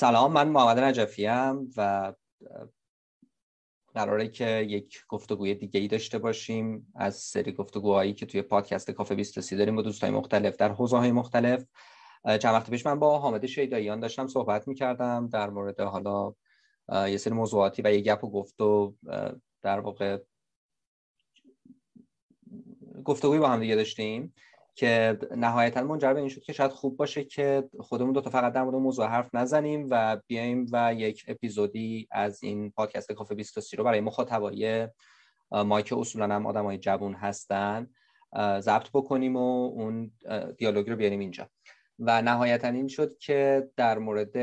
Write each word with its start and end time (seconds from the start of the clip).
سلام 0.00 0.32
من 0.32 0.48
محمد 0.48 0.78
نجفی 0.78 1.26
ام 1.26 1.68
و 1.76 2.12
قراره 3.94 4.28
که 4.28 4.66
یک 4.68 5.04
گفتگوی 5.08 5.54
دیگه 5.54 5.80
ای 5.80 5.88
داشته 5.88 6.18
باشیم 6.18 6.92
از 6.94 7.16
سری 7.16 7.52
گفتگوهایی 7.52 8.14
که 8.14 8.26
توی 8.26 8.42
پادکست 8.42 8.90
کافه 8.90 9.14
23 9.14 9.56
داریم 9.56 9.76
با 9.76 9.82
دوستای 9.82 10.10
مختلف 10.10 10.56
در 10.56 10.72
حوزه 10.72 10.96
های 10.96 11.12
مختلف 11.12 11.64
چند 12.24 12.54
وقت 12.54 12.70
پیش 12.70 12.86
من 12.86 12.98
با 12.98 13.18
حامد 13.18 13.46
شیداییان 13.46 14.00
داشتم 14.00 14.26
صحبت 14.26 14.68
می‌کردم 14.68 15.28
در 15.28 15.50
مورد 15.50 15.80
حالا 15.80 16.34
یه 16.92 17.16
سری 17.16 17.34
موضوعاتی 17.34 17.82
و 17.82 17.92
یه 17.92 18.00
گپ 18.00 18.24
و 18.24 18.30
گفت 18.30 18.60
و 18.60 18.94
در 19.62 19.80
واقع 19.80 20.18
گفتگوی 23.04 23.38
با 23.38 23.48
هم 23.48 23.60
دیگه 23.60 23.74
داشتیم. 23.74 24.34
که 24.74 25.18
نهایتا 25.36 25.82
منجر 25.82 26.12
به 26.12 26.20
این 26.20 26.28
شد 26.28 26.42
که 26.42 26.52
شاید 26.52 26.70
خوب 26.70 26.96
باشه 26.96 27.24
که 27.24 27.68
خودمون 27.80 28.12
دو 28.12 28.20
تا 28.20 28.30
فقط 28.30 28.52
در 28.52 28.62
مورد 28.62 28.74
موضوع 28.74 29.06
حرف 29.06 29.34
نزنیم 29.34 29.86
و 29.90 30.20
بیایم 30.26 30.66
و 30.72 30.94
یک 30.94 31.24
اپیزودی 31.28 32.08
از 32.10 32.42
این 32.42 32.70
پادکست 32.70 33.12
کافه 33.12 33.34
23 33.34 33.76
رو 33.76 33.84
برای 33.84 34.00
مخاطبای 34.00 34.88
ما 35.50 35.80
که 35.80 35.98
اصولا 35.98 36.34
هم 36.34 36.46
آدمای 36.46 36.78
جوون 36.78 37.14
هستن 37.14 37.86
ضبط 38.36 38.88
بکنیم 38.94 39.36
و 39.36 39.66
اون 39.66 40.12
دیالوگ 40.58 40.90
رو 40.90 40.96
بیاریم 40.96 41.20
اینجا. 41.20 41.48
و 41.98 42.22
نهایتا 42.22 42.68
این 42.68 42.88
شد 42.88 43.18
که 43.18 43.68
در 43.76 43.98
مورد 43.98 44.36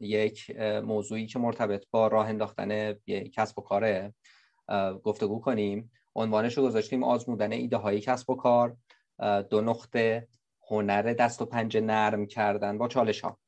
یک 0.00 0.60
موضوعی 0.84 1.26
که 1.26 1.38
مرتبط 1.38 1.84
با 1.90 2.08
راه 2.08 2.28
انداختن 2.28 2.92
کسب 3.06 3.58
و 3.58 3.62
کاره 3.62 4.14
گفتگو 5.02 5.40
کنیم 5.40 5.90
عنوانش 6.14 6.58
رو 6.58 6.64
گذاشتیم 6.64 7.04
آزمودن 7.04 7.52
ایده 7.52 7.76
های 7.76 8.00
کسب 8.00 8.30
و 8.30 8.34
کار. 8.34 8.76
دو 9.50 9.60
نقطه 9.60 10.28
هنر 10.70 11.02
دست 11.02 11.42
و 11.42 11.46
پنجه 11.46 11.80
نرم 11.80 12.26
کردن 12.26 12.78
با 12.78 12.88
چالش 12.88 13.20
ها 13.20 13.38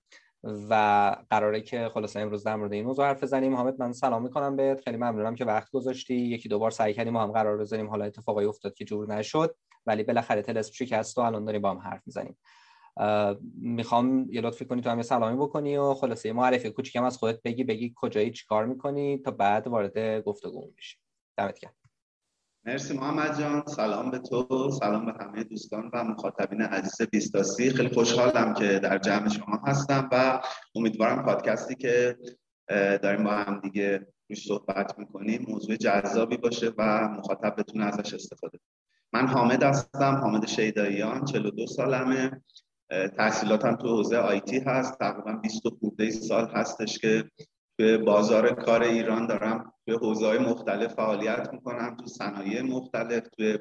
و 0.45 1.17
قراره 1.31 1.61
که 1.61 1.91
خلاصه 1.95 2.21
امروز 2.21 2.45
در 2.45 2.57
مورد 2.57 2.73
این 2.73 2.85
موضوع 2.85 3.07
حرف 3.07 3.23
بزنیم. 3.23 3.55
حامد 3.55 3.81
من 3.81 3.93
سلام 3.93 4.23
می‌کنم 4.23 4.57
بهت. 4.57 4.81
خیلی 4.81 4.97
ممنونم 4.97 5.35
که 5.35 5.45
وقت 5.45 5.71
گذاشتی. 5.71 6.15
یکی 6.15 6.49
دو 6.49 6.59
بار 6.59 6.71
سعی 6.71 6.95
کردیم 6.95 7.13
ما 7.13 7.23
هم 7.23 7.33
قرار 7.33 7.59
بزنیم. 7.59 7.91
حالا 7.91 8.05
اتفاقی 8.05 8.45
افتاد 8.45 8.75
که 8.75 8.85
جور 8.85 9.15
نشد 9.15 9.55
ولی 9.87 10.03
بالاخره 10.03 10.43
تلسپ 10.43 10.75
شکست 10.75 11.19
و 11.19 11.21
الان 11.21 11.45
داریم 11.45 11.63
با 11.63 11.71
هم 11.71 11.79
حرف 11.79 12.03
می‌زنیم. 12.07 12.39
می‌خوام 13.55 14.27
یه 14.31 14.41
لطفی 14.41 14.65
کنی 14.65 14.81
تو 14.81 14.91
هم 14.91 14.97
یه 14.97 15.03
سلامی 15.03 15.37
بکنی 15.37 15.77
و 15.77 15.95
خلاصه 15.95 16.33
معرفی 16.33 16.71
کوچیکم 16.71 17.05
از 17.05 17.17
خودت 17.17 17.43
بگی 17.43 17.65
بگی 17.65 17.93
کجایی 17.97 18.31
چیکار 18.31 18.67
می‌کنی 18.67 19.19
تا 19.19 19.31
بعد 19.31 19.67
وارد 19.67 20.25
گفتگو 20.25 20.71
بشی 20.79 20.97
دمت 21.37 21.59
گرم. 21.61 21.75
مرسی 22.65 22.95
محمد 22.95 23.41
جان. 23.41 23.63
سلام 23.67 24.11
به 24.11 24.19
تو. 24.19 24.71
سلام 24.71 25.07
به 25.07 25.13
همه 25.21 25.45
دوستان 25.45 25.91
و 25.93 26.05
مخاطبین 26.05 26.63
عزیز 26.63 27.09
بیستاسی 27.09 27.71
خیلی 27.71 27.89
خوشحالم 27.89 28.55
که 28.55 28.79
در 28.79 28.99
جمع 28.99 29.29
شما 29.29 29.61
هستم 29.67 30.09
و 30.13 30.43
امیدوارم 30.75 31.25
پادکستی 31.25 31.75
که 31.75 32.19
داریم 33.03 33.25
با 33.25 33.31
هم 33.31 33.61
دیگه 33.61 34.07
روش 34.31 34.47
صحبت 34.47 34.99
می‌کنیم 34.99 35.47
موضوع 35.49 35.77
جذابی 35.77 36.37
باشه 36.37 36.73
و 36.79 37.09
مخاطب 37.09 37.55
بتونه 37.59 37.85
ازش 37.85 38.15
استفاده 38.15 38.59
من 39.13 39.27
حامد 39.27 39.63
هستم 39.63 40.15
حامد 40.15 40.47
شیداییان 40.47 41.25
42 41.25 41.67
سالمه. 41.67 42.43
تحصیلاتم 43.17 43.77
تو 43.77 43.89
حوزه 43.89 44.17
آیتی 44.17 44.59
هست. 44.59 44.99
تقریبا 44.99 45.33
20 45.33 45.69
خورده 45.81 46.11
سال 46.11 46.51
هستش 46.55 46.99
که 46.99 47.25
به 47.83 47.99
بازار 47.99 48.55
کار 48.55 48.83
ایران 48.83 49.27
دارم 49.27 49.73
به 49.85 49.93
حوزه 49.93 50.39
مختلف 50.39 50.95
فعالیت 50.95 51.49
می‌کنم 51.53 51.97
تو 51.97 52.07
صنایع 52.07 52.63
مختلف 52.63 53.23
تو 53.29 53.59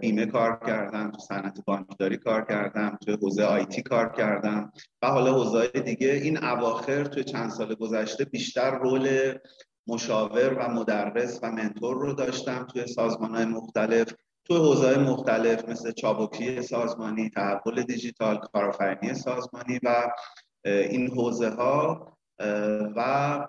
بیمه 0.00 0.26
کار 0.26 0.60
کردم 0.66 1.10
تو 1.10 1.18
صنعت 1.18 1.64
بانکداری 1.64 2.16
کار 2.16 2.44
کردم 2.44 2.98
تو 3.06 3.16
حوزه 3.22 3.44
آیتی 3.44 3.82
کار 3.82 4.12
کردم 4.12 4.72
و 5.02 5.06
حالا 5.06 5.32
حوزه 5.32 5.66
دیگه. 5.66 6.08
این 6.08 6.44
اواخر 6.44 7.04
تو 7.04 7.22
چند 7.22 7.50
سال 7.50 7.74
گذشته 7.74 8.24
بیشتر 8.24 8.78
رول 8.78 9.34
مشاور 9.86 10.54
و 10.54 10.68
مدرس 10.68 11.40
و 11.42 11.52
منتور 11.52 11.96
رو 11.96 12.12
داشتم 12.12 12.66
توی 12.72 12.86
سازمان 12.86 13.34
های 13.34 13.44
مختلف 13.44 14.14
تو 14.44 14.56
حوزه 14.56 14.98
مختلف 14.98 15.68
مثل 15.68 15.92
چابکی 15.92 16.62
سازمانی 16.62 17.30
تحول 17.30 17.82
دیجیتال 17.82 18.38
کارآفرینی 18.38 19.14
سازمانی 19.14 19.80
و 19.82 20.10
این 20.64 21.10
حوزه 21.10 21.48
ها 21.50 22.17
و 22.96 23.46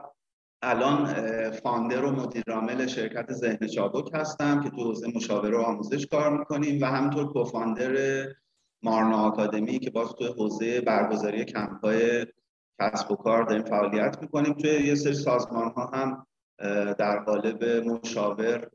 الان 0.61 1.05
فاندر 1.51 2.05
و 2.05 2.11
مدیرعامل 2.11 2.88
شرکت 2.88 3.33
ذهن 3.33 3.67
چابک 3.67 4.09
هستم 4.13 4.63
که 4.63 4.69
تو 4.69 4.83
حوزه 4.83 5.07
مشاوره 5.16 5.57
و 5.57 5.61
آموزش 5.61 6.07
کار 6.07 6.38
می‌کنیم 6.38 6.81
و 6.81 6.85
همینطور 6.85 7.33
کوفاندر 7.33 8.25
مارنا 8.83 9.17
آکادمی 9.17 9.79
که 9.79 9.89
باز 9.89 10.09
تو 10.09 10.25
حوزه 10.25 10.81
برگزاری 10.81 11.45
کمپای 11.45 12.27
کسب 12.79 13.11
و 13.11 13.16
کار 13.16 13.44
داریم 13.44 13.63
فعالیت 13.63 14.17
می‌کنیم. 14.22 14.53
توی 14.53 14.69
یه 14.69 14.95
سری 14.95 15.13
سازمان 15.13 15.71
ها 15.71 15.85
هم 15.85 16.27
در 16.94 17.19
قالب 17.19 17.63
مشاور 17.63 18.69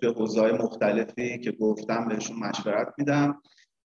توی 0.00 0.08
حوزه 0.08 0.52
مختلفی 0.52 1.38
که 1.38 1.52
گفتم 1.52 2.08
بهشون 2.08 2.36
مشورت 2.36 2.94
میدم 2.98 3.42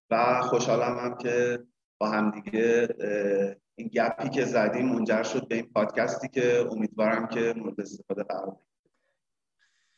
و 0.10 0.42
خوشحالم 0.42 0.98
هم 0.98 1.18
که 1.18 1.60
با 2.00 2.10
همدیگه 2.10 2.88
این 3.80 3.88
گپی 3.88 4.30
که 4.30 4.46
زدیم 4.46 4.86
منجر 4.86 5.24
شد 5.24 5.48
به 5.48 5.56
این 5.56 5.66
پادکستی 5.76 6.28
که 6.28 6.68
امیدوارم 6.72 7.28
که 7.28 7.54
مورد 7.58 7.82
استفاده 7.82 8.24
قرار 8.24 8.58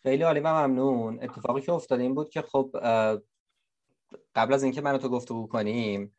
خیلی 0.03 0.23
عالی 0.23 0.39
و 0.39 0.47
ممنون. 0.47 1.23
اتفاقی 1.23 1.61
که 1.61 1.71
افتاده 1.71 2.03
این 2.03 2.15
بود 2.15 2.29
که 2.29 2.41
خب 2.41 2.71
قبل 4.35 4.53
از 4.53 4.63
اینکه 4.63 4.81
منو 4.81 4.97
تو 4.97 5.09
گفتگو 5.09 5.47
کنیم 5.47 6.15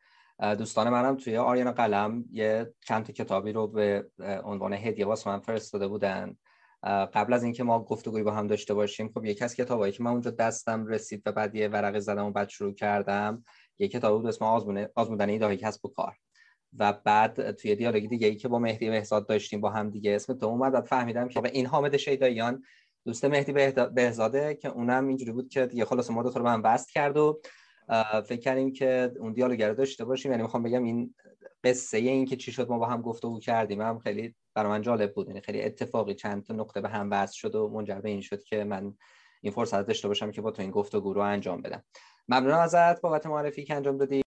دوستان 0.57 0.89
منم 0.89 1.17
توی 1.17 1.37
آریان 1.37 1.71
قلم 1.71 2.25
یه 2.31 2.73
چند 2.87 3.05
تا 3.05 3.13
کتابی 3.13 3.51
رو 3.51 3.67
به 3.67 4.11
عنوان 4.43 4.73
هدیه 4.73 5.05
واسه 5.05 5.29
من 5.29 5.39
فرستاده 5.39 5.87
بودن. 5.87 6.37
قبل 6.83 7.33
از 7.33 7.43
اینکه 7.43 7.63
ما 7.63 7.83
گفتگوی 7.83 8.23
با 8.23 8.31
هم 8.31 8.47
داشته 8.47 8.73
باشیم 8.73 9.11
خب 9.13 9.25
یکی 9.25 9.43
از 9.43 9.55
کتابایی 9.55 9.93
که 9.93 10.03
من 10.03 10.11
اونجا 10.11 10.31
دستم 10.31 10.85
رسید 10.85 11.23
و 11.25 11.31
بعد 11.31 11.55
یه 11.55 11.67
ورقه 11.67 11.99
زدم 11.99 12.25
و 12.25 12.31
بعد 12.31 12.49
شروع 12.49 12.73
کردم 12.73 13.45
یه 13.79 13.87
کتاب 13.87 14.17
بود 14.17 14.27
اسم 14.27 14.45
آزمودن 14.95 15.29
ایده 15.29 15.57
کسب 15.57 15.85
و 15.85 15.89
کار. 15.89 16.17
و 16.79 16.93
بعد 16.93 17.51
توی 17.51 17.75
دیالوگی 17.75 18.07
دیگه 18.07 18.27
ای 18.27 18.35
که 18.35 18.47
با 18.47 18.59
مهدی 18.59 18.89
بهزاد 18.89 19.27
داشتیم 19.27 19.61
با 19.61 19.69
هم 19.69 19.89
دیگه 19.89 20.15
اسم 20.15 20.33
تو 20.33 20.45
اومد 20.45 20.85
فهمیدم 20.85 21.27
که 21.27 21.41
این 21.53 21.65
حامد 21.65 21.97
شیداییان 21.97 22.63
دوست 23.05 23.25
مهدی 23.25 23.53
بهزاده 23.95 24.55
که 24.55 24.69
اونم 24.69 25.07
اینجوری 25.07 25.31
بود 25.31 25.49
که 25.49 25.65
دیگه 25.65 25.85
خلاص 25.85 26.11
ما 26.11 26.23
دو 26.23 26.29
رو 26.29 26.43
به 26.43 26.49
هم 26.49 26.61
وصل 26.63 26.91
کرد 26.91 27.17
و 27.17 27.41
فکر 28.25 28.39
کردیم 28.39 28.73
که 28.73 29.11
اون 29.19 29.33
دیالوگ 29.33 29.63
رو 29.63 29.73
داشته 29.73 30.05
باشیم. 30.05 30.31
یعنی 30.31 30.43
می‌خوام 30.43 30.63
بگم 30.63 30.83
این 30.83 31.15
قصه 31.63 31.97
این 31.97 32.25
که 32.25 32.35
چی 32.35 32.51
شد 32.51 32.69
ما 32.69 32.77
با 32.79 32.85
هم 32.85 33.01
گفتگو 33.01 33.39
کردیم 33.39 33.81
هم 33.81 33.99
خیلی 33.99 34.35
برای 34.53 34.69
من 34.71 34.81
جالب 34.81 35.13
بود. 35.13 35.27
یعنی 35.27 35.41
خیلی 35.41 35.61
اتفاقی 35.61 36.13
چند 36.13 36.43
تا 36.43 36.53
نقطه 36.53 36.81
به 36.81 36.89
هم 36.89 37.11
وصل 37.11 37.33
شد 37.33 37.55
و 37.55 37.69
منجر 37.69 37.99
به 37.99 38.09
این 38.09 38.21
شد 38.21 38.43
که 38.43 38.63
من 38.63 38.93
این 39.41 39.53
فرصت 39.53 39.87
داشته 39.87 40.07
باشم 40.07 40.31
که 40.31 40.41
با 40.41 40.51
تو 40.51 40.61
این 40.61 40.71
گفتگو 40.71 41.13
رو 41.13 41.21
انجام 41.21 41.61
بدم. 41.61 41.83
ممنونم 42.27 42.59
ازت 42.59 43.01
بابت 43.01 43.25
معرفی 43.25 43.63
که 43.63 43.75
انجام 43.75 43.97
دادی. 43.97 44.21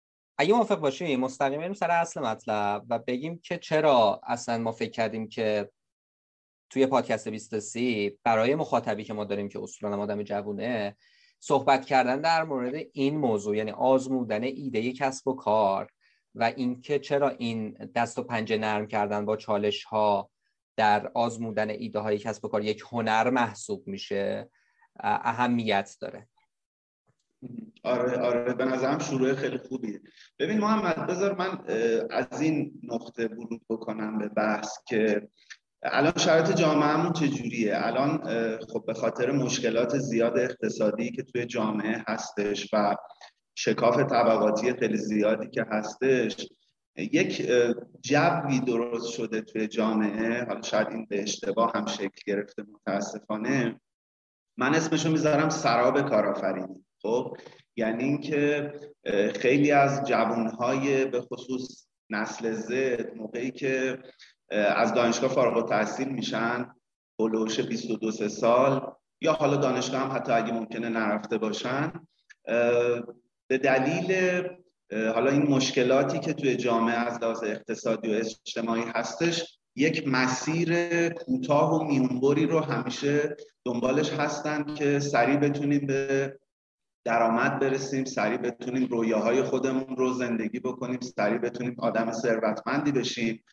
اگه 0.42 0.54
موافق 0.54 0.80
باشی 0.80 1.16
مستقیم 1.16 1.60
بریم 1.60 1.72
سر 1.72 1.90
اصل 1.90 2.20
مطلب 2.20 2.84
و 2.88 2.98
بگیم 2.98 3.38
که 3.38 3.58
چرا 3.58 4.20
اصلا 4.26 4.58
ما 4.58 4.72
فکر 4.72 4.90
کردیم 4.90 5.28
که 5.28 5.70
توی 6.70 6.86
پادکست 6.86 7.28
23 7.28 8.10
برای 8.24 8.54
مخاطبی 8.54 9.04
که 9.04 9.12
ما 9.12 9.24
داریم 9.24 9.48
که 9.48 9.62
اصولا 9.62 10.02
آدم 10.02 10.22
جوونه 10.22 10.96
صحبت 11.40 11.84
کردن 11.84 12.20
در 12.20 12.44
مورد 12.44 12.74
این 12.92 13.18
موضوع 13.18 13.56
یعنی 13.56 13.70
آزمودن 13.70 14.42
ایده 14.42 14.92
کسب 14.92 15.28
و 15.28 15.34
کار 15.34 15.90
و 16.34 16.52
اینکه 16.56 16.98
چرا 16.98 17.28
این 17.28 17.70
دست 17.94 18.18
و 18.18 18.22
پنجه 18.22 18.58
نرم 18.58 18.86
کردن 18.86 19.24
با 19.24 19.36
چالش 19.36 19.84
ها 19.84 20.30
در 20.76 21.10
آزمودن 21.14 21.70
ایده 21.70 21.98
های 21.98 22.18
کسب 22.18 22.44
و 22.44 22.48
کار 22.48 22.64
یک 22.64 22.82
هنر 22.90 23.30
محسوب 23.30 23.86
میشه 23.86 24.50
اهمیت 25.00 25.96
داره. 26.00 26.28
آره 27.84 28.18
آره 28.18 28.54
به 28.54 28.64
نظرم 28.64 28.98
شروع 28.98 29.34
خیلی 29.34 29.58
خوبیه. 29.58 30.00
ببین 30.38 30.58
محمد 30.58 31.06
بذار 31.06 31.34
من 31.34 31.58
از 32.10 32.40
این 32.40 32.80
نقطه 32.82 33.26
ورود 33.26 33.62
بکنم 33.70 34.18
به 34.18 34.28
بحث 34.28 34.78
که 34.86 35.28
الان 35.82 36.12
شرایط 36.16 36.52
جامعهمون 36.56 37.12
چجوریه. 37.12 37.72
الان 37.74 38.18
خب 38.58 38.84
به 38.86 38.94
خاطر 38.94 39.30
مشکلات 39.30 39.98
زیاد 39.98 40.38
اقتصادی 40.38 41.10
که 41.10 41.22
توی 41.22 41.46
جامعه 41.46 42.04
هستش 42.08 42.68
و 42.72 42.96
شکاف 43.54 43.96
طبقاتی 43.96 44.72
خیلی 44.72 44.96
زیادی 44.96 45.48
که 45.48 45.66
هستش 45.70 46.48
یک 46.96 47.50
جوی 48.00 48.60
درست 48.66 49.10
شده 49.10 49.40
توی 49.40 49.66
جامعه. 49.66 50.44
حالا 50.44 50.62
شاید 50.62 50.88
این 50.88 51.06
به 51.06 51.22
اشتباه 51.22 51.72
هم 51.74 51.86
شکل 51.86 52.20
گرفته 52.26 52.62
متاسفانه. 52.62 53.80
من 54.58 54.74
اسمشو 54.74 55.10
می‌ذارم 55.10 55.48
سراب 55.48 56.08
کارآفرینی. 56.08 56.84
خب 57.02 57.36
یعنی 57.76 58.04
اینکه 58.04 58.72
خیلی 59.34 59.70
از 59.70 60.04
جوانهای 60.04 61.04
به 61.04 61.20
خصوص 61.20 61.86
نسل 62.10 62.52
زد 62.52 63.16
موقعی 63.16 63.50
که 63.50 63.98
از 64.50 64.94
دانشگاه 64.94 65.30
فارغ 65.30 65.56
التحصیل 65.56 66.08
میشن 66.08 66.74
هلوش 67.20 67.60
22 67.60 68.10
سال 68.12 68.92
یا 69.20 69.32
حالا 69.32 69.56
دانشگاه 69.56 70.00
هم 70.00 70.16
حتی 70.16 70.32
اگه 70.32 70.52
ممکنه 70.52 70.88
نرفته 70.88 71.38
باشن 71.38 71.92
به 73.48 73.58
دلیل 73.62 74.42
حالا 75.14 75.30
این 75.30 75.42
مشکلاتی 75.42 76.18
که 76.18 76.32
توی 76.32 76.56
جامعه 76.56 76.94
از 76.94 77.22
لحاظ 77.22 77.44
اقتصادی 77.44 78.14
و 78.14 78.14
اجتماعی 78.14 78.82
هستش 78.94 79.58
یک 79.76 80.08
مسیر 80.08 81.08
کوتاه 81.08 81.74
و 81.74 81.84
میونبری 81.84 82.46
رو 82.46 82.60
همیشه 82.60 83.36
دنبالش 83.64 84.12
هستن 84.12 84.74
که 84.74 84.98
سریع 84.98 85.36
بتونیم 85.36 85.86
به 85.86 86.32
درآمد 87.04 87.58
برسیم 87.58 88.04
سریع 88.04 88.36
بتونیم 88.36 88.88
رویاهای 88.88 89.42
خودمون 89.42 89.96
رو 89.96 90.12
زندگی 90.12 90.60
بکنیم 90.60 91.00
سریع 91.00 91.38
بتونیم 91.38 91.76
آدم 91.78 92.12
ثروتمندی 92.12 92.92
بشیم. 92.92 93.44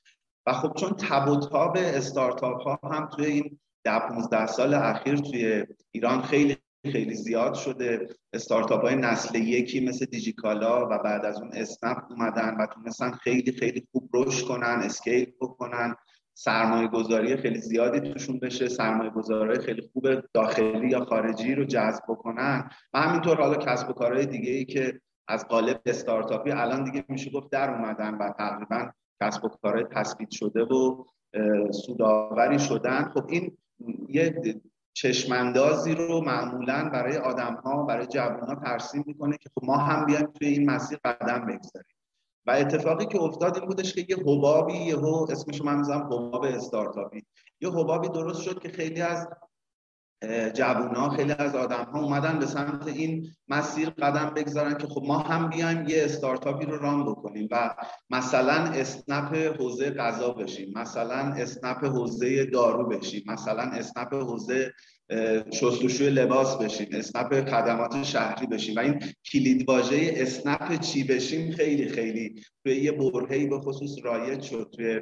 و 0.46 0.54
خب 0.54 0.74
چون 0.78 0.90
تب 0.90 1.30
و 1.30 1.40
تاب 1.40 1.78
استارتاپ 1.78 2.62
ها 2.62 2.80
هم 2.84 3.10
توی 3.10 3.26
این 3.26 3.60
ده 3.84 4.00
15 4.00 4.46
سال 4.46 4.74
اخیر 4.74 5.16
توی 5.16 5.66
ایران 5.92 6.22
خیلی 6.22 6.58
خیلی 6.92 7.16
زیاد 7.16 7.54
شده. 7.54 8.08
استارتاپ 8.34 8.82
های 8.82 8.96
نسل 8.96 9.36
یکی 9.36 9.80
مثل 9.80 10.06
دیجیکالا 10.06 10.86
و 10.86 11.04
بعد 11.04 11.26
از 11.26 11.42
اون 11.42 11.52
اسنپ 11.54 11.98
اومدن 12.10 12.56
و 12.60 12.66
تونستن 12.66 13.12
خیلی 13.12 13.52
خیلی 13.52 13.88
خوب 13.92 14.10
رشد 14.14 14.48
کنن 14.48 14.82
اسکیل 14.84 15.34
بکنن. 15.42 15.96
سرمایه 16.42 16.88
گذاری 16.88 17.38
خیلی 17.38 17.62
زیادی 17.62 18.00
توشون 18.00 18.40
بشه 18.40 18.68
سرمایه 18.68 19.10
گذاری 19.10 19.60
خیلی 19.60 19.90
خوب 19.94 20.08
داخلی 20.34 20.90
یا 20.90 21.06
خارجی 21.06 21.56
رو 21.56 21.66
جذب 21.66 22.04
بکنن. 22.08 22.70
و 22.94 23.00
همینطور 23.00 23.42
حالا 23.42 23.56
کسب 23.56 23.90
و 23.90 23.94
کارهای 23.94 24.26
دیگه 24.26 24.52
ای 24.52 24.66
که 24.66 25.02
از 25.28 25.48
قالب 25.48 25.82
استارتاپی 25.86 26.52
الان 26.52 26.84
دیگه 26.84 27.06
میشه 27.08 27.32
گفت 27.32 27.52
در 27.52 27.70
اومدن 27.70 28.14
و 28.14 28.30
تقریبا 28.38 28.92
کسب 29.22 29.46
و 29.46 29.50
کارهای 29.50 29.86
تثبیت 29.92 30.30
شده 30.32 30.64
و 30.64 31.04
سوداوری 31.72 32.60
شدن. 32.60 33.12
خب 33.14 33.26
این 33.30 33.58
یه 34.10 34.42
چشماندازی 34.94 35.96
رو 35.96 36.22
معمولا 36.22 36.90
برای 36.94 37.18
آدم 37.18 37.54
ها 37.54 37.84
برای 37.84 38.06
جوان 38.06 38.48
ها 38.48 38.56
ترسیم 38.56 39.04
می‌کنه 39.08 39.38
که 39.38 39.50
خب 39.56 39.66
ما 39.66 39.78
هم 39.78 40.06
بیایم 40.06 40.26
توی 40.26 40.48
این 40.48 40.70
مسیر 40.70 41.00
قدم 41.06 41.46
بگذاریم. 41.46 41.99
و 42.46 42.52
اتفاقی 42.52 43.06
که 43.06 43.22
افتاد 43.22 43.58
این 43.58 43.66
بودش 43.68 43.94
که 43.94 44.06
یه 44.10 44.18
حبابی 44.18 44.74
یهو 44.74 45.28
اسمشو 45.30 45.64
من 45.64 45.78
می‌ذارم 45.78 46.06
حباب 46.06 46.44
استارتاپی. 46.44 47.26
یه 47.62 47.70
حبابی 47.70 48.10
درست 48.10 48.42
شد 48.42 48.60
که 48.60 48.70
خیلی 48.70 49.02
از 49.02 49.28
جوونا 50.54 51.10
خیلی 51.10 51.32
از 51.32 51.56
آدم 51.56 51.84
ها 51.84 52.00
اومدن 52.02 52.40
به 52.40 52.46
سمت 52.46 52.88
این 52.88 53.28
مسیر 53.48 53.90
قدم 53.90 54.34
بگذارن 54.36 54.78
که 54.78 54.88
خب 54.88 55.04
ما 55.06 55.20
هم 55.20 55.50
بیایم 55.50 55.88
یه 55.88 56.06
استارتاپی 56.06 56.66
رو 56.66 56.78
ران 56.78 57.06
بکنیم 57.06 57.48
و 57.52 57.76
مثلا 58.10 58.54
اسنپ 58.54 59.36
حوزه 59.36 59.92
غذا 59.92 60.32
بشیم 60.32 60.74
مثلا 60.76 61.34
اسنپ 61.34 61.86
حوزه 61.86 62.46
دارو 62.46 62.88
بشیم 62.88 63.24
مثلا 63.28 63.64
اسنپ 63.64 64.14
حوزه 64.14 64.74
شستشوی 65.52 66.10
لباس 66.10 66.58
بشیم 66.58 66.88
اسنپ 66.92 67.50
خدمات 67.50 68.04
شهری 68.04 68.48
بشیم 68.48 68.76
و 68.76 68.80
این 68.80 69.00
کلید 69.32 69.70
واژه 69.70 70.14
اسنپ 70.16 70.80
چی 70.80 71.04
بشیم 71.04 71.52
خیلی 71.52 71.90
خیلی 71.90 72.44
توی 72.64 72.76
یه 72.76 72.92
برهه‌ای 72.92 73.48
به 73.48 73.60
خصوص 73.60 73.96
رایج 74.04 74.42
شد 74.42 74.74
توی 74.76 75.02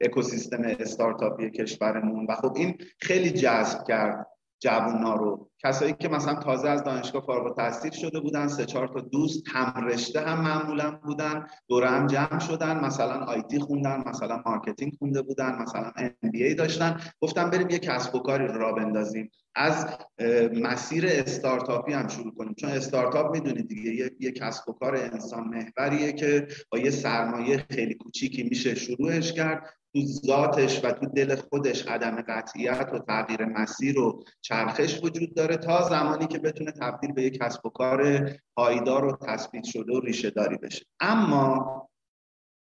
اکوسیستم 0.00 0.62
استارتاپی 0.62 1.50
کشورمون 1.50 2.26
و 2.28 2.34
خب 2.34 2.52
این 2.56 2.78
خیلی 3.00 3.30
جذب 3.30 3.84
کرد. 3.88 4.26
جوونا 4.60 5.14
رو. 5.14 5.50
کسایی 5.64 5.92
که 6.00 6.08
مثلا 6.08 6.34
تازه 6.34 6.68
از 6.68 6.84
دانشگاه 6.84 7.22
فارغ 7.26 7.46
التحصیل 7.46 7.90
شده 7.90 8.20
بودن 8.20 8.48
سه 8.48 8.64
چهار 8.64 8.88
تا 8.88 9.00
دوست 9.00 9.42
هم 9.48 9.86
رشته 9.86 10.20
هم 10.20 10.40
معمولا 10.40 10.90
بودن 10.90 11.46
دوره 11.68 11.88
هم 11.88 12.06
جمع 12.06 12.38
شدن 12.38 12.84
مثلا 12.84 13.24
IT 13.24 13.58
خوندن 13.58 14.02
مثلا 14.06 14.42
مارکتینگ 14.46 14.92
خونده 14.98 15.22
بودن 15.22 15.58
مثلا 15.62 15.92
MBA 15.96 16.54
داشتن. 16.54 17.00
گفتم 17.20 17.50
بریم 17.50 17.70
یه 17.70 17.78
کسب 17.78 18.14
و 18.14 18.18
کاری 18.18 18.46
را 18.46 18.72
بندازیم. 18.72 19.30
از 19.54 19.86
مسیر 20.54 21.06
استارتاپی 21.06 21.92
هم 21.92 22.08
شروع 22.08 22.34
کنیم. 22.34 22.54
چون 22.54 22.70
استارتاپ 22.70 23.32
می‌دونید 23.32 23.68
دیگه 23.68 23.94
یه،, 23.94 24.10
یه 24.20 24.32
کسب 24.32 24.68
و 24.68 24.72
کار 24.72 24.96
انسان 24.96 25.44
محوریه 25.48 26.12
که 26.12 26.46
با 26.72 26.78
یه 26.78 26.90
سرمایه 26.90 27.66
خیلی 27.70 27.94
کوچیکی 27.94 28.42
میشه 28.42 28.74
شروعش 28.74 29.32
کرد. 29.32 29.79
تو 29.94 30.00
ذاتش 30.26 30.84
و 30.84 30.92
تو 30.92 31.06
دل 31.06 31.36
خودش 31.36 31.86
عدم 31.86 32.22
قطعیت 32.22 32.90
و 32.92 32.98
تغییر 32.98 33.44
مسیر 33.44 33.98
و 33.98 34.24
چرخش 34.40 35.00
وجود 35.02 35.34
داره 35.34 35.56
تا 35.56 35.88
زمانی 35.88 36.26
که 36.26 36.38
بتونه 36.38 36.72
تبدیل 36.72 37.12
به 37.12 37.22
یک 37.22 37.38
کسب 37.38 37.66
و 37.66 37.68
کار 37.68 38.30
پایدار 38.56 39.04
و 39.04 39.16
تثبیت 39.26 39.64
شده 39.64 39.92
و 39.92 40.00
ریشه 40.00 40.30
داری 40.30 40.56
بشه. 40.56 40.86
اما 41.00 41.90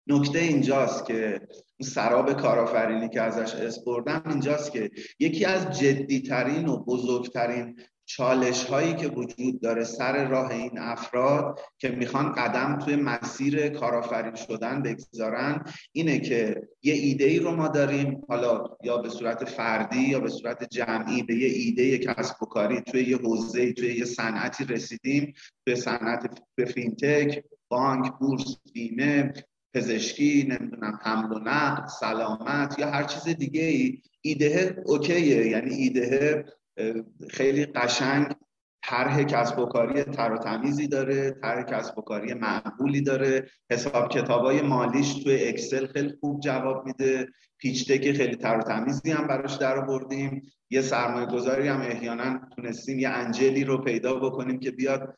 نکته 0.07 0.39
اینجاست 0.39 1.05
که 1.05 1.47
سراب 1.81 2.33
کارآفرینی 2.33 3.09
که 3.09 3.21
ازش 3.21 3.55
اسپردم 3.55 4.23
اینجاست 4.29 4.71
که 4.71 4.91
یکی 5.19 5.45
از 5.45 5.79
جدیترین 5.79 6.67
و 6.67 6.83
بزرگترین 6.83 7.79
چالش 8.09 8.63
هایی 8.63 8.95
که 8.95 9.07
وجود 9.07 9.61
داره 9.61 9.83
سر 9.83 10.27
راه 10.27 10.51
این 10.51 10.79
افراد 10.79 11.59
که 11.77 11.89
می‌خوان 11.89 12.31
قدم 12.31 12.79
توی 12.85 12.95
مسیر 12.95 13.69
کارآفرین 13.69 14.35
شدن 14.35 14.81
بگذارن 14.81 15.63
اینه 15.91 16.19
که 16.19 16.67
یه 16.83 16.93
ایده 16.93 17.25
ای 17.25 17.39
رو 17.39 17.51
ما 17.51 17.67
داریم 17.67 18.21
حالا 18.29 18.63
یا 18.83 18.97
به 18.97 19.09
صورت 19.09 19.45
فردی 19.45 19.99
یا 19.99 20.19
به 20.19 20.29
صورت 20.29 20.69
جمعی 20.69 21.23
به 21.23 21.35
یه 21.35 21.47
ایده 21.47 21.97
کسب 21.97 22.43
و 22.43 22.45
کاری 22.45 22.81
توی 22.81 23.03
یه 23.03 23.17
حوزه 23.17 23.73
توی 23.73 23.93
یه 23.93 24.05
صنعتی 24.05 24.65
رسیدیم 24.65 25.33
توی 25.65 25.75
صنعت 25.75 26.41
به 26.55 26.65
فینتک 26.65 27.43
بانک 27.69 28.13
بورس 28.19 28.57
بیمه 28.73 29.33
پزشکی 29.73 30.47
نمی‌دونم 30.49 30.99
حمل 31.03 31.33
و 31.33 31.39
نقل 31.39 31.87
سلامت 31.87 32.79
یا 32.79 32.91
هر 32.91 33.03
چیز 33.03 33.23
دیگه 33.23 33.61
ای 33.61 34.01
ایده 34.21 34.83
اوکیه 34.85 35.47
یعنی 35.47 35.75
ایده 35.75 36.45
خیلی 37.29 37.65
قشنگ 37.65 38.35
طرح 38.83 39.23
کسب 39.23 39.59
و 39.59 39.65
کاری 39.65 40.03
تر 40.03 40.31
و 40.31 40.37
تمیزی 40.37 40.87
داره 40.87 41.31
طرح 41.31 41.63
کسب 41.63 41.97
و 41.97 42.01
کاری 42.01 42.33
معقولی 42.33 43.01
داره. 43.01 43.49
حساب 43.71 44.09
کتابای 44.09 44.61
مالیش 44.61 45.13
توی 45.13 45.47
اکسل 45.47 45.87
خیلی 45.87 46.13
خوب 46.19 46.39
جواب 46.39 46.85
میده. 46.85 47.27
pitch 47.57 47.91
deck 47.91 48.13
خیلی 48.13 48.35
تر 48.35 48.57
و 48.57 48.61
تمیزی 48.61 49.11
هم 49.11 49.27
براش 49.27 49.55
در 49.55 49.77
آوردیم. 49.77 50.41
یه 50.69 50.81
سرمایه 50.81 51.25
گذاری 51.25 51.67
هم 51.67 51.81
احیانا 51.81 52.39
تونستیم 52.55 52.99
یه 52.99 53.09
angel 53.09 53.54
ی 53.54 53.63
رو 53.63 53.77
پیدا 53.77 54.15
بکنیم 54.15 54.59
که 54.59 54.71
بیاد 54.71 55.17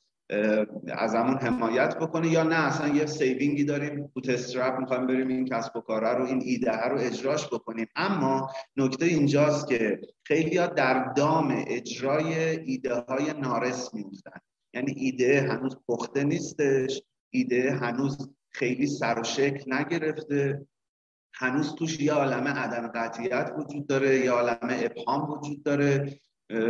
از 0.88 1.16
همون 1.16 1.38
حمایت 1.38 1.98
بکنه 1.98 2.28
یا 2.28 2.44
نه؟ 2.44 2.56
اصلا 2.56 2.88
یه 2.88 3.06
saving 3.06 3.55
ی 3.55 3.64
داریم 3.64 4.12
bootstrap 4.14 4.80
می‌خوایم 4.80 5.08
بریم 5.08 5.28
این 5.28 5.46
کسب 5.46 5.76
و 5.76 5.82
کاره 5.82 6.10
رو 6.10 6.26
این 6.26 6.42
ایده 6.46 6.88
رو 6.88 6.98
اجراش 7.00 7.48
بکنیم. 7.48 7.88
اما 7.96 8.50
نکته 8.78 9.06
اینجاست 9.06 9.68
که 9.68 10.02
خیلی 10.24 10.58
ها 10.58 10.68
در 10.68 11.14
دام 11.14 11.64
اجرای 11.68 12.34
ایده 12.60 12.96
های 12.96 13.34
نارس 13.34 13.94
میفتن 13.94 14.40
یعنی 14.74 14.94
ایده 14.98 15.42
هنوز 15.42 15.78
پخته 15.88 16.24
نیستش 16.24 17.02
ایده 17.30 17.72
هنوز 17.72 18.30
خیلی 18.50 18.88
سر 18.88 19.20
و 19.20 19.24
شکل 19.24 19.74
نگرفته. 19.74 20.68
هنوز 21.34 21.76
توش 21.76 22.00
یه 22.00 22.14
عالم 22.14 22.48
عدم 22.48 22.88
قطعیت 22.88 23.54
وجود 23.58 23.88
داره 23.88 24.20
یه 24.20 24.32
عالم 24.32 24.58
ابهام 24.62 25.32
وجود 25.32 25.64
داره. 25.64 26.20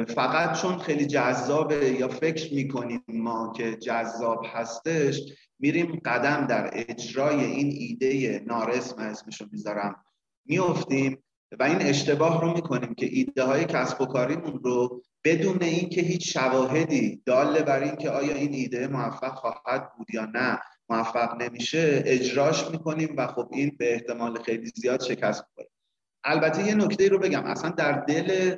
فقط 0.08 0.62
چون 0.62 0.78
خیلی 0.78 1.06
جذابه 1.06 1.92
یا 2.00 2.08
فکر 2.08 2.54
می‌کنیم 2.54 3.04
ما 3.08 3.54
که 3.58 3.76
جذاب 3.76 4.46
هستش 4.54 5.22
میریم 5.60 6.02
قدم 6.06 6.48
در 6.48 6.70
اجرای 6.74 7.46
این 7.46 7.72
ایده 7.80 8.44
نارس 8.48 8.98
من 8.98 9.06
اسمشو 9.06 9.46
می‌ذارم. 9.52 10.06
میفتیم 10.46 11.24
و 11.60 11.64
این 11.64 11.82
اشتباه 11.82 12.42
رو 12.42 12.54
می‌کنیم 12.54 12.94
که 12.94 13.06
ایده 13.06 13.44
های 13.44 13.66
کسب 13.66 14.02
و 14.02 14.06
کاریمون 14.06 14.60
رو 14.64 15.04
بدون 15.24 15.64
اینکه 15.64 16.02
هیچ 16.02 16.34
شواهدی 16.34 17.22
داله 17.26 17.62
بر 17.62 17.84
اینکه 17.84 18.10
آیا 18.10 18.36
این 18.36 18.54
ایده 18.54 18.88
موفق 18.88 19.34
خواهد 19.36 19.94
بود 19.98 20.08
یا 20.14 20.26
نه 20.26 20.60
موفق 20.90 21.42
نمیشه 21.42 22.04
اجراش 22.06 22.72
می‌کنیم 22.72 23.14
و 23.18 23.28
خب 23.28 23.50
این 23.52 23.76
به 23.80 23.94
احتمال 23.94 24.42
خیلی 24.44 24.72
زیاد 24.76 25.04
شکست 25.04 25.44
می‌کنه 25.50 25.72
البته 26.24 26.68
یه 26.68 26.76
نکته 26.76 27.10
رو 27.10 27.20
بگم 27.20 27.44
اصلا 27.44 27.70
در 27.70 27.92
دل 27.92 28.56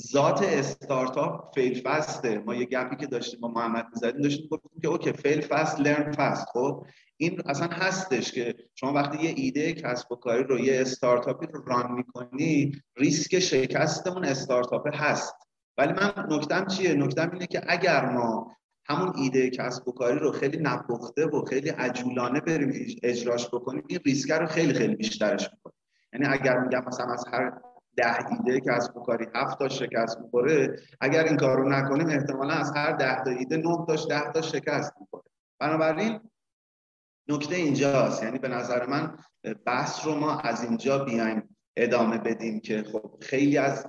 ذات 0.00 0.42
استارتاپ 0.42 1.54
فیل 1.54 1.82
فسته 1.82 2.38
ما 2.38 2.54
یه 2.54 2.64
گپی 2.64 2.96
که 2.96 3.06
داشتیم 3.06 3.40
با 3.40 3.48
محمد 3.48 3.86
می‌زدیم 3.94 4.22
داشتیم 4.22 4.48
گفتیم 4.50 4.80
که 4.82 4.88
اوکی 4.88 5.12
فیل 5.12 5.40
فست 5.40 5.80
لرن 5.80 6.12
فست. 6.12 6.46
خب 6.52 6.86
این 7.16 7.42
اصلا 7.46 7.66
هستش 7.66 8.32
که 8.32 8.54
شما 8.74 8.92
وقتی 8.92 9.24
یه 9.24 9.34
ایده 9.36 9.72
کسب 9.72 10.12
و 10.12 10.16
کاری 10.16 10.44
رو 10.44 10.60
یه 10.60 10.80
استارتاپی 10.80 11.46
رو 11.46 11.64
ران 11.64 11.92
می‌کنی 11.92 12.82
ریسک 12.96 13.38
شکست 13.38 14.06
اون 14.06 14.24
استارتاپ 14.24 14.88
هست. 14.92 15.34
ولی 15.78 15.92
من 15.92 16.12
نکتم 16.30 16.66
چیه؟ 16.66 16.94
نکتم 16.94 17.30
اینه 17.32 17.46
که 17.46 17.62
اگر 17.68 18.10
ما 18.10 18.56
همون 18.84 19.12
ایده 19.16 19.50
کسب 19.50 19.88
و 19.88 19.92
کاری 19.92 20.18
رو 20.18 20.32
خیلی 20.32 20.58
نپخته 20.62 21.26
و 21.26 21.44
خیلی 21.44 21.68
عجولانه 21.68 22.40
بریم 22.40 22.98
اجراش 23.02 23.48
بکنیم 23.48 23.84
این 23.88 23.98
ریسک 24.06 24.30
رو 24.30 24.46
خیلی 24.46 24.74
خیلی 24.74 24.96
بیشترش 24.96 25.50
می‌کنیم 25.52 25.76
یعنی 26.12 26.26
اگر 26.26 26.58
میگم 26.58 26.84
مثلا 26.86 27.12
از 27.12 27.24
هر 27.32 27.52
ده 27.96 28.30
ایده 28.30 28.60
کسب 28.60 28.96
و 28.96 29.00
کاری 29.00 29.26
هفت 29.34 29.58
تا 29.58 29.68
شکست 29.68 30.18
می‌خوره. 30.18 30.78
اگر 31.00 31.24
این 31.24 31.36
کار 31.36 31.56
رو 31.56 31.68
نکنیم 31.68 32.08
احتمالا 32.08 32.54
از 32.54 32.72
هر 32.76 32.92
ده 32.92 33.24
تا 33.24 33.30
ایده 33.30 33.56
نه 33.56 33.84
تاش 33.86 34.06
ده 34.06 34.32
تا 34.32 34.42
شکست 34.42 34.92
می‌خوره. 35.00 35.24
بنابراین 35.60 36.20
نکته 37.28 37.54
اینجاست. 37.54 38.22
یعنی 38.22 38.38
به 38.38 38.48
نظر 38.48 38.86
من 38.86 39.18
بحث 39.66 40.06
رو 40.06 40.14
ما 40.14 40.40
از 40.40 40.64
اینجا 40.64 41.04
بیایم 41.04 41.56
ادامه 41.76 42.18
بدیم 42.18 42.60
که 42.60 42.84
خب 42.92 43.14
خیلی 43.20 43.58
از 43.58 43.86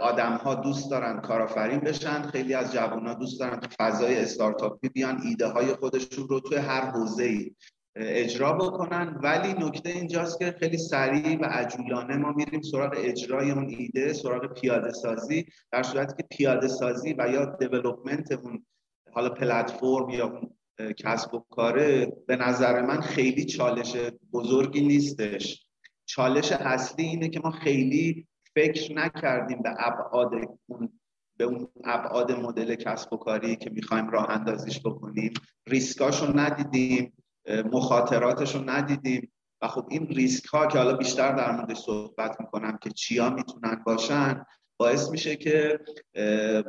آدم 0.00 0.32
ها 0.32 0.54
دوست 0.54 0.90
دارن 0.90 1.20
کارآفرین 1.20 1.80
بشن 1.80 2.22
خیلی 2.22 2.54
از 2.54 2.72
جوان 2.72 3.06
ها 3.06 3.14
دوست 3.14 3.40
دارن 3.40 3.60
تو 3.60 3.68
فضای 3.78 4.22
استارتاپی 4.22 4.88
بیان 4.88 5.20
ایده 5.24 5.46
های 5.46 5.74
خودشون 5.74 6.28
رو 6.28 6.40
توی 6.40 6.58
هر 6.58 6.80
حوزه 6.80 7.24
ای 7.24 7.54
اجرا 7.96 8.52
بکنن. 8.52 9.20
ولی 9.22 9.52
نکته 9.52 9.90
اینجاست 9.90 10.38
که 10.38 10.56
خیلی 10.60 10.78
سریع 10.78 11.40
و 11.40 11.44
عجولانه 11.44 12.16
ما 12.16 12.32
میریم 12.32 12.62
سراغ 12.62 12.94
اجرای 12.96 13.50
اون 13.50 13.68
ایده 13.68 14.12
سراغ 14.12 14.52
پیاده 14.52 14.92
سازی 14.92 15.46
در 15.72 15.82
صورتی 15.82 16.14
که 16.16 16.28
پیاده 16.30 16.68
سازی 16.68 17.14
و 17.18 17.28
یا 17.32 17.44
دیولپمنت 17.44 18.32
اون 18.32 18.66
حالا 19.12 19.28
پلتفرم 19.28 20.10
یا 20.10 20.26
اون 20.26 20.50
کسب 20.92 21.34
و 21.34 21.44
کاره 21.50 22.12
به 22.26 22.36
نظر 22.36 22.82
من 22.82 23.00
خیلی 23.00 23.44
چالش 23.44 23.96
بزرگی 24.32 24.80
نیستش. 24.80 25.66
چالش 26.06 26.52
اصلی 26.52 27.04
اینه 27.04 27.28
که 27.28 27.40
ما 27.44 27.50
خیلی 27.50 28.26
فکر 28.54 28.94
نکردیم 28.94 29.62
به 29.62 29.74
ابعاد 29.78 30.30
اون 30.66 31.00
به 31.36 31.44
اون 31.44 31.68
ابعاد 31.84 32.32
مدل 32.32 32.74
کسب 32.74 33.12
و 33.12 33.16
کاری 33.16 33.56
که 33.56 33.70
می‌خوایم 33.70 34.10
راه 34.10 34.30
اندازیش 34.30 34.80
بکنیم. 34.80 35.32
ریسکاشو 35.66 36.38
ندیدیم. 36.38 37.12
مخاطراتش 37.46 38.54
رو 38.54 38.70
ندیدیم. 38.70 39.32
و 39.62 39.68
خب 39.68 39.86
این 39.90 40.06
ریسک 40.06 40.44
ها 40.44 40.66
که 40.66 40.78
حالا 40.78 40.96
بیشتر 40.96 41.32
در 41.32 41.56
موردش 41.56 41.76
صحبت 41.76 42.40
می‌کنم 42.40 42.78
که 42.82 42.90
چیا 42.90 43.30
می‌تونن 43.30 43.82
باشن 43.86 44.46
باعث 44.76 45.10
میشه 45.10 45.36
که 45.36 45.80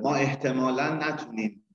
ما 0.02 0.16
احتمالا 0.16 0.96
نتونیم 0.96 1.66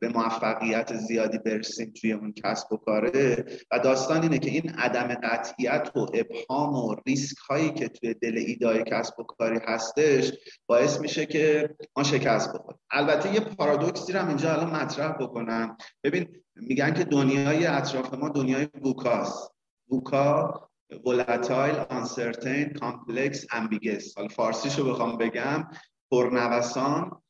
به 0.00 0.08
موفقیت 0.08 0.94
زیادی 0.94 1.38
برسیم 1.38 1.92
توی 2.00 2.12
اون 2.12 2.32
کسب 2.32 2.72
و 2.72 2.76
کاره. 2.76 3.44
و 3.70 3.78
داستان 3.78 4.22
اینه 4.22 4.38
که 4.38 4.50
این 4.50 4.70
عدم 4.70 5.14
قطعیت 5.14 5.90
و 5.96 5.98
ابهام 5.98 6.74
و 6.74 6.96
ریسک 7.06 7.36
هایی 7.36 7.70
که 7.70 7.88
توی 7.88 8.14
دل 8.14 8.36
ایدای 8.36 8.84
کسب 8.86 9.20
و 9.20 9.22
کاری 9.22 9.58
هستش 9.66 10.32
باعث 10.66 11.00
میشه 11.00 11.26
که 11.26 11.74
ما 11.96 12.02
شکست 12.02 12.52
بخوریم. 12.52 12.80
البته 12.90 13.34
یه 13.34 13.40
پارادوکسی 13.40 14.12
رو 14.12 14.28
اینجا 14.28 14.52
الان 14.52 14.70
مطرح 14.70 15.12
بکنم. 15.12 15.76
ببین 16.04 16.42
میگن 16.56 16.94
که 16.94 17.04
دنیای 17.04 17.66
اطراف 17.66 18.14
ما 18.14 18.28
دنیای 18.28 18.66
بوکاست 18.66 19.52
بوکا 19.88 20.68
volatile 21.06 21.76
uncertain 21.90 22.72
complex 22.72 23.46
ambiguous 23.52 24.16
حالا 24.16 24.28
فارسیشو 24.28 24.90
بخوام 24.90 25.18
بگم. 25.18 25.68
پرنوسان 26.10 27.22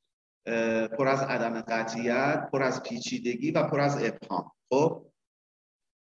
پر 0.98 1.08
از 1.08 1.22
عدم 1.22 1.60
قطعیت 1.60 2.48
پر 2.52 2.62
از 2.62 2.82
پیچیدگی 2.82 3.50
و 3.50 3.62
پر 3.62 3.80
از 3.80 4.04
ابهام. 4.04 4.52
خب؟ 4.72 5.06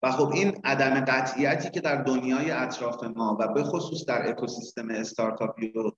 و 0.03 0.11
خب 0.11 0.31
این 0.33 0.61
عدم 0.63 1.05
قطعیتی 1.05 1.69
که 1.69 1.81
در 1.81 1.95
دنیای 1.95 2.51
اطراف 2.51 3.03
ما 3.03 3.37
و 3.39 3.47
به 3.47 3.63
خصوص 3.63 4.05
در 4.05 4.29
اکوسیستم 4.29 4.89
استارتاپی 4.89 5.67
و 5.67 5.91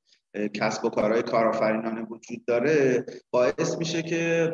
کسب 0.47 0.85
و 0.85 0.89
کارهای 0.89 1.23
کارآفرینانه 1.23 2.01
وجود 2.01 2.45
داره 2.45 3.05
باعث 3.31 3.77
میشه 3.77 4.03
که 4.03 4.53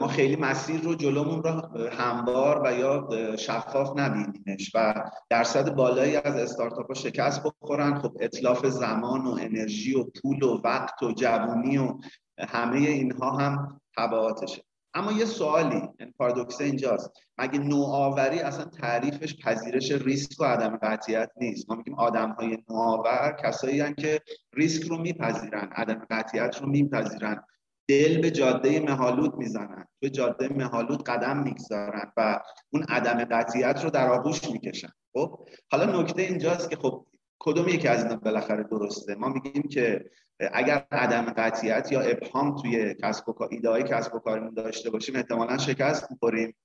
ما 0.00 0.08
خیلی 0.08 0.36
مسیر 0.36 0.80
رو 0.80 0.94
جلومون 0.94 1.42
رو 1.42 1.50
هموار 1.88 2.62
و 2.64 2.72
یا 2.72 3.08
شفاف 3.36 3.96
نبینیمش 3.96 4.70
و 4.74 4.94
درصد 5.30 5.74
بالایی 5.74 6.16
از 6.16 6.36
استارتاپ 6.36 6.88
ها 6.88 6.94
شکست 6.94 7.42
بخورن. 7.42 7.98
خب 7.98 8.16
اطلاف 8.20 8.66
زمان 8.66 9.26
و 9.26 9.30
انرژی 9.40 9.94
و 9.94 10.04
پول 10.04 10.42
و 10.42 10.60
وقت 10.64 11.02
و 11.02 11.12
جوونی 11.12 11.78
و 11.78 11.98
همه 12.38 12.78
اینها 12.78 13.30
هم 13.30 13.80
تبعاتشه. 13.96 14.62
اما 14.94 15.12
یه 15.12 15.24
سوالی 15.24 15.74
این 15.74 15.94
یعنی 16.00 16.12
پارادوکس 16.12 16.60
اینجاست. 16.60 17.10
مگه 17.38 17.58
نوآوری 17.58 18.38
اصلا 18.38 18.64
تعریفش 18.64 19.36
پذیرش 19.44 19.92
ریسک 19.92 20.40
و 20.40 20.44
عدم 20.44 20.78
قطعیت 20.82 21.30
نیست؟ 21.36 21.70
ما 21.70 21.76
میگیم 21.76 21.94
آدم 21.94 22.30
های 22.30 22.58
نوآور 22.68 23.36
کسایی 23.42 23.94
که 23.94 24.20
ریسک 24.54 24.82
رو 24.82 24.98
میپذیرن 24.98 25.68
عدم 25.72 26.06
قطعیت 26.10 26.62
رو 26.62 26.68
میپذیرن. 26.68 27.44
دل 27.88 28.20
به 28.22 28.30
جاده 28.30 28.80
مهالود 28.80 29.34
می‌زنن 29.34 29.84
به 30.00 30.10
جاده 30.10 30.48
مهالود 30.48 31.02
قدم 31.02 31.42
می‌گذارن 31.42 32.12
و 32.16 32.40
اون 32.70 32.82
عدم 32.82 33.24
قطعیت 33.24 33.84
رو 33.84 33.90
در 33.90 34.08
آغوش 34.08 34.50
می‌کشن. 34.50 34.92
خب 35.12 35.48
حالا 35.70 36.00
نکته 36.00 36.22
اینجاست 36.22 36.70
که 36.70 36.76
خب 36.76 37.06
کدوم 37.38 37.68
یکی 37.68 37.88
از 37.88 38.02
اینا 38.02 38.16
بالاخره 38.16 38.62
درسته؟ 38.62 39.14
ما 39.14 39.28
میگیم 39.28 39.62
که 39.62 40.10
اگر 40.52 40.86
عدم 40.90 41.22
قطعیت 41.22 41.92
یا 41.92 42.00
ابهام 42.00 42.56
توی 42.56 42.94
کسب 42.94 43.28
و 43.28 43.32
کار 43.32 43.48
ایده 43.50 43.82
کسب 43.82 44.14
و 44.14 44.18
کارمون 44.18 44.54
داشته 44.54 44.90
باشیم 44.90 45.16
احتمالا 45.16 45.58
شکست 45.58 46.10
می‌خوریم. 46.10 46.56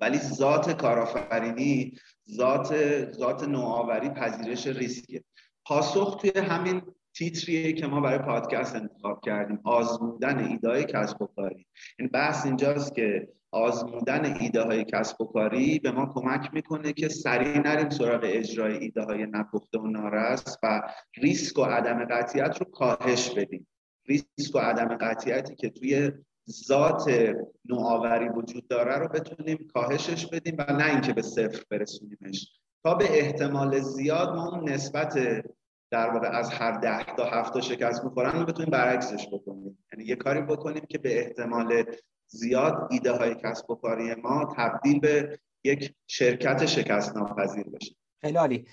ولی 0.00 0.18
ذات 0.18 0.80
کارآفرینی 0.80 1.98
ذات 2.30 2.68
ذات 3.12 3.48
نوآوری 3.48 4.10
پذیرش 4.10 4.66
ریسکه 4.66 5.24
پاسخ 5.66 6.16
توی 6.20 6.32
همین 6.36 6.82
تیتریه 7.16 7.72
که 7.72 7.86
ما 7.86 8.00
برای 8.00 8.18
پادکست 8.18 8.76
انتخاب 8.76 9.20
کردیم 9.24 9.60
آزمودن 9.64 10.38
ایده 10.38 10.84
کسب 10.84 11.22
و 11.22 11.26
کاری. 11.26 11.66
این 11.98 12.08
بحث 12.08 12.46
اینجاست 12.46 12.94
که 12.94 13.28
آزمودن 13.50 14.36
ایده 14.40 14.62
های 14.62 14.84
کسب 14.84 15.20
و 15.20 15.24
کاری 15.24 15.78
به 15.78 15.90
ما 15.90 16.12
کمک 16.14 16.50
می‌کنه 16.52 16.92
که 16.92 17.08
سریع 17.08 17.58
نریم 17.58 17.90
سراغ 17.90 18.20
اجرای 18.24 18.78
ایده 18.78 19.02
های 19.02 19.26
نپخته 19.26 19.78
و 19.78 19.86
نارس 19.86 20.58
و 20.62 20.82
ریسک 21.16 21.58
و 21.58 21.62
عدم 21.62 22.04
قطعیت 22.04 22.58
رو 22.58 22.66
کاهش 22.66 23.30
بدیم. 23.30 23.66
ریسک 24.06 24.54
و 24.54 24.58
عدم 24.58 24.96
قطعیتی 24.96 25.54
که 25.54 25.70
توی 25.70 26.12
ذات 26.50 27.34
نوآوری 27.64 28.28
وجود 28.28 28.68
داره 28.68 28.98
رو 28.98 29.08
بتونیم 29.08 29.68
کاهشش 29.74 30.26
بدیم 30.26 30.56
و 30.58 30.72
نه 30.72 30.90
اینکه 30.90 31.12
به 31.12 31.22
صفر 31.22 31.62
برسونیمش. 31.70 32.60
تا 32.84 32.94
به 32.94 33.18
احتمال 33.18 33.80
زیاد 33.80 34.28
ما 34.28 34.48
اون 34.48 34.68
نسبت 34.68 35.18
در 35.94 36.10
واقع 36.10 36.28
از 36.28 36.50
هر 36.50 36.78
ده 36.78 37.04
تا 37.16 37.24
هفت 37.24 37.60
شکست 37.60 38.04
می‌خورن 38.04 38.40
رو 38.40 38.46
بتونیم 38.46 38.70
برعکسش 38.70 39.28
بکنیم. 39.32 39.78
یعنی 39.92 40.04
یه 40.04 40.16
کاری 40.16 40.40
بکنیم 40.40 40.86
که 40.88 40.98
به 40.98 41.20
احتمال 41.20 41.84
زیاد 42.26 42.88
ایده 42.90 43.12
های 43.12 43.34
کسب 43.34 43.70
و 43.70 43.74
کاری 43.74 44.14
ما 44.14 44.54
تبدیل 44.56 45.00
به 45.00 45.38
یک 45.64 45.94
شرکت 46.06 46.66
شکست 46.66 47.16
ناپذیر 47.16 47.64
بشه. 47.64 47.94
خیلی 48.20 48.36
عالی. 48.36 48.66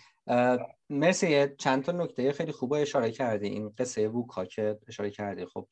مرسی. 0.90 1.48
چند 1.58 1.84
تا 1.84 1.92
نکته 1.92 2.32
خیلی 2.32 2.52
خوب 2.52 2.74
اشاره 2.74 3.12
کردی. 3.12 3.48
این 3.48 3.70
قصه 3.78 4.08
ووکا 4.08 4.46
که 4.46 4.80
اشاره 4.88 5.10
کردی. 5.10 5.46
خب 5.46 5.68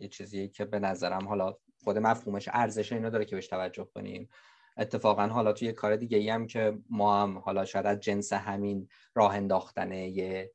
یه 0.00 0.08
چیزی 0.08 0.48
که 0.48 0.64
به 0.64 0.78
نظرم 0.78 1.28
حالا 1.28 1.54
خود 1.84 1.98
مفهومش 1.98 2.48
ارزش 2.52 2.92
اینو 2.92 3.10
داره 3.10 3.24
که 3.24 3.36
بهش 3.36 3.46
توجه 3.46 3.88
کنیم. 3.94 4.28
اتفاقا 4.76 5.26
حالا 5.26 5.52
توی 5.52 5.72
کار 5.72 5.96
دیگه 5.96 6.18
ای 6.18 6.30
هم 6.30 6.46
که 6.46 6.78
ما 6.90 7.22
هم 7.22 7.38
حالا 7.38 7.64
شاید 7.64 8.00
جنس 8.00 8.32
همین 8.32 8.88
راه 9.14 9.34
انداختن 9.34 9.92
یه 9.92 10.50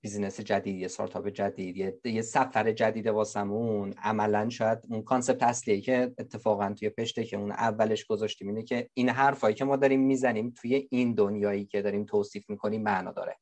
business 0.00 0.40
جدید 0.40 0.76
یه 0.76 0.84
استارتاپ 0.84 1.28
جدید 1.28 1.76
یه, 1.76 2.00
یه 2.04 2.22
سفر 2.22 2.72
جدید 2.72 3.06
واسمون. 3.06 3.94
عملا 4.02 4.48
شاید 4.48 4.78
اون 4.88 5.02
concept 5.02 5.42
اصلیه 5.42 5.80
که 5.80 6.14
اتفاقا 6.18 6.74
توی 6.78 6.90
پشته 6.90 7.24
که 7.24 7.36
اون 7.36 7.52
اولش 7.52 8.04
گذاشتیم 8.04 8.48
اینه 8.48 8.62
که 8.62 8.88
این 8.94 9.08
حرفایی 9.08 9.54
که 9.54 9.64
ما 9.64 9.76
داریم 9.76 10.00
می‌زنیم 10.00 10.54
توی 10.56 10.88
این 10.90 11.14
دنیایی 11.14 11.64
که 11.64 11.82
داریم 11.82 12.04
توصیف 12.04 12.50
می‌کنیم 12.50 12.82
معنا 12.82 13.12
داره. 13.12 13.36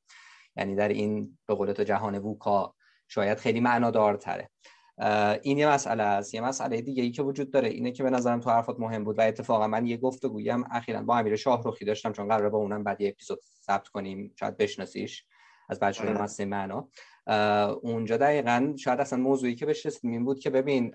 یعنی 0.57 0.75
در 0.75 0.89
این 0.89 1.39
به 1.47 1.55
قول 1.55 1.73
جهان 1.73 2.19
VUCA 2.19 2.75
شاید 3.09 3.39
خیلی 3.39 3.61
معنادارتره. 3.61 4.51
این 5.43 5.59
یه 5.59 5.69
مسئله 5.69 6.03
است. 6.03 6.35
یه 6.35 6.41
مسئله 6.41 6.81
دیگه 6.83 7.03
ای 7.03 7.11
که 7.11 7.23
وجود 7.23 7.51
داره 7.51 7.69
اینه 7.69 7.93
که 7.93 8.03
به 8.03 8.11
نظرم 8.11 8.41
تو 8.41 8.51
حرفات 8.51 8.81
مهم 8.81 9.05
بود 9.05 9.19
و 9.19 9.23
اتفاقا 9.23 9.67
من 9.67 9.87
یه 9.87 9.97
گفتگویم 9.97 10.65
اخیرا 10.71 11.03
با 11.03 11.19
امیر 11.19 11.37
شاهروخی 11.37 11.85
داشتم 11.85 12.13
چون 12.13 12.29
قراره 12.29 12.49
با 12.49 12.59
اونم 12.59 12.85
بعد 12.85 13.01
یه 13.01 13.09
اپیزود 13.09 13.41
ثبت 13.67 13.89
کنیم. 13.89 14.35
شاید 14.41 14.57
بشناسیش. 14.57 15.25
از 15.71 15.81
بچه 15.81 16.05
های 16.05 16.15
آره. 16.15 16.45
معنا 16.45 16.89
اونجا 17.83 18.17
دقیقا 18.17 18.75
شاید 18.79 19.01
اصلا 19.01 19.19
موضوعی 19.19 19.55
که 19.55 19.67
بهش 19.67 19.87
رسیدیم 19.87 20.11
این 20.11 20.25
بود 20.25 20.39
که 20.39 20.51
ببین 20.51 20.95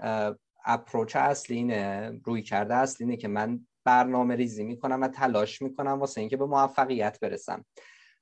اپروچ 0.65 1.15
اصلی 1.15 1.55
اینه 1.55 2.11
روی 2.23 2.41
کرده 2.41 2.75
اصلی 2.75 3.05
اینه 3.05 3.17
که 3.17 3.27
من 3.27 3.67
برنامه 3.83 4.35
ریزی 4.35 4.63
می‌کنم 4.63 5.01
و 5.01 5.07
تلاش 5.07 5.61
می‌کنم 5.61 5.99
واسه 5.99 6.21
اینکه 6.21 6.37
به 6.37 6.45
موفقیت 6.45 7.19
برسم 7.19 7.65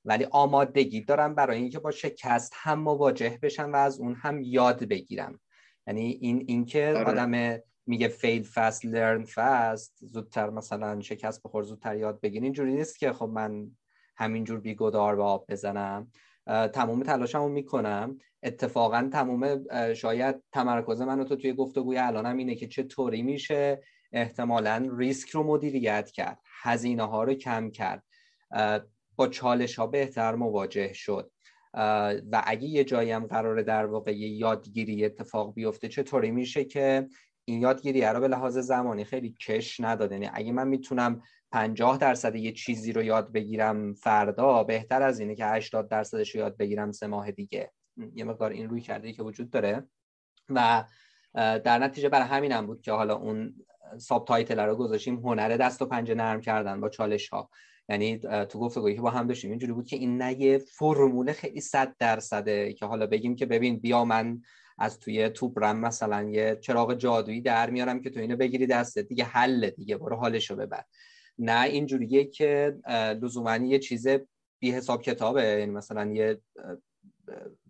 ولی 0.06 0.28
آمادگی 0.32 1.02
دارم 1.02 1.36
برای 1.36 1.58
اینکه 1.58 1.80
با 1.80 1.92
شکست 1.92 2.54
هم 2.56 2.80
مواجه 2.80 3.40
بشم 3.42 3.74
و 3.74 3.76
از 3.76 4.00
اون 4.00 4.16
هم 4.16 4.42
یاد 4.42 4.84
بگیرم 4.84 5.40
یعنی 5.88 6.18
این 6.22 6.44
اینکه 6.48 6.94
آره. 6.98 7.04
آدم 7.04 7.60
میگه 7.86 8.10
fail 8.10 8.44
fast 8.46 8.80
learn 8.80 9.30
fast 9.30 9.92
زودتر 10.00 10.50
مثلا 10.50 11.02
شکست 11.02 11.44
بخور 11.44 11.64
زودتر 11.64 11.98
یاد 11.98 12.22
بگیر 12.22 12.44
اینجوری 12.44 12.74
نیست 12.74 13.00
که 13.00 13.14
خب 13.14 13.26
من 13.26 13.72
همینجور 14.16 14.60
بیگدار 14.60 15.16
به 15.16 15.24
آب 15.24 15.46
بزنم 15.50 16.12
تمام 16.48 17.04
تلاشمو 17.04 17.50
می‌کنم. 17.50 18.18
اتفاقا 18.44 19.10
تمام 19.14 19.64
شاید 19.94 20.36
تمرکز 20.52 21.02
من 21.02 21.24
تو 21.24 21.36
توی 21.36 21.54
گفتگوی 21.54 21.98
الانم 21.98 22.38
اینه 22.38 22.56
که 22.56 22.68
چطوری 22.68 23.22
میشه 23.22 23.82
احتمالا 24.12 24.90
ریسک 24.98 25.30
رو 25.30 25.44
مدیریت 25.44 26.12
کرد 26.12 26.40
هزینه 26.62 27.04
ها 27.04 27.24
رو 27.24 27.34
کم 27.34 27.72
کرد. 27.72 28.04
با 29.16 29.28
چالش 29.28 29.80
ها 29.80 29.88
بهتر 29.88 30.36
مواجه 30.36 30.94
شد. 30.94 31.32
و 32.32 32.44
اگه 32.46 32.68
یه 32.68 32.84
جایی 32.84 33.12
هم 33.12 33.28
قراره 33.28 33.64
در 33.64 33.86
واقع 33.86 34.18
یادگیری 34.18 35.06
اتفاق 35.06 35.54
بیفته 35.54 35.88
چطوری 35.88 36.32
میشه 36.32 36.66
که 36.66 37.08
این 37.46 37.62
یادگیری 37.62 38.02
رو 38.02 38.20
به 38.20 38.28
لحاظ 38.28 38.58
زمانی 38.58 39.04
خیلی 39.04 39.36
کش 39.48 39.80
نداده 39.80 40.16
یعنی 40.16 40.30
اگه 40.34 40.52
من 40.52 40.68
می‌تونم 40.68 41.22
50 41.52 41.98
درصد 41.98 42.36
یه 42.36 42.52
چیزی 42.52 42.94
رو 42.94 43.04
یاد 43.04 43.32
بگیرم 43.32 43.94
فردا 43.94 44.64
بهتر 44.64 45.02
از 45.02 45.20
اینه 45.20 45.36
که 45.36 45.46
80 45.46 45.90
درصدش 45.90 46.36
رو 46.36 46.42
یاد 46.42 46.58
بگیرم 46.58 46.92
سه 46.92 47.08
ماه 47.08 47.32
دیگه. 47.32 47.72
یه 48.14 48.24
مقدار 48.24 48.52
این 48.52 48.70
رویکرده 48.70 49.14
که 49.14 49.24
وجود 49.24 49.50
داره. 49.50 49.88
و 50.50 50.84
در 51.34 51.80
نتیجه 51.80 52.10
برای 52.10 52.28
همینم 52.28 52.68
بود 52.68 52.82
که 52.82 52.92
حالا 52.92 53.16
اون 53.16 53.56
subtitle 53.98 54.60
رو 54.60 54.76
گذاشتیم. 54.76 55.16
هنر 55.16 55.58
دست 55.58 55.82
و 55.82 55.86
پنجه 55.86 56.16
نرم 56.16 56.42
کردن 56.42 56.82
با 56.82 56.90
چالش 56.90 57.30
ها 57.30 57.50
یعنی 57.90 58.18
تو 58.20 58.60
گفتگویی 58.60 58.96
که 58.96 59.02
با 59.02 59.10
هم 59.10 59.28
داشتیم 59.28 59.50
اینجوری 59.50 59.74
بود 59.74 59.88
که 59.88 59.96
این 59.96 60.18
نه 60.18 60.42
یه 60.42 60.58
فرمول 60.58 61.32
خیلی 61.32 61.62
صد 61.62 61.96
درصده 62.00 62.74
که 62.74 62.86
حالا 62.86 63.08
بگیم 63.08 63.36
که 63.36 63.46
ببین 63.46 63.80
بیا 63.80 64.06
من 64.06 64.42
از 64.78 65.00
توی 65.00 65.30
توبره‌م 65.30 65.80
مثلا 65.80 66.30
یه 66.30 66.58
چراغ 66.62 66.94
جادویی 66.94 67.42
در 67.42 67.70
میارم 67.70 68.02
که 68.02 68.10
تو 68.10 68.20
اینو 68.20 68.36
بگیری 68.36 68.68
دستت 68.68 69.02
دیگه 69.02 69.24
حل 69.24 69.70
دیگه 69.70 69.98
برو 69.98 70.16
حالشو 70.16 70.56
ببر. 70.56 70.84
نه 71.40 71.64
اینجوریه 71.64 72.26
که 72.26 72.78
لزوما 73.22 73.56
یه 73.56 73.80
چیز 73.80 74.08
بی 74.60 74.72
حساب 74.72 75.02
کتابه. 75.02 75.44
یعنی 75.44 75.72
مثلا 75.72 76.12
یه 76.12 76.42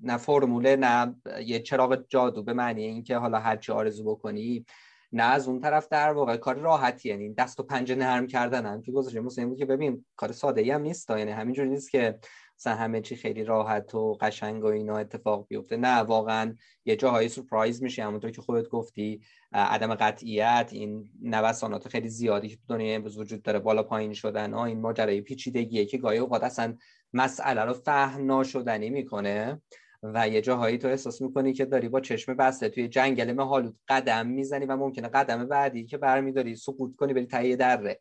نه 0.01 0.17
فرموله 0.17 0.75
نه 0.75 1.15
یه 1.45 1.59
چراغ 1.59 2.05
جادو 2.09 2.43
به 2.43 2.53
معنی 2.53 2.83
اینکه 2.83 3.17
حالا 3.17 3.39
هر 3.39 3.57
چی 3.57 3.71
آرزو 3.71 4.03
بکنی 4.03 4.65
نه 5.11 5.23
از 5.23 5.47
اون 5.47 5.59
طرف 5.59 5.87
در 5.89 6.13
واقع 6.13 6.37
کار 6.37 6.55
راحتی. 6.55 7.09
یعنی 7.09 7.33
دست 7.33 7.59
و 7.59 7.63
پنجه 7.63 7.95
نرم 7.95 8.27
کردن 8.27 8.65
هم 8.65 8.81
که 8.81 8.91
گذاشته 8.91 9.19
مثلا 9.19 9.47
بود 9.47 9.57
که 9.57 9.65
ببین 9.65 10.05
کار 10.15 10.31
ساده 10.31 10.61
ای 10.61 10.71
هم 10.71 10.81
نیست. 10.81 11.09
یعنی 11.09 11.31
همینجوری 11.31 11.69
نیست 11.69 11.91
که 11.91 12.19
مثلا 12.63 12.75
همه 12.75 13.01
چی 13.01 13.15
خیلی 13.15 13.43
راحت 13.43 13.95
و 13.95 14.17
قشنگ 14.21 14.63
و 14.63 14.67
اینا 14.67 14.97
اتفاق 14.97 15.47
بیفته. 15.47 15.77
نه 15.77 15.97
واقعا 15.97 16.55
یه 16.85 16.95
جاهایی 16.95 17.29
سورپرایز 17.29 17.83
میشه 17.83 18.03
همونطور 18.03 18.31
که 18.31 18.41
خودت 18.41 18.69
گفتی 18.69 19.21
عدم 19.53 19.95
قطعیت 19.95 20.69
این 20.71 21.09
نوسانات 21.21 21.87
خیلی 21.87 22.09
زیادی 22.09 22.49
که 22.49 22.57
دنیای 22.69 22.95
امروز 22.95 23.17
وجود 23.17 23.41
داره 23.41 23.59
بالا 23.59 23.83
پایین 23.83 24.13
شدن 24.13 24.53
ها 24.53 24.65
این 24.65 24.81
ماجرای 24.81 25.21
پیچیدگیه 25.21 25.85
که 25.85 25.97
گاهی 25.97 26.17
اوقات 26.17 26.43
اصلا 26.43 26.77
مسئله 27.13 27.61
رو 27.61 27.73
فهم 27.73 28.25
ناشدنی 28.25 28.89
می‌کنه 28.89 29.61
و 30.03 30.29
یه 30.29 30.41
جاهایی 30.41 30.77
تو 30.77 30.87
احساس 30.87 31.21
می‌کنی 31.21 31.53
که 31.53 31.65
داری 31.65 31.89
با 31.89 31.99
چشم 31.99 32.33
بسته 32.33 32.69
توی 32.69 32.87
جنگل 32.87 33.33
مهالود 33.33 33.77
قدم 33.87 34.27
می‌زنی 34.27 34.65
و 34.65 34.77
ممکنه 34.77 35.07
قدم 35.07 35.47
بعدی 35.47 35.85
که 35.85 35.97
برمیداری 35.97 36.55
سقوط 36.55 36.95
کنی 36.95 37.13
بری 37.13 37.25
تهیه 37.25 37.55
دره. 37.55 37.99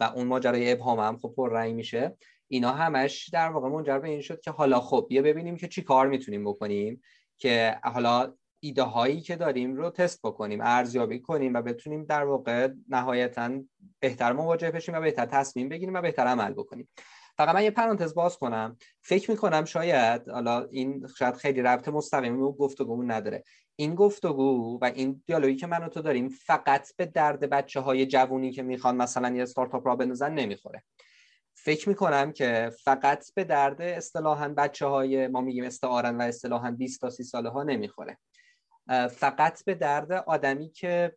و 0.00 0.04
اون 0.04 0.26
ماجرای 0.26 0.72
ابهام 0.72 1.00
هم 1.00 1.18
خب 1.18 1.34
پر 1.36 1.52
رنگ 1.52 1.74
میشه. 1.74 2.16
اینا 2.48 2.70
همش 2.72 3.28
در 3.28 3.48
واقع 3.48 3.68
منجر 3.68 3.98
به 3.98 4.08
این 4.08 4.20
شد 4.20 4.40
که 4.40 4.50
حالا 4.50 4.80
خب 4.80 5.06
بیا 5.08 5.22
ببینیم 5.22 5.56
که 5.56 5.68
چی 5.68 5.82
کار 5.82 6.08
می‌تونیم 6.08 6.44
بکنیم 6.44 7.02
که 7.38 7.78
حالا 7.84 8.34
ایده 8.60 8.82
هایی 8.82 9.20
که 9.20 9.36
داریم 9.36 9.76
رو 9.76 9.90
تست 9.90 10.20
بکنیم 10.22 10.60
ارزیابی 10.62 11.20
کنیم 11.20 11.54
و 11.54 11.62
بتونیم 11.62 12.04
در 12.04 12.24
واقع 12.24 12.68
نهایتا 12.88 13.50
بهتر 14.00 14.32
مواجه 14.32 14.70
بشیم 14.70 14.94
و 14.94 15.00
بهتر 15.00 15.26
تصمیم 15.26 15.68
بگیریم 15.68 15.94
و 15.94 16.00
بهتر 16.00 16.26
عمل 16.26 16.52
بکنیم. 16.52 16.88
فقط 17.36 17.54
من 17.54 17.64
یه 17.64 17.70
پرانتز 17.70 18.14
باز 18.14 18.38
کنم. 18.38 18.76
فکر 19.02 19.30
می‌کنم 19.30 19.64
شاید 19.64 20.28
حالا 20.28 20.68
این 20.70 21.06
شاید 21.18 21.34
خیلی 21.34 21.62
ربط 21.62 21.88
مستقیمی 21.88 22.36
به 22.36 22.52
گفتگومون 22.52 23.10
نداره. 23.10 23.44
این 23.76 23.94
گفتگو 23.94 24.78
و 24.82 24.84
این 24.84 25.22
دیالوگی 25.26 25.56
که 25.56 25.66
من 25.66 25.84
و 25.84 25.88
تو 25.88 26.02
داریم 26.02 26.28
فقط 26.28 26.96
به 26.96 27.06
درد 27.06 27.50
بچه 27.50 27.80
های 27.80 28.06
جوونی 28.06 28.52
که 28.52 28.62
می‌خوان 28.62 28.96
مثلا 28.96 29.36
یه 29.36 29.42
استارتاپ 29.42 29.86
را 29.86 29.96
بندازن 29.96 30.34
نمی‌خوره. 30.34 30.84
فکر 31.64 31.88
می‌کنم 31.88 32.32
که 32.32 32.72
فقط 32.84 33.34
به 33.34 33.44
درد 33.44 33.82
اصطلاحا 33.82 34.48
بچه 34.48 34.86
های 34.86 35.26
ما 35.26 35.40
میگیم 35.40 35.64
استعارن 35.64 36.16
و 36.16 36.22
اصطلاحا 36.22 36.70
20 36.70 37.00
تا 37.00 37.10
30 37.10 37.24
ساله 37.24 37.48
ها 37.48 37.62
نمی‌خوره 37.62 38.18
فقط 39.10 39.64
به 39.64 39.74
درد 39.74 40.12
آدمی 40.12 40.70
که 40.70 41.16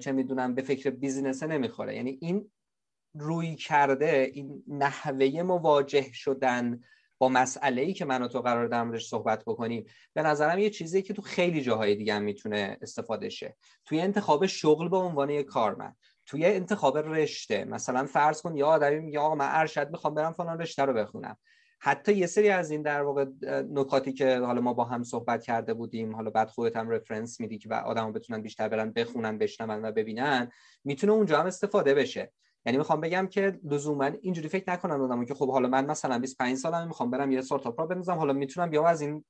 چه 0.00 0.12
می‌دونم 0.12 0.54
به 0.54 0.62
فکر 0.62 0.90
بیزینسه 0.90 1.46
نمی‌خوره. 1.46 1.96
یعنی 1.96 2.18
این 2.20 2.50
روی 3.14 3.56
کرده 3.56 4.30
این 4.34 4.64
نحوه 4.68 5.42
مواجه 5.42 6.12
شدن 6.12 6.80
با 7.18 7.28
مسئله 7.28 7.82
ای 7.82 7.92
که 7.92 8.04
من 8.04 8.22
و 8.22 8.28
تو 8.28 8.40
قرار 8.40 8.66
در 8.66 8.98
صحبت 8.98 9.44
بکنیم 9.44 9.84
به 10.14 10.22
نظرم 10.22 10.58
یه 10.58 10.70
چیزی 10.70 11.02
که 11.02 11.14
تو 11.14 11.22
خیلی 11.22 11.62
جاهای 11.62 11.94
دیگه 11.94 12.14
هم 12.14 12.22
می‌تونه 12.22 12.78
استفاده 12.82 13.28
شه. 13.28 13.56
توی 13.84 14.00
انتخاب 14.00 14.46
شغل 14.46 14.88
به 14.88 14.96
عنوان 14.96 15.30
یک 15.30 15.46
کارمند 15.46 15.96
توی 16.28 16.44
انتخاب 16.46 16.98
رشته. 16.98 17.64
مثلا 17.64 18.06
فرض 18.06 18.42
کن 18.42 18.56
یا 18.56 18.66
آدمی 18.66 18.98
میگه 18.98 19.18
آقا 19.18 19.34
من 19.34 19.48
ارشد 19.50 19.90
می‌خوام 19.90 20.14
برم 20.14 20.32
فلان 20.32 20.60
رشته 20.60 20.84
رو 20.84 20.92
بخونم. 20.92 21.36
حتی 21.80 22.14
یه 22.14 22.26
سری 22.26 22.48
از 22.48 22.70
این 22.70 22.82
در 22.82 23.02
واقع 23.02 23.26
نکاتی 23.70 24.12
که 24.12 24.38
حالا 24.38 24.60
ما 24.60 24.72
با 24.72 24.84
هم 24.84 25.02
صحبت 25.02 25.42
کرده 25.42 25.74
بودیم 25.74 26.16
حالا 26.16 26.30
بعد 26.30 26.48
خودت 26.48 26.76
هم 26.76 26.90
رفرنس 26.90 27.40
میدی 27.40 27.58
که 27.58 27.74
آدمو 27.74 28.12
بتونن 28.12 28.42
بیشتر 28.42 28.68
برن 28.68 28.92
بخونن 28.92 29.38
بشنون 29.38 29.84
و 29.84 29.92
ببینن 29.92 30.50
می‌تونه 30.84 31.12
اونجا 31.12 31.40
هم 31.40 31.46
استفاده 31.46 31.94
بشه. 31.94 32.32
یعنی 32.66 32.78
می‌خوام 32.78 33.00
بگم 33.00 33.26
که 33.26 33.60
لزوما 33.64 34.04
اینجوری 34.04 34.48
فکر 34.48 34.72
نکنن 34.72 35.00
آدمو 35.00 35.24
که 35.24 35.34
خب 35.34 35.50
حالا 35.50 35.68
من 35.68 35.86
مثلا 35.86 36.18
25 36.18 36.56
سالم 36.56 36.86
می‌خوام 36.86 37.10
برم 37.10 37.30
یه 37.30 37.38
استارتاپ 37.38 37.80
را 37.80 37.86
بنوزم 37.86 38.14
حالا 38.14 38.32
می‌تونم 38.32 38.70
بیام 38.70 38.84
از 38.84 39.00
این 39.00 39.24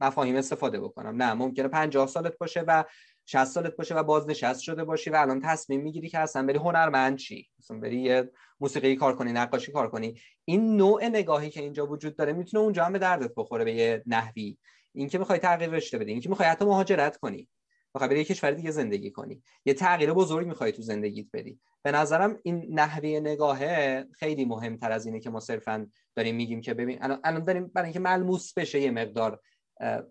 مفاهیم 0.00 0.36
استفاده 0.36 0.80
بکنم. 0.80 1.22
نه 1.22 1.34
ممکنه 1.34 1.68
50 1.68 2.06
سالت 2.06 2.38
باشه 2.38 2.60
و 2.60 2.84
60 3.30 3.44
سالت 3.44 3.76
باشه 3.76 3.94
و 3.94 4.02
بازنشست 4.02 4.60
شده 4.60 4.84
باشی 4.84 5.10
و 5.10 5.16
الان 5.16 5.40
تصمیم 5.40 5.80
می‌گیری 5.80 6.08
که 6.08 6.18
اصلا 6.18 6.46
بری 6.46 6.58
هنرمند 6.58 7.18
چی؟ 7.18 7.48
مثلا 7.58 7.80
بری 7.80 8.00
یه 8.00 8.30
موسیقی 8.60 8.96
کار 8.96 9.16
کنی 9.16 9.32
نقاشی 9.32 9.72
کار 9.72 9.90
کنی. 9.90 10.20
این 10.44 10.76
نوع 10.76 11.04
نگاهی 11.04 11.50
که 11.50 11.60
اینجا 11.60 11.86
وجود 11.86 12.16
داره 12.16 12.32
می‌تونه 12.32 12.62
اونجا 12.62 12.84
هم 12.84 12.92
به 12.92 12.98
دردت 12.98 13.32
بخوره 13.36 13.64
به 13.64 13.74
یه 13.74 14.02
نحوی. 14.06 14.58
اینکه 14.94 15.18
می‌خوای 15.18 15.38
تغییر 15.38 15.70
رشته 15.70 15.98
بدی 15.98 16.12
اینکه 16.12 16.28
می‌خوای 16.28 16.48
حتی 16.48 16.64
مهاجرت 16.64 17.16
کنی. 17.16 17.48
می‌خوای 17.94 18.10
بری 18.10 18.18
یه 18.18 18.24
کشور 18.24 18.50
دیگه 18.50 18.70
زندگی 18.70 19.10
کنی. 19.10 19.42
یه 19.64 19.74
تغییر 19.74 20.12
بزرگ 20.12 20.46
می‌خوای 20.46 20.72
تو 20.72 20.82
زندگیت 20.82 21.26
بدی. 21.32 21.60
به 21.82 21.92
نظرم 21.92 22.38
این 22.42 22.66
نحوه 22.70 23.08
نگاهه 23.08 24.04
خیلی 24.12 24.44
مهمتر 24.44 24.92
از 24.92 25.06
اینه 25.06 25.20
که 25.20 25.30
ما 25.30 25.40
صرفا 25.40 25.86
داریم 26.16 26.36
میگیم 26.36 26.60
که 26.60 26.74
ببین 26.74 26.98
الان 27.02 27.44
داریم 27.44 27.66
برای 27.66 27.86
اینکه 27.86 28.00
ملموس 28.00 28.52
بشه 28.52 28.80
یه 28.80 28.90
مقدار 28.90 29.40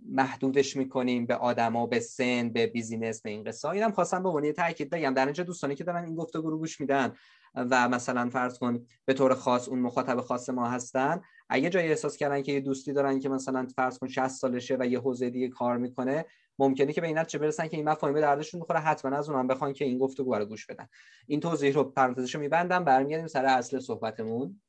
محدودش 0.09 0.75
می‌کنیم 0.75 1.25
به 1.25 1.35
آدما 1.35 1.87
به 1.87 1.99
سن 1.99 2.49
به 2.49 2.67
بیزینس 2.67 3.21
به 3.21 3.29
این 3.29 3.43
قصه. 3.43 3.69
اینم 3.69 3.91
خواستم 3.91 4.23
به 4.23 4.29
عنوان 4.29 4.51
تاکید 4.51 4.89
بگم. 4.89 5.13
در 5.13 5.25
اینجا 5.25 5.43
دوستانی 5.43 5.75
که 5.75 5.83
دارن 5.83 6.05
این 6.05 6.15
گفتگو 6.15 6.49
رو 6.49 6.57
گوش 6.57 6.81
میدن 6.81 7.13
و 7.55 7.89
مثلا 7.89 8.29
فرض 8.29 8.59
کن 8.59 8.85
به 9.05 9.13
طور 9.13 9.33
خاص 9.33 9.67
اون 9.67 9.79
مخاطب 9.79 10.21
خاص 10.21 10.49
ما 10.49 10.69
هستن 10.69 11.21
اگه 11.49 11.69
جایی 11.69 11.89
احساس 11.89 12.17
کردن 12.17 12.41
که 12.41 12.51
یه 12.51 12.59
دوستی 12.59 12.93
دارن 12.93 13.19
که 13.19 13.29
مثلا 13.29 13.67
فرض 13.75 13.97
کن 13.97 14.07
60 14.07 14.27
سالشه 14.27 14.77
و 14.79 14.85
یه 14.85 14.99
حوزه 14.99 15.29
دیگه 15.29 15.47
کار 15.47 15.77
می‌کنه 15.77 16.25
ممکنه 16.59 16.93
که 16.93 17.01
به 17.01 17.07
این 17.07 17.17
نتیجه 17.17 17.39
برسن 17.39 17.67
که 17.67 17.77
این 17.77 17.89
مفاهیم 17.89 18.13
به 18.13 18.21
دردشون 18.21 18.59
می‌خوره. 18.59 18.79
حتما 18.79 19.17
از 19.17 19.29
اونم 19.29 19.47
بخوان 19.47 19.73
که 19.73 19.85
این 19.85 19.97
گفتگو 19.97 20.35
رو 20.35 20.45
گوش 20.45 20.65
بدن. 20.65 20.87
این 21.27 21.39
توضیح 21.39 21.73
رو 21.73 21.83
پرانتزش 21.83 22.35
رو 22.35 22.41
میبندم. 22.41 22.83
برمیگردیم 22.83 23.27
سر 23.27 23.45
اصل 23.45 23.79
صحبتمون. 23.79 24.61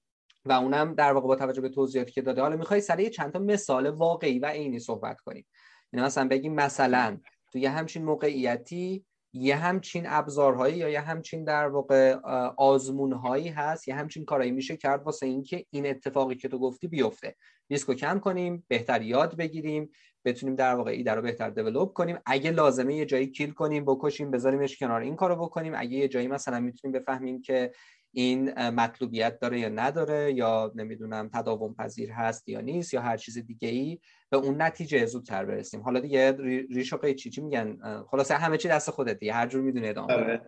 و 0.48 0.52
اونم 0.52 0.94
در 0.94 1.12
واقع 1.12 1.26
با 1.26 1.36
توجه 1.36 1.60
به 1.60 1.68
توضیحاتی 1.68 2.12
که 2.12 2.22
داده 2.22 2.42
حالا 2.42 2.56
می‌خوای 2.56 2.80
سر 2.80 3.04
چند 3.04 3.32
تا 3.32 3.38
مثال 3.38 3.86
واقعی 3.86 4.38
و 4.38 4.46
عینی 4.46 4.78
صحبت 4.78 5.20
کنیم. 5.20 5.46
یعنی 5.92 6.06
مثلا 6.06 6.28
بگیم 6.28 6.54
مثلا 6.54 7.18
تو 7.52 7.58
یه 7.58 7.70
همچین 7.70 8.04
موقعیتی 8.04 9.04
یه 9.32 9.56
همچین 9.56 10.04
ابزارهایی 10.06 10.76
یا 10.76 10.88
یه 10.88 11.00
همچین 11.00 11.44
در 11.44 11.68
واقع 11.68 12.14
آزمونهایی 12.56 13.48
هست 13.48 13.88
یه 13.88 13.94
همچین 13.94 14.24
کارایی 14.24 14.50
میشه 14.50 14.76
کرد 14.76 15.02
واسه 15.02 15.26
اینکه 15.26 15.64
این 15.70 15.86
اتفاقی 15.86 16.34
که 16.34 16.48
تو 16.48 16.58
گفتی 16.58 16.88
بیفته. 16.88 17.36
ریسکو 17.70 17.94
کم 17.94 18.18
کنیم 18.18 18.64
بهتر 18.68 19.02
یاد 19.02 19.36
بگیریم 19.36 19.90
بتونیم 20.24 20.54
در 20.54 20.74
واقع 20.74 20.90
ایده 20.90 21.12
رو 21.12 21.22
بهتر 21.22 21.50
دیولپ 21.50 21.92
کنیم. 21.92 22.18
اگه 22.26 22.50
لازمه 22.50 22.94
یه 22.94 23.06
جایی 23.06 23.26
کیل 23.26 23.50
کنیم 23.50 23.84
بکشیم 23.84 24.30
بذاریمش 24.30 24.78
کنار 24.78 25.00
این 25.00 25.16
کارو 25.16 25.36
بکنیم. 25.36 25.72
اگه 25.76 25.92
یه 25.92 26.08
جایی 26.08 26.28
مثلا 26.28 26.60
می‌تونیم 26.60 26.98
بفهمیم 26.98 27.42
که 27.42 27.72
این 28.12 28.68
مطلوبیت 28.70 29.38
داره 29.38 29.60
یا 29.60 29.68
نداره 29.68 30.32
یا 30.32 30.72
نمی‌دونم 30.74 31.30
تداوم 31.34 31.74
پذیر 31.74 32.10
هست 32.10 32.48
یا 32.48 32.60
نیست 32.60 32.94
یا 32.94 33.00
هر 33.00 33.16
چیز 33.16 33.38
دیگه 33.38 33.68
ای 33.68 33.98
به 34.30 34.36
اون 34.36 34.62
نتیجه 34.62 35.06
زودتر 35.06 35.44
برسیم. 35.44 35.82
حالا 35.82 36.00
دیگه 36.00 36.36
ریش 36.70 36.92
و 36.92 37.12
چی 37.12 37.30
چی 37.30 37.40
میگن؟ 37.40 37.78
خلاصه 38.10 38.34
همه 38.34 38.56
چی 38.56 38.68
دست 38.68 38.90
خودت 38.90 39.18
دیگه. 39.18 39.32
هر 39.32 39.46
جور 39.46 39.62
می‌دونی 39.62 39.88
ادامه 39.88 40.14
آره. 40.14 40.42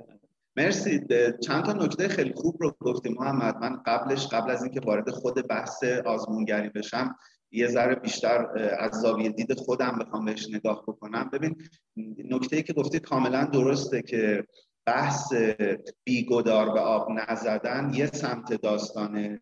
مرسی. 0.57 1.01
چند 1.43 1.65
تا 1.65 1.73
نکته 1.73 2.09
خیلی 2.09 2.33
خوب 2.35 2.57
رو 2.61 2.77
گفتیم 2.81 3.15
محمد. 3.19 3.57
من 3.57 3.83
قبلش 3.87 4.27
قبل 4.27 4.51
از 4.51 4.63
اینکه 4.63 4.81
وارد 4.81 5.11
خود 5.11 5.49
بحث 5.49 5.85
آزمونگری 5.85 6.69
بشم 6.69 7.17
یه 7.53 7.67
ذره 7.67 7.95
بیشتر 7.95 8.47
از 8.79 9.01
زاویه 9.01 9.29
دید 9.29 9.55
خودم 9.55 9.99
بخوام 10.01 10.25
بهش 10.25 10.49
نگاه 10.53 10.83
بکنم. 10.83 11.31
ببین 11.33 11.57
نکته 12.31 12.57
ای 12.57 12.63
که 12.63 12.73
گفتی 12.73 13.01
کاملا 13.01 13.45
درسته 13.45 14.03
که 14.03 14.45
بحث 14.87 15.33
بیگدار 16.05 16.73
به 16.73 16.81
آب 16.81 17.09
نزدن 17.11 17.91
یه 17.95 18.07
سمت 18.07 18.53
داستان 18.53 19.41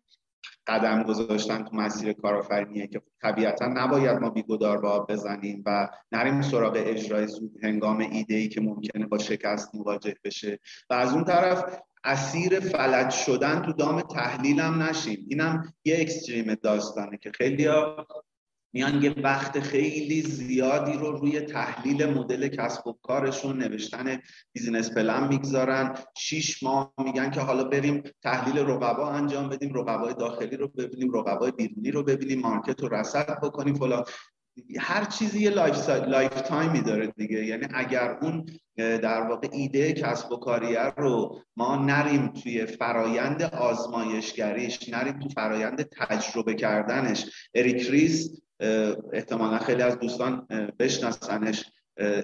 قدم 0.67 1.03
گذاشتن 1.03 1.63
تو 1.63 1.75
مسیر 1.75 2.13
کارآفرینیه 2.13 2.87
که 2.87 3.01
طبیعتا 3.21 3.67
نباید 3.67 4.17
ما 4.17 4.29
بیگدار 4.29 4.81
به 4.81 4.87
آب 4.87 5.11
بزنیم 5.11 5.63
و 5.65 5.89
نریم 6.11 6.41
سراغ 6.41 6.73
اجرای 6.75 7.27
زود 7.27 7.51
هنگام 7.63 7.97
ایده 7.97 8.35
ای 8.35 8.49
که 8.49 8.61
ممکنه 8.61 9.05
با 9.05 9.17
شکست 9.17 9.75
مواجه 9.75 10.15
بشه. 10.23 10.59
و 10.89 10.93
از 10.93 11.13
اون 11.13 11.23
طرف 11.23 11.79
اسیر 12.03 12.59
فلج 12.59 13.09
شدن 13.09 13.61
تو 13.61 13.73
دام 13.73 14.01
تحلیلم 14.01 14.83
نشیم. 14.83 15.25
اینم 15.29 15.73
یه 15.85 15.97
extreme 15.99 16.55
داستانه 16.55 17.17
که 17.17 17.31
خیلی 17.31 17.67
میان 18.73 19.03
یه 19.03 19.15
وقت 19.23 19.59
خیلی 19.59 20.21
زیادی 20.21 20.93
رو 20.93 21.11
روی 21.11 21.41
تحلیل 21.41 22.05
مدل 22.05 22.47
کسب 22.47 22.87
و 22.87 22.93
کارشون 23.01 23.57
نوشتن 23.57 24.19
business 24.53 24.91
plan 24.91 25.27
می‌گذارن. 25.27 25.95
شیش 26.17 26.63
ماه 26.63 26.93
میگن 27.03 27.31
که 27.31 27.39
حالا 27.41 27.63
بریم 27.63 28.03
تحلیل 28.23 28.57
رقبا 28.57 29.11
انجام 29.11 29.49
بدیم 29.49 29.73
رقبای 29.73 30.13
داخلی 30.13 30.57
رو 30.57 30.67
ببینیم 30.67 31.11
رقبای 31.11 31.51
بیرونی 31.51 31.91
رو 31.91 32.03
ببینیم 32.03 32.39
market 32.39 32.81
رو 32.81 32.95
رصد 32.95 33.39
بکنیم 33.43 33.75
فلان. 33.75 34.03
هر 34.79 35.05
چیزی 35.05 35.39
یه 35.39 35.49
life, 35.49 35.89
lifetime 35.89 36.41
ی 36.41 36.81
داره 36.81 37.07
دیگه. 37.07 37.45
یعنی 37.45 37.67
اگر 37.73 38.17
اون 38.21 38.45
در 38.77 39.21
واقع 39.21 39.47
ایده 39.51 39.93
کسب 39.93 40.31
و 40.31 40.37
کاریه 40.37 40.93
رو 40.97 41.41
ما 41.57 41.75
نریم 41.75 42.27
توی 42.27 42.65
فرایند 42.65 43.41
آزمایشگریش 43.43 44.89
نریم 44.89 45.19
تو 45.19 45.29
فرایند 45.29 45.81
تجربه 45.81 46.53
کردنش. 46.53 47.25
اریک 47.53 47.89
ریس 47.89 48.41
احتمالا 49.13 49.57
خیلی 49.57 49.81
از 49.81 49.99
دوستان 49.99 50.47
بشناسنش. 50.79 51.71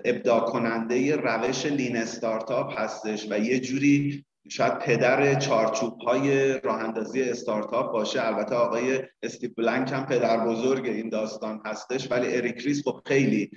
ابداع 0.06 0.40
کننده 0.40 1.16
روش 1.16 1.66
lean 1.66 1.98
startup 1.98 2.80
هستش 2.80 3.28
و 3.30 3.40
یه 3.40 3.60
جوری 3.60 4.26
شاید 4.50 4.80
پدر 4.80 5.40
چارچوب 5.40 5.98
های 5.98 6.60
راه 6.60 6.80
اندازی 6.80 7.24
استارتاپ 7.24 7.92
باشه. 7.92 8.28
البته 8.28 8.56
آقای 8.56 9.04
استیو 9.24 9.50
بلنک 9.58 9.92
هم 9.92 10.06
پدر 10.06 10.46
بزرگ 10.46 10.86
این 10.86 11.10
داستان 11.10 11.62
هستش 11.66 12.12
ولی 12.12 12.36
اریک 12.36 12.62
ریس 12.62 12.84
خب 12.88 13.02
خیلی 13.06 13.52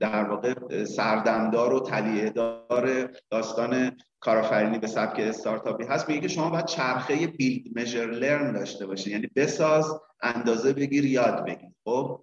در 0.00 0.24
واقع 0.24 0.84
سردمدار 0.84 1.74
و 1.74 1.80
تلیه 1.80 2.30
دار 2.30 3.10
داستان 3.30 3.96
کارآفرینی 4.20 4.78
به 4.78 4.86
سبک 4.86 5.20
استارتاپی 5.20 5.84
هست. 5.84 6.08
میگه 6.08 6.20
که 6.20 6.28
شما 6.28 6.50
باید 6.50 6.64
چرخه 6.66 7.26
بیلد 7.26 7.78
مژر 7.78 8.06
لرن 8.06 8.52
داشته 8.52 8.86
باشید 8.86 9.12
یعنی 9.12 9.28
بساز 9.36 10.00
اندازه 10.22 10.72
بگیر 10.72 11.04
یاد 11.04 11.44
بگیر. 11.44 11.70
خب؟ 11.84 12.20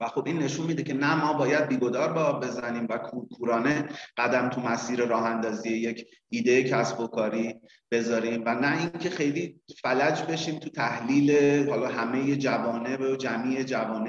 و 0.00 0.08
خب 0.08 0.26
این 0.26 0.38
نشون 0.38 0.66
میده 0.66 0.82
که 0.82 0.94
نه 0.94 1.14
ما 1.14 1.32
باید 1.32 1.68
بیگدار 1.68 2.12
با 2.12 2.32
بزنیم 2.32 2.86
و 2.90 2.98
کورکورانه 2.98 3.88
قدم 4.16 4.48
تو 4.48 4.60
مسیر 4.60 5.04
راه 5.04 5.24
اندازی 5.24 5.70
یک 5.70 6.06
ایده 6.28 6.64
کسب 6.64 7.00
و 7.00 7.06
کاری 7.06 7.54
بذاریم 7.90 8.42
و 8.46 8.54
نه 8.54 8.80
اینکه 8.80 9.10
خیلی 9.10 9.60
فلج 9.82 10.22
بشیم 10.22 10.58
تو 10.58 10.70
تحلیل 10.70 11.30
حالا 11.70 11.88
همه 11.88 12.36
جوانه 12.36 12.96
و 12.96 13.16
جمعی 13.16 13.64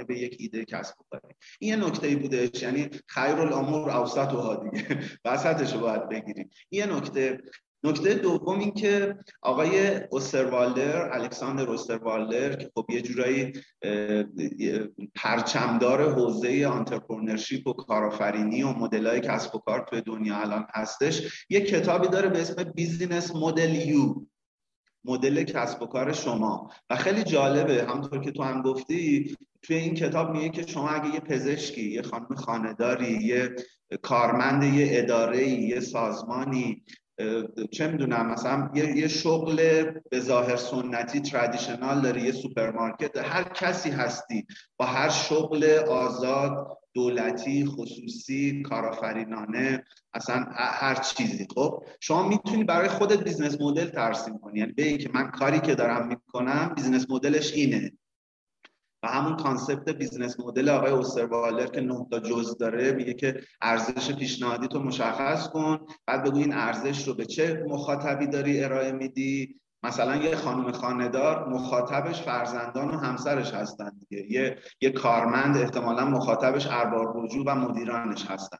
به 0.07 0.19
یک 0.19 0.35
ایده 0.39 0.65
کسب 0.65 0.95
و 0.99 1.03
کاری. 1.11 1.33
این 1.59 1.79
یه 1.79 1.87
نکته 1.87 2.15
بودش 2.15 2.63
یعنی 2.63 2.89
خیر 3.07 3.35
الامور 3.35 3.89
اوسطها 3.89 4.55
دیگه. 4.55 4.99
وسطش 5.25 5.73
رو 5.73 5.79
باید 5.79 6.09
بگیریم. 6.09 6.49
این 6.69 6.91
نکته 6.91 7.41
نکته 7.83 8.13
دوم 8.13 8.59
این 8.59 8.73
که 8.73 9.17
آقای 9.41 10.03
اوستروالدر 10.11 11.13
الکساندر 11.13 11.69
اوستروالدر 11.69 12.55
که 12.55 12.71
خب 12.75 12.85
یه 12.89 13.01
جورایی 13.01 13.53
پرچمدار 15.15 16.11
حوزه 16.11 16.65
entrepreneurship 16.65 17.67
و 17.67 17.73
کارآفرینی 17.73 18.63
و 18.63 18.73
مدلای 18.73 19.19
کسب 19.19 19.55
و 19.55 19.59
کار 19.59 19.85
توی 19.89 20.01
دنیا 20.01 20.37
الان 20.37 20.67
هستش 20.73 21.45
یه 21.49 21.61
کتابی 21.61 22.07
داره 22.07 22.29
به 22.29 22.41
اسم 22.41 22.63
Business 22.63 23.35
Model 23.35 23.75
You 23.75 24.25
مدل 25.05 25.43
کسب 25.43 25.81
و 25.81 25.85
کار 25.85 26.13
شما. 26.13 26.69
و 26.89 26.95
خیلی 26.95 27.23
جالبه 27.23 27.83
همونطور 27.83 28.21
که 28.21 28.31
تو 28.31 28.43
هم 28.43 28.61
گفتی 28.61 29.35
توی 29.61 29.75
این 29.75 29.93
کتاب 29.93 30.31
میگه 30.31 30.49
که 30.49 30.67
شما 30.67 30.89
اگه 30.89 31.13
یه 31.13 31.19
پزشکی 31.19 31.91
یه 31.91 32.01
خانم 32.01 32.35
خانداری 32.35 33.23
یه 33.23 33.55
کارمند 34.01 34.63
یه 34.63 34.87
اداره 34.91 35.47
یه 35.47 35.79
سازمانی 35.79 36.83
چه 37.71 37.87
می‌دونم 37.87 38.31
مثلا 38.31 38.69
یه, 38.75 38.97
یه 38.97 39.07
شغل 39.07 39.83
به 40.11 40.19
ظاهر 40.19 40.55
سنتی 40.55 41.19
traditional 41.19 42.01
داری 42.01 42.21
یه 42.21 42.31
سوپرمارکت 42.31 43.17
هر 43.17 43.43
کسی 43.43 43.89
هستی. 43.89 44.45
با 44.77 44.85
هر 44.85 45.09
شغل 45.09 45.63
آزاد 45.89 46.77
دولتی 46.93 47.65
خصوصی 47.65 48.61
کارآفرینانه 48.61 49.83
اصلا 50.13 50.45
هر 50.55 50.95
چیزی. 50.95 51.47
خب 51.55 51.83
شما 51.99 52.27
می‌تونی 52.27 52.63
برای 52.63 52.89
خودت 52.89 53.23
business 53.23 53.61
model 53.61 53.89
ترسیم 53.89 54.37
کنی. 54.37 54.59
یعنی 54.59 54.71
به 54.71 54.97
که 54.97 55.09
من 55.13 55.31
کاری 55.31 55.59
که 55.59 55.75
دارم 55.75 56.07
می‌کنم 56.07 56.73
business 56.75 57.05
model 57.09 57.40
ش 57.40 57.53
اینه. 57.53 57.91
و 59.03 59.07
همون 59.07 59.37
concept 59.37 59.89
business 59.89 60.39
model 60.39 60.69
آقای 60.69 60.91
اوستروالدر 60.91 61.67
که 61.67 61.81
نه 61.81 62.07
تا 62.11 62.19
جز 62.19 62.57
داره 62.57 62.91
میگه 62.91 63.13
که 63.13 63.41
ارزش 63.61 64.11
پیشنهادی 64.11 64.67
تو 64.67 64.79
مشخص 64.79 65.49
کن 65.49 65.79
بعد 66.07 66.23
بگو 66.23 66.37
این 66.37 66.53
ارزش 66.53 67.07
رو 67.07 67.13
به 67.13 67.25
چه 67.25 67.63
مخاطبی 67.67 68.27
داری 68.27 68.63
ارائه 68.63 68.91
میدی؟ 68.91 69.61
مثلا 69.83 70.15
یه 70.15 70.35
خانم 70.35 70.71
خاندار 70.71 71.49
مخاطبش 71.49 72.21
فرزندان 72.21 72.89
و 72.89 72.97
همسرش 72.97 73.53
هستن 73.53 73.91
دیگه. 73.99 74.31
یه 74.31 74.57
یه 74.81 74.89
کارمند 74.89 75.57
احتمالا 75.57 76.05
مخاطبش 76.05 76.67
ارباب 76.67 77.17
رجوع 77.17 77.43
و 77.47 77.55
مدیرانش 77.55 78.25
هستن. 78.25 78.57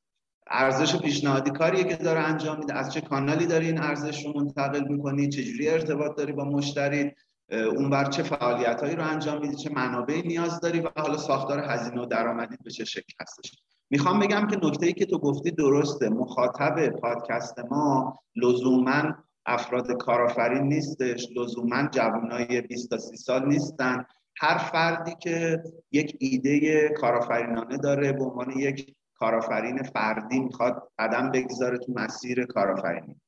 ارزش 0.48 0.96
پیشنهادی 0.96 1.52
کاریه 1.52 1.84
که 1.84 1.96
داره 1.96 2.20
انجام 2.20 2.60
میده. 2.60 2.74
از 2.74 2.94
چه 2.94 3.02
کانالی 3.02 3.46
داری 3.46 3.66
این 3.66 3.82
ارزش 3.82 4.26
رو 4.26 4.34
منتقل 4.36 4.88
می‌کنی؟ 4.88 5.30
چجوری 5.30 5.70
ارتباط 5.70 6.18
داری 6.18 6.34
با 6.34 6.44
مشتری؟ 6.44 7.12
اون 7.52 7.90
بر 7.90 8.06
چه 8.06 8.24
فعالیت 8.24 8.82
هایی 8.84 8.96
رو 8.96 9.04
انجام 9.04 9.42
میدی 9.42 9.56
چه 9.56 9.70
منابعی 9.70 10.22
نیاز 10.22 10.60
داری 10.60 10.80
و 10.80 10.90
حالا 10.98 11.18
ساختار 11.18 11.60
هزینه 11.60 12.02
و 12.02 12.06
درآمدی 12.06 12.58
به 12.64 12.72
چه 12.72 12.86
شکل 12.86 13.14
هستش. 13.22 13.52
می‌خوام 13.90 14.20
بگم 14.20 14.48
که 14.48 14.58
نکته 14.64 14.86
ای 14.86 14.94
که 14.94 15.06
تو 15.06 15.20
گفتی 15.20 15.52
درسته. 15.52 16.10
مخاطب 16.10 16.90
پادکست 16.90 17.60
ما 17.60 18.20
لزوما 18.36 19.04
افراد 19.46 19.92
کارآفرین 19.92 20.64
نیستش 20.64 21.28
لزوما 21.38 21.88
جوانای 21.92 22.62
20 22.62 22.90
تا 22.90 22.98
30 22.98 23.18
سال 23.18 23.48
نیستن. 23.48 24.06
هر 24.38 24.58
فردی 24.58 25.16
که 25.22 25.64
یک 25.92 26.18
ایده 26.20 26.90
کارآفرینانه 26.90 27.78
داره 27.78 28.14
به 28.14 28.24
عنوان 28.24 28.52
یک 28.52 28.96
کارآفرین 29.16 29.84
فردی 29.84 30.40
می‌خواد 30.40 30.92
قدم 31.00 31.32
بگذاره 31.32 31.78
تو 31.78 31.94
مسیر 31.96 32.46
کارآفرینی. 32.46 33.22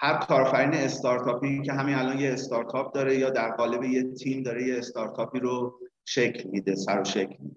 هر 0.00 0.18
کارآفرین 0.18 0.74
استارتاپی 0.74 1.62
که 1.62 1.72
همین 1.72 1.94
الان 1.94 2.18
یه 2.18 2.32
استارتاپ 2.32 2.94
داره 2.94 3.18
یا 3.18 3.30
در 3.30 3.50
قالب 3.50 3.84
یه 3.84 4.02
تیم 4.02 4.42
داره 4.42 4.66
یه 4.66 4.78
استارتاپی 4.78 5.40
رو 5.40 5.80
شکل 6.04 6.48
میده 6.48 6.74
سر 6.74 7.00
و 7.00 7.04
شکل 7.04 7.36
میده. 7.40 7.56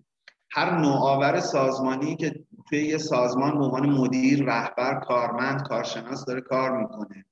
هر 0.51 0.80
نوآور 0.80 1.39
سازمانی 1.39 2.15
که 2.15 2.43
توی 2.69 2.84
یه 2.84 2.97
سازمان 2.97 3.58
به 3.58 3.65
عنوان 3.65 3.89
مدیر 3.89 4.45
رهبر 4.45 4.99
کارمند 4.99 5.63
کارشناس 5.63 6.25
داره 6.25 6.41
کار 6.41 6.77
می‌کنه. 6.77 7.25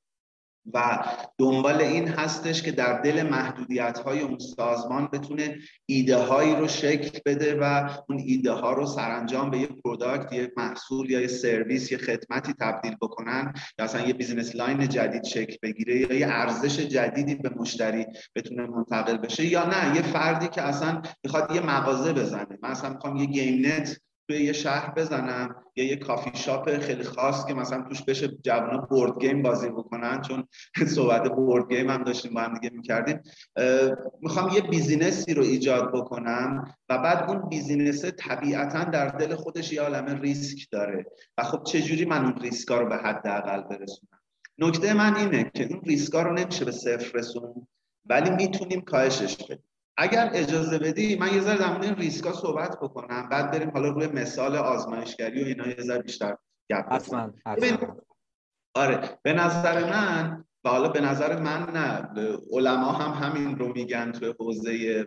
و 0.73 1.03
دنبال 1.38 1.82
این 1.82 2.08
هستش 2.08 2.62
که 2.62 2.71
در 2.71 3.01
دل 3.01 3.23
محدودیت 3.23 3.99
های 3.99 4.19
اون 4.19 4.39
سازمان 4.39 5.10
بتونه 5.13 5.58
ایده 5.86 6.17
هایی 6.17 6.55
رو 6.55 6.67
شکل 6.67 7.19
بده 7.25 7.58
و 7.62 7.89
اون 8.10 8.19
ایده 8.25 8.51
ها 8.51 8.73
رو 8.73 8.86
سرانجام 8.86 9.49
به 9.49 9.58
یه 9.58 9.67
product 9.67 10.33
یه 10.34 10.51
محصول 10.58 11.12
یا 11.12 11.21
یه 11.21 11.27
سرویس 11.27 11.91
یه 11.91 11.97
خدمتی 11.97 12.53
تبدیل 12.60 12.95
بکنن 13.01 13.53
یا 13.79 13.86
اصلا 13.86 14.08
یه 14.08 14.13
business 14.13 14.55
line 14.55 14.89
جدید 14.89 15.23
شکل 15.23 15.55
بگیره 15.63 15.95
یا 15.95 16.13
یه 16.13 16.27
ارزش 16.27 16.79
جدیدی 16.79 17.36
به 17.36 17.49
مشتری 17.49 18.05
بتونه 18.36 18.67
منتقل 18.67 19.17
بشه 19.17 19.45
یا 19.45 19.65
نه. 19.65 19.95
یه 19.95 20.01
فردی 20.01 20.47
که 20.47 20.62
اصلا 20.62 21.01
می‌خواد 21.23 21.55
یه 21.55 21.62
مغازه 21.62 22.13
بزنه. 22.13 22.58
من 22.62 22.69
اصلا 22.69 22.89
می‌خوام 22.89 23.15
یه 23.15 23.25
گیم 23.25 23.65
نت 23.65 23.99
توی 24.29 24.43
یه 24.43 24.53
شهر 24.53 24.93
بزنم 24.93 25.55
یا 25.75 25.85
یه 25.85 25.95
کافی 25.95 26.31
شاپ 26.33 26.77
خیلی 26.77 27.03
خاص 27.03 27.45
که 27.45 27.53
مثلا 27.53 27.81
توش 27.81 28.03
بشه 28.03 28.27
جوونا 28.27 28.77
board 28.77 29.19
game 29.21 29.41
بازی 29.41 29.69
بکنن 29.69 30.21
چون 30.21 30.47
صحبت 30.87 31.29
board 31.29 31.73
game 31.73 31.89
هم 31.89 32.03
داشتیم 32.03 32.33
با 32.33 32.41
هم 32.41 32.53
دیگه 32.53 32.75
می‌کردیم. 32.75 33.19
می‌خوام 34.21 34.49
یه 34.55 34.61
business 34.62 35.25
ی 35.25 35.33
رو 35.33 35.43
ایجاد 35.43 35.93
بکنم 35.93 36.75
و 36.89 36.97
بعد 36.97 37.29
اون 37.29 37.49
business 37.49 38.05
طبیعتا 38.05 38.83
در 38.83 39.07
دل 39.07 39.35
خودش 39.35 39.73
یه 39.73 39.81
عالم 39.81 40.21
ریسک 40.21 40.67
داره. 40.71 41.05
و 41.37 41.43
خب 41.43 41.63
چجوری 41.63 42.05
من 42.05 42.25
اون 42.25 42.41
ریسکا 42.41 42.77
رو 42.77 42.89
به 42.89 42.97
حداقل 42.97 43.61
برسونم؟ 43.61 44.19
نکته 44.57 44.93
من 44.93 45.15
اینه 45.15 45.51
که 45.53 45.67
اون 45.71 45.81
ریسکا 45.85 46.21
رو 46.21 46.33
نمیشه 46.33 46.65
به 46.65 46.71
صفر 46.71 47.17
رسون 47.17 47.67
ولی 48.05 48.29
می‌تونیم 48.29 48.81
کاهشش 48.81 49.43
بدیم. 49.43 49.68
اگر 50.01 50.29
اجازه 50.33 50.79
بدی 50.79 51.15
من 51.15 51.33
یه 51.33 51.41
ذره 51.41 51.57
در 51.57 51.69
مورد 51.69 51.83
این 51.83 51.95
ریسکا 51.95 52.33
صحبت 52.33 52.77
بکنم 52.81 53.29
بعد 53.29 53.51
بریم 53.51 53.69
حالا 53.69 53.89
روی 53.89 54.07
مثال 54.07 54.55
آزمایشگری 54.55 55.43
و 55.43 55.45
اینا 55.45 55.67
یه 55.67 55.81
ذره 55.81 56.01
بیشتر 56.01 56.35
گپ 56.71 56.93
حتما 56.93 57.33
آره 58.75 59.19
به 59.23 59.33
نظر 59.33 59.89
من 59.89 60.45
و 60.63 60.69
حالا 60.69 60.89
به 60.89 61.01
نظر 61.01 61.39
من 61.39 61.69
نه 61.73 62.09
علما 62.51 62.91
هم 62.91 63.27
همین 63.27 63.59
رو 63.59 63.73
میگن 63.73 64.12
توی 64.12 64.33
حوزه 64.39 65.05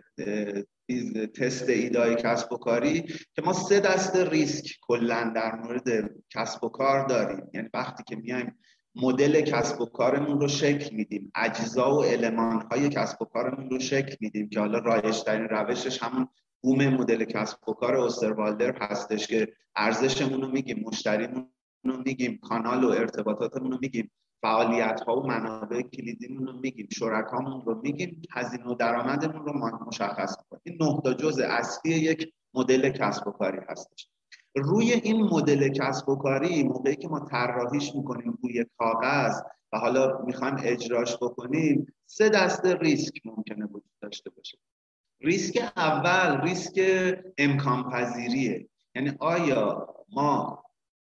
تست 1.35 1.69
ایدای 1.69 2.15
کسب 2.15 2.53
و 2.53 2.57
کاری 2.57 3.01
که 3.35 3.41
ما 3.45 3.53
سه 3.53 3.79
دست 3.79 4.15
ریسک 4.15 4.75
کلا 4.81 5.31
در 5.35 5.55
مورد 5.55 6.11
کسب 6.29 6.63
و 6.63 6.69
کار 6.69 7.07
داریم. 7.07 7.49
یعنی 7.53 7.69
وقتی 7.73 8.03
که 8.07 8.15
میایم 8.15 8.59
مدل 8.95 9.41
کسب 9.41 9.81
و 9.81 9.85
کارمون 9.85 10.41
رو 10.41 10.47
شکل 10.47 10.95
میدیم. 10.95 11.31
اجزا 11.35 11.95
و 11.95 12.03
علمان 12.03 12.67
های 12.71 12.89
کسب 12.89 13.21
و 13.21 13.25
کارمون 13.25 13.69
رو 13.69 13.79
شکل 13.79 14.15
میدیم 14.19 14.49
که 14.49 14.59
حالا 14.59 14.79
رایج 14.79 15.23
ترین 15.23 15.47
روشش 15.49 16.03
همون 16.03 16.27
بوم 16.61 16.87
مدل 16.87 17.23
کسب 17.23 17.69
و 17.69 17.73
کار 17.73 17.95
اوستروالدر 17.95 18.77
هستش 18.77 19.27
که 19.27 19.53
ارزشمون 19.75 20.41
رو 20.41 20.47
میگیم 20.47 20.83
مشتریمون 20.87 21.49
رو 21.83 21.97
میگیم 22.05 22.37
کانال 22.37 22.83
و 22.83 22.89
ارتباطاتمون 22.89 23.71
رو 23.71 23.77
میگیم 23.81 24.11
فعالیت 24.41 25.01
ها 25.07 25.19
و 25.19 25.27
منابع 25.27 25.81
کلیدیمون 25.81 26.47
رو 26.47 26.53
میگیم 26.53 26.87
شرکامون 26.91 27.61
رو 27.65 27.81
میگیم 27.83 28.21
هزینه 28.31 28.67
و 28.67 28.75
درآمدمون 28.75 29.45
رو 29.45 29.53
مشخص 29.87 30.35
کنیم 30.35 30.61
این 30.63 30.77
نه 30.81 31.01
تا 31.03 31.13
جزء 31.13 31.45
اصلی 31.45 31.93
یک 31.93 32.33
مدل 32.53 32.89
کسب 32.89 33.27
و 33.27 33.31
کاری 33.31 33.59
هستش. 33.69 34.09
روی 34.55 34.91
این 34.91 35.23
مدل 35.23 35.67
کسب 35.67 36.09
و 36.09 36.15
کاری 36.15 36.63
موقعی 36.63 36.95
که 36.95 37.07
ما 37.07 37.19
طراحیش 37.19 37.95
می‌کنیم 37.95 38.37
روی 38.43 38.65
کاغذ 38.77 39.41
و 39.73 39.77
حالا 39.77 40.21
می‌خوایم 40.25 40.55
اجراش 40.63 41.15
بکنیم 41.15 41.93
سه 42.05 42.29
دسته 42.29 42.73
ریسک 42.73 43.21
ممکنه 43.25 43.65
وجود 43.65 43.91
داشته 44.01 44.29
باشه. 44.29 44.57
ریسک 45.21 45.71
اول 45.77 46.41
ریسک 46.41 46.79
امکان 47.37 47.89
پذیریه. 47.89 48.67
یعنی 48.95 49.13
آیا 49.19 49.87
ما 50.09 50.63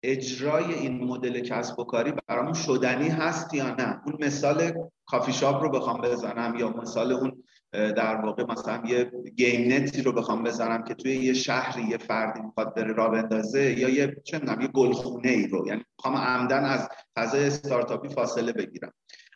اجرای 0.03 0.73
این 0.73 1.03
مدل 1.03 1.39
کسب 1.39 1.79
و 1.79 1.83
کاری 1.83 2.13
برامون 2.27 2.53
شدنی 2.53 3.07
هست 3.07 3.53
یا 3.53 3.75
نه؟ 3.75 4.01
اون 4.05 4.17
مثال 4.19 4.73
کافی 5.05 5.33
شاپ 5.33 5.63
رو 5.63 5.69
بخوام 5.69 6.01
بزنم 6.01 6.55
یا 6.59 6.69
مثال 6.69 7.11
اون 7.11 7.43
در 7.75 8.15
واقع 8.15 8.43
مثلا 8.43 8.83
یه 8.87 9.11
گیم 9.37 9.73
نتی 9.73 10.01
رو 10.01 10.11
بخوام 10.11 10.43
بزنم 10.43 10.83
که 10.83 10.93
توی 10.93 11.15
یه 11.15 11.33
شهری 11.33 11.83
یه 11.83 11.97
فردی 11.97 12.41
می‌خواد 12.41 12.75
بره 12.75 12.93
را 12.93 13.09
بندازه 13.09 13.79
یا 13.79 13.89
یه 13.89 14.15
چه 14.23 14.39
می‌دونم 14.39 14.61
یه 14.61 14.67
گلخونه 14.67 15.29
ای 15.29 15.47
رو. 15.47 15.67
یعنی 15.67 15.83
می‌خوام 15.97 16.15
عمدن 16.15 16.65
از 16.65 16.89
فضای 17.15 17.47
استارتاپی 17.47 18.09
فاصله 18.09 18.51
بگیرم. 18.53 18.93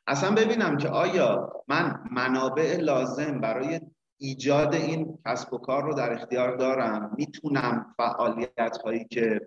اصلا 0.07 0.31
ببینم 0.31 0.77
که 0.77 0.89
آیا 0.89 1.53
من 1.67 1.99
منابع 2.11 2.77
لازم 2.77 3.39
برای 3.41 3.81
ایجاد 4.17 4.75
این 4.75 5.19
کسب 5.25 5.53
و 5.53 5.57
کار 5.57 5.83
رو 5.83 5.93
در 5.93 6.13
اختیار 6.13 6.57
دارم؟ 6.57 7.15
می‌تونم 7.17 7.95
فعالیت 7.97 8.77
هایی 8.85 9.05
که 9.05 9.41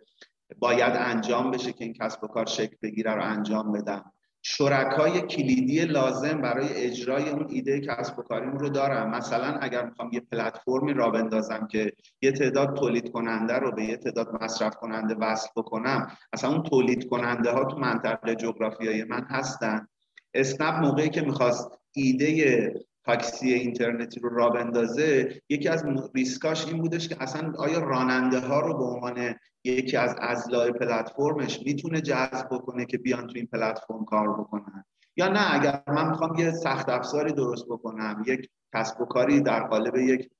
باید 0.58 0.92
انجام 0.96 1.50
بشه 1.50 1.72
که 1.72 1.84
این 1.84 1.94
کسب 1.94 2.24
و 2.24 2.26
کار 2.26 2.46
شکل 2.46 2.76
بگیره 2.82 3.14
رو 3.14 3.22
انجام 3.22 3.72
بدم؟ 3.72 4.12
شرکای 4.42 5.20
کلیدی 5.20 5.84
لازم 5.84 6.40
برای 6.40 6.68
اجرای 6.68 7.28
اون 7.28 7.46
ایده 7.50 7.80
کسب 7.80 8.18
و 8.18 8.22
کاریم 8.22 8.52
رو 8.52 8.68
دارم 8.68 9.10
مثلا 9.10 9.58
اگر 9.60 9.84
می‌خوام 9.84 10.10
یه 10.12 10.20
پلتفرمی 10.20 10.92
را 10.92 11.10
بندازم 11.10 11.68
که 11.70 11.92
یه 12.22 12.32
تعداد 12.32 12.76
تولید 12.76 13.12
کننده 13.12 13.54
رو 13.54 13.72
به 13.72 13.84
یه 13.84 13.96
تعداد 13.96 14.42
مصرف 14.42 14.76
کننده 14.76 15.14
وصل 15.14 15.48
بکنم 15.56 16.16
اصلا 16.32 16.50
اون 16.50 16.62
تولید 16.62 17.08
کننده 17.08 17.50
ها 17.50 17.64
تو 17.64 17.76
منطقه 17.76 18.34
جغرافیایی 18.34 19.04
من 19.04 19.26
هستن. 19.30 19.88
اسنپ 20.34 20.74
موقعی 20.74 21.08
که 21.08 21.20
می‌خواست 21.20 21.70
ایده 21.92 22.72
تاکسی 23.04 23.52
اینترنتی 23.52 24.20
رو 24.20 24.28
را 24.28 24.48
بندازه 24.48 25.40
یکی 25.48 25.68
از 25.68 25.84
ریسکاش 26.14 26.66
این 26.66 26.78
بودش 26.78 27.08
که 27.08 27.16
اصلا 27.22 27.52
آیا 27.58 27.78
راننده 27.78 28.40
ها 28.40 28.60
رو 28.60 28.78
به 28.78 28.84
عنوان 28.84 29.34
یکی 29.64 29.96
از 29.96 30.16
ازلاع 30.18 30.70
پلتفرمش 30.70 31.60
می‌تونه 31.66 32.00
جذب 32.00 32.46
بکنه 32.50 32.86
که 32.86 32.98
بیان 32.98 33.26
تو 33.26 33.32
این 33.34 33.46
پلتفرم 33.46 34.04
کار 34.04 34.40
بکنن؟ 34.40 34.84
یا 35.16 35.28
نه 35.28 35.54
اگر 35.54 35.82
من 35.88 36.08
می‌خوام 36.08 36.38
یه 36.38 36.50
سخت 36.50 36.88
افزاری 36.88 37.32
درست 37.32 37.66
بکنم 37.66 38.24
یک 38.26 38.50
کسب 38.74 39.00
و 39.00 39.04
کاری 39.04 39.40
در 39.40 39.60
قالب 39.60 39.96
یک 39.96 40.30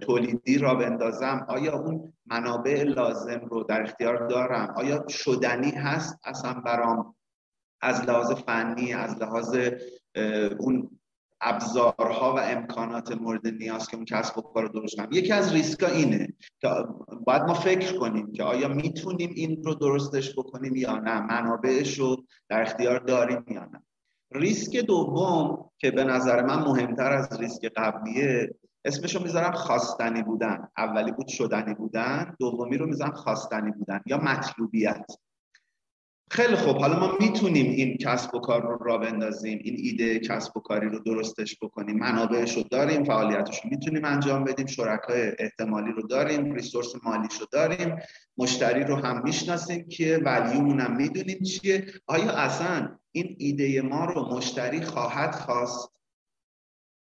تولیدی 0.00 0.58
را 0.58 0.74
بندازم 0.74 1.46
آیا 1.48 1.78
اون 1.78 2.12
منابع 2.26 2.82
لازم 2.82 3.40
رو 3.50 3.62
در 3.62 3.82
اختیار 3.82 4.26
دارم؟ 4.26 4.74
آیا 4.76 5.04
شدنی 5.08 5.70
هست 5.70 6.18
اصلا 6.24 6.52
برام؟ 6.52 7.14
از 7.80 8.02
لحاظ 8.02 8.32
فنی 8.32 8.92
از 8.92 9.16
لحاظ 9.16 9.58
اون 10.58 10.97
ابزارها 11.40 12.34
و 12.34 12.38
امکانات 12.38 13.12
مورد 13.12 13.46
نیاز 13.46 13.88
که 13.88 13.96
اون 13.96 14.04
کسب 14.04 14.38
و 14.38 14.42
کار 14.42 14.66
درست 14.66 14.96
کنم 14.96 15.08
یکی 15.12 15.32
از 15.32 15.52
ریسکا 15.52 15.86
اینه 15.86 16.28
که 16.60 16.68
باید 17.26 17.42
ما 17.42 17.54
فکر 17.54 17.98
کنیم 17.98 18.32
که 18.32 18.42
آیا 18.44 18.68
می‌تونیم 18.68 19.30
این 19.34 19.64
رو 19.64 19.74
درستش 19.74 20.32
بکنیم 20.38 20.76
یا 20.76 20.98
نه 20.98 21.20
منابعش 21.20 21.98
رو 21.98 22.16
در 22.48 22.62
اختیار 22.62 22.98
داریم 22.98 23.44
یا 23.48 23.64
نه. 23.64 23.82
ریسک 24.32 24.76
دوم 24.76 25.70
که 25.78 25.90
به 25.90 26.04
نظر 26.04 26.42
من 26.42 26.58
مهمتر 26.58 27.12
از 27.12 27.40
ریسک 27.40 27.72
قبلیه 27.76 28.54
اسمش 28.84 29.16
رو 29.16 29.22
می‌ذارم 29.22 29.52
خواستنی 29.52 30.22
بودن. 30.22 30.68
اولی 30.78 31.12
بود 31.12 31.28
شدنی 31.28 31.74
بودن 31.74 32.36
دومی 32.40 32.76
رو 32.76 32.86
می‌ذارم 32.86 33.12
خواستنی 33.12 33.70
بودن 33.70 34.00
یا 34.06 34.18
مطلوبیت. 34.18 35.06
خیلی 36.30 36.56
خوب. 36.56 36.76
حالا 36.76 37.00
ما 37.00 37.12
می‌تونیم 37.20 37.70
این 37.70 37.96
کسب 37.96 38.34
و 38.34 38.38
کار 38.38 38.62
رو 38.62 38.78
را 38.84 38.98
بندازیم 38.98 39.58
این 39.64 39.76
ایده 39.78 40.18
کسب 40.18 40.56
و 40.56 40.60
کاری 40.60 40.88
رو 40.88 40.98
درستش 40.98 41.56
بکنیم. 41.62 41.98
منابعش 41.98 42.56
رو 42.56 42.62
داریم 42.62 43.04
فعالیتش 43.04 43.60
رو 43.64 43.70
می‌تونیم 43.70 44.04
انجام 44.04 44.44
بدیم. 44.44 44.66
شرکای 44.66 45.32
احتمالی 45.38 45.92
رو 45.92 46.02
داریم 46.02 46.52
ریسورس 46.52 46.94
مالیش 47.04 47.40
رو 47.40 47.46
داریم. 47.52 47.96
مشتری 48.38 48.84
رو 48.84 48.96
هم 48.96 49.22
می‌شناسیم 49.24 49.88
که 49.88 50.20
ولیومون 50.24 50.80
هم 50.80 50.96
می‌دونیم 50.96 51.42
چیه. 51.42 51.86
آیا 52.06 52.30
اصلا 52.32 52.98
این 53.12 53.36
ایده 53.38 53.82
ما 53.82 54.04
رو 54.04 54.36
مشتری 54.36 54.80
خواهد 54.80 55.34
خواست؟ 55.34 55.97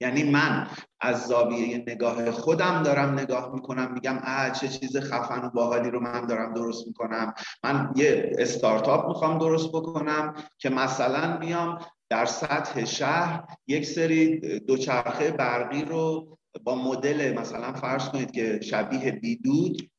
یعنی 0.04 0.24
من 0.24 0.68
از 1.02 1.28
زاویه 1.28 1.84
نگاه 1.88 2.32
خودم 2.32 2.84
دارم 2.84 3.20
نگاه 3.20 3.54
می‌کنم 3.54 3.94
میگم 3.94 4.20
اه 4.24 4.52
چه 4.52 4.68
چیز 4.68 4.98
خفن 4.98 5.46
و 5.46 5.50
باحالی 5.50 5.92
رو 5.92 6.00
من 6.00 6.26
دارم 6.26 6.54
درست 6.54 6.88
می‌کنم. 6.88 7.34
من 7.64 7.92
یه 7.96 8.32
استارتاپ 8.38 9.08
می‌خوام 9.08 9.38
درست 9.38 9.70
بکنم 9.70 10.34
که 10.58 10.70
مثلا 10.70 11.38
میام 11.38 11.80
در 12.10 12.26
سطح 12.26 12.86
شهر 12.86 13.44
یک 13.68 13.86
سری 13.86 14.40
دوچرخه 14.60 15.32
برقی 15.32 15.86
رو 15.86 16.38
با 16.64 16.76
مدل 16.76 17.40
مثلا 17.40 17.74
فرض 17.74 18.10
کنید 18.10 18.32
که 18.32 18.60
شبیه 18.62 19.12
بیدود 19.12 19.90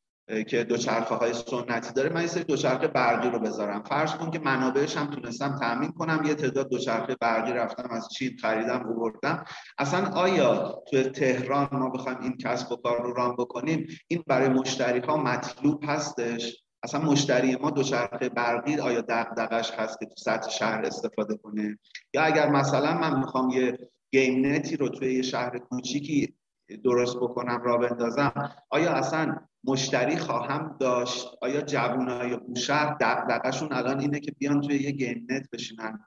که 0.49 0.65
دوچرخه 0.65 1.15
های 1.15 1.33
سنتی 1.33 1.93
داره. 1.93 2.09
من 2.09 2.21
یه 2.21 2.27
سری 2.27 2.45
دوچرخه 2.45 2.89
برقی 2.89 3.31
رو 3.31 3.39
بذارم. 3.39 3.83
فرض 3.83 4.15
کن 4.15 4.31
که 4.31 4.39
منابعش 4.39 4.97
هم 4.97 5.07
تونستم 5.07 5.59
تامین 5.61 5.93
کنم. 5.93 6.23
یه 6.27 6.35
تعداد 6.35 6.69
دوچرخه 6.71 7.17
برقی 7.21 7.53
رفتم 7.53 7.91
از 7.91 8.09
چین 8.09 8.37
خریدم 8.43 8.79
بردم 8.79 9.45
اصلا 9.79 10.07
آیا 10.07 10.83
تو 10.91 11.03
تهران 11.03 11.69
ما 11.73 11.91
بخوایم 11.91 12.19
این 12.21 12.37
کسب 12.37 12.73
و 12.73 12.77
کار 12.77 13.03
رو 13.03 13.13
ران 13.13 13.37
بکنیم؟ 13.37 13.87
این 14.09 14.25
برای 14.27 14.49
مشتری 14.49 15.01
ها 15.01 15.17
مطلوب 15.17 15.85
هستش؟ 15.87 16.65
اصلا 16.83 17.01
مشتری 17.01 17.57
ما 17.57 17.71
دوچرخه 17.71 18.29
برقی 18.29 18.77
آیا 18.77 19.01
دغدغش 19.01 19.71
هست 19.71 19.99
که 19.99 20.07
تو 20.07 20.15
سطح 20.17 20.51
شهر 20.51 20.83
استفاده 20.85 21.37
کنه؟ 21.37 21.79
یا 22.15 22.23
اگر 22.23 22.51
مثلا 22.51 22.99
من 22.99 23.19
می‌خوام 23.19 23.51
یه 23.51 23.79
گیم 24.13 24.47
نتی 24.47 24.77
رو 24.77 24.89
توی 24.89 25.15
یه 25.15 25.23
شهر 25.23 25.59
کوچیکی 25.59 26.35
درست 26.77 27.17
بکنم 27.17 27.63
راه 27.62 27.79
بندازم. 27.79 28.53
آیا 28.71 28.93
اصلا 28.93 29.37
مشتری 29.65 30.17
خواهم 30.17 30.77
داشت؟ 30.81 31.29
آیا 31.43 31.61
جوانای 31.61 32.37
بوشهر 32.37 32.97
دغدغشون 33.01 33.73
الان 33.73 34.01
اینه 34.01 34.21
که 34.21 34.33
بیان 34.39 34.61
توی 34.61 34.77
یه 34.77 34.91
گیم 34.91 35.27
نت 35.31 35.51
بشینن 35.53 36.01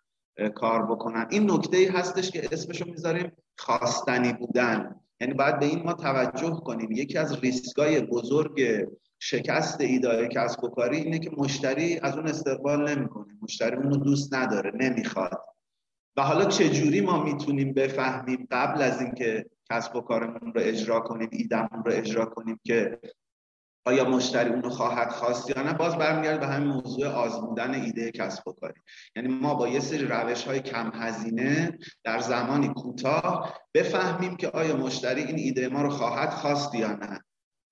کار 0.55 0.85
بکنن؟ 0.85 1.27
این 1.31 1.51
نکته 1.51 1.77
ای 1.77 1.85
هستش 1.85 2.31
که 2.31 2.49
اسمشو 2.51 2.85
می‌ذاریم 2.85 3.31
خواستنی 3.57 4.33
بودن. 4.33 4.95
یعنی 5.21 5.33
باید 5.33 5.59
به 5.59 5.65
این 5.65 5.83
ما 5.83 5.93
توجه 5.93 6.61
کنیم. 6.65 6.91
یکی 6.91 7.17
از 7.17 7.39
ریسکای 7.39 8.01
بزرگ 8.01 8.87
شکست 9.19 9.81
ایده‌های 9.81 10.27
کسب 10.27 10.63
و 10.63 10.69
کاری 10.69 10.97
اینه 10.97 11.19
که 11.19 11.31
مشتری 11.37 11.99
از 11.99 12.17
اون 12.17 12.27
استقبال 12.27 12.95
نمی‌کنه. 12.95 13.33
مشتری 13.41 13.75
اونو 13.75 13.97
دوست 13.97 14.33
نداره 14.33 14.71
نمی‌خواد. 14.75 15.41
و 16.17 16.21
حالا 16.21 16.45
چه 16.45 16.69
جوری 16.69 17.01
ما 17.01 17.23
می‌تونیم 17.23 17.73
بفهمیم 17.73 18.47
قبل 18.51 18.81
از 18.81 19.01
اینکه 19.01 19.45
کسب 19.71 19.95
و 19.95 20.01
کارمون 20.01 20.53
رو 20.53 20.61
اجرا 20.63 20.99
کنیم 20.99 21.29
ایدمون 21.31 21.83
رو 21.85 21.91
اجرا 21.91 22.25
کنیم 22.25 22.59
که 22.63 22.99
آیا 23.87 24.09
مشتری 24.09 24.49
اونو 24.49 24.69
خواهد 24.69 25.11
خواست 25.11 25.49
یا 25.49 25.63
نه 25.63 25.73
باز 25.73 25.95
برمیگرده 25.97 26.39
به 26.39 26.47
همین 26.47 26.67
موضوع 26.67 27.07
آزمودن 27.07 27.73
ایده 27.73 28.11
کسب 28.11 28.47
و 28.47 28.51
کاری. 28.51 28.81
یعنی 29.15 29.27
ما 29.27 29.55
با 29.55 29.67
یه 29.67 29.79
سری 29.79 30.05
روش 30.05 30.43
های 30.43 30.59
کم 30.59 30.91
هزینه 30.93 31.77
در 32.03 32.19
زمانی 32.19 32.67
کوتاه 32.67 33.59
بفهمیم 33.73 34.35
که 34.35 34.49
آیا 34.49 34.77
مشتری 34.77 35.23
این 35.23 35.37
ایده 35.37 35.67
ما 35.67 35.81
رو 35.81 35.89
خواهد 35.89 36.29
خواست 36.29 36.75
یا 36.75 36.93
نه. 36.93 37.23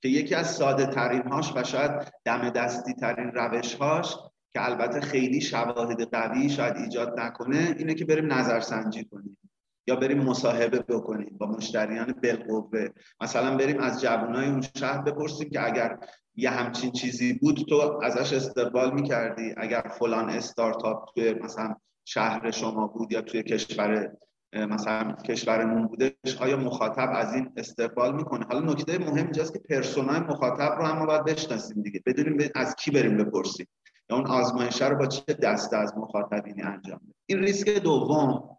که 0.01 0.10
یکی 0.10 0.36
از 0.36 0.51
ساده 0.51 0.86
ترین 0.86 1.21
هاش 1.21 1.53
و 1.55 1.63
شاید 1.63 1.91
دم 2.25 2.49
دستی 2.49 2.93
ترین 2.93 3.31
روش 3.34 3.75
هاش 3.75 4.15
که 4.53 4.65
البته 4.65 5.01
خیلی 5.01 5.41
شواهد 5.41 6.01
قوی 6.12 6.49
شاید 6.49 6.75
ایجاد 6.75 7.19
نکنه 7.19 7.75
اینه 7.77 7.93
که 7.93 8.05
بریم 8.05 8.34
نظرسنجی 8.34 9.05
کنیم. 9.05 9.38
یا 9.87 9.95
بریم 9.95 10.23
مصاحبه 10.23 10.79
بکنیم 10.79 11.35
با 11.39 11.47
مشتریان 11.47 12.15
بالقوه. 12.23 12.87
مثلا 13.21 13.57
بریم 13.57 13.79
از 13.79 14.01
جوانای 14.01 14.47
اون 14.47 14.61
شهر 14.77 15.01
بپرسیم 15.01 15.49
که 15.49 15.65
اگر 15.65 15.97
یه 16.35 16.49
همچین 16.49 16.91
چیزی 16.91 17.33
بود 17.33 17.55
تو 17.69 17.99
ازش 18.03 18.33
استقبال 18.33 18.93
می‌کردی؟ 18.93 19.53
اگر 19.57 19.91
فلان 19.99 20.29
استارتاپ 20.29 21.13
توی 21.13 21.33
مثلا 21.33 21.75
شهر 22.05 22.51
شما 22.51 22.87
بود 22.87 23.11
یا 23.11 23.21
توی 23.21 23.43
کشور 23.43 24.11
مثلا 24.53 25.15
کشورمون 25.25 25.87
بودش 25.87 26.37
آیا 26.39 26.57
مخاطب 26.57 27.09
از 27.13 27.33
این 27.33 27.51
استقبال 27.57 28.15
می‌کنه؟ 28.15 28.45
حالا 28.45 28.71
نکته 28.71 28.97
مهم 28.97 29.15
اینجاست 29.15 29.53
که 29.53 29.59
پرسونای 29.59 30.19
مخاطب 30.19 30.75
رو 30.77 30.85
هم 30.85 31.05
باید 31.05 31.23
بشناسیم 31.23 31.83
دیگه. 31.83 32.01
بدونیم 32.05 32.49
از 32.55 32.75
کی 32.75 32.91
بریم 32.91 33.17
بپرسیم؟ 33.17 33.67
یا 34.09 34.15
اون 34.15 34.27
آزمایش 34.27 34.81
رو 34.81 34.97
با 34.97 35.05
چه 35.05 35.33
دسته 35.33 35.77
از 35.77 35.93
مخاطبینی 35.97 36.61
انجام 36.61 36.97
بدیم؟ 36.97 37.15
این 37.25 37.39
ریسک 37.39 37.69
دوم 37.69 38.54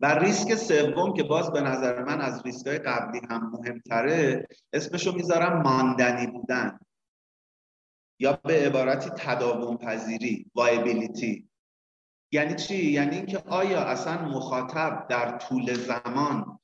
و 0.00 0.18
ریسک 0.18 0.54
سوم 0.54 1.12
که 1.12 1.22
باز 1.22 1.52
به 1.52 1.60
نظر 1.60 2.04
من 2.04 2.20
از 2.20 2.42
های 2.66 2.78
قبلی 2.78 3.20
هم 3.30 3.50
مهمتره 3.50 4.48
اسمشو 4.72 5.12
می‌ذارم 5.12 5.62
ماندنی 5.62 6.26
بودن. 6.26 6.78
یا 8.20 8.40
به 8.44 8.66
عبارتی 8.66 9.10
تداوم 9.10 9.76
پذیری 9.76 10.50
وایبیلیتی 10.54 11.48
یعنی 12.32 12.54
چی؟ 12.54 12.90
یعنی 12.90 13.16
اینکه 13.16 13.38
آیا 13.38 13.80
اصلا 13.80 14.28
مخاطب 14.28 15.06
در 15.08 15.38
طول 15.38 15.74
زمان 15.74 16.58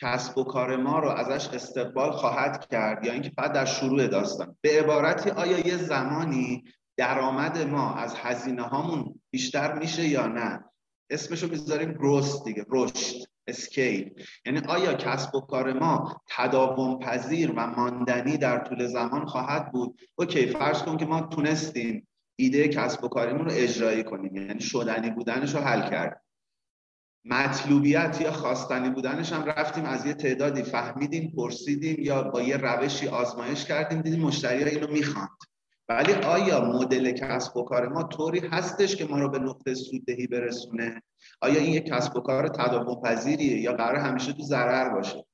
کسب 0.00 0.38
و 0.38 0.44
کار 0.44 0.76
ما 0.76 0.98
رو 0.98 1.08
ازش 1.08 1.48
استقبال 1.48 2.10
خواهد 2.10 2.68
کرد 2.68 3.04
یا 3.04 3.12
اینکه 3.12 3.30
فقط 3.36 3.52
در 3.52 3.64
شروع 3.64 4.06
داستان. 4.06 4.56
به 4.60 4.80
عبارتی 4.80 5.30
آیا 5.30 5.58
یه 5.58 5.76
زمانی 5.76 6.64
درآمد 6.96 7.58
ما 7.58 7.94
از 7.94 8.14
هزینه 8.14 8.62
هامون 8.62 9.20
بیشتر 9.30 9.78
میشه 9.78 10.08
یا 10.08 10.26
نه؟ 10.26 10.71
اسمشو 11.12 11.48
می‌ذاریم 11.48 11.92
گروس 11.92 12.44
دیگه 12.44 12.66
رشد 12.70 13.16
اسکیل 13.46 14.14
یعنی 14.46 14.58
آیا 14.68 14.94
کسب 14.94 15.34
و 15.34 15.40
کار 15.40 15.72
ما 15.72 16.22
تداوم 16.28 16.98
پذیر 16.98 17.50
و 17.50 17.66
ماندنی 17.66 18.36
در 18.36 18.58
طول 18.58 18.86
زمان 18.86 19.26
خواهد 19.26 19.72
بود؟ 19.72 20.00
اوکی 20.14 20.46
فرض 20.46 20.82
کن 20.82 20.96
که 20.96 21.04
ما 21.06 21.20
تونستیم 21.20 22.08
ایده 22.36 22.68
کسب 22.68 23.04
و 23.04 23.08
کاریمون 23.08 23.44
رو 23.44 23.50
اجرایی 23.54 24.04
کنیم. 24.04 24.36
یعنی 24.36 24.60
شدنی 24.60 25.10
بودنش 25.10 25.54
رو 25.54 25.60
حل 25.60 25.90
کرد 25.90 26.22
مطلوبیت 27.24 28.20
یا 28.20 28.32
خواستنی 28.32 28.90
بودنش 28.90 29.32
هم 29.32 29.44
رفتیم 29.44 29.84
از 29.84 30.06
یه 30.06 30.14
تعدادی. 30.14 30.62
فهمیدیم 30.62 31.32
پرسیدیم 31.36 31.96
یا 31.98 32.22
با 32.22 32.42
یه 32.42 32.56
روشی 32.56 33.08
آزمایش 33.08 33.64
کردیم 33.64 34.00
دیدیم 34.00 34.20
مشتری 34.20 34.62
ها 34.62 34.68
اینو 34.68 34.92
می‌خواند. 34.92 35.51
ولی 35.96 36.12
آیا 36.12 36.60
مدل 36.60 37.12
کسب 37.12 37.56
و 37.56 37.62
کار 37.62 37.88
ما 37.88 38.02
طوری 38.02 38.38
هستش 38.38 38.96
که 38.96 39.04
ما 39.04 39.18
رو 39.18 39.28
به 39.28 39.38
نقطه 39.38 39.74
سوددهی 39.74 40.26
برسونه؟ 40.26 41.02
آیا 41.40 41.60
این 41.60 41.72
یک 41.72 41.86
کسب 41.86 42.16
و 42.16 42.20
کار 42.20 42.48
تداوم 42.48 43.02
پذیریه 43.02 43.60
یا 43.60 43.72
قرار 43.72 43.96
همیشه 43.96 44.32
تو 44.32 44.42
ضرر 44.42 44.88
باشه؟ 44.88 45.24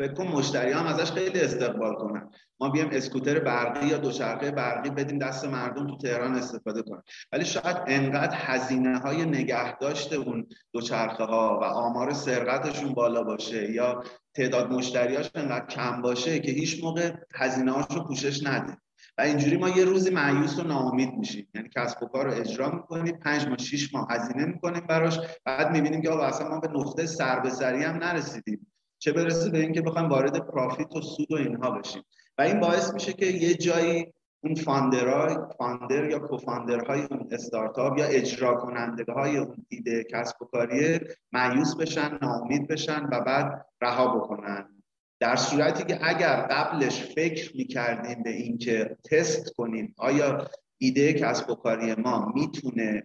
فکر 0.00 0.14
کن 0.14 0.26
مشتری 0.26 0.72
هم 0.72 0.86
ازش 0.86 1.12
خیلی 1.12 1.40
استقبال 1.40 1.94
کنن. 1.94 2.30
ما 2.60 2.68
بیایم 2.68 2.88
اسکوتر 2.92 3.38
برقی 3.38 3.86
یا 3.86 3.98
دوچرخه 3.98 4.50
برقی 4.50 4.90
بدیم 4.90 5.18
دست 5.18 5.44
مردم 5.44 5.86
تو 5.86 5.96
تهران 5.96 6.34
استفاده 6.34 6.82
کنن. 6.82 7.02
ولی 7.32 7.44
شاید 7.44 7.76
انقدر 7.86 8.36
هزینه 8.36 8.98
های 8.98 9.24
نگهداشت 9.24 10.12
اون 10.12 10.46
دوچرخه 10.72 11.24
ها 11.24 11.58
و 11.62 11.64
آمار 11.64 12.12
سرقتشون 12.12 12.94
بالا 12.94 13.22
باشه 13.22 13.72
یا 13.72 14.04
تعداد 14.34 14.72
مشتریاش 14.72 15.30
انقدر 15.34 15.66
کم 15.66 16.02
باشه 16.02 16.38
که 16.38 16.52
هیچ 16.52 16.84
موقع 16.84 17.12
هزینه 17.34 17.86
رو 17.90 18.04
پوشش 18.04 18.46
نده. 18.46 18.76
و 19.18 19.20
اینجوری 19.20 19.56
ما 19.56 19.68
یه 19.68 19.84
روزی 19.84 20.10
معیوس 20.10 20.58
و 20.58 20.62
ناامید 20.62 21.14
میشیم. 21.14 21.48
یعنی 21.54 21.68
کسب 21.76 22.02
و 22.02 22.06
کار 22.06 22.26
رو 22.26 22.32
اجرا 22.32 22.70
می‌کنیم 22.70 23.16
پنج 23.16 23.46
ماه 23.46 23.58
شیش 23.58 23.94
ماه 23.94 24.06
هزینه 24.10 24.44
می‌کنیم 24.44 24.86
براش. 24.88 25.18
بعد 25.44 25.70
می‌بینیم 25.70 26.02
که 26.02 26.12
اصلا 26.12 26.48
ما 26.48 26.60
به 26.60 26.68
نقطه 26.68 27.06
سر 27.06 27.40
به 27.40 27.50
هم 27.86 27.96
نرسیدیم. 27.96 28.72
چه 28.98 29.12
برسه 29.12 29.50
به 29.50 29.58
اینکه 29.58 29.82
بخوایم 29.82 30.08
وارد 30.08 30.38
پرافیت 30.38 30.96
و 30.96 31.00
سود 31.00 31.32
و 31.32 31.34
اینها 31.34 31.70
بشیم. 31.70 32.02
و 32.38 32.42
این 32.42 32.60
باعث 32.60 32.94
میشه 32.94 33.12
که 33.12 33.26
یه 33.26 33.54
جایی 33.54 34.12
اون 34.44 34.54
فاندرهای 34.54 35.36
فاندر 35.58 36.10
یا 36.10 36.18
کوفاندرهای 36.18 37.00
اون 37.10 37.28
استارتاپ 37.30 37.98
یا 37.98 38.04
اجرا 38.04 38.54
کننده 38.54 39.12
های 39.12 39.36
اون 39.36 39.66
ایده 39.68 40.04
کسب 40.04 40.42
و 40.42 40.44
کاری 40.44 41.00
مایوس 41.32 41.76
بشن 41.76 42.18
ناامید 42.22 42.68
بشن 42.68 43.08
و 43.12 43.20
بعد 43.20 43.66
رها 43.80 44.16
بکنن. 44.16 44.77
در 45.20 45.36
صورتی 45.36 45.84
که 45.84 45.98
اگر 46.02 46.36
قبلش 46.36 47.02
فکر 47.02 47.56
می‌کردیم 47.56 48.22
به 48.22 48.30
اینکه 48.30 48.96
تست 49.10 49.54
کنیم 49.54 49.94
آیا 49.98 50.50
ایده 50.78 51.12
کسب 51.12 51.50
و 51.50 51.54
کاری 51.54 51.94
ما 51.94 52.32
می‌تونه 52.34 53.02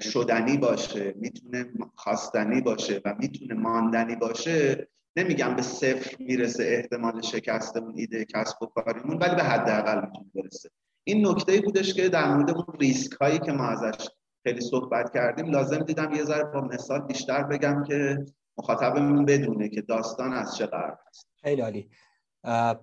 شدنی 0.00 0.56
باشه 0.56 1.14
می‌تونه 1.16 1.66
خواستنی 1.94 2.60
باشه 2.60 3.00
و 3.04 3.14
می‌تونه 3.18 3.54
ماندنی 3.54 4.16
باشه 4.16 4.88
نمیگم 5.16 5.56
به 5.56 5.62
صفر 5.62 6.16
می‌رسه 6.18 6.64
احتمال 6.64 7.22
شکست 7.22 7.76
اون 7.76 7.94
ایده 7.96 8.24
کسب 8.24 8.62
و 8.62 8.66
کاریمون 8.66 9.18
ولی 9.18 9.34
به 9.34 9.42
حداقل 9.42 10.00
می‌تونه 10.06 10.30
برسه. 10.34 10.70
این 11.04 11.26
نکته 11.26 11.60
بودش 11.60 11.94
که 11.94 12.08
در 12.08 12.34
مورد 12.34 12.50
اون 12.50 12.66
ریسک 12.80 13.12
هایی 13.12 13.38
که 13.38 13.52
ما 13.52 13.64
ازش 13.64 14.08
خیلی 14.46 14.60
صحبت 14.60 15.14
کردیم 15.14 15.50
لازم 15.50 15.78
دیدم 15.78 16.12
یه 16.12 16.24
ذره 16.24 16.44
با 16.44 16.60
مثال 16.60 17.00
بیشتر 17.00 17.42
بگم 17.42 17.84
که 17.88 18.24
مخاطبمون 18.58 19.24
بدونه 19.24 19.68
که 19.68 19.82
داستان 19.82 20.32
از 20.32 20.56
چه 20.56 20.66
قرار 20.66 20.98
است. 21.08 21.28
خیلی 21.42 21.62
عالی. 21.62 21.90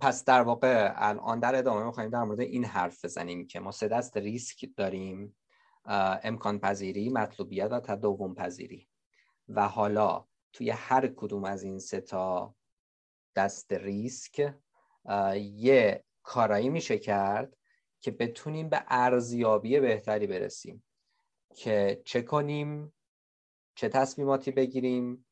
پس 0.01 0.25
در 0.25 0.41
واقع 0.41 0.93
الان 0.95 1.39
در 1.39 1.55
ادامه 1.55 1.85
می‌خوایم 1.85 2.09
در 2.09 2.23
مورد 2.23 2.39
این 2.39 2.65
حرف 2.65 3.05
بزنیم 3.05 3.47
که 3.47 3.59
ما 3.59 3.71
سه 3.71 3.87
دست 3.87 4.17
ریسک 4.17 4.69
داریم 4.77 5.37
امکان 6.23 6.59
پذیری 6.59 7.09
مطلوبیت 7.09 7.71
و 7.71 7.79
تداوم 7.79 8.35
پذیری. 8.35 8.87
و 9.47 9.67
حالا 9.67 10.25
توی 10.53 10.69
هر 10.69 11.07
کدوم 11.07 11.43
از 11.43 11.63
این 11.63 11.79
سه 11.79 12.01
تا 12.01 12.55
دست 13.35 13.73
ریسک 13.73 14.53
یه 15.35 16.03
کارایی 16.23 16.69
میشه 16.69 16.97
کرد 16.97 17.57
که 18.01 18.11
بتونیم 18.11 18.69
به 18.69 18.83
ارزیابی 18.87 19.79
بهتری 19.79 20.27
برسیم. 20.27 20.83
که 21.55 22.01
چه 22.05 22.21
کنیم؟ 22.21 22.93
چه 23.75 23.89
تصمیماتی 23.89 24.51
بگیریم؟ 24.51 25.25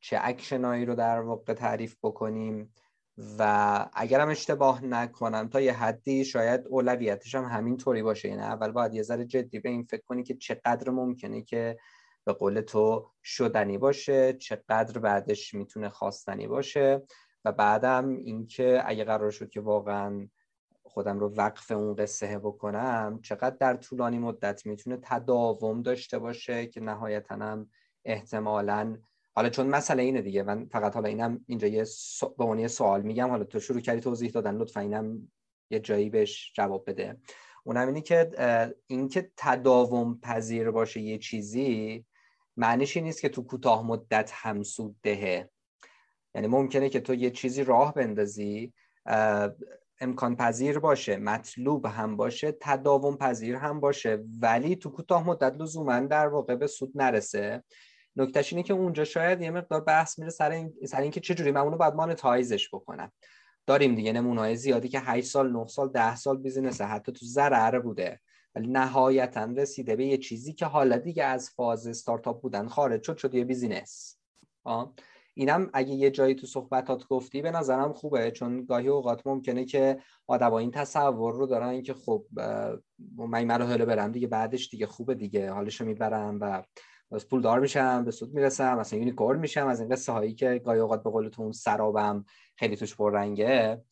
چه 0.00 0.18
اکشنایی 0.20 0.84
رو 0.84 0.94
در 0.94 1.20
واقع 1.20 1.54
تعریف 1.54 1.96
بکنیم 2.02 2.74
و 3.38 3.86
اگرم 3.92 4.28
اشتباه 4.28 4.84
نکنم 4.84 5.48
تا 5.48 5.60
یه 5.60 5.72
حدی 5.72 6.24
شاید 6.24 6.66
اولویتش 6.66 7.34
هم 7.34 7.44
همین 7.44 7.76
طوری 7.76 8.02
باشه. 8.02 8.28
یعنی 8.28 8.42
اول 8.42 8.72
باید 8.72 8.94
یه 8.94 9.02
ذره 9.02 9.24
جدی 9.24 9.58
به 9.58 9.68
این 9.68 9.82
فکر 9.82 10.02
کنی 10.02 10.22
که 10.22 10.34
چقدر 10.34 10.90
ممکنه 10.90 11.42
که 11.42 11.78
به 12.24 12.32
قول 12.32 12.60
تو 12.60 13.10
شدنی 13.24 13.78
باشه 13.78 14.32
چقدر 14.32 14.98
بعدش 14.98 15.54
می‌تونه 15.54 15.88
خواستنی 15.88 16.46
باشه 16.46 17.02
و 17.44 17.52
بعدم 17.52 18.08
اینکه 18.08 18.82
اگه 18.86 19.04
قرار 19.04 19.30
شد 19.30 19.50
که 19.50 19.60
واقعا 19.60 20.28
خودم 20.82 21.18
رو 21.18 21.34
وقف 21.34 21.70
اون 21.70 21.94
قصه 21.94 22.38
بکنم 22.38 23.20
چقدر 23.22 23.56
در 23.60 23.76
طولانی 23.76 24.18
مدت 24.18 24.66
می‌تونه 24.66 24.98
تداوم 25.02 25.82
داشته 25.82 26.18
باشه 26.18 26.66
که 26.66 26.80
نهایتا 26.80 27.34
هم 27.34 27.70
احتمالا 28.04 28.98
حالا 29.38 29.50
چون 29.50 29.66
مسئله 29.66 30.02
اینه 30.02 30.22
دیگه 30.22 30.42
من 30.42 30.66
فقط 30.66 30.94
حالا 30.94 31.08
اینم 31.08 31.44
اینجا 31.46 31.66
یه 31.66 31.84
به 32.38 32.44
عنوان 32.44 32.68
سوال 32.68 33.02
میگم. 33.02 33.30
حالا 33.30 33.44
تو 33.44 33.60
شروع 33.60 33.80
کردی 33.80 34.00
توضیح 34.00 34.30
دادن 34.30 34.56
لطفا 34.56 34.80
اینم 34.80 35.32
یه 35.70 35.80
جایی 35.80 36.10
بهش 36.10 36.52
جواب 36.54 36.90
بده. 36.90 37.16
اونم 37.64 37.86
اینه 37.86 38.00
که 38.00 38.30
اینکه 38.86 39.30
تداوم 39.36 40.18
پذیر 40.22 40.70
باشه 40.70 41.00
یه 41.00 41.18
چیزی 41.18 42.04
معنیش 42.56 42.96
این 42.96 43.06
نیست 43.06 43.20
که 43.20 43.28
تو 43.28 43.42
کوتاه 43.42 43.86
مدت 43.86 44.30
هم 44.34 44.62
سود 44.62 44.96
دهه. 45.02 45.50
یعنی 46.34 46.46
ممکنه 46.46 46.88
که 46.88 47.00
تو 47.00 47.14
یه 47.14 47.30
چیزی 47.30 47.64
راه 47.64 47.94
بندازی 47.94 48.72
امکان 50.00 50.36
پذیر 50.36 50.78
باشه 50.78 51.16
مطلوب 51.16 51.86
هم 51.86 52.16
باشه 52.16 52.56
تداوم 52.60 53.16
پذیر 53.16 53.56
هم 53.56 53.80
باشه 53.80 54.24
ولی 54.40 54.76
تو 54.76 54.90
کوتاه 54.90 55.26
مدت 55.26 55.54
لزوما 55.58 56.00
در 56.00 56.28
واقع 56.28 56.54
به 56.54 56.66
سود 56.66 56.92
نرسه. 56.94 57.62
نکتهش 58.18 58.52
اینه 58.52 58.62
که 58.62 58.72
اونجا 58.72 59.04
شاید 59.04 59.42
یه 59.42 59.50
مقدار 59.50 59.80
بحث 59.80 60.18
میره 60.18 60.30
سر, 60.30 60.50
این... 60.50 60.74
سر 60.86 61.00
اینکه 61.00 61.20
چه 61.20 61.34
جوری 61.34 61.50
من 61.50 61.60
اونو 61.60 61.76
باید 61.76 61.94
مانتایزش 61.94 62.68
بکنم. 62.74 63.12
داریم 63.66 63.94
دیگه 63.94 64.12
نمونه‌های 64.12 64.56
زیادی 64.56 64.88
که 64.88 65.00
8 65.00 65.26
سال 65.26 65.52
9 65.52 65.66
سال 65.66 65.88
10 65.88 66.16
سال 66.16 66.38
بیزینسه 66.38 66.84
حتی 66.84 67.12
تو 67.12 67.26
ضرر 67.26 67.78
بوده. 67.78 68.20
ولی 68.54 68.66
نهایتا 68.66 69.44
رسیده 69.44 69.96
به 69.96 70.06
یه 70.06 70.16
چیزی 70.16 70.52
که 70.52 70.66
حالا 70.66 70.96
دیگه 70.96 71.24
از 71.24 71.50
فاز 71.50 71.86
استارتاپ 71.86 72.42
بودن 72.42 72.68
خارج 72.68 73.02
شد 73.02 73.16
شد 73.16 73.34
یه 73.34 73.44
بیزینس 73.44 74.18
اینم 75.34 75.70
اگه 75.72 75.94
یه 75.94 76.10
جایی 76.10 76.34
تو 76.34 76.46
صحبتات 76.46 77.06
گفتی 77.08 77.42
به 77.42 77.50
نظرم 77.50 77.92
خوبه 77.92 78.30
چون 78.30 78.64
گاهی 78.64 78.88
اوقات 78.88 79.26
ممکنه 79.26 79.64
که 79.64 79.98
آدما 80.26 80.58
این 80.58 80.70
تصور 80.70 81.34
رو 81.34 81.46
دارن 81.46 81.82
که 81.82 81.94
خب 81.94 82.26
من 83.16 83.38
این 83.38 83.48
مراحل 83.48 83.84
برم 83.84 84.12
دیگه 84.12 84.26
بعدش 84.26 84.68
دیگه 84.68 84.86
خوبه 84.86 85.14
دیگه 85.14 85.50
حالشو 85.50 85.84
می‌برم 85.84 86.38
و 86.40 86.62
از 87.12 87.28
پول 87.28 87.42
دار 87.42 87.60
میشم 87.60 88.04
به 88.04 88.10
سود 88.10 88.34
می‌رسم 88.34 88.78
مثلا 88.78 88.98
یونیکورن 88.98 89.38
میشم 89.38 89.66
از 89.66 89.80
این 89.80 89.88
قصه 89.88 90.12
هایی 90.12 90.34
که 90.34 90.58
گاهی 90.64 90.80
اوقات 90.80 91.02
به 91.02 91.10
قول 91.10 91.28
تو 91.28 91.42
اون 91.42 91.52
سرابم 91.52 92.24
خیلی 92.56 92.76
توش 92.76 92.96
رنگه 93.00 93.82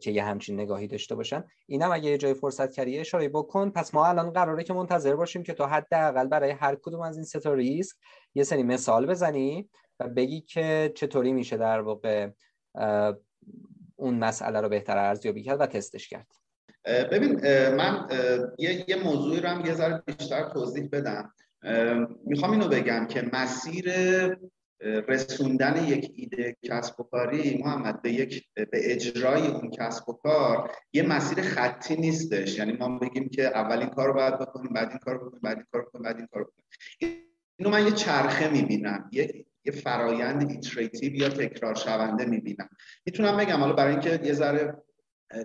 که 0.00 0.10
یه 0.10 0.24
همچین 0.24 0.60
نگاهی 0.60 0.86
داشته 0.86 1.14
باشن 1.14 1.44
اینم 1.66 1.92
اگه 1.92 2.10
یه 2.10 2.18
جای 2.18 2.34
فرصت 2.34 2.72
کردی 2.72 2.98
اشاره 2.98 3.28
بکن 3.28 3.70
پس 3.70 3.94
ما 3.94 4.06
الان 4.06 4.30
قراره 4.30 4.64
که 4.64 4.72
منتظر 4.72 5.16
باشیم 5.16 5.42
که 5.42 5.52
تو 5.52 5.64
حداقل 5.64 6.26
برای 6.26 6.50
هر 6.50 6.74
کدوم 6.82 7.00
از 7.00 7.16
این 7.16 7.24
سه 7.24 7.54
ریسک 7.54 7.96
یه 8.34 8.44
سری 8.44 8.62
مثال 8.62 9.06
بزنی 9.06 9.70
و 10.00 10.08
بگی 10.08 10.40
که 10.40 10.92
چطوری 10.94 11.32
میشه 11.32 11.56
در 11.56 11.80
واقع 11.80 12.30
اون 13.96 14.14
مسئله 14.14 14.60
رو 14.60 14.68
بهتر 14.68 14.98
ارزیابی 14.98 15.42
کرد 15.42 15.60
و 15.60 15.66
تستش 15.66 16.08
کرد. 16.08 16.26
ببین 16.86 17.34
من 17.74 18.08
یه 18.58 18.96
موضوعی 19.04 19.40
رو 19.40 19.48
هم 19.48 19.66
یه 19.66 19.74
ذره 19.74 20.02
بیشتر 20.06 20.48
توضیح 20.48 20.88
بدم. 20.92 21.32
می‌خوام 22.26 22.50
اینو 22.50 22.68
بگم 22.68 23.06
که 23.06 23.30
مسیر 23.32 23.92
رسوندن 24.80 25.84
یک 25.84 26.12
ایده 26.16 26.56
کسب 26.62 27.00
و 27.00 27.02
کاری 27.02 27.62
محمد 27.64 28.02
به 28.02 28.12
یک 28.12 28.44
به 28.54 28.92
اجرای 28.92 29.46
اون 29.46 29.70
کسب 29.70 30.08
و 30.08 30.12
کار 30.12 30.70
یه 30.92 31.02
مسیر 31.02 31.42
خطی 31.42 31.96
نیستش. 31.96 32.58
یعنی 32.58 32.72
ما 32.72 32.98
بگیم 32.98 33.28
که 33.28 33.46
اول 33.46 33.78
این 33.78 33.88
کار 33.88 34.06
رو 34.08 34.14
باید 34.14 34.38
بکنیم 34.38 34.72
بعد 34.72 34.88
این 34.88 34.98
کار 34.98 35.18
بکنیم 35.18 35.40
بعد 35.42 35.56
این 35.56 35.66
کار 35.72 35.82
بکنیم 35.82 36.02
بعد 36.02 36.16
این 36.16 36.26
کار 36.32 36.42
بکنیم. 36.42 36.66
اینو 37.56 37.70
من 37.70 37.84
یه 37.84 37.92
چرخه 37.92 38.50
می‌بینم 38.50 39.10
یه 39.12 39.44
یه 39.64 39.72
فرایند 39.72 40.50
iterative 40.50 41.14
یا 41.14 41.28
تکرار 41.28 41.74
شونده 41.74 42.24
می‌بینم. 42.24 42.68
می‌تونم 43.06 43.36
بگم 43.36 43.56
حالا 43.56 43.72
برای 43.72 43.92
اینکه 43.92 44.20
یه 44.24 44.32
ذره 44.32 44.82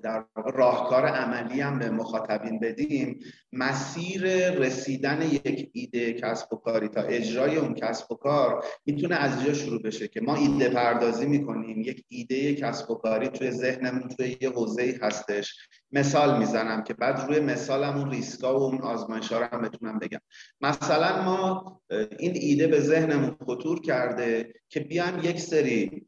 در 0.04 0.26
راهکار 0.46 1.06
عملی 1.06 1.62
هم 1.62 1.80
به 1.80 1.90
مخاطبین 1.90 2.60
بدیم 2.60 3.20
مسیر 3.54 4.50
رسیدن 4.50 5.22
یک 5.22 5.70
ایده 5.74 6.14
کسب 6.14 6.54
و 6.54 6.56
کاری 6.56 6.88
تا 6.88 7.02
اجرای 7.02 7.58
اون 7.58 7.74
کسب 7.74 8.12
و 8.12 8.16
کار 8.16 8.66
می‌تونه 8.86 9.16
از 9.16 9.38
اینجا 9.38 9.54
شروع 9.54 9.82
بشه 9.82 10.08
که 10.08 10.22
ما 10.22 10.36
ایده 10.36 10.70
پردازی 10.70 11.26
می‌کنیم. 11.26 11.82
یک 11.82 12.06
ایده 12.08 12.56
کسب 12.56 12.92
و 12.92 12.96
کاری 12.96 13.28
توی 13.28 13.52
ذهنمون 13.52 14.10
توی 14.10 14.38
یه 14.42 14.50
حوزه 14.50 15.00
هستش. 15.02 15.56
مثال 15.92 16.40
می‌زنم 16.40 16.84
که 16.84 16.94
بعد 16.94 17.20
روی 17.28 17.40
مثالم 17.40 17.98
اون 17.98 18.12
ریسکا 18.12 18.60
و 18.60 18.64
اون 18.64 18.82
آزمایش 18.82 19.32
ها 19.32 19.40
رو 19.40 19.48
هم 19.52 19.62
بتونم 19.62 20.00
بگم. 20.00 20.20
مثلا 20.62 21.24
ما 21.24 21.82
این 22.20 22.32
ایده 22.36 22.68
به 22.68 22.80
ذهنمون 22.80 23.36
خطور 23.46 23.82
کرده 23.82 24.54
که 24.70 24.80
بیایم 24.80 25.20
یک 25.24 25.40
سری 25.40 26.06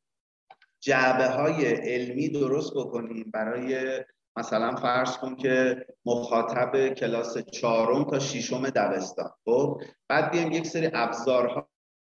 جعبه 0.82 1.28
های 1.28 1.66
علمی 1.66 2.30
درست 2.30 2.74
بکنیم. 2.74 3.32
برای 3.34 4.00
مثلا 4.38 4.76
فرض 4.76 5.18
کن 5.18 5.36
که 5.36 5.86
مخاطب 6.06 6.90
کلاس 6.94 7.38
چهارم 7.38 8.04
تا 8.04 8.20
ششم 8.20 8.70
دبستان. 8.70 9.30
خب؟ 9.46 9.82
بعد 10.10 10.32
بیایم 10.32 10.52
یک 10.52 10.68
سری 10.68 10.90
ابزارها 10.94 11.72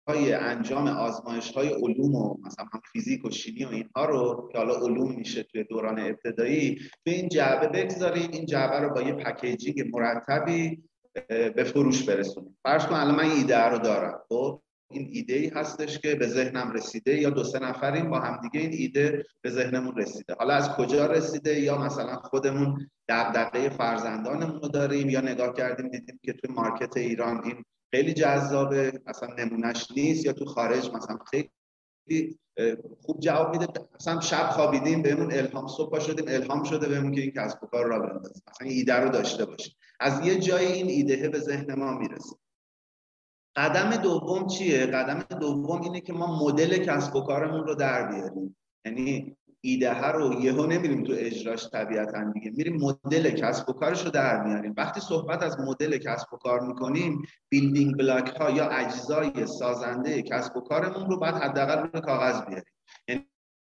های 0.07 0.33
انجام 0.33 0.87
آزمایش 0.87 1.51
های 1.51 1.69
علوم 1.69 2.15
و 2.15 2.37
مثلا 2.45 2.65
فیزیک 2.91 3.25
و 3.25 3.29
شیمی 3.29 3.65
و 3.65 3.69
اینها 3.69 4.05
رو 4.05 4.49
که 4.51 4.57
حالا 4.57 4.75
علوم 4.75 5.15
میشه 5.15 5.43
توی 5.43 5.63
دوران 5.63 5.99
ابتدایی 5.99 6.79
به 7.03 7.11
این 7.11 7.29
جعبه 7.29 7.67
بگذاریم. 7.67 8.31
این 8.31 8.45
جعبه 8.45 8.79
رو 8.79 8.93
با 8.93 9.01
یه 9.01 9.13
پکیجینگ 9.13 9.95
مرتبی 9.97 10.83
به 11.27 11.63
فروش 11.63 12.03
برسونیم. 12.03 12.57
فرض 12.63 12.85
کن 12.85 12.95
الان 12.95 13.15
من 13.15 13.31
ایده 13.31 13.63
رو 13.63 13.77
دارم. 13.77 14.21
خب؟ 14.29 14.61
این 14.91 15.09
ایده 15.11 15.33
ای 15.33 15.47
هستش 15.47 15.99
که 15.99 16.15
به 16.15 16.27
ذهنم 16.27 16.71
رسیده 16.71 17.21
یا 17.21 17.29
دو 17.29 17.43
سه 17.43 17.59
نفریم 17.59 18.09
با 18.09 18.19
همدیگه 18.19 18.59
این 18.59 18.73
ایده 18.73 19.25
به 19.41 19.49
ذهنمون 19.49 19.97
رسیده. 19.97 20.35
حالا 20.39 20.53
از 20.53 20.69
کجا 20.69 21.05
رسیده 21.05 21.59
یا 21.59 21.77
مثلا 21.77 22.15
خودمون 22.15 22.89
دغدغه 23.09 23.69
فرزندانمون 23.69 24.61
رو 24.61 24.67
داریم 24.67 25.09
یا 25.09 25.21
نگاه 25.21 25.53
کردیم 25.53 25.87
دیدیم 25.87 26.19
که 26.23 26.33
توی 26.33 26.55
مارکت 26.55 26.97
ایران 26.97 27.43
این 27.43 27.65
خیلی 27.91 28.13
جذابه 28.13 29.01
مثلا 29.05 29.29
نمونهش 29.37 29.87
نیست 29.95 30.25
یا 30.25 30.33
تو 30.33 30.45
خارج 30.45 30.91
مثلا 30.93 31.17
خیلی 31.31 32.39
خوب 33.01 33.19
جواب 33.19 33.51
میده. 33.51 33.67
مثلا 33.99 34.21
شب 34.21 34.49
خوابیدیم 34.49 35.01
بهمون 35.01 35.33
الهام 35.33 35.67
صبح 35.67 35.99
شدیم 35.99 36.25
الهام 36.27 36.63
شده 36.63 36.87
بهمون 36.87 37.11
که 37.11 37.21
این 37.21 37.31
کسب 37.31 37.63
و 37.63 37.67
کار 37.67 37.85
را 37.85 37.99
بندازیم 37.99 38.43
مثلا 38.47 38.67
ایده 38.67 38.93
رو 38.93 39.09
داشته 39.09 39.45
باشیم. 39.45 39.75
از 39.99 40.27
یه 40.27 40.39
جایی 40.39 40.67
این 40.67 40.87
ایده 40.89 41.29
به 41.29 41.39
ذهن 41.39 41.75
ما 41.75 41.97
می‌رسه. 41.97 42.35
قدم 43.55 43.95
دوم 43.95 44.47
چیه؟ 44.47 44.85
قدم 44.85 45.19
دوم 45.39 45.81
اینه 45.81 46.01
که 46.01 46.13
ما 46.13 46.45
مدل 46.45 46.77
کسب 46.77 47.15
و 47.15 47.21
کارمون 47.21 47.63
رو 47.63 47.75
در 47.75 48.07
بیاریم. 48.07 48.57
یعنی 48.85 49.37
ایده 49.61 49.93
ها 49.93 50.11
رو 50.11 50.41
یهو 50.41 50.65
نمیریم 50.65 51.03
تو 51.03 51.13
اجراش 51.15 51.69
طبیعتا 51.69 52.31
دیگه. 52.31 52.51
میریم 52.57 52.75
مدل 52.75 53.29
کسب 53.29 53.69
و 53.69 53.73
کارش 53.73 54.05
رو 54.05 54.11
در 54.11 54.43
میاریم. 54.43 54.73
وقتی 54.77 54.99
صحبت 54.99 55.43
از 55.43 55.59
مدل 55.59 55.97
کسب 55.97 56.33
و 56.33 56.37
کار 56.37 56.59
می‌کنیم 56.59 57.21
بیلدینگ 57.49 57.97
بلاک 57.97 58.27
ها 58.27 58.49
یا 58.49 58.69
اجزای 58.69 59.47
سازنده 59.47 60.21
کسب 60.21 60.57
و 60.57 60.61
کارمون 60.61 61.09
رو 61.09 61.19
بعد 61.19 61.35
حداقل 61.35 61.79
روی 61.79 62.01
کاغذ 62.01 62.41
بیاریم. 62.45 62.74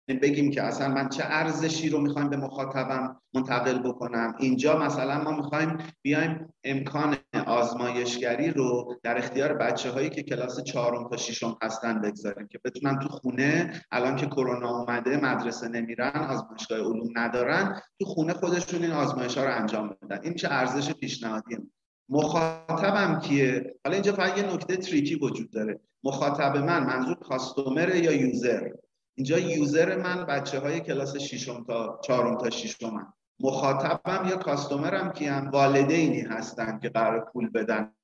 بگیم 0.09 0.51
که 0.51 0.63
اصلا 0.63 0.89
من 0.89 1.09
چه 1.09 1.25
ارزشی 1.27 1.89
رو 1.89 2.01
می‌خوایم 2.01 2.31
به 2.31 2.37
مخاطبم 2.37 3.21
منتقل 3.35 3.79
بکنم. 3.79 4.35
اینجا 4.39 4.79
مثلا 4.79 5.23
ما 5.23 5.37
می‌خوایم 5.37 5.79
بیایم 6.03 6.55
امکان 6.65 7.17
آزمایشگری 7.47 8.51
رو 8.51 8.99
در 9.03 9.19
اختیار 9.19 9.55
بچه 9.55 9.91
هایی 9.91 10.11
که 10.11 10.23
کلاس 10.23 10.63
چهارم 10.63 11.09
تا 11.09 11.17
ششم 11.17 11.57
هستن 11.63 12.01
بگذاریم 12.01 12.47
که 12.47 12.61
بتونن 12.65 12.99
تو 12.99 13.09
خونه 13.09 13.73
الان 13.93 14.17
که 14.17 14.27
کرونا 14.27 14.79
اومده 14.79 15.17
مدرسه 15.17 15.69
نمیرن 15.69 16.27
آزمایشگاه 16.31 16.79
علوم 16.79 17.09
ندارن 17.15 17.81
تو 18.01 18.05
خونه 18.05 18.33
خودشون 18.33 18.83
این 18.83 18.93
آزمایش 18.93 19.39
ها 19.39 19.45
رو 19.45 19.55
انجام 19.55 19.97
بدن. 20.03 20.21
این 20.23 20.35
چه 20.35 20.49
ارزش 20.51 20.93
پیشنهادیه؟ 20.93 21.59
مخاطبم 22.09 23.21
کیه؟ 23.21 23.75
حالا 23.85 23.95
اینجا 23.95 24.13
فقط 24.13 24.39
یه 24.39 24.55
نکته 24.55 24.77
تریکی 24.77 25.15
وجود 25.15 25.51
داره. 25.51 25.81
مخاطب 26.05 26.57
من 26.57 26.87
منظور 26.87 27.15
کاستومر 27.15 27.95
یا 27.95 28.13
یوزر؟ 28.13 28.69
اینجا 29.15 29.39
یوزر 29.39 29.97
من 29.97 30.27
بچه 30.27 30.61
های 30.61 30.81
کلاس 30.81 31.17
ششم 31.17 31.65
تا 31.65 32.01
چهارم 32.05 32.39
تا 32.39 32.51
ششم 32.51 33.15
مخاطبم 33.41 34.29
یا 34.29 34.37
کاستومرم 34.37 35.12
کیم 35.12 35.51
والدینی 35.51 36.21
هستن 36.21 36.79
که 36.79 36.89
قرار 36.89 37.25
پول 37.33 37.51
بدن 37.51 37.95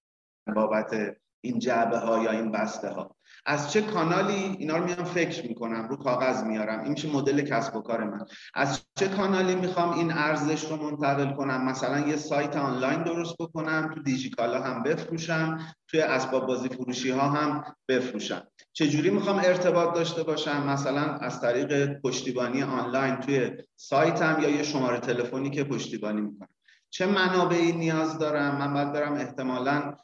بابت 0.54 1.16
این 1.40 1.58
جعبه 1.58 1.98
ها 1.98 2.22
یا 2.22 2.30
این 2.30 2.52
بسته 2.52 2.88
ها 2.88 3.16
از 3.46 3.72
چه 3.72 3.80
کانالی 3.80 4.56
اینا 4.58 4.76
رو 4.76 4.84
میام 4.84 5.04
فکر 5.04 5.48
می‌کنم 5.48 5.88
رو 5.88 5.96
کاغذ 5.96 6.42
میارم. 6.42 6.80
این 6.80 6.92
میشه 6.92 7.12
مدل 7.12 7.42
کسب 7.42 7.76
و 7.76 7.80
کار 7.80 8.04
من. 8.04 8.24
از 8.54 8.82
چه 8.98 9.08
کانالی 9.08 9.54
می‌خوام 9.54 9.92
این 9.92 10.12
ارزش 10.12 10.70
رو 10.70 10.76
منتقل 10.76 11.32
کنم؟ 11.32 11.64
مثلا 11.64 11.98
یه 11.98 12.16
سایت 12.16 12.56
آنلاین 12.56 13.02
درست 13.02 13.34
بکنم 13.40 13.90
تو 13.94 14.02
دیجیکالا 14.02 14.62
هم 14.62 14.82
بفروشم 14.82 15.58
توی 15.88 16.00
اسباب 16.00 16.46
بازی 16.46 16.68
فروشی 16.68 17.10
ها 17.10 17.28
هم 17.28 17.64
بفروشم. 17.88 18.42
چجوری 18.72 19.10
می‌خوام 19.10 19.38
ارتباط 19.38 19.94
داشته 19.94 20.22
باشم؟ 20.22 20.66
مثلا 20.66 21.02
از 21.02 21.40
طریق 21.40 22.00
پشتیبانی 22.00 22.62
آنلاین 22.62 23.16
توی 23.16 23.50
سایتم 23.76 24.38
یا 24.42 24.48
یه 24.48 24.62
شماره 24.62 25.00
تلفنی 25.00 25.50
که 25.50 25.64
پشتیبانی 25.64 26.20
می‌کنم. 26.20 26.48
چه 26.90 27.06
منابعی 27.06 27.72
نیاز 27.72 28.18
دارم؟ 28.18 28.58
من 28.58 28.72
باید 28.72 28.92
برم 28.92 29.12
احتمالا 29.12 29.94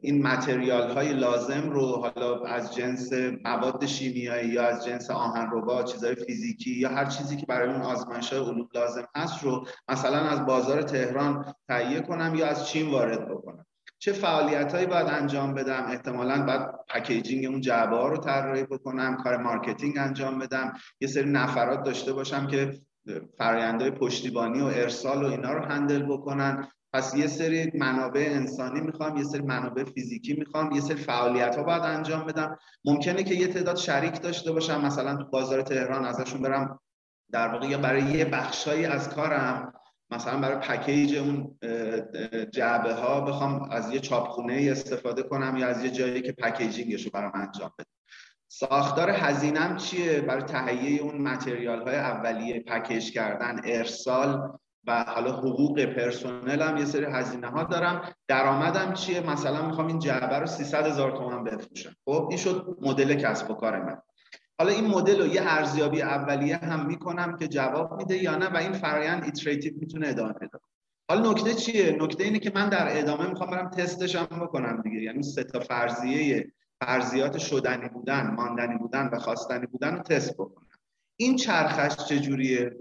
این 0.00 0.22
material 0.22 0.90
های 0.90 1.12
لازم 1.12 1.70
رو 1.70 1.86
حالا 1.86 2.44
از 2.44 2.74
جنس 2.74 3.12
مواد 3.44 3.86
شیمیایی 3.86 4.48
یا 4.48 4.66
از 4.66 4.84
جنس 4.84 5.10
آهنربا 5.10 5.82
چیزهای 5.82 6.14
فیزیکی 6.14 6.70
یا 6.70 6.88
هر 6.88 7.04
چیزی 7.04 7.36
که 7.36 7.46
برای 7.46 7.72
اون 7.72 7.82
آزمایش 7.82 8.32
های 8.32 8.42
علوم 8.42 8.68
لازم 8.74 9.08
هست 9.16 9.44
رو 9.44 9.66
مثلا 9.88 10.18
از 10.18 10.46
بازار 10.46 10.82
تهران 10.82 11.54
تهیه 11.68 12.00
کنم 12.00 12.34
یا 12.34 12.46
از 12.46 12.68
چین 12.68 12.90
وارد 12.90 13.28
بکنم. 13.28 13.66
چه 13.98 14.12
فعالیت 14.12 14.74
هایی 14.74 14.86
باید 14.86 15.06
انجام 15.06 15.54
بدم؟ 15.54 15.84
احتمالا 15.88 16.46
باید 16.46 16.62
packaging 16.88 17.46
اون 17.46 17.60
جعبه 17.60 17.96
ها 17.96 18.08
رو 18.08 18.16
طراحی 18.16 18.64
بکنم 18.64 19.16
کار 19.16 19.36
marketing 19.36 19.98
انجام 19.98 20.38
بدم 20.38 20.72
یه 21.00 21.08
سری 21.08 21.30
نفرات 21.30 21.82
داشته 21.82 22.12
باشم 22.12 22.46
که 22.46 22.80
فرآیندهای 23.38 23.90
پشتیبانی 23.90 24.60
و 24.60 24.64
ارسال 24.64 25.24
و 25.24 25.26
اینا 25.26 25.52
رو 25.52 25.64
هندل 25.64 26.02
بکنن. 26.02 26.68
پس 26.92 27.14
یه 27.14 27.26
سری 27.26 27.72
منابع 27.74 28.20
انسانی 28.20 28.80
می‌خوام 28.80 29.16
یه 29.16 29.24
سری 29.24 29.42
منابع 29.42 29.84
فیزیکی 29.84 30.34
می‌خوام 30.34 30.72
یه 30.72 30.80
سری 30.80 30.96
فعالیت 30.96 31.56
ها 31.56 31.62
باید 31.62 31.82
انجام 31.82 32.26
بدم. 32.26 32.58
ممکنه 32.84 33.22
که 33.22 33.34
یه 33.34 33.46
تعداد 33.46 33.76
شریک 33.76 34.22
داشته 34.22 34.52
باشم 34.52 34.80
مثلا 34.80 35.16
تو 35.16 35.24
بازار 35.24 35.62
تهران 35.62 36.04
ازشون 36.04 36.42
برم 36.42 36.80
در 37.32 37.48
واقع 37.48 37.66
یا 37.66 37.78
برای 37.78 38.02
یه 38.02 38.24
بخشایی 38.24 38.86
از 38.86 39.08
کارم 39.08 39.72
مثلا 40.10 40.40
برای 40.40 40.58
پکیج 40.58 41.16
اون 41.16 41.58
جعبه 42.50 42.94
ها 42.94 43.20
بخوام 43.20 43.70
از 43.70 43.92
یه 43.92 44.00
چاپخونه 44.00 44.68
استفاده 44.70 45.22
کنم 45.22 45.56
یا 45.56 45.66
از 45.66 45.84
یه 45.84 45.90
جایی 45.90 46.22
که 46.22 46.32
پکیجینگش 46.32 47.04
رو 47.04 47.10
برام 47.10 47.32
انجام 47.34 47.72
بدم 47.78 47.90
ساختار 48.52 49.10
هزینم 49.10 49.76
چیه؟ 49.76 50.20
برای 50.20 50.42
تهیه 50.42 51.02
اون 51.02 51.18
material 51.22 51.82
های 51.82 51.96
اولیه 51.96 52.60
package 52.60 53.12
کردن 53.12 53.60
ارسال 53.64 54.58
و 54.86 55.04
حالا 55.04 55.32
حقوق 55.32 55.84
پرسنل 55.84 56.62
هم 56.62 56.76
یه 56.76 56.84
سری 56.84 57.04
هزینه 57.04 57.48
ها 57.48 57.64
دارم. 57.64 58.14
درآمدم 58.28 58.92
چیه؟ 58.92 59.30
مثلا 59.30 59.66
می‌خوام 59.66 59.86
این 59.86 59.98
جعبه 59.98 60.38
رو 60.38 60.46
300 60.46 60.86
هزار 60.86 61.10
تومان 61.10 61.44
بفروشم. 61.44 61.96
خب 62.04 62.26
این 62.30 62.38
شد 62.38 62.76
مدل 62.80 63.14
کسب 63.14 63.50
و 63.50 63.54
کار 63.54 63.82
من. 63.82 63.98
حالا 64.58 64.72
این 64.72 64.86
مدل 64.86 65.20
رو 65.20 65.26
یه 65.26 65.42
ارزیابی 65.44 66.02
اولیه 66.02 66.56
هم 66.56 66.86
می‌کنم 66.86 67.36
که 67.36 67.48
جواب 67.48 67.96
میده 67.98 68.22
یا 68.22 68.36
نه 68.36 68.48
و 68.48 68.56
این 68.56 68.72
فرایند 68.72 69.24
iterative 69.24 69.72
می‌تونه 69.76 70.08
ادامه 70.08 70.32
پیدا 70.32 70.60
حالا 71.10 71.30
نکته 71.30 71.54
چیه؟ 71.54 71.96
نکته 72.00 72.24
اینه 72.24 72.38
که 72.38 72.52
من 72.54 72.68
در 72.68 72.98
ادامه 72.98 73.28
می‌خوام 73.28 73.50
برم 73.50 73.70
تستش 73.70 74.16
هم 74.16 74.40
بکنم 74.40 74.82
دیگه. 74.82 75.02
یعنی 75.02 75.22
سه 75.22 75.44
تا 75.44 75.60
فرضیه 75.60 76.52
فرضیات 76.80 77.38
شدنی 77.38 77.88
بودن 77.88 78.30
ماندنی 78.30 78.78
بودن 78.78 79.10
و 79.12 79.18
خواستنی 79.18 79.66
بودن 79.66 79.96
رو 79.96 80.02
تست 80.02 80.34
بکنم. 80.34 80.66
این 81.16 81.36
چرخش 81.36 81.96
چجوریه؟ 81.96 82.76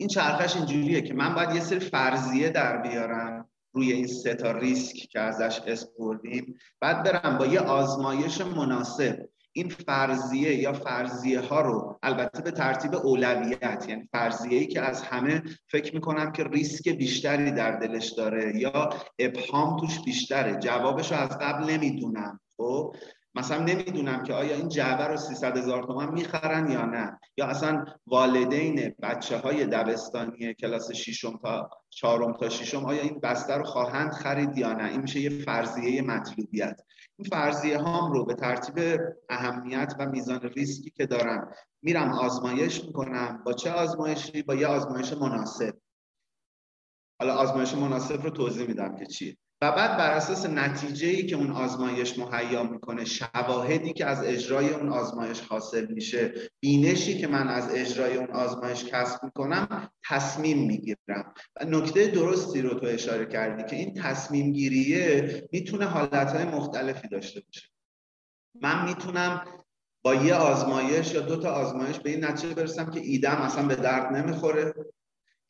این 0.00 0.08
چرخش 0.08 0.56
اینجوریه 0.56 1.00
که 1.00 1.14
من 1.14 1.34
باید 1.34 1.54
یه 1.54 1.60
سری 1.60 1.80
فرضیه 1.80 2.48
در 2.48 2.76
بیارم 2.76 3.48
روی 3.72 3.92
این 3.92 4.06
سه 4.06 4.34
تا 4.34 4.50
ریسک 4.50 4.96
که 4.96 5.20
ازش 5.20 5.60
اسپردیم 5.66 6.54
بعد 6.80 7.02
برم 7.02 7.38
با 7.38 7.46
یه 7.46 7.60
آزمایش 7.60 8.40
مناسب 8.40 9.28
این 9.52 9.68
فرضیه 9.68 10.54
یا 10.54 10.72
فرضیه 10.72 11.40
ها 11.40 11.60
رو 11.60 11.98
البته 12.02 12.42
به 12.42 12.50
ترتیب 12.50 12.94
اولویت 12.94 13.84
یعنی 13.88 14.08
فرضیه 14.12 14.58
ای 14.58 14.66
که 14.66 14.80
از 14.80 15.02
همه 15.02 15.42
فکر 15.66 15.94
می‌کنم 15.94 16.32
که 16.32 16.44
ریسک 16.44 16.88
بیشتری 16.88 17.50
در 17.50 17.78
دلش 17.78 18.12
داره 18.12 18.56
یا 18.56 18.90
ابهام 19.18 19.80
توش 19.80 20.00
بیشتره. 20.04 20.56
جوابش 20.56 21.12
رو 21.12 21.18
از 21.18 21.38
قبل 21.38 21.70
نمی‌دونم 21.70 22.40
خب؟ 22.56 22.94
مثلا 23.38 23.64
نمی‌دونم 23.64 24.22
که 24.22 24.34
آیا 24.34 24.56
این 24.56 24.68
جعبه 24.68 25.04
رو 25.04 25.16
300 25.16 25.56
هزار 25.56 25.82
تومن 25.82 26.12
می‌خرن 26.12 26.70
یا 26.70 26.86
نه. 26.86 27.20
یا 27.36 27.46
اصلا 27.46 27.84
والدین 28.06 28.94
بچه 29.02 29.38
های 29.38 29.66
دبستانی 29.66 30.54
کلاس 30.54 30.92
ششم 30.92 31.38
تا 31.42 31.70
چهارم 31.90 32.32
تا 32.32 32.48
ششم 32.48 32.84
آیا 32.84 33.02
این 33.02 33.20
بسته 33.20 33.54
رو 33.54 33.64
خواهند 33.64 34.12
خرید 34.12 34.58
یا 34.58 34.72
نه؟ 34.72 34.84
این 34.84 35.00
میشه 35.00 35.20
یه 35.20 35.30
فرضیه 35.30 36.02
مطلوبیت. 36.02 36.80
این 37.18 37.28
فرضیه 37.30 37.78
هام 37.78 38.12
رو 38.12 38.24
به 38.24 38.34
ترتیب 38.34 39.00
اهمیت 39.28 39.94
و 39.98 40.06
میزان 40.06 40.40
ریسکی 40.40 40.90
که 40.90 41.06
دارم 41.06 41.52
میرم 41.82 42.12
آزمایش 42.12 42.84
می‌کنم. 42.84 43.42
با 43.46 43.52
چه 43.52 43.70
آزمایشی؟ 43.70 44.42
با 44.42 44.54
یه 44.54 44.66
آزمایش 44.66 45.12
مناسب. 45.12 45.74
حالا 47.20 47.34
آزمایش 47.34 47.74
مناسب 47.74 48.22
رو 48.22 48.30
توضیح 48.30 48.66
میدم 48.66 48.96
که 48.96 49.06
چیه. 49.06 49.36
و 49.60 49.72
بعد 49.72 49.96
بر 49.96 50.10
اساس 50.10 50.46
نتیجه 50.46 51.08
ای 51.08 51.26
که 51.26 51.36
اون 51.36 51.50
آزمایش 51.50 52.18
مهیا 52.18 52.62
می‌کنه 52.62 53.04
شواهدی 53.04 53.92
که 53.92 54.06
از 54.06 54.24
اجرای 54.24 54.68
اون 54.68 54.88
آزمایش 54.88 55.40
حاصل 55.40 55.86
میشه 55.86 56.32
بینشی 56.60 57.18
که 57.18 57.26
من 57.26 57.48
از 57.48 57.74
اجرای 57.74 58.16
اون 58.16 58.30
آزمایش 58.30 58.84
کسب 58.84 59.24
می‌کنم 59.24 59.90
تصمیم 60.08 60.66
می‌گیرم. 60.66 61.34
و 61.60 61.64
نکته 61.64 62.06
درستی 62.06 62.62
رو 62.62 62.74
تو 62.74 62.86
اشاره 62.86 63.26
کردی 63.26 63.64
که 63.70 63.76
این 63.76 63.94
تصمیم 63.94 64.52
گیریه 64.52 65.48
می‌تونه 65.52 65.84
حالتهای 65.84 66.44
مختلفی 66.44 67.08
داشته 67.08 67.40
باشه. 67.40 67.68
من 68.60 68.88
می‌تونم 68.88 69.44
با 70.04 70.14
یه 70.14 70.34
آزمایش 70.34 71.12
یا 71.14 71.20
دو 71.20 71.36
تا 71.36 71.50
آزمایش 71.50 71.98
به 71.98 72.10
این 72.10 72.24
نتیجه 72.24 72.54
برسم 72.54 72.90
که 72.90 73.00
ایدم 73.00 73.36
اصلا 73.36 73.66
به 73.66 73.76
درد 73.76 74.16
نمی‌خوره. 74.16 74.74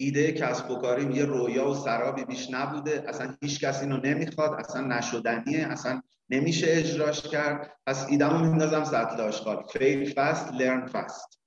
ایده 0.00 0.32
کسب 0.32 0.70
و 0.70 0.78
کاریم 0.78 1.10
یه 1.10 1.24
رویا 1.24 1.70
و 1.70 1.74
سرابی 1.74 2.24
بیش 2.24 2.50
نبوده. 2.50 3.04
اصلا 3.08 3.34
هیچ 3.42 3.60
کسی 3.60 3.80
اینو 3.80 3.96
نمی‌خواد. 3.96 4.52
اصلا 4.52 4.86
نشدنیه. 4.86 5.66
اصلا 5.66 6.02
نمیشه 6.30 6.66
اجراش 6.68 7.22
کرد. 7.22 7.76
پس 7.86 8.06
ایدمو 8.08 8.38
میندازم 8.38 8.84
سطل 8.84 9.20
آشغال 9.20 9.64
fail 9.72 10.12
fast 10.14 10.52
learn 10.52 10.86
fast 10.86 11.40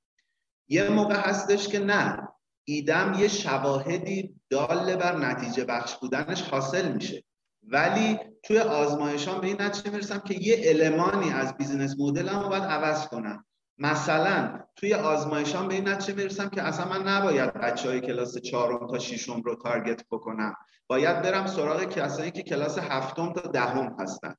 یه 0.68 0.89
موقع 0.89 1.30
هستش 1.30 1.68
که 1.68 1.80
نه. 1.80 2.28
ایدم 2.64 3.16
یه 3.20 3.28
شواهدی 3.28 4.36
دال 4.50 4.96
بر 4.95 5.18
نتیجه 5.18 5.66
بخش 5.66 5.95
بودنش 5.95 6.41
حاصل 6.41 6.91
میشه. 6.91 7.24
ولی 7.64 8.20
توی 8.43 8.60
آزمایشام 8.60 9.42
به 9.41 9.47
این 9.47 9.62
نتیجه 9.62 9.91
می‌رسم 9.91 10.20
که 10.20 10.34
یه 10.34 10.62
المانی 10.66 11.32
از 11.32 11.58
بیزینس 11.58 11.95
مدلم 11.99 12.39
رو 12.39 12.49
باید 12.49 12.64
عوض 12.64 13.08
کنم. 13.08 13.45
مثلا 13.82 14.60
توی 14.76 14.94
آزمایشام 14.94 15.68
به 15.68 15.74
این 15.74 15.88
نتیجه 15.88 16.18
می‌رسم 16.18 16.50
که 16.50 16.62
اصلا 16.62 16.90
من 16.90 17.08
نباید 17.08 17.54
بچه 17.54 17.90
های 17.90 18.02
کلاس 18.02 18.38
چهارم 18.38 18.88
تا 18.88 19.00
ششم 19.00 19.42
رو 19.42 19.56
target 19.56 20.06
بکنم. 20.12 20.54
باید 20.88 21.22
برم 21.22 21.48
سراغ 21.48 21.84
کسایی 21.84 22.32
که 22.32 22.44
کلاس 22.44 22.78
هفتم 22.78 23.34
تا 23.34 23.52
دهم 23.52 23.96
هستن. 24.00 24.36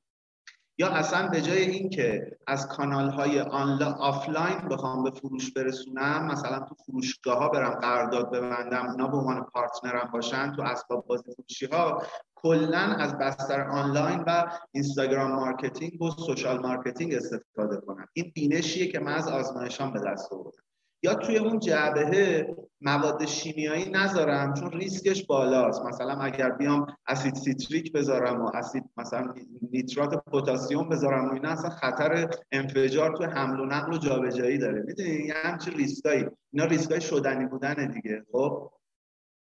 یا 0.83 0.89
اصلا 0.89 1.29
به 1.29 1.41
جای 1.41 1.63
اینکه 1.63 2.37
از 2.47 2.69
کانال 2.69 3.11
های 3.11 3.41
آفلاین 3.81 4.59
بخوام 4.71 5.03
به 5.05 5.11
فروش 5.11 5.53
برسونم 5.53 6.27
مثلا 6.27 6.59
تو 6.61 6.75
فروشگاه 6.75 7.39
ها 7.39 7.49
برم 7.49 7.71
قرارداد 7.71 8.31
ببندم 8.33 8.87
اونا 8.87 9.09
به 9.09 9.17
عنوان 9.17 9.43
partner 9.43 10.02
م 10.02 10.11
باشن 10.13 10.53
تو 10.53 10.63
اسباب 10.63 11.07
بازی 11.07 11.35
فروشی 11.35 11.67
ها 11.67 12.03
کلا 12.35 12.79
از 12.79 13.19
بستر 13.19 13.61
آنلاین 13.61 14.25
و 14.27 14.59
Instagram 14.73 15.33
marketing 15.33 16.03
و 16.03 16.11
social 16.11 16.59
marketing 16.59 17.15
استفاده 17.15 17.77
کنم. 17.77 18.07
این 18.13 18.33
بینشیه 18.35 18.93
که 18.93 18.99
من 18.99 19.13
از 19.13 19.29
آزمایشام 19.29 19.93
به 19.93 20.01
دست 20.01 20.33
آوردم. 20.33 20.72
یا 21.03 21.15
توی 21.15 21.39
اون 21.39 21.59
جعبه 21.59 22.47
مواد 22.81 23.27
شیمیایی 23.27 23.91
نذارم 23.91 24.55
چون 24.55 24.73
ریسکش 24.73 25.27
بالاست. 25.27 25.83
مثلا 25.83 26.15
اگر 26.21 26.51
بیام 26.51 26.87
اسید 27.07 27.35
سیتریک 27.35 27.93
بذارم 27.93 28.43
و 28.43 28.51
اسید 28.57 28.85
مثلا 28.97 29.35
نیترات 29.71 30.25
پتاسیم 30.25 30.89
بذارم 30.89 31.29
و 31.29 31.33
اینا 31.33 31.49
اصلا 31.49 31.71
خطر 31.71 32.31
انفجار 32.53 33.17
توی 33.17 33.27
حمل 33.27 33.61
و 33.61 33.67
نقل 33.67 33.93
و 33.93 33.99
جابجایی 33.99 34.59
داره. 34.59 34.83
می‌دونی؟ 34.83 35.11
یه 35.11 35.35
همچین 35.35 35.75
ریسکایی. 35.75 36.27
اینا 36.53 36.65
ریسکای 36.67 37.01
شدنی 37.01 37.47
بودن 37.47 37.91
دیگه. 37.91 38.25
خب؟ 38.33 38.71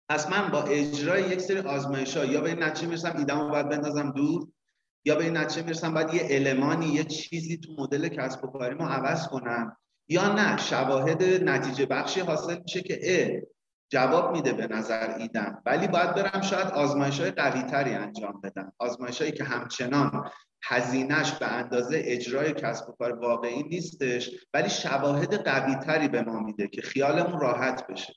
پس 0.09 0.30
من 0.30 0.51
با 0.51 0.62
اجرای 0.62 1.22
یک 1.22 1.40
سری 1.40 1.59
آزمایش 1.59 2.16
یا 2.16 2.40
به 2.40 2.49
این 2.49 2.62
نتیجه 2.62 2.88
می‌رسم 2.88 3.16
ایدمو 3.16 3.49
باید 3.49 3.68
بندازم 3.68 4.11
دور 4.11 4.49
یا 5.05 5.14
به 5.14 5.24
این 5.24 5.36
نتیجه 5.36 5.62
می‌رسم 5.62 5.95
باید 5.95 6.14
یه 6.14 6.26
المانی 6.30 6.86
یه 6.86 7.05
چیزی 7.05 7.57
تو 7.57 7.72
مدل 7.78 8.09
کسب 8.09 8.45
و 8.45 8.47
کاریمو 8.47 8.84
عوض 8.84 9.28
کنم. 9.28 9.76
یا 10.09 10.34
نه 10.34 10.57
شواهد 10.57 11.22
نتیجه 11.22 11.86
بخشی 11.86 12.20
حاصل 12.20 12.59
میشه 12.62 12.80
که 12.80 13.00
ا 13.02 13.40
جواب 13.92 14.32
میده 14.32 14.52
به 14.52 14.66
نظر 14.66 15.14
ایدم. 15.18 15.62
ولی 15.66 15.88
باید 15.88 16.14
برم 16.14 16.40
شاید 16.40 16.66
آزمایش 16.66 17.20
های 17.20 17.30
قوی 17.30 17.62
تری 17.62 17.94
انجام 17.94 18.40
بدم. 18.40 18.72
آزمایش 18.78 19.20
هایی 19.20 19.32
که 19.32 19.44
همچنان 19.44 20.30
هزینهش 20.62 21.32
به 21.32 21.46
اندازه 21.46 22.02
اجرای 22.05 22.52
کسب 22.52 22.88
و 22.88 22.92
کار 22.92 23.18
واقعی 23.18 23.62
نیستش 23.62 24.30
ولی 24.55 24.70
شواهد 24.70 25.34
قوی 25.34 25.74
تری 25.74 26.09
به 26.09 26.22
ما 26.22 26.40
میده 26.40 26.68
که 26.68 26.82
خیالمون 26.82 27.40
راحت 27.40 27.86
بشه. 27.86 28.14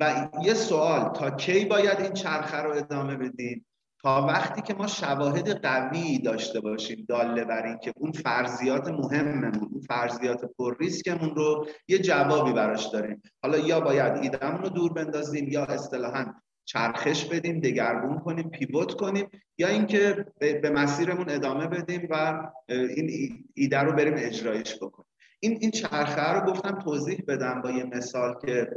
و 0.00 0.28
یه 0.42 0.54
سوال 0.54 1.12
تا 1.12 1.30
کی 1.30 1.64
باید 1.64 2.00
این 2.00 2.12
چرخه 2.12 2.58
رو 2.58 2.76
ادامه 2.76 3.16
بدیم؟ 3.16 3.66
تا 4.02 4.26
وقتی 4.26 4.62
که 4.62 4.74
ما 4.74 4.86
شواهد 4.86 5.66
قوی 5.66 6.18
داشته 6.18 6.60
باشیم 6.60 7.04
داله 7.08 7.44
بر 7.44 7.66
این 7.66 7.78
که 7.78 7.92
اون 7.96 8.12
فرضیات 8.12 8.88
مهممون 8.88 9.68
اون 9.72 9.80
فرضیات 9.88 10.44
پر 10.44 10.76
ریسکمون 10.80 11.34
رو 11.34 11.66
یه 11.88 11.98
جوابی 11.98 12.52
براش 12.52 12.86
داریم. 12.86 13.22
حالا 13.42 13.58
یا 13.58 13.80
باید 13.80 14.12
ایدمون 14.16 14.62
رو 14.62 14.68
دور 14.68 14.92
بندازیم 14.92 15.48
یا 15.48 15.64
اصطلاحا 15.64 16.34
چرخش 16.64 17.24
بدیم 17.24 17.60
دگرگون 17.60 18.18
کنیم 18.18 18.50
پیوت 18.50 18.94
کنیم 18.94 19.28
یا 19.58 19.68
اینکه 19.68 20.26
به 20.38 20.70
مسیرمون 20.70 21.30
ادامه 21.30 21.66
بدیم 21.66 22.08
و 22.10 22.42
این 22.68 23.34
ایده 23.54 23.78
رو 23.78 23.92
بریم 23.92 24.14
اجرایش 24.16 24.76
بکنیم. 24.76 25.08
این 25.40 25.58
این 25.60 25.70
چرخه 25.70 26.32
رو 26.32 26.52
گفتم 26.52 26.78
توضیح 26.78 27.24
بدم 27.28 27.62
با 27.62 27.70
یه 27.70 27.84
مثال 27.84 28.34
که 28.46 28.70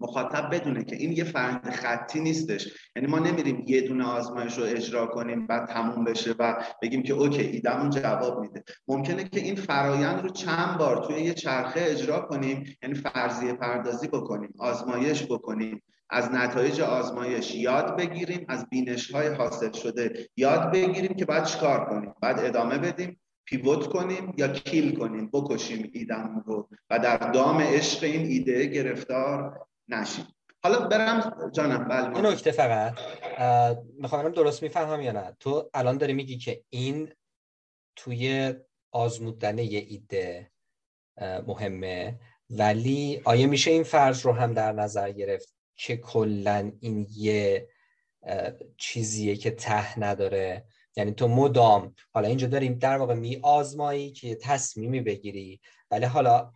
مخاطب 0.00 0.54
بدونه 0.54 0.84
که 0.84 0.96
این 0.96 1.12
یه 1.12 1.24
فرند 1.24 1.70
خطی 1.70 2.20
نیستش. 2.20 2.68
یعنی 2.96 3.08
ما 3.08 3.18
نمیریم 3.18 3.64
یه 3.66 3.80
دونه 3.80 4.04
آزمایش 4.04 4.58
رو 4.58 4.64
اجرا 4.64 5.06
کنیم 5.06 5.46
بعد 5.46 5.68
تموم 5.68 6.04
بشه 6.04 6.34
و 6.38 6.64
بگیم 6.82 7.02
که 7.02 7.12
اوکی 7.12 7.42
ایدمون 7.42 7.90
جواب 7.90 8.40
میده. 8.40 8.64
ممکنه 8.88 9.24
که 9.24 9.40
این 9.40 9.54
فرایند 9.54 10.22
رو 10.22 10.28
چند 10.28 10.78
بار 10.78 11.04
توی 11.04 11.16
یه 11.16 11.34
چرخه 11.34 11.80
اجرا 11.82 12.20
کنیم 12.20 12.76
یعنی 12.82 12.94
فرضیه 12.94 13.52
پردازی 13.52 14.08
بکنیم 14.08 14.54
آزمایش 14.58 15.22
بکنیم 15.22 15.82
از 16.10 16.30
نتایج 16.32 16.80
آزمایش 16.80 17.54
یاد 17.54 17.96
بگیریم 17.96 18.46
از 18.48 18.66
بینش 18.70 19.10
های 19.10 19.28
حاصل 19.28 19.72
شده 19.72 20.28
یاد 20.36 20.72
بگیریم 20.72 21.14
که 21.14 21.24
بعد 21.24 21.44
چیکار 21.44 21.84
کنیم؟ 21.84 22.14
بعد 22.22 22.38
ادامه 22.38 22.78
بدیم 22.78 23.20
پیوت 23.44 23.86
کنیم 23.86 24.34
یا 24.36 24.48
کیل 24.48 24.98
کنیم 24.98 25.30
بکشیم 25.32 25.90
ایدمون 25.92 26.42
رو. 26.46 26.68
و 26.90 26.98
در 26.98 27.16
دام 27.16 27.60
عشق 27.60 28.04
این 28.04 28.26
ایده 28.26 28.66
گرفتار 28.66 29.65
نشید 29.88 30.26
حالا 30.62 30.80
برم 30.80 31.50
جانم 31.52 31.88
بله. 31.88 32.16
این 32.16 32.26
نکته 32.26 32.50
فقط. 32.50 32.98
می‌خوام 33.98 34.28
درست 34.28 34.62
می‌فهمم 34.62 35.00
یا 35.00 35.12
نه؟ 35.12 35.36
تو 35.40 35.70
الان 35.74 35.98
داری 35.98 36.12
میگی 36.12 36.38
که 36.38 36.64
این 36.70 37.12
توی 37.96 38.54
آزمودن 38.92 39.58
یه 39.58 39.78
ایده 39.88 40.50
مهمه 41.46 42.18
ولی 42.50 43.22
آیا 43.24 43.46
میشه 43.46 43.70
این 43.70 43.82
فرض 43.82 44.26
رو 44.26 44.32
هم 44.32 44.54
در 44.54 44.72
نظر 44.72 45.12
گرفت 45.12 45.54
که 45.76 45.96
کلا 45.96 46.72
این 46.80 47.06
یه 47.10 47.68
چیزیه 48.78 49.36
که 49.36 49.50
ته 49.50 49.98
نداره؟ 49.98 50.64
یعنی 50.96 51.12
تو 51.12 51.28
مدام 51.28 51.94
حالا 52.14 52.28
اینجا 52.28 52.46
داریم 52.46 52.74
در 52.74 52.96
واقع 52.98 53.14
می 53.14 53.40
آزمایی 53.42 54.12
که 54.12 54.34
تصمیمی 54.34 55.00
بگیری 55.00 55.60
ولی 55.90 56.04
حالا 56.04 56.52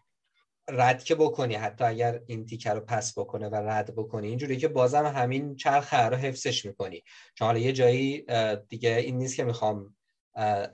رد 0.72 1.04
که 1.04 1.14
بکنی 1.14 1.54
حتی 1.54 1.84
اگر 1.84 2.20
این 2.26 2.46
تیکه 2.46 2.70
رو 2.70 2.80
پس 2.80 3.18
بکنه 3.18 3.48
و 3.48 3.54
رد 3.54 3.94
بکنی. 3.96 4.28
اینجوری 4.28 4.56
که 4.56 4.68
بازم 4.68 5.06
همین 5.06 5.56
چرخه 5.56 6.02
رو 6.02 6.16
حفظش 6.16 6.66
می‌کنی. 6.66 7.02
چون 7.34 7.46
حالا 7.46 7.58
یه 7.58 7.72
جایی 7.72 8.24
دیگه 8.68 8.90
این 8.90 9.18
نیست 9.18 9.36
که 9.36 9.44
می‌خوام 9.44 9.94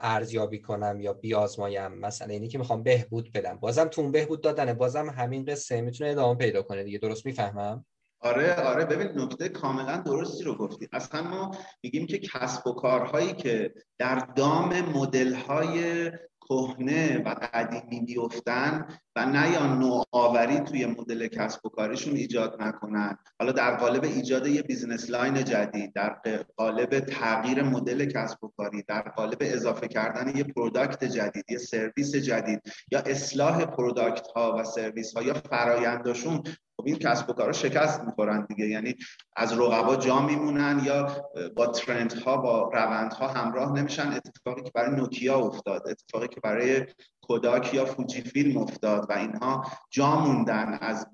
ارزیابی 0.01 0.61
کنم 0.61 0.99
یا 0.99 1.13
بیازمایم 1.13 1.91
مثلا 1.91 2.33
اینی 2.33 2.47
که 2.47 2.57
می‌خوام 2.57 2.83
بهبود 2.83 3.31
بدم. 3.31 3.57
بازم 3.57 3.87
تو 3.87 4.01
اون 4.01 4.11
بهبود 4.11 4.41
دادنه 4.41 4.73
بازم 4.73 5.09
همین 5.09 5.45
قصه 5.45 5.81
می‌تونه 5.81 6.09
ادامه 6.09 6.35
پیدا 6.35 6.61
کنه 6.61 6.83
دیگه. 6.83 6.97
درست 6.97 7.25
می‌فهمم؟ 7.25 7.85
آره 8.19 8.53
آره. 8.55 8.85
ببین 8.85 9.21
نکته 9.21 9.49
کاملا 9.49 9.97
درستی 9.97 10.43
رو 10.43 10.55
گفتی. 10.55 10.87
اصلا 10.93 11.21
ما 11.21 11.51
میگیم 11.83 12.07
که 12.07 12.19
کسب 12.19 12.67
و 12.67 12.73
کارهایی 12.73 13.33
که 13.33 13.73
در 13.97 14.15
دام 14.15 14.81
مدل 14.81 15.33
های 15.33 16.11
کهنه 16.49 17.17
و 17.17 17.35
قدیمی 17.53 18.05
بیفتن 18.05 18.99
و 19.17 19.25
نه 19.25 19.51
یا 19.51 19.67
نوآوری 19.67 20.59
توی 20.59 20.85
مدل 20.85 21.27
کسب 21.27 21.65
و 21.65 21.69
کاریشون 21.69 22.15
ایجاد 22.15 22.61
نکنن. 22.61 23.17
حالا 23.39 23.51
در 23.51 23.75
قالب 23.77 24.03
ایجاد 24.03 24.47
یه 24.47 24.61
business 24.61 25.09
line 25.09 25.43
جدید 25.43 25.93
در 25.93 26.17
قالب 26.57 26.99
تغییر 26.99 27.63
مدل 27.63 28.05
کسب 28.05 28.43
و 28.43 28.51
کاری 28.57 28.83
در 28.87 29.01
قالب 29.01 29.37
اضافه 29.41 29.87
کردن 29.87 30.37
یه 30.37 30.43
product 30.43 31.03
جدید 31.03 31.45
یه 31.49 31.57
سرویس 31.57 32.15
جدید 32.15 32.61
یا 32.91 32.99
اصلاح 32.99 33.65
product 33.65 34.27
ها 34.27 34.55
و 34.59 34.63
سرویس 34.63 35.13
ها 35.13 35.23
یا 35.23 35.33
فراینداشون 35.33 36.43
خب 36.77 36.85
این 36.85 36.95
کسب 36.95 37.29
و 37.29 37.33
کارا 37.33 37.51
شکست 37.51 38.03
می‌خورن 38.03 38.45
دیگه. 38.45 38.67
یعنی 38.67 38.95
از 39.35 39.53
رقبا 39.53 39.95
جا 39.95 40.21
میمونن 40.21 40.81
یا 40.85 41.25
با 41.55 41.67
trend 41.67 42.13
ها 42.13 42.37
با 42.37 42.71
روند 42.73 43.13
ها 43.13 43.27
همراه 43.27 43.73
نمیشن. 43.73 44.07
اتفاقی 44.07 44.63
که 44.63 44.71
برای 44.75 44.95
نوکیا 44.95 45.39
افتاد 45.39 45.87
اتفاقی 45.87 46.27
که 46.27 46.39
برای 46.39 46.85
کوداک 47.27 47.73
یا 47.73 47.85
فوجی 47.85 48.21
فیلم 48.21 48.57
افتاد 48.57 49.05
و 49.09 49.13
اینها 49.13 49.67
جا 49.89 50.15
موندن 50.19 50.77
از 50.81 51.07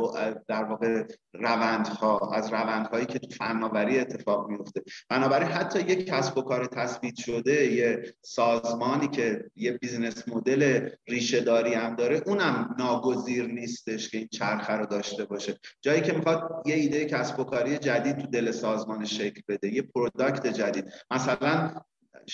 در 0.47 0.64
واقع 0.64 1.03
روندها 1.34 2.32
از 2.34 2.53
روندهایی 2.53 3.05
که 3.05 3.20
تو 3.20 3.30
فناوری 3.30 3.99
اتفاق 3.99 4.49
میفته 4.49 4.82
بنابراین 5.09 5.47
حتی 5.47 5.80
یک 5.80 6.05
کسب 6.05 6.38
و 6.38 6.41
کار 6.41 6.66
تثبیت 6.66 7.16
شده 7.16 7.66
یه 7.66 8.14
سازمانی 8.22 9.07
که 9.07 9.43
یه 9.55 9.72
business 9.71 10.27
model 10.27 10.89
ریشه 11.07 11.39
داری 11.39 11.74
هم 11.74 11.95
داره 11.95 12.24
اونم 12.26 12.76
ناگزیر 12.80 13.47
نیستش 13.47 14.09
که 14.09 14.18
این 14.18 14.28
چرخه 14.32 14.74
رو 14.74 14.86
داشته 14.86 15.26
باشه. 15.26 15.59
جایی 15.82 16.01
که 16.01 16.14
می‌خواد 16.14 16.64
یه 16.66 16.76
ایده 16.76 17.05
کسب 17.05 17.39
و 17.39 17.43
کاری 17.43 17.78
جدید 17.78 18.18
تو 18.18 18.28
دل 18.28 18.51
سازمان 18.51 19.05
شکل 19.05 19.41
بده 19.47 19.74
یه 19.74 19.82
product 19.81 20.47
جدید. 20.47 20.86
مثلا 21.11 21.74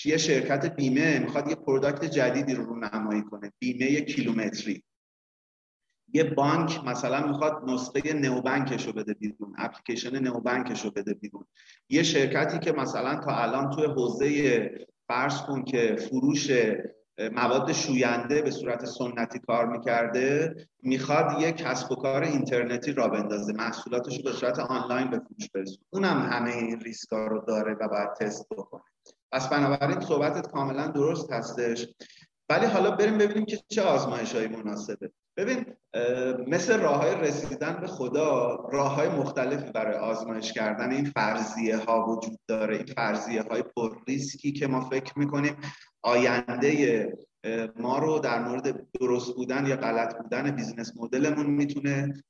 یه 0.06 0.18
شرکت 0.18 0.76
بیمه 0.76 1.20
می‌خواد 1.20 1.48
یه 1.48 1.56
product 1.56 2.06
جدیدی 2.06 2.54
رونمایی 2.54 3.22
کنه 3.22 3.54
بیمه 3.60 4.02
کیلومتری. 4.02 4.84
یه 6.14 6.24
بانک 6.24 6.84
مثلا 6.86 7.28
می‌خواد 7.28 7.70
نسخه 7.70 8.14
نوبنکش 8.14 8.88
رو 8.88 8.94
بده 8.94 9.14
بیرون 9.14 9.54
اپلیکیشن 9.58 10.20
نوبنکش 10.20 10.86
رو 10.86 10.92
بده 10.92 11.14
بیرون. 11.14 11.46
یه 11.90 12.04
شرکتی 12.04 12.60
که 12.60 12.72
مثلا 12.72 13.16
تا 13.16 13.36
الان 13.36 13.70
توی 13.70 13.86
حوزه 13.86 14.88
فرض 15.08 15.42
کن 15.42 15.64
که 15.64 15.96
فروش 15.96 16.52
مواد 17.32 17.72
شوینده 17.72 18.42
به 18.42 18.52
صورت 18.52 18.86
سنتی 18.86 19.40
کار 19.40 19.66
می‌کرده 19.66 20.56
می‌خواد 20.84 21.42
یک 21.42 21.56
کسب 21.56 21.92
و 21.92 21.96
کار 21.96 22.24
اینترنتی 22.24 22.92
را 22.92 23.08
بندازه 23.08 23.54
محصولاتش 23.54 24.18
رو 24.18 24.24
به 24.24 24.32
صورت 24.32 24.60
آنلاین 24.60 25.10
به 25.10 25.20
فروش 25.20 25.50
برسونه. 25.54 25.86
اونم 25.90 26.30
همه 26.32 26.52
این 26.52 26.80
ریسکا 26.80 27.28
رو 27.28 27.46
داره 27.48 27.74
و 27.74 27.88
باید 27.88 28.14
تست 28.14 28.50
بکنه. 28.52 28.82
پس 29.32 29.50
بنابراین 29.50 30.00
صحبتت 30.00 30.52
کاملا 30.52 30.88
درست 30.88 31.34
هستش. 31.34 31.88
ولی 32.50 32.66
حالا 32.66 32.92
بریم 32.92 33.18
ببینیم 33.18 33.46
که 33.46 33.60
چه 33.68 33.82
آزمایش 33.82 34.36
های 34.36 34.48
مناسبه. 34.48 35.12
ببین 35.38 35.66
مثل 36.48 36.80
راه 36.80 36.98
های 36.98 37.16
رسیدن 37.16 37.78
به 37.82 37.88
خدا 37.88 38.56
راه 38.72 38.96
های 38.96 39.10
مختلفی 39.10 39.72
برای 39.72 39.98
آزمایش 39.98 40.54
کردن 40.54 40.92
این 40.92 41.06
فرضیه 41.06 41.78
ها 41.78 42.06
وجود 42.10 42.40
داره. 42.48 42.76
این 42.76 42.86
فرضیه 42.86 43.42
های 43.42 43.64
پر 43.76 43.98
ریسکی 44.08 44.52
که 44.52 44.68
ما 44.68 44.82
فکر 44.82 45.20
می‌کنیم 45.20 45.56
آینده 46.02 47.18
ما 47.76 48.00
رو 48.00 48.20
در 48.20 48.44
مورد 48.44 48.92
درست 49.00 49.36
بودن 49.36 49.66
یا 49.66 49.76
غلط 49.76 50.18
بودن 50.18 50.52
business 50.52 50.94
model 50.98 51.28
مون 51.28 51.46
می‌تونه 51.46 52.24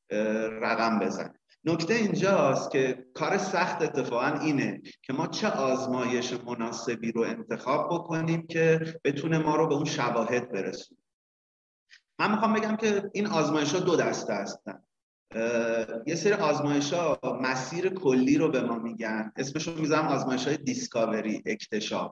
رقم 0.62 1.00
بزنه. 1.00 1.39
نکته 1.66 1.94
اینجاست 1.94 2.72
که 2.72 3.06
کار 3.14 3.38
سخت 3.38 3.82
اتفاقا 3.82 4.40
اینه 4.40 4.82
که 5.02 5.14
ما 5.14 5.28
چه 5.28 5.48
آزمایش 5.48 6.34
مناسبی 6.34 7.12
رو 7.12 7.22
انتخاب 7.22 7.90
بکنیم 7.94 8.48
که 8.48 8.94
بتونه 9.04 9.38
ما 9.38 9.56
رو 9.56 9.68
به 9.68 9.76
اون 9.76 9.86
شواهد 9.86 10.52
برسونه. 10.52 11.00
من 12.20 12.32
می‌خوام 12.32 12.54
بگم 12.54 12.76
که 12.76 13.10
این 13.14 13.28
آزمایش 13.28 13.74
ها 13.74 13.80
دو 13.80 13.96
دسته 13.96 14.34
هستن. 14.34 14.84
یه 16.08 16.16
سری 16.16 16.34
آزمایش 16.34 16.94
ها 16.94 17.20
مسیر 17.42 17.90
کلی 17.90 18.38
رو 18.38 18.52
به 18.52 18.62
ما 18.62 18.78
میگن. 18.78 19.32
اسمش 19.36 19.68
رو 19.68 19.82
می‌ذارم 19.82 20.08
آزمایش 20.08 20.48
های 20.48 20.58
discovery 20.58 21.44
اکتشاف. 21.46 22.12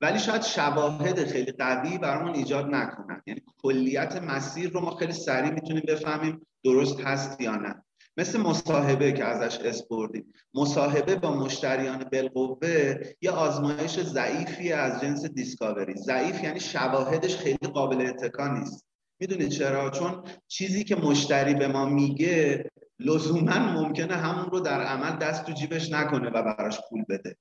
ولی 0.00 0.18
شاید 0.18 0.42
شواهد 0.42 1.24
خیلی 1.24 1.52
قوی 1.52 1.98
برامون 1.98 2.34
ایجاد 2.34 2.66
نکنن. 2.66 3.22
یعنی 3.26 3.42
کلیت 3.62 4.22
مسیر 4.22 4.70
رو 4.70 4.80
ما 4.80 4.96
خیلی 4.96 5.12
سریع 5.12 5.50
می‌تونیم 5.50 5.82
بفهمیم 5.88 6.46
درست 6.64 7.00
هست 7.00 7.40
یا 7.40 7.56
نه. 7.56 7.84
مثل 8.18 8.40
مصاحبه 8.40 9.12
که 9.12 9.24
ازش 9.24 9.58
اسم 9.58 9.79
بردیم 9.79 10.32
مصاحبه 10.54 11.16
با 11.16 11.34
مشتریان 11.34 12.04
بالقوه 12.12 12.94
یه 13.20 13.30
آزمایش 13.30 14.00
ضعیفی 14.00 14.72
از 14.72 15.00
جنس 15.00 15.24
discovery 15.24 15.94
ضعیف 15.94 16.44
یعنی 16.44 16.60
شواهدش 16.60 17.36
خیلی 17.36 17.68
قابل 17.74 18.06
اتکا 18.06 18.48
نیست. 18.48 18.86
می‌دونید 19.20 19.48
چرا؟ 19.48 19.90
چون 19.90 20.22
چیزی 20.48 20.84
که 20.84 20.96
مشتری 20.96 21.54
به 21.54 21.68
ما 21.68 21.84
میگه 21.86 22.70
لزوما 22.98 23.58
ممکنه 23.58 24.14
همون 24.14 24.50
رو 24.50 24.60
در 24.60 24.80
عمل 24.80 25.18
دست 25.18 25.44
تو 25.44 25.52
جیبش 25.52 25.92
نکنه 25.92 26.30
و 26.30 26.42
براش 26.42 26.80
پول 26.90 27.04
بده. 27.08 27.36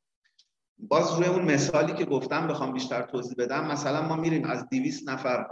باز 0.78 1.14
روی 1.18 1.28
اون 1.28 1.46
مثالی 1.46 1.94
که 1.94 2.06
گفتم 2.06 2.48
بخوام 2.48 2.74
بیشتر 2.74 3.02
توضیح 3.02 3.36
بدم 3.38 3.68
مثلا 3.68 4.08
ما 4.08 4.16
میریم 4.16 4.46
از 4.46 4.70
دیویس 4.70 5.08
نفر 5.08 5.48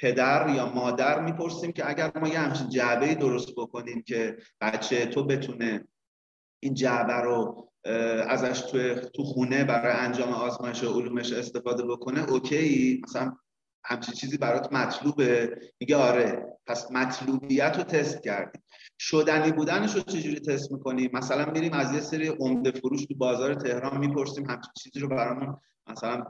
پدر 0.00 0.54
یا 0.54 0.72
مادر 0.72 1.20
می‌پرسیم 1.24 1.72
که 1.72 1.90
اگر 1.90 2.12
ما 2.20 2.28
یه 2.28 2.38
همچین 2.38 2.68
جعبه 2.68 3.14
درست 3.14 3.54
بکنیم 3.56 4.02
که 4.02 4.36
بچه 4.60 5.06
تو 5.06 5.24
بتونه 5.24 5.88
این 6.62 6.74
جعبه 6.74 7.12
رو 7.12 7.68
ازش 8.28 8.60
تو, 8.60 8.94
تو 8.94 9.22
خونه 9.24 9.64
برای 9.64 9.92
انجام 9.92 10.32
آزمایش 10.32 10.84
علومش 10.84 11.32
استفاده 11.32 11.86
بکنه 11.86 12.30
اوکی. 12.30 13.02
مثلا 13.04 13.36
همچین 13.84 14.14
چیزی 14.14 14.38
برات 14.38 14.72
مطلوبه. 14.72 15.58
میگه 15.80 15.96
آره 15.96 16.56
پس 16.66 16.90
مطلوبیت 16.90 17.76
رو 17.76 17.82
تست 17.82 18.22
کردیم. 18.22 18.62
شدنی 18.98 19.52
بودنش 19.52 19.94
رو 19.94 20.00
چجوری 20.00 20.40
تست 20.40 20.72
می‌کنیم؟ 20.72 21.10
مثلا 21.12 21.52
میریم 21.52 21.72
از 21.72 21.92
یه 21.92 22.00
سری 22.00 22.28
عمده 22.28 22.70
فروش 22.70 23.06
تو 23.06 23.14
بازار 23.14 23.54
تهران 23.54 23.98
می‌پرسیم 23.98 24.50
همچین 24.50 24.72
چیزی 24.82 25.00
رو 25.00 25.08
برامون 25.08 25.56
مثلا 25.90 26.26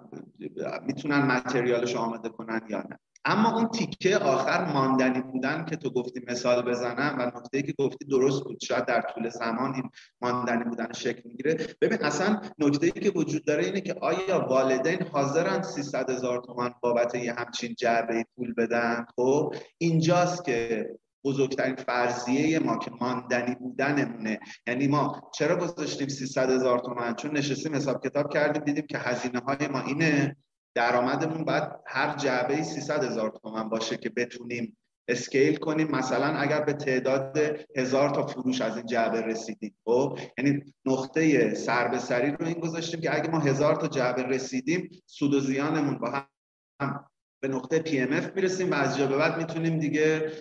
می‌تونن 0.86 1.18
متریالش 1.18 1.96
آماده 1.96 2.28
کنن 2.28 2.60
یا 2.70 2.78
نه. 2.78 2.98
اما 3.24 3.56
اون 3.56 3.68
تیکه 3.68 4.16
آخر 4.16 4.72
ماندنی 4.72 5.20
بودن 5.20 5.64
که 5.64 5.76
تو 5.76 5.90
گفتی 5.90 6.20
مثال 6.28 6.62
بزنم 6.62 7.16
و 7.18 7.38
نکته 7.38 7.62
که 7.62 7.74
گفتی 7.78 8.04
درست 8.04 8.44
بود. 8.44 8.58
شاید 8.62 8.86
در 8.86 9.00
طول 9.14 9.28
زمان 9.28 9.74
این 9.74 9.90
ماندنی 10.20 10.64
بودن 10.64 10.92
شکل 10.92 11.22
می‌گیره. 11.24 11.66
ببین 11.80 11.98
اصلا 12.02 12.40
نکته 12.58 12.86
ای 12.86 12.92
که 12.92 13.10
وجود 13.10 13.44
داره 13.44 13.64
اینه 13.64 13.80
که 13.80 13.94
آیا 14.00 14.46
والدین 14.48 15.02
حاضرن 15.02 15.62
300 15.62 16.10
هزار 16.10 16.42
تومان 16.46 16.74
بابت 16.80 17.14
یه 17.14 17.32
همچین 17.32 17.74
جعبه 17.78 18.24
پول 18.36 18.54
بدن؟ 18.54 19.06
خب 19.16 19.54
اینجاست 19.78 20.44
که 20.44 20.86
بزرگترین 21.28 21.76
فرضیه 21.76 22.58
ما 22.58 22.78
که 22.78 22.90
ماندنی 23.00 23.54
بودنمونه. 23.54 24.40
یعنی 24.66 24.88
ما 24.88 25.30
چرا 25.34 25.56
گذاشتیم 25.56 26.08
300 26.08 26.50
هزار 26.50 26.78
تومان؟ 26.78 27.14
چون 27.14 27.36
نشستیم 27.36 27.74
حساب 27.74 28.06
کتاب 28.06 28.32
کردیم 28.32 28.64
دیدیم 28.64 28.86
که 28.86 28.98
هزینه 28.98 29.38
های 29.40 29.68
ما 29.68 29.80
اینه. 29.80 30.36
درآمدمون 30.74 31.44
باید 31.44 31.64
هر 31.86 32.16
جعبه 32.16 32.62
300 32.62 33.04
هزار 33.04 33.38
تومن 33.42 33.68
باشه 33.68 33.96
که 33.96 34.10
بتونیم 34.10 34.76
اسکیل 35.08 35.56
کنیم. 35.56 35.88
مثلا 35.90 36.26
اگر 36.26 36.60
به 36.60 36.72
تعداد 36.72 37.38
هزار 37.76 38.10
تا 38.10 38.26
فروش 38.26 38.60
از 38.60 38.76
این 38.76 38.86
جعبه 38.86 39.20
رسیدیم 39.20 39.76
خب؟ 39.84 40.18
یعنی 40.38 40.62
نقطه 40.84 41.54
سر 41.54 41.88
به 41.88 41.98
سری 41.98 42.30
رو 42.30 42.46
این 42.46 42.60
گذاشتیم 42.60 43.00
که 43.00 43.16
اگه 43.16 43.30
ما 43.30 43.38
هزار 43.38 43.76
تا 43.76 43.88
جعبه 43.88 44.22
رسیدیم 44.22 44.90
سود 45.06 45.34
و 45.34 45.40
زیانمون 45.40 45.98
با 45.98 46.24
هم 46.80 47.07
به 47.40 47.48
نقطه 47.48 47.78
PMF 47.78 48.30
می‌رسیم 48.36 48.70
و 48.70 48.74
از 48.74 48.98
جا 48.98 49.06
به 49.06 49.16
بعد 49.16 49.38
می‌تونیم 49.38 49.78
دیگه 49.78 50.32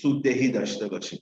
سوددهی 0.00 0.48
داشته 0.48 0.88
باشیم. 0.88 1.18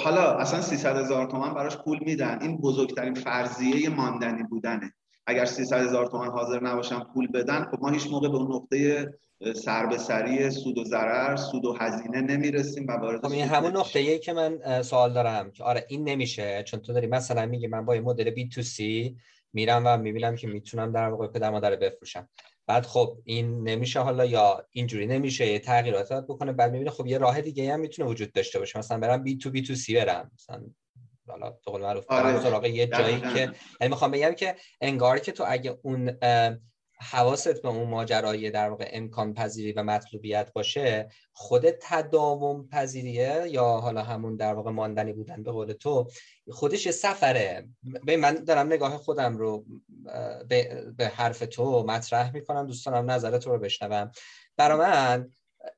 حالا 0.00 0.32
اصلا 0.38 0.60
300 0.60 0.96
هزار 0.96 1.26
تومن 1.26 1.54
براش 1.54 1.76
پول 1.76 1.98
میدن. 2.06 2.38
این 2.42 2.58
بزرگترین 2.58 3.14
فرضیه 3.14 3.88
ماندنی 3.88 4.42
بودنه. 4.42 4.92
اگر 5.26 5.44
300 5.44 5.86
هزار 5.86 6.06
تومان 6.06 6.28
حاضر 6.28 6.62
نباشن 6.62 7.00
پول 7.00 7.26
بدن 7.26 7.64
خب 7.64 7.78
ما 7.80 7.90
هیچ 7.90 8.06
موقع 8.06 8.28
به 8.28 8.36
اون 8.36 8.54
نقطه 8.54 9.08
سر 9.54 9.86
به 9.86 9.98
سری 9.98 10.50
سود 10.50 10.78
و 10.78 10.84
ضرر 10.84 11.36
سود 11.36 11.64
و 11.64 11.76
هزینه 11.80 12.20
نمی‌رسیم 12.20 12.86
و 12.86 12.92
وارد 12.92 13.26
خب 13.26 13.32
این 13.32 13.44
همون 13.44 13.76
نقطه 13.76 13.98
ای 13.98 14.18
که 14.18 14.32
من 14.32 14.82
سوال 14.82 15.12
دارم 15.12 15.50
که 15.50 15.64
آره 15.64 15.86
این 15.88 16.08
نمیشه. 16.08 16.62
چون 16.66 16.80
تو 16.80 16.92
داری 16.92 17.06
مثلا 17.06 17.46
میگی 17.46 17.66
من 17.66 17.84
با 17.84 17.94
یه 17.94 18.00
مدل 18.00 18.30
B2C 18.30 19.16
میرم 19.52 19.82
و 19.86 19.96
می‌بینم 19.96 20.36
که 20.36 20.46
می‌تونم 20.46 20.92
در 20.92 21.08
واقع 21.08 21.26
پدر 21.26 21.50
مادر 21.50 21.76
بفروشم. 21.76 22.28
بعد 22.66 22.86
خب 22.86 23.18
این 23.24 23.68
نمیشه 23.68 24.00
حالا 24.00 24.24
یا 24.24 24.66
اینجوری 24.70 25.06
نمیشه 25.06 25.46
یه 25.46 25.58
تغییرات 25.58 26.12
بکنه. 26.12 26.52
بعد 26.52 26.72
می‌بینه 26.72 26.90
خب 26.90 27.06
یه 27.06 27.18
راه 27.18 27.40
دیگه 27.40 27.72
هم 27.72 27.80
می‌تونه 27.80 28.08
وجود 28.08 28.32
داشته 28.32 28.58
باشه. 28.58 28.78
مثلا 28.78 28.98
برم 28.98 29.22
بی 29.22 29.38
تو 29.38 29.50
بی 29.50 29.62
تو 29.62 29.74
سی 29.74 29.94
برم. 29.94 30.30
مثلا 30.34 30.62
حالا 31.28 31.50
تو 31.50 31.70
قول 31.70 31.80
معروف 31.80 32.04
آره. 32.08 32.70
یه 32.70 32.86
جایی 32.86 33.20
که 33.20 33.40
یعنی 33.80 33.90
می‌خوام 33.90 34.10
بگم 34.10 34.32
که 34.32 34.56
انگار 34.80 35.18
که 35.18 35.32
تو 35.32 35.44
اگه 35.48 35.78
اون 35.82 36.18
حواست 37.10 37.62
به 37.62 37.68
اون 37.68 37.88
ماجرای 37.88 38.50
در 38.50 38.70
واقع 38.70 38.90
امکان 38.92 39.34
پذیری 39.34 39.72
و 39.72 39.82
مطلوبیت 39.82 40.52
باشه 40.52 41.08
خود 41.32 41.70
تداوم 41.70 42.68
پذیریه 42.68 43.46
یا 43.50 43.64
حالا 43.64 44.02
همون 44.02 44.36
در 44.36 44.54
واقع 44.54 44.70
ماندنی 44.70 45.12
بودن 45.12 45.42
به 45.42 45.50
قول 45.50 45.72
تو 45.72 46.10
خودش 46.50 46.90
سفره. 46.90 47.68
به 48.04 48.16
من 48.16 48.34
دارم 48.34 48.66
نگاه 48.66 48.96
خودم 48.96 49.36
رو 49.36 49.64
به, 50.48 51.12
حرف 51.14 51.38
تو 51.38 51.84
مطرح 51.88 52.34
می‌کنم 52.34 52.66
دوستانم 52.66 53.10
نظر 53.10 53.38
تو 53.38 53.50
رو 53.50 53.58
بشنوم. 53.58 54.10
برا 54.56 54.76
من 54.76 55.30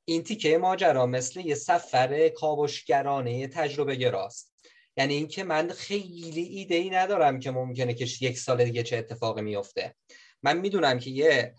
این 0.05 0.22
تیکه 0.22 0.59
ماجرا 0.59 1.07
مثل 1.07 1.41
یه 1.41 1.55
سفر 1.55 2.29
کاوشگرانه 2.29 3.49
تجربه 3.49 3.95
گراست. 3.95 4.55
یعنی 4.97 5.14
اینکه 5.14 5.45
من 5.45 5.68
خیلی 5.68 6.43
ایده 6.43 6.75
ای 6.75 6.91
ندارم 6.91 7.41
که 7.41 7.51
ممکنه 7.51 7.95
که 7.95 8.07
یک 8.20 8.39
سال 8.39 8.64
دیگه 8.64 8.83
چه 8.83 8.97
اتفاقی 8.97 9.43
میفته 9.43 9.95
من 10.45 10.59
می‌دونم 10.59 10.99
که 10.99 11.11
یه 11.11 11.55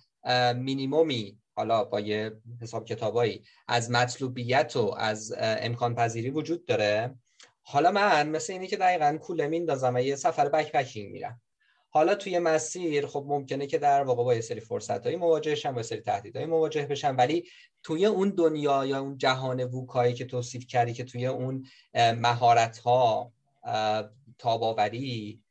مینیمومی 0.56 1.38
حالا 1.56 1.84
با 1.84 2.00
یه 2.00 2.32
حساب 2.62 2.86
کتابایی 2.86 3.44
از 3.68 3.92
مطلوبیت 3.92 4.76
و 4.76 4.96
از 4.98 5.34
امکان 5.40 5.96
پذیری 5.96 6.30
وجود 6.30 6.66
داره. 6.66 7.16
حالا 7.62 7.92
من 7.92 8.30
مثل 8.30 8.54
اینی 8.54 8.68
که 8.68 8.78
دقیقا 8.78 9.18
کوله 9.22 9.48
میندازم 9.48 9.96
و 9.96 10.00
یه 10.00 10.16
سفر 10.16 10.50
بک 10.50 10.72
پکینگ 10.72 11.12
میرم. 11.12 11.42
حالا 11.90 12.16
توی 12.16 12.40
مسیر 12.40 13.08
خب 13.08 13.26
ممکنه 13.28 13.68
که 13.68 13.78
در 13.78 14.04
واقع 14.04 14.24
با 14.24 14.36
یه 14.36 14.42
سری 14.42 14.60
فرصت 14.60 15.04
هایی 15.04 15.16
مواجه 15.16 15.56
شم 15.56 15.72
با 15.72 15.80
یه 15.80 15.84
سری 15.84 16.02
تهدیدهایی 16.02 16.48
مواجه 16.48 16.86
بشم 16.86 17.16
ولی 17.18 17.44
توی 17.84 18.06
اون 18.06 18.30
دنیا 18.30 18.86
یا 18.86 19.00
اون 19.00 19.18
جهان 19.18 19.64
ووکایی 19.64 20.14
که 20.14 20.26
توصیف 20.26 20.68
کردی 20.68 20.94
که 20.94 21.04
توی 21.04 21.26
اون 21.26 21.66
مهارت 21.96 22.78
ها 22.78 23.32
تاباوری 24.38 25.42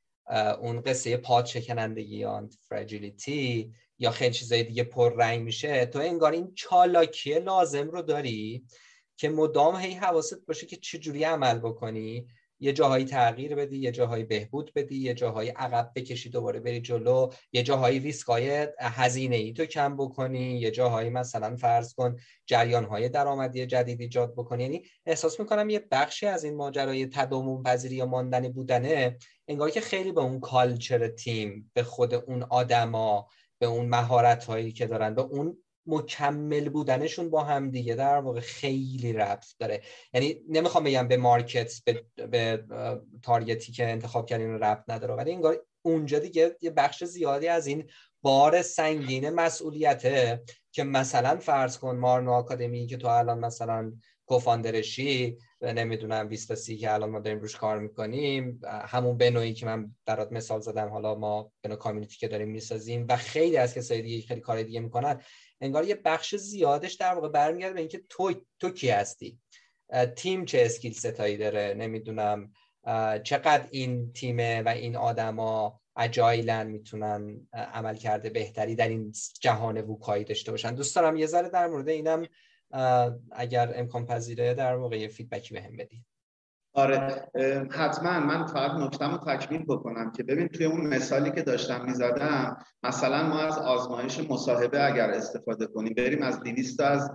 اون 0.61 0.81
قصه 0.81 1.17
پاد 1.17 1.47
شکنندگی 1.47 2.17
یا 2.17 2.49
فرجیلیتی 2.69 3.73
یا 3.99 4.11
خیلی 4.11 4.35
چیزای 4.35 4.63
دیگه 4.63 4.85
پر 4.85 5.15
رنگ 5.17 5.43
میشه. 5.43 5.87
تو 5.87 5.99
انگار 5.99 6.33
این 6.33 6.55
چالاکی 6.55 7.39
لازم 7.39 7.91
رو 7.91 8.03
داری 8.03 8.65
که 9.17 9.29
مدام 9.29 9.77
هی 9.77 9.93
حواست 9.93 10.47
باشه 10.47 10.67
که 10.67 10.77
چجوری 10.77 11.25
عمل 11.25 11.59
بکنی. 11.59 12.27
یه 12.65 12.73
جاهایی 12.73 13.05
تغییر 13.05 13.55
بدی 13.55 13.79
یه 13.79 13.91
جاهایی 13.91 14.25
بهبود 14.25 14.73
بدی 14.75 14.97
یه 14.97 15.15
جاهایی 15.15 15.51
عقب 15.51 15.93
بکشی 15.95 16.31
دوباره 16.31 16.61
بری 16.61 16.81
جلو. 16.81 17.31
یه 17.53 17.63
جاهایی 17.63 17.99
ریسکای 17.99 18.69
هزینه 18.81 19.37
ای 19.37 19.53
تو 19.53 19.67
کم 19.67 19.97
بکنی. 19.97 20.59
یه 20.61 20.71
جاهایی 20.71 21.11
مثلا 21.11 21.57
فرض 21.57 21.95
کن 21.95 22.17
جریان 22.47 22.85
های 22.85 23.09
درآمدی 23.09 23.67
جدید 23.67 24.01
ایجاد 24.01 24.33
بکنی. 24.33 24.63
یعنی 24.63 24.83
احساس 25.07 25.41
می‌کنم 25.41 25.71
یه 25.71 25.87
بخشی 25.91 26.27
از 26.27 26.45
این 26.45 26.57
ماجرای 26.57 27.07
تداوم 27.07 27.63
پذیری 27.63 27.95
یا 27.95 28.07
ماندنی 28.07 28.49
بودنه 28.49 29.19
انگار 29.49 29.71
که 29.71 29.81
خیلی 29.81 30.13
به 30.13 30.21
اون 30.21 30.41
کالچر 30.41 31.09
تیم 31.09 31.71
به 31.75 31.83
خود 31.83 32.15
اون 32.15 32.43
آدما 32.43 33.29
به 33.59 33.67
اون 33.67 33.87
مهارت 33.87 34.45
هایی 34.45 34.73
که 34.73 34.87
دارن 34.87 35.15
به 35.15 35.23
اون 35.23 35.64
مکمل 35.87 36.69
بودنشون 36.69 37.31
با 37.31 37.45
هم 37.45 37.71
دیگه. 37.71 37.95
در 37.95 38.19
واقع 38.19 38.41
خیلی 38.41 39.13
ربط 39.13 39.47
داره. 39.59 39.83
یعنی 40.15 40.41
نمی‌خوام 40.49 40.85
بگم 40.85 41.09
به 41.09 41.17
مارکت 41.17 41.73
به, 41.85 42.05
به 42.27 42.65
تارگتی 43.23 43.73
که 43.73 43.91
انتخاب 43.91 44.27
کردین 44.27 44.51
ربط 44.51 44.85
نداره. 44.89 45.15
ولی 45.15 45.33
انگار 45.33 45.63
اونجا 45.83 46.19
دیگه 46.19 46.57
یه 46.61 46.71
بخش 46.71 47.05
زیادی 47.05 47.49
از 47.49 47.67
این 47.67 47.85
بار 48.23 48.63
سنگین 48.63 49.31
مسئولیته 49.31 50.43
که 50.73 50.85
مثلا 50.85 51.37
فرض 51.37 51.79
کن 51.79 51.97
مارنو 51.97 52.33
آکادمی 52.33 52.87
که 52.87 52.97
تو 52.97 53.09
الان 53.09 53.39
مثلا 53.39 53.93
کوفاندرشی 54.27 55.39
نمی‌دونم 55.61 56.29
20 56.29 56.49
تا 56.49 56.55
سی 56.55 56.77
که 56.77 56.93
الان 56.93 57.11
ما 57.11 57.21
داریم 57.21 57.41
روش 57.41 57.57
کار 57.57 57.79
می‌کنیم 57.79 58.61
همون 58.65 59.19
بنویی 59.19 59.55
که 59.55 59.67
من 59.67 59.95
برات 60.07 60.33
مثال 60.33 60.61
زدم 60.61 60.89
حالا 60.89 61.15
ما 61.15 61.53
بنو 61.63 61.77
کامیونیتی 61.77 62.17
که 62.17 62.29
داریم 62.29 62.49
می‌سازیم 62.49 63.07
و 63.09 63.17
خیلی 63.17 63.57
از 63.57 63.75
کسای 63.75 64.03
دیگه 64.03 64.27
خیلی 64.27 64.41
کار 64.41 64.63
دیگه 64.63 64.81
می‌کنن 64.81 65.21
انگار 65.65 65.85
یه 65.85 65.95
بخش 65.95 66.35
زیادش 66.37 66.95
در 66.95 67.15
واقع 67.15 67.29
برمیگرده 67.29 67.75
به 67.75 67.81
اینکه 67.81 68.03
تو 68.09 68.35
تو 68.61 68.71
کی 68.71 68.91
هستی؟ 68.91 69.39
تیم 70.17 70.45
چه 70.45 70.63
skill 70.63 70.93
set 70.93 71.19
ایی 71.19 71.37
داره؟ 71.37 71.75
نمی‌دونم. 71.79 72.53
چقدر 73.25 73.69
این 73.71 74.13
تیم 74.13 74.39
و 74.39 74.69
این 74.69 74.97
آدما 74.97 75.81
agile 75.97 76.55
ن 76.55 76.67
می‌تونن 76.67 77.49
عملکرد 77.53 78.31
بهتری 78.31 78.75
در 78.75 78.89
این 78.89 79.13
جهان 79.41 79.81
VUCA 79.81 80.10
یی 80.10 80.25
داشته 80.25 80.51
باشن؟ 80.51 80.75
دوست 80.75 80.97
دارم 80.97 81.17
یه 81.17 81.27
ذره 81.27 81.49
در 81.49 81.67
مورد 81.67 81.89
اینم 81.89 82.27
اگر 83.33 83.73
امکان 83.75 84.07
پذیره 84.07 84.55
در 84.55 84.77
واقع 84.77 84.99
یه 84.99 85.09
feedback 85.09 85.50
ی 85.50 85.55
بهم 85.55 85.77
بدید 85.77 86.05
آره 86.75 87.29
حتما 87.71 88.21
من 88.21 88.47
فقط 88.47 88.71
نکتم 88.71 89.11
رو 89.11 89.19
تکمیل 89.19 89.65
بکنم 89.65 90.13
که 90.13 90.23
ببین 90.23 90.49
توی 90.49 90.67
اون 90.67 90.87
مثالی 90.87 91.31
که 91.31 91.43
داشتم 91.43 91.85
می‌زدم 91.85 92.57
مثلا 92.83 93.29
ما 93.29 93.41
از 93.41 93.59
آزمایش 93.59 94.31
مصاحبه 94.31 94.87
اگر 94.87 95.11
استفاده 95.11 95.67
کنیم 95.67 95.95
بریم 95.97 96.23
از 96.23 96.41
200 96.41 96.81
از 96.81 97.11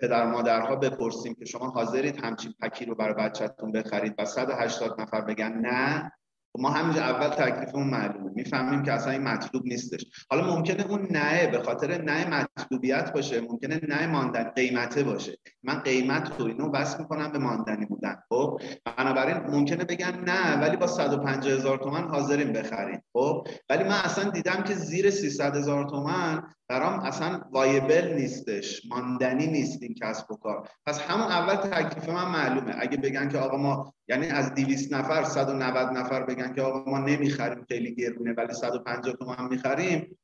پدر 0.00 0.26
مادرها 0.26 0.76
بپرسیم 0.76 1.34
که 1.34 1.44
شما 1.44 1.66
حاضرید 1.66 2.24
همچین 2.24 2.54
پکی 2.60 2.84
رو 2.84 2.94
برای 2.94 3.14
بچهتون 3.14 3.72
بخرید 3.72 4.14
و 4.18 4.24
180 4.24 5.00
نفر 5.00 5.20
بگن 5.20 5.52
نه؟ 5.52 6.12
ما 6.58 6.70
همینجا 6.70 7.02
اول 7.02 7.28
تکلیفمون 7.28 7.86
معلومه. 7.86 8.30
می‌فهمیم 8.34 8.82
که 8.82 8.92
اصلا 8.92 9.12
این 9.12 9.22
مطلوب 9.22 9.66
نیستش. 9.66 10.06
حالا 10.30 10.56
ممکنه 10.56 10.86
اون 10.90 11.08
نه 11.10 11.46
به 11.46 11.62
خاطر 11.62 12.02
نه 12.02 12.46
مطلوبیت 12.58 13.12
باشه 13.12 13.40
ممکنه 13.40 13.80
نه 13.88 14.06
ماندن 14.06 14.42
قیمته 14.44 15.02
باشه. 15.02 15.38
من 15.62 15.74
قیمت 15.74 16.32
رو 16.38 16.46
اینو 16.46 16.70
بس 16.70 17.00
می‌کنم 17.00 17.32
به 17.32 17.38
ماندنی 17.38 17.86
بودن. 17.86 18.16
خب 18.28 18.60
بنابراین 18.98 19.36
ممکنه 19.36 19.84
بگن 19.84 20.24
نه 20.26 20.60
ولی 20.60 20.76
با 20.76 20.86
150 20.86 21.52
هزار 21.52 21.78
تومن 21.78 22.08
حاضریم 22.08 22.52
بخریم. 22.52 23.02
خب 23.12 23.46
ولی 23.70 23.84
من 23.84 24.00
اصلا 24.04 24.30
دیدم 24.30 24.62
که 24.62 24.74
زیر 24.74 25.10
300 25.10 25.56
هزار 25.56 25.84
تومن 25.84 26.42
برام 26.68 27.00
اصلا 27.00 27.40
وایبل 27.52 28.14
نیستش 28.14 28.86
ماندنی 28.86 29.46
نیست 29.46 29.82
این 29.82 29.94
کسب 29.94 30.30
و 30.30 30.36
کار. 30.36 30.68
پس 30.86 31.00
همون 31.00 31.26
اول 31.26 31.54
تکلیف 31.54 32.08
من 32.08 32.30
معلومه. 32.30 32.74
اگه 32.78 32.96
بگن 32.96 33.28
که 33.28 33.38
آقا 33.38 33.56
ما 33.56 33.94
یعنی 34.08 34.26
از 34.26 34.54
200 34.54 34.92
نفر 34.92 35.24
190 35.24 35.96
نفر 35.96 36.22
بگن 36.22 36.54
که 36.54 36.62
آقا 36.62 36.90
ما 36.90 36.98
نمی‌خریم 36.98 37.64
خیلی 37.68 37.94
گرونه 37.94 38.32
ولی 38.32 38.54
150 38.54 39.14
تومن 39.14 39.48
می‌خریم 39.50 40.18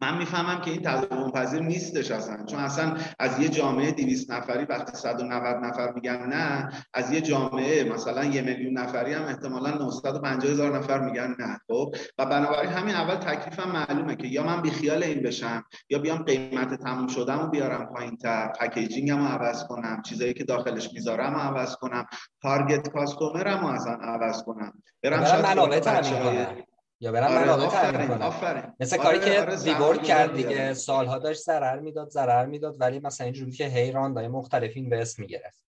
من 0.00 0.18
می‌فهمم 0.18 0.60
که 0.60 0.70
این 0.70 0.82
تضمین 0.82 1.30
پذیر 1.30 1.62
نیستش 1.62 2.10
اصلا. 2.10 2.44
چون 2.44 2.60
اصلا 2.60 2.96
از 3.18 3.40
یه 3.40 3.48
جامعه 3.48 3.90
200 3.90 4.30
نفری 4.30 4.64
وقتی 4.64 4.96
190 4.96 5.64
نفر 5.64 5.92
میگن 5.92 6.26
نه 6.26 6.68
از 6.94 7.12
یه 7.12 7.20
جامعه 7.20 7.84
مثلا 7.84 8.24
یه 8.24 8.42
میلیون 8.42 8.78
نفری 8.78 9.12
هم 9.12 9.22
احتمالا 9.22 9.70
950 9.70 10.52
هزار 10.52 10.78
نفر 10.78 11.00
میگن 11.00 11.36
نه 11.38 11.58
خب؟ 11.66 11.94
و 12.18 12.26
بنابراین 12.26 12.70
همین 12.70 12.94
اول 12.94 13.14
تکلیفم 13.14 13.70
معلومه 13.70 14.16
که 14.16 14.26
یا 14.26 14.42
من 14.42 14.62
بیخیال 14.62 15.02
این 15.02 15.22
بشم 15.22 15.64
یا 15.90 15.98
بیام 15.98 16.22
قیمت 16.22 16.74
تموم 16.74 17.06
شدم 17.06 17.38
و 17.38 17.46
بیارم 17.46 17.86
پایین 17.86 18.16
تر 18.16 18.48
پکیجینگم 18.48 19.18
رو 19.18 19.24
عوض 19.24 19.64
کنم 19.64 20.02
چیزایی 20.02 20.34
که 20.34 20.44
داخلش 20.44 20.92
می‌ذارم 20.92 21.34
رو 21.34 21.40
عوض 21.40 21.76
کنم 21.76 22.06
تارگت 22.42 22.88
کاستومرم 22.88 23.60
رو 23.60 23.66
اصلا 23.66 23.92
عوض 23.92 24.42
کنم. 24.42 24.72
برم 25.02 25.24
شاید 25.24 26.75
یا 27.00 27.12
برم 27.12 27.30
آره 27.32 27.44
منابع 27.44 27.66
تعریف 27.66 28.10
کنم 28.10 28.74
مثل 28.80 28.96
کاری 28.96 29.18
آره، 29.18 29.26
که 29.30 29.40
آره 29.40 29.56
ویبورد 29.56 30.02
کرد 30.02 30.36
دیگه 30.36 30.74
سالها 30.74 31.18
داشت 31.18 31.42
ضرر 31.42 31.80
می‌داد 31.80 32.10
ضرر 32.10 32.46
می‌داد 32.46 32.80
ولی 32.80 33.00
مثلا 33.00 33.24
اینجوری 33.24 33.52
که 33.52 33.66
هی 33.66 33.92
راندای 33.92 34.28
مختلفین 34.28 34.88
به 34.88 35.00
اسم 35.00 35.22
می‌گرفت. 35.22 35.66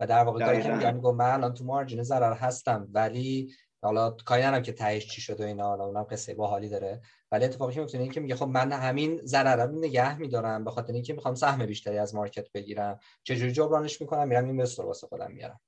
و 0.00 0.06
در 0.06 0.24
واقع 0.24 0.44
کاری 0.44 0.62
که 0.62 0.72
میگم 0.72 0.94
میگم 0.94 1.14
من 1.14 1.30
الان 1.30 1.54
تو 1.54 1.64
مارجین 1.64 2.02
ضرر 2.02 2.32
هستم 2.32 2.88
ولی 2.92 3.54
حالا 3.82 4.10
کاری 4.10 4.42
ندارم 4.42 4.62
که 4.62 4.72
تهش 4.72 5.06
چی 5.06 5.20
شده 5.20 5.44
و 5.44 5.46
اینا 5.46 5.68
حالا 5.68 5.84
اونم 5.84 6.02
قصه 6.02 6.34
باحالی 6.34 6.68
داره. 6.68 7.00
ولی 7.32 7.44
اتفاقی 7.44 7.74
که 7.74 7.80
میفته 7.80 8.08
که 8.08 8.20
میگه 8.20 8.34
خب 8.34 8.48
من 8.48 8.72
همین 8.72 9.20
ضرر 9.24 9.66
رو 9.66 9.78
نگه 9.78 10.18
میدارم 10.18 10.64
به 10.64 10.70
خاطر 10.70 10.92
اینکه 10.92 11.12
می‌خوام 11.12 11.34
سهم 11.34 11.66
بیشتری 11.66 11.98
از 11.98 12.14
مارکت 12.14 12.52
بگیرم. 12.52 12.98
چجوری 13.22 13.52
جبرانش 13.52 14.00
می‌کنم؟ 14.00 14.28
میرم 14.28 14.44
این 14.44 14.60
واسه 14.60 15.06
خودم 15.06 15.30
میارم 15.32 15.60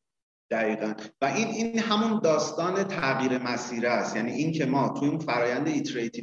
دقیقا. 0.53 0.93
و 1.23 1.25
این 1.25 1.49
این 1.49 1.79
همون 1.79 2.21
داستان 2.21 2.85
تغییر 2.85 3.39
مسیر 3.39 3.87
است. 3.87 4.17
یعنی 4.17 4.33
این 4.33 4.53
که 4.53 4.67
ما 4.67 4.89
توی 4.89 5.09
اون 5.09 5.19
فرایند 5.19 5.65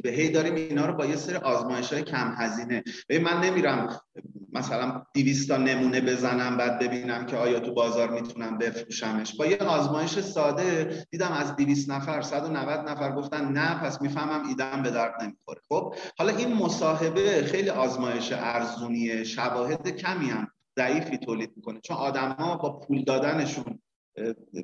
به 0.02 0.10
هی 0.10 0.28
داریم 0.30 0.54
اینا 0.54 0.86
رو 0.86 0.94
با 0.94 1.06
یه 1.06 1.16
سری 1.16 1.36
آزمایش 1.36 1.92
های 1.92 2.02
کم 2.02 2.34
هزینه. 2.36 2.82
من 3.22 3.40
نمیرم 3.40 4.00
مثلا 4.52 5.02
200 5.14 5.48
تا 5.48 5.56
نمونه 5.56 6.00
بزنم 6.00 6.56
بعد 6.56 6.78
ببینم 6.78 7.26
که 7.26 7.36
آیا 7.36 7.60
تو 7.60 7.74
بازار 7.74 8.10
می‌تونم 8.10 8.58
بفروشمش. 8.58 9.36
با 9.36 9.46
یه 9.46 9.56
آزمایش 9.56 10.20
ساده 10.20 10.96
دیدم 11.10 11.32
از 11.32 11.56
200 11.56 11.90
نفر 11.90 12.22
190 12.22 12.88
نفر 12.88 13.12
گفتن 13.12 13.52
نه 13.52 13.74
پس 13.74 14.02
می‌فهمم 14.02 14.48
ایدم 14.48 14.82
به 14.82 14.90
درد 14.90 15.22
نمی‌خوره. 15.22 15.60
خب 15.68 15.94
حالا 16.18 16.36
این 16.36 16.54
مصاحبه 16.54 17.42
خیلی 17.42 17.70
آزمایش 17.70 18.32
ارزونیه 18.32 19.24
شواهد 19.24 19.88
کمی 19.88 20.30
هم 20.30 20.48
ضعیفی 20.78 21.18
تولید 21.18 21.52
می‌کنه. 21.56 21.80
چون 21.80 21.96
آدما 21.96 22.56
با 22.56 22.78
پول 22.78 23.04
دادنشون 23.04 23.80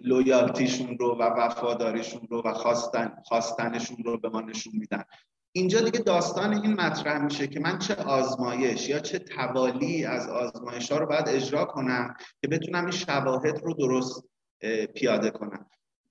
لویالتیشون 0.05 0.99
رو 0.99 1.15
و 1.15 1.23
وفاداریشون 1.23 2.27
رو 2.31 2.43
و 2.45 2.53
خواستن 2.53 3.17
خواستنشون 3.25 3.97
رو 4.05 4.19
به 4.19 4.29
ما 4.29 4.41
نشون 4.41 4.73
میدن. 4.77 5.05
اینجا 5.53 5.81
دیگه 5.81 5.99
داستان 5.99 6.63
این 6.63 6.73
مطرح 6.73 7.25
میشه 7.25 7.47
که 7.47 7.61
من 7.61 7.79
چه 7.79 7.95
آزمایش 7.95 8.89
یا 8.89 8.99
چه 8.99 9.19
توالی 9.19 10.05
از 10.05 10.29
آزمایش 10.29 10.93
ها 10.93 10.99
رو 10.99 11.07
باید 11.07 11.29
اجرا 11.29 11.65
کنم 11.65 12.15
که 12.43 12.49
بتونم 12.49 12.83
این 12.83 12.91
شواهد 12.91 13.61
رو 13.65 13.75
درست 13.75 14.25
پیاده 14.95 15.31
کنم. 15.31 15.67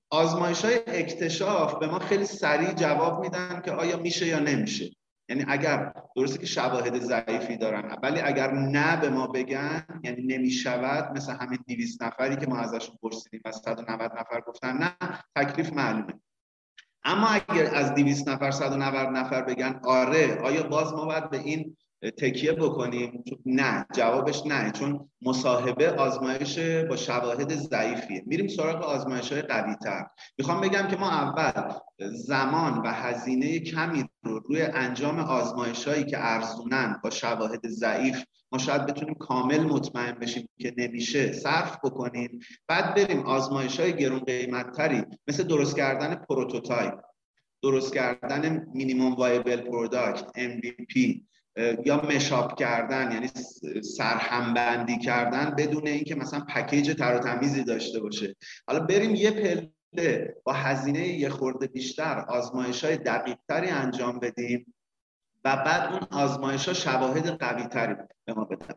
آزمایش 0.09 0.65
های 0.65 0.79
اکتشاف 0.87 1.79
به 1.79 1.87
ما 1.87 1.99
خیلی 1.99 2.25
سریع 2.25 2.73
جواب 2.73 3.19
میدن 3.21 3.61
که 3.65 3.71
آیا 3.71 3.97
میشه 3.97 4.27
یا 4.27 4.39
نمیشه. 4.39 4.91
یعنی 5.29 5.45
اگر 5.47 5.93
درسته 6.15 6.39
که 6.39 6.45
شواهد 6.45 6.99
ضعیفی 6.99 7.57
دارن 7.57 7.97
ولی 8.03 8.21
اگر 8.21 8.51
نه 8.51 8.97
به 9.01 9.09
ما 9.09 9.27
بگن 9.27 9.85
یعنی 10.03 10.23
نمی‌شود 10.23 11.17
مثل 11.17 11.33
همین 11.33 11.59
200 11.67 12.03
نفری 12.03 12.35
که 12.35 12.47
ما 12.47 12.57
ازشون 12.57 12.97
پرسیدیم 13.01 13.41
و 13.45 13.51
190 13.51 14.11
نفر 14.19 14.41
گفتن 14.47 14.77
نه 14.77 15.19
تکلیف 15.35 15.73
معلومه. 15.73 16.13
اما 17.03 17.27
اگر 17.27 17.75
از 17.75 17.93
200 17.93 18.29
نفر 18.29 18.51
190 18.51 19.09
نفر 19.09 19.41
بگن 19.41 19.79
آره 19.83 20.41
آیا 20.41 20.63
باز 20.63 20.93
ما 20.93 21.05
باید 21.05 21.29
به 21.29 21.37
این 21.37 21.77
تکیه 22.11 22.51
بکنیم. 22.51 23.23
نه 23.45 23.85
جوابش 23.95 24.45
نه 24.45 24.71
چون 24.71 25.09
مصاحبه 25.21 25.91
آزمایش 25.91 26.59
با 26.59 26.95
شواهد 26.95 27.55
ضعیفیه. 27.55 28.23
میریم 28.25 28.47
سراغ 28.47 28.83
آزمایش 28.83 29.31
های 29.31 29.41
قوی 29.41 29.75
تر 29.75 30.05
می‌خوام 30.37 30.61
بگم 30.61 30.87
که 30.87 30.97
ما 30.97 31.09
اول 31.09 31.73
زمان 31.99 32.77
و 32.77 32.87
هزینه 32.87 33.59
کمی 33.59 34.05
رو 34.23 34.39
روی 34.39 34.61
انجام 34.61 35.19
آزمایش 35.19 35.87
هایی 35.87 36.05
که 36.05 36.17
ارزونن 36.19 36.99
با 37.03 37.09
شواهد 37.09 37.67
ضعیف 37.67 38.23
ما 38.51 38.59
شاید 38.59 38.85
بتونیم 38.85 39.13
کامل 39.13 39.63
مطمئن 39.63 40.11
بشیم 40.11 40.49
که 40.59 40.73
نمیشه 40.77 41.31
صرف 41.31 41.77
بکنیم. 41.83 42.39
بعد 42.67 42.95
بریم 42.95 43.19
آزمایش 43.19 43.79
های 43.79 43.95
گرون 43.95 44.19
قیمت 44.19 44.71
تری 44.71 45.03
مثل 45.27 45.43
درست 45.43 45.75
کردن 45.75 46.15
prototype 46.15 46.93
درست 47.63 47.93
کردن 47.93 48.67
minimum 48.73 49.13
viable 49.13 49.61
product 49.61 50.25
MVP 50.37 51.21
یا 51.85 52.01
mash 52.01 52.40
up 52.40 52.59
کردن 52.59 53.11
یعنی 53.11 53.27
سرهمبندی 53.81 54.99
کردن 54.99 55.55
بدون 55.57 55.87
اینکه 55.87 56.15
مثلا 56.15 56.39
پکیج 56.39 56.95
تر 56.97 57.15
و 57.15 57.19
تمیزی 57.19 57.63
داشته 57.63 57.99
باشه. 57.99 58.35
حالا 58.67 58.79
بریم 58.79 59.15
یه 59.15 59.31
پله 59.31 60.35
با 60.43 60.53
هزینه 60.53 61.07
یه 61.07 61.29
خورده 61.29 61.67
بیشتر 61.67 62.25
آزمایش 62.27 62.83
های 62.83 62.97
دقیق 62.97 63.37
تری 63.49 63.69
انجام 63.69 64.19
بدیم 64.19 64.73
و 65.45 65.55
بعد 65.55 65.91
اون 65.91 66.07
آزمایش 66.11 66.67
ها 66.67 66.73
شواهد 66.73 67.27
قوی 67.27 67.67
تری 67.67 67.95
به 68.25 68.33
ما 68.33 68.45
بدن. 68.45 68.75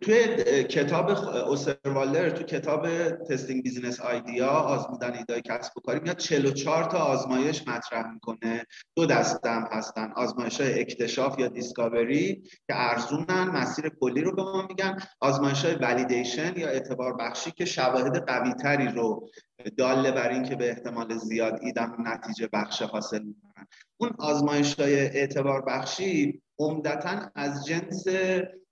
توی 0.00 0.36
کتاب 0.64 1.10
استروالدر 1.48 2.30
تو 2.30 2.42
کتاب 2.42 3.10
Testing 3.10 3.62
Business 3.62 4.00
Idea 4.00 4.48
آزمودن 4.48 5.12
ایده 5.12 5.40
کسب 5.40 5.78
و 5.78 5.80
کاری 5.80 6.00
میاد 6.00 6.16
44 6.16 6.84
تا 6.84 6.98
آزمایش 6.98 7.68
مطرح 7.68 8.12
می‌کنه. 8.12 8.64
دو 8.96 9.06
دسته 9.06 9.50
هم 9.50 9.68
هستن 9.72 10.12
آزمایش 10.16 10.60
های 10.60 10.80
اکتشاف 10.80 11.38
یا 11.38 11.48
discovery 11.48 12.42
که 12.66 12.74
ارزونن 12.74 13.44
مسیر 13.44 13.90
کلی 14.00 14.20
رو 14.20 14.34
به 14.34 14.42
ما 14.42 14.66
میگن. 14.68 14.98
آزمایش 15.20 15.64
های 15.64 15.74
validation 15.74 16.52
یا 16.56 16.68
اعتبار 16.68 17.16
بخشی 17.16 17.50
که 17.50 17.64
شواهد 17.64 18.28
قوی 18.28 18.52
تری 18.54 18.88
رو 18.88 19.30
داله 19.78 20.12
بر 20.12 20.28
این 20.28 20.42
که 20.42 20.56
به 20.56 20.70
احتمال 20.70 21.16
زیاد 21.16 21.58
ایدم 21.62 21.96
نتیجه 22.04 22.48
بخش 22.52 22.82
حاصل 22.82 23.22
می‌کنن. 23.22 23.66
اون 23.96 24.10
آزمایش 24.18 24.74
های 24.74 24.94
اعتبار 24.94 25.62
بخشی 25.62 26.42
عمدتا 26.58 27.30
از 27.34 27.66
جنس 27.66 28.04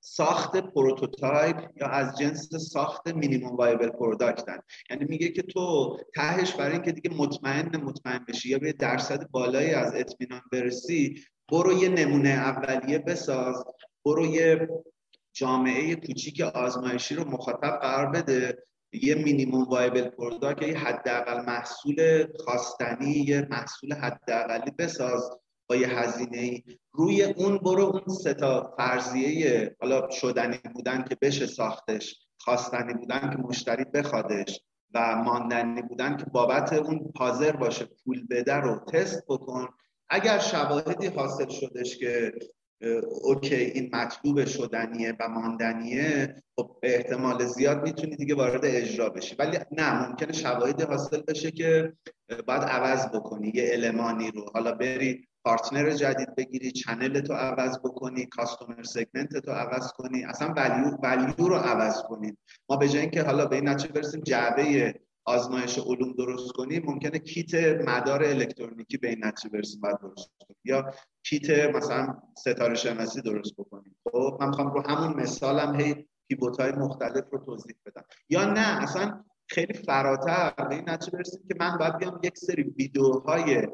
ساخت 0.07 0.57
prototype 0.57 1.57
یا 1.81 1.87
از 1.87 2.19
جنس 2.19 2.57
ساخت 2.57 3.09
minimum 3.09 3.57
viable 3.57 3.89
product 3.89 4.50
ن 4.50 4.59
یعنی 4.91 5.05
میگه 5.05 5.29
که 5.29 5.43
تو 5.43 5.97
تهش 6.15 6.53
برای 6.53 6.73
اینکه 6.73 6.93
دیگه 6.93 7.17
مطمئن 7.17 7.77
مطمئن 7.77 8.25
بشی 8.29 8.49
یا 8.49 8.59
به 8.59 8.73
درصد 8.73 9.31
بالایی 9.31 9.71
از 9.71 9.95
اطمینان 9.95 10.41
برسی 10.53 11.25
برو 11.53 11.73
یه 11.73 11.89
نمونه 11.89 12.29
اولیه 12.29 12.99
بساز 12.99 13.65
برو 14.05 14.27
یه 14.27 14.69
جامعه 15.33 15.95
کوچیک 15.95 16.41
آزمایشی 16.41 17.15
رو 17.15 17.25
مخاطب 17.25 17.79
قرار 17.83 18.11
بده 18.11 18.65
یه 18.93 19.15
minimum 19.15 19.65
viable 19.65 20.09
product 20.09 20.63
یه 20.63 20.79
حداقل 20.79 21.45
محصول 21.45 22.27
خواستنی 22.45 23.13
یه 23.13 23.47
محصول 23.51 23.95
حداقلی 23.95 24.71
بساز. 24.79 25.31
با 25.67 25.77
یه 25.77 25.89
هزینه 25.89 26.39
ای 26.39 26.63
روی 26.93 27.23
اون 27.23 27.59
برو 27.59 27.85
اون 27.85 28.17
سه 28.17 28.35
تا 28.35 28.75
فرضیه 28.77 29.77
حالا 29.81 30.11
شدنی 30.11 30.59
بودن 30.75 31.05
که 31.05 31.17
بشه 31.23 31.47
ساختش 31.47 32.27
خواستنی 32.39 32.95
بودن 32.95 33.31
که 33.31 33.39
مشتری 33.39 33.85
بخوادش 33.85 34.61
و 34.95 35.17
ماندنی 35.17 35.83
بودن 35.83 36.17
که 36.17 36.25
بابت 36.25 36.73
اون 36.73 37.13
حاضر 37.17 37.53
باشه 37.53 37.89
پول 38.05 38.27
بده 38.31 38.55
رو 38.55 38.85
تست 38.93 39.25
بکن. 39.29 39.69
اگر 40.09 40.39
شواهدی 40.39 41.07
حاصل 41.07 41.49
شدش 41.49 41.99
که 41.99 42.33
OK 43.23 43.55
این 43.55 43.91
مطلوب 43.97 44.45
شدنیه 44.45 45.17
و 45.21 45.29
ماندنیه 45.29 46.35
خب 46.57 46.77
به 46.83 46.97
احتمال 46.97 47.45
زیاد 47.45 47.83
می‌تونی 47.83 48.17
دیگه 48.17 48.35
وارد 48.35 48.65
اجرا 48.65 49.09
بشی. 49.09 49.37
ولی 49.39 49.59
نه 49.71 50.09
ممکنه 50.09 50.33
شواهدی 50.33 50.83
حاصل 50.83 51.23
بشه 51.23 51.51
که 51.51 51.93
باید 52.47 52.63
عوض 52.63 53.07
بکنی 53.07 53.53
یه 53.55 53.71
المانی 53.73 54.31
رو. 54.31 54.47
حالا 54.55 54.73
بری 54.73 55.29
partner 55.45 55.91
جدید 55.91 56.35
بگیری 56.35 56.73
channel 56.73 57.21
تو 57.21 57.33
عوض 57.33 57.79
بکنی 57.79 58.27
customer 58.27 58.83
segment 58.83 59.37
تو 59.37 59.51
عوض 59.51 59.93
کنی 59.93 60.25
اصلا 60.25 60.55
ولیو, 60.57 60.97
ولیو 61.03 61.49
رو 61.49 61.55
عوض 61.55 62.03
کنی. 62.03 62.37
ما 62.69 62.77
به 62.77 62.89
جای 62.89 63.01
اینکه 63.01 63.23
حالا 63.23 63.47
به 63.47 63.57
این 63.57 63.69
نتیجه 63.69 63.93
برسیم 63.93 64.21
جعبه 64.21 64.95
آزمایش 65.25 65.79
علوم 65.79 66.13
درست 66.13 66.53
کنیم 66.53 66.83
ممکنه 66.87 67.19
کیت 67.19 67.55
مدار 67.89 68.25
الکترونیکی 68.25 68.97
به 68.97 69.09
این 69.09 69.25
نتیجه 69.25 69.53
برسیم 69.53 69.81
باید 69.81 69.99
درست 69.99 70.31
کنیم 70.39 70.59
یا 70.65 70.91
کیت 71.27 71.51
مثلا 71.51 72.17
ستاره 72.39 72.75
شناسی 72.75 73.23
درست 73.23 73.55
بکنیم 73.57 73.97
خب 74.13 74.39
من 74.41 74.49
می‌خوام 74.49 74.73
رو 74.73 74.83
همون 74.89 75.23
مثالم 75.23 75.81
هی 75.81 76.07
pivot 76.29 76.61
های 76.61 76.73
مختلف 76.73 77.25
رو 77.31 77.39
توضیح 77.39 77.77
بدم. 77.87 78.05
یا 78.29 78.45
نه 78.45 78.83
اصلا 78.83 79.25
خیلی 79.49 79.73
فراتر 79.73 80.51
به 80.69 80.75
این 80.75 80.91
نتیجه 80.91 81.17
برسیم 81.17 81.41
که 81.49 81.55
من 81.61 81.79
باید 81.79 81.99
بیام 81.99 82.21
یک 82.23 82.39
سری 82.39 82.63
ویدیوهای 82.63 83.69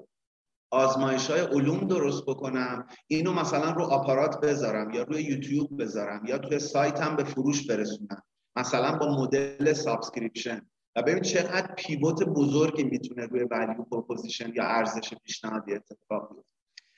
آزمایش 0.71 1.31
های 1.31 1.41
علوم 1.41 1.79
درست 1.79 2.23
بکنم 2.23 2.87
اینو 3.07 3.33
مثلا 3.33 3.71
رو 3.71 3.83
آپارات 3.83 4.41
بذارم 4.41 4.91
یا 4.91 5.03
روی 5.03 5.23
یوتیوب 5.23 5.83
بذارم 5.83 6.23
یا 6.27 6.39
توی 6.39 6.59
سایتم 6.59 7.17
به 7.17 7.25
فروش 7.25 7.67
برسونم. 7.67 8.23
مثلا 8.57 8.99
با 8.99 9.23
مدل 9.23 9.73
subscription. 9.73 10.61
و 10.97 11.03
ببین 11.03 11.23
چقدر 11.23 11.75
pivot 11.75 12.23
بزرگی 12.23 12.85
می‌تونه 12.85 13.27
روی 13.27 13.45
value 13.45 13.85
proposition 13.85 14.53
یا 14.55 14.65
ارزش 14.65 15.15
پیشنهادی 15.25 15.75
اتفاق 15.75 16.29
بیفته. 16.29 16.51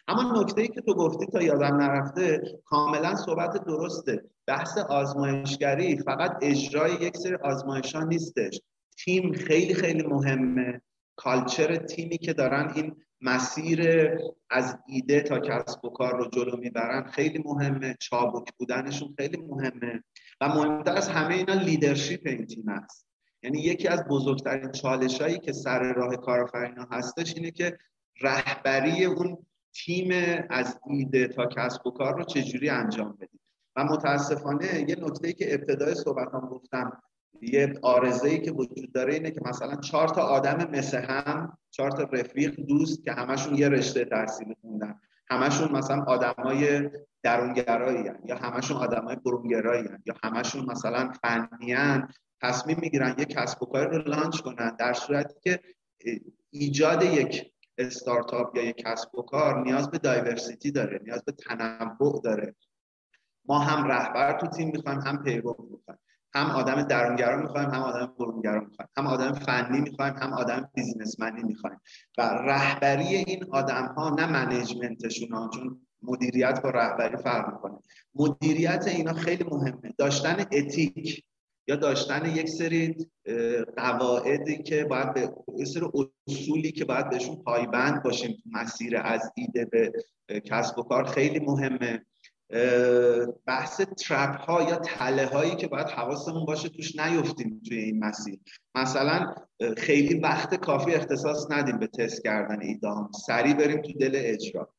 اما 0.09 0.43
نکته 0.43 0.61
ای 0.61 0.69
که 0.69 0.81
تو 0.81 0.95
گفتی 0.95 1.27
تا 1.27 1.43
یادم 1.43 1.77
نرفته 1.77 2.43
کاملا 2.65 3.17
صحبتت 3.17 3.65
درسته. 3.65 4.25
بحث 4.47 4.79
آزمایشگری 4.79 5.99
فقط 5.99 6.39
اجرای 6.43 6.93
یک 6.93 7.17
سری 7.17 7.35
آزمایش 7.35 7.97
نیستش. 7.97 8.61
تیم 9.05 9.33
خیلی 9.33 9.75
خیلی 9.75 10.03
مهمه. 10.03 10.81
کالچر 11.23 11.77
تیمی 11.77 12.19
که 12.19 12.33
دارن 12.33 12.73
این 12.75 12.97
مسیر 13.21 14.11
از 14.51 14.79
ایده 14.87 15.21
تا 15.21 15.39
کسب 15.39 15.85
و 15.85 15.91
کار 15.91 16.17
رو 16.19 16.31
جلو 16.31 16.57
می‌برن 16.57 17.03
خیلی 17.03 17.43
مهمه. 17.45 17.97
چابک 18.01 18.53
بودنشون 18.59 19.15
خیلی 19.19 19.37
مهمه. 19.37 20.05
و 20.41 20.49
مهمتر 20.49 20.93
از 20.93 21.09
همه 21.09 21.35
اینا 21.35 21.55
لیدرشپ 21.55 22.21
این 22.27 22.47
تیم 22.47 22.69
است 22.69 23.07
یعنی 23.43 23.61
یکی 23.61 23.89
از 23.89 24.05
بزرگترین 24.05 24.73
چالش 24.73 25.21
هایی 25.21 25.39
که 25.39 25.53
سر 25.53 25.93
راه 25.93 26.17
کارآفرینا 26.17 26.89
هستش 26.91 27.37
اینه 27.37 27.51
که 27.51 27.79
رهبری 28.21 29.05
اون 29.05 29.47
تیم 29.75 30.11
از 30.51 30.81
ایده 30.87 31.29
تا 31.29 31.47
کسب 31.47 31.87
و 31.87 31.91
کار 31.91 32.17
رو 32.17 32.25
چجوری 32.25 32.69
انجام 32.69 33.17
بدیم. 33.21 33.41
و 33.77 33.85
متاسفانه 33.85 34.85
یه 34.89 34.97
نکته 35.01 35.33
که 35.33 35.55
ابتدای 35.55 35.95
صحبتام 35.95 36.49
گفتم 36.49 37.03
یه 37.43 37.79
آرزه 37.83 38.29
ای 38.29 38.41
که 38.41 38.53
وجود 38.53 38.93
داره 38.93 39.15
اینه 39.15 39.31
که 39.31 39.41
مثلا 39.45 39.77
چهار 39.77 40.09
تا 40.09 40.23
آدم 40.23 40.71
مثل 40.71 41.03
هم 41.03 41.59
چهار 41.71 41.91
تا 41.91 42.03
رفیق 42.03 42.61
دوست 42.61 43.05
که 43.05 43.13
همشون 43.13 43.55
یه 43.55 43.69
رشته 43.69 44.05
تحصیل 44.05 44.55
خوندن 44.61 45.01
همشون 45.31 45.73
مثلا 45.73 46.03
آدمای 46.03 46.91
درونگرایی 47.23 48.11
یا 48.25 48.37
همشون 48.37 48.77
آدمای 48.77 49.17
برونگرایی 49.17 49.89
یا 50.07 50.15
همشون 50.25 50.71
مثلا 50.71 51.13
فنیان 51.23 52.09
تصمیم 52.43 52.79
می‌گیرن 52.81 53.15
یه 53.19 53.25
کسب 53.25 53.63
و 53.63 53.67
کار 53.67 53.89
رو 53.89 53.99
لانچ 53.99 54.41
کنن 54.41 54.77
در 54.79 54.93
صورتی 54.93 55.35
که 55.43 55.61
ایجاد 56.51 57.03
یک 57.03 57.53
استارتاپ 57.79 58.57
یا 58.57 58.63
یک 58.63 58.77
کسب 58.77 59.15
و 59.15 59.23
کار 59.23 59.63
نیاز 59.63 59.91
به 59.91 59.99
دایورسیتی 59.99 60.71
داره 60.71 61.01
نیاز 61.05 61.25
به 61.25 61.33
تنوع 61.33 62.21
داره. 62.25 62.55
ما 63.49 63.59
هم 63.59 63.85
رهبر 63.85 64.39
تو 64.39 64.47
تیم 64.47 64.69
می‌خوایم 64.69 65.01
هم 65.01 65.23
پیرو 65.23 65.69
می‌خوایم. 65.71 65.99
هم 66.35 66.47
آدم 66.51 66.83
درونگرا 66.83 67.43
می‌خوایم 67.43 67.71
هم 67.71 67.83
آدم 67.83 68.15
برونگرا 68.19 68.61
می‌خوایم. 68.61 68.89
هم 68.97 69.07
آدم 69.07 69.33
فنی 69.33 69.81
می‌خوایم 69.81 70.15
هم 70.15 70.33
آدم 70.33 70.71
بیزینسمنی 70.75 71.43
می‌خوایم. 71.43 71.81
و 72.19 72.23
رهبری 72.23 73.17
این 73.17 73.45
آدم 73.51 73.95
ها 73.97 74.11
نه 74.11 74.27
منیجمنتشون 74.27 75.29
ها 75.33 75.51
چون 75.55 75.87
مدیریت 76.03 76.63
با 76.63 76.71
رهبری 76.71 77.17
فرق 77.17 77.53
می‌کنه. 77.53 77.79
مدیریت 78.15 78.85
اینا 78.89 79.13
خیلی 79.13 79.45
مهمه. 79.45 79.95
داشتن 79.99 80.45
اتیک 80.53 81.25
یا 81.69 81.77
داشتن 81.77 82.27
یک 82.37 82.49
سری 82.49 82.97
قواعدی 83.77 84.63
که 84.63 84.85
باید 84.85 85.15
به 85.15 85.33
یک 85.59 85.67
سری 85.67 85.85
اصولی 86.29 86.73
که 86.73 86.85
باید 86.85 87.11
بهشون 87.11 87.37
پایبند 87.37 88.03
باشیم 88.03 88.43
مسیر 88.53 88.97
از 88.97 89.33
ایده 89.37 89.65
به 89.65 90.41
کسب 90.41 90.79
و 90.79 90.83
کار 90.83 91.05
خیلی 91.05 91.39
مهمه. 91.39 92.07
بحث 93.47 93.81
ترپ 93.81 94.41
ها 94.41 94.63
یا 94.63 94.77
تله 94.77 95.27
هایی 95.27 95.57
که 95.57 95.69
باید 95.69 95.87
حواسمون 95.87 96.45
باشه 96.45 96.69
توش 96.69 96.97
نیفتیم 96.97 97.61
توی 97.69 97.79
این 97.79 98.05
مسیر. 98.05 98.39
مثلا 98.75 99.35
خیلی 99.77 100.15
وقت 100.21 100.55
کافی 100.55 100.95
اختصاص 100.95 101.51
ندیم 101.51 101.79
به 101.79 101.87
تست 101.87 102.25
کردن 102.25 102.61
ایدام 102.61 103.11
سریع 103.27 103.55
بریم 103.55 103.83
تو 103.83 103.93
دل 103.93 104.13
اجرا. 104.15 104.75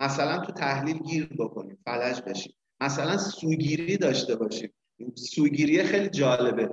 مثلا 0.00 0.38
تو 0.38 0.52
تحلیل 0.52 0.98
گیر 0.98 1.28
بکنیم 1.38 1.78
فلج 1.84 2.22
بشیم. 2.22 2.54
مثلا 2.80 3.16
سوگیری 3.16 3.96
داشته 3.96 4.36
باشیم. 4.36 4.72
سوگیری 5.14 5.82
خیلی 5.82 6.08
جالبه. 6.08 6.70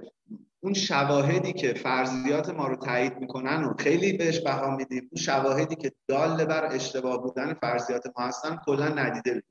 اون 0.60 0.74
شواهدی 0.74 1.54
که 1.54 1.74
فرضیات 1.74 2.50
ما 2.50 2.68
رو 2.68 2.76
تایید 2.76 3.18
می‌کنن 3.18 3.64
و 3.64 3.74
خیلی 3.74 4.18
بهش 4.18 4.40
بها 4.40 4.76
میدیم 4.76 5.10
اون 5.12 5.22
شواهدی 5.22 5.76
که 5.76 5.92
دال 6.08 6.46
بر 6.46 6.76
اشتباه 6.76 7.22
بودن 7.22 7.54
فرضیات 7.54 8.04
ما 8.18 8.26
هستن 8.26 8.60
کلا 8.66 8.88
ندیده 8.88 9.44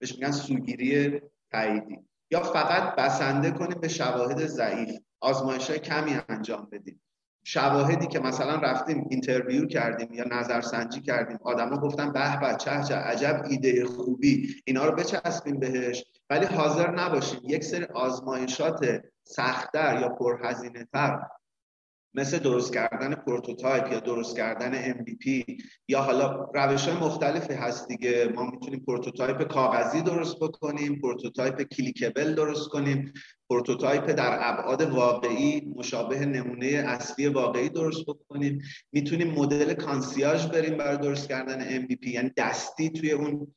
بهش 0.00 0.12
میگن 0.12 0.30
سوگیری 0.30 1.20
تاییدی. 1.50 1.98
یا 2.30 2.42
فقط 2.42 2.94
بسنده 2.96 3.50
کنیم 3.50 3.80
به 3.80 3.88
شواهد 3.88 4.46
ضعیف. 4.46 4.90
آزمایش 5.20 5.70
های 5.70 5.78
کمی 5.78 6.20
انجام 6.28 6.68
بدیم. 6.72 7.02
شواهدی 7.44 8.06
که 8.06 8.20
مثلا 8.20 8.54
رفتیم 8.56 9.06
interview 9.10 9.66
کردیم 9.66 10.12
یا 10.12 10.24
نظرسنجی 10.30 11.00
کردیم. 11.00 11.38
آدما 11.42 11.76
گفتن 11.76 12.12
به 12.12 12.40
به 12.40 12.56
چه 12.56 12.84
چه 12.88 12.94
عجب 12.94 13.42
ایده 13.50 13.84
خوبی. 13.84 14.54
اینا 14.64 14.84
رو 14.84 14.96
بچسبیم 14.96 15.58
بهش. 15.58 16.04
ولی 16.30 16.46
حاضر 16.46 16.90
نباشیم. 16.90 17.40
یک 17.44 17.64
سری 17.64 17.84
آزمایشات 17.84 19.02
سختتر 19.24 20.00
یا 20.00 20.08
پرهزینه 20.08 20.88
تر 20.92 21.20
مثل 22.14 22.38
درست 22.38 22.74
کردن 22.74 23.14
prototype 23.14 23.92
یا 23.92 24.00
درست 24.00 24.36
کردن 24.36 24.92
MVP 24.92 25.44
یا 25.88 26.02
حالا 26.02 26.50
روش 26.54 26.88
های 26.88 26.96
مختلفی 26.96 27.54
هست 27.54 27.88
دیگه. 27.88 28.32
ما 28.34 28.50
می‌تونیم 28.50 28.84
prototype 28.86 29.42
کاغذی 29.42 30.02
درست 30.02 30.36
بکنیم 30.40 31.00
prototype 31.00 31.62
clickable 31.62 32.34
درست 32.34 32.68
کنیم 32.68 33.12
prototype 33.50 34.10
در 34.10 34.38
ابعاد 34.40 34.82
واقعی 34.82 35.72
مشابه 35.76 36.26
نمونه 36.26 36.66
اصلی 36.66 37.26
واقعی 37.26 37.68
درست 37.68 38.06
بکنیم. 38.06 38.62
می‌تونیم 38.92 39.30
مدل 39.30 39.74
concierge 39.74 40.46
بریم 40.46 40.76
برای 40.76 40.96
درست 40.96 41.28
کردن 41.28 41.86
MVP 41.86 42.06
یعنی 42.06 42.30
دستی 42.36 42.90
توی 42.90 43.12
اون 43.12 43.54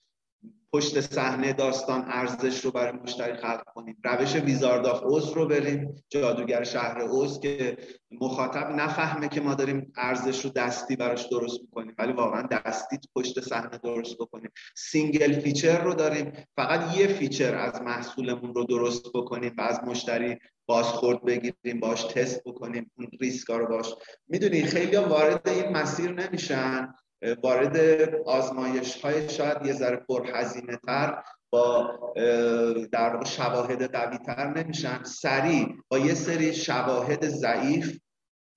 پشت 0.74 1.01
صحنه 1.01 1.53
داستان 1.53 2.05
ارزش 2.07 2.65
رو 2.65 2.71
برای 2.71 2.91
مشتری 2.91 3.34
خلق 3.34 3.63
کنیم. 3.76 3.97
روش 4.03 4.36
Wizard 4.36 4.86
of 4.86 5.04
Oz 5.04 5.30
رو 5.30 5.47
بریم 5.47 5.95
جادوگر 6.09 6.63
شهر 6.63 7.01
اوز 7.01 7.39
که 7.39 7.78
مخاطب 8.21 8.71
نفهمه 8.71 9.30
که 9.30 9.41
ما 9.41 9.53
داریم 9.53 9.93
ارزش 9.97 10.45
رو 10.45 10.51
دستی 10.51 10.95
براش 10.95 11.26
درست 11.26 11.61
می‌کنیم 11.61 11.95
ولی 11.97 12.13
واقعا 12.13 12.41
دستی 12.41 12.99
پشت 13.15 13.41
صحنه 13.41 13.78
درست 13.84 14.17
بکنیم. 14.17 14.51
single 14.76 15.39
feature 15.39 15.84
رو 15.84 15.93
داریم 15.93 16.32
فقط 16.55 16.97
یه 16.97 17.07
feature 17.08 17.56
از 17.55 17.82
محصولمون 17.82 18.53
رو 18.53 18.63
درست 18.63 19.13
بکنیم 19.13 19.55
و 19.57 19.61
از 19.61 19.80
مشتری 19.84 20.38
بازخورد 20.65 21.26
بگیریم 21.26 21.80
باش 21.80 22.03
تست 22.03 22.43
بکنیم 22.43 22.91
اون 22.97 23.07
ریسکا 23.21 23.57
رو 23.57 23.67
باش. 23.67 23.93
می‌دونی 24.28 24.63
خیلی 24.63 24.97
وارد 24.97 25.49
این 25.49 25.78
مسیر 25.78 26.11
نمیشن. 26.11 26.93
وارد 27.43 27.78
آزمایش 28.26 29.01
های 29.01 29.30
شاید 29.30 29.65
یه 29.65 29.74
ذره 29.74 29.95
پرهزینه 29.95 30.80
تر 30.88 31.24
با 31.49 31.89
در 32.91 33.24
شواهد 33.24 33.95
قوی 33.95 34.17
تر 34.17 34.53
نمیشن. 34.53 35.03
سریع 35.03 35.67
با 35.88 35.97
یه 35.97 36.13
سری 36.13 36.53
شواهد 36.53 37.28
ضعیف 37.28 37.99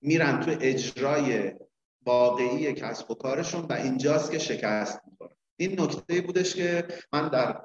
میرن 0.01 0.39
تو 0.39 0.51
اجرای 0.61 1.53
واقعی 2.05 2.73
کسب 2.73 3.11
و 3.11 3.15
کارشون 3.15 3.61
و 3.61 3.73
اینجاست 3.73 4.31
که 4.31 4.39
شکست 4.39 5.01
می‌خورن 5.05 5.35
این 5.59 5.81
نکته 5.81 6.21
بودش 6.21 6.55
که 6.55 6.87
من 7.13 7.29
در 7.29 7.61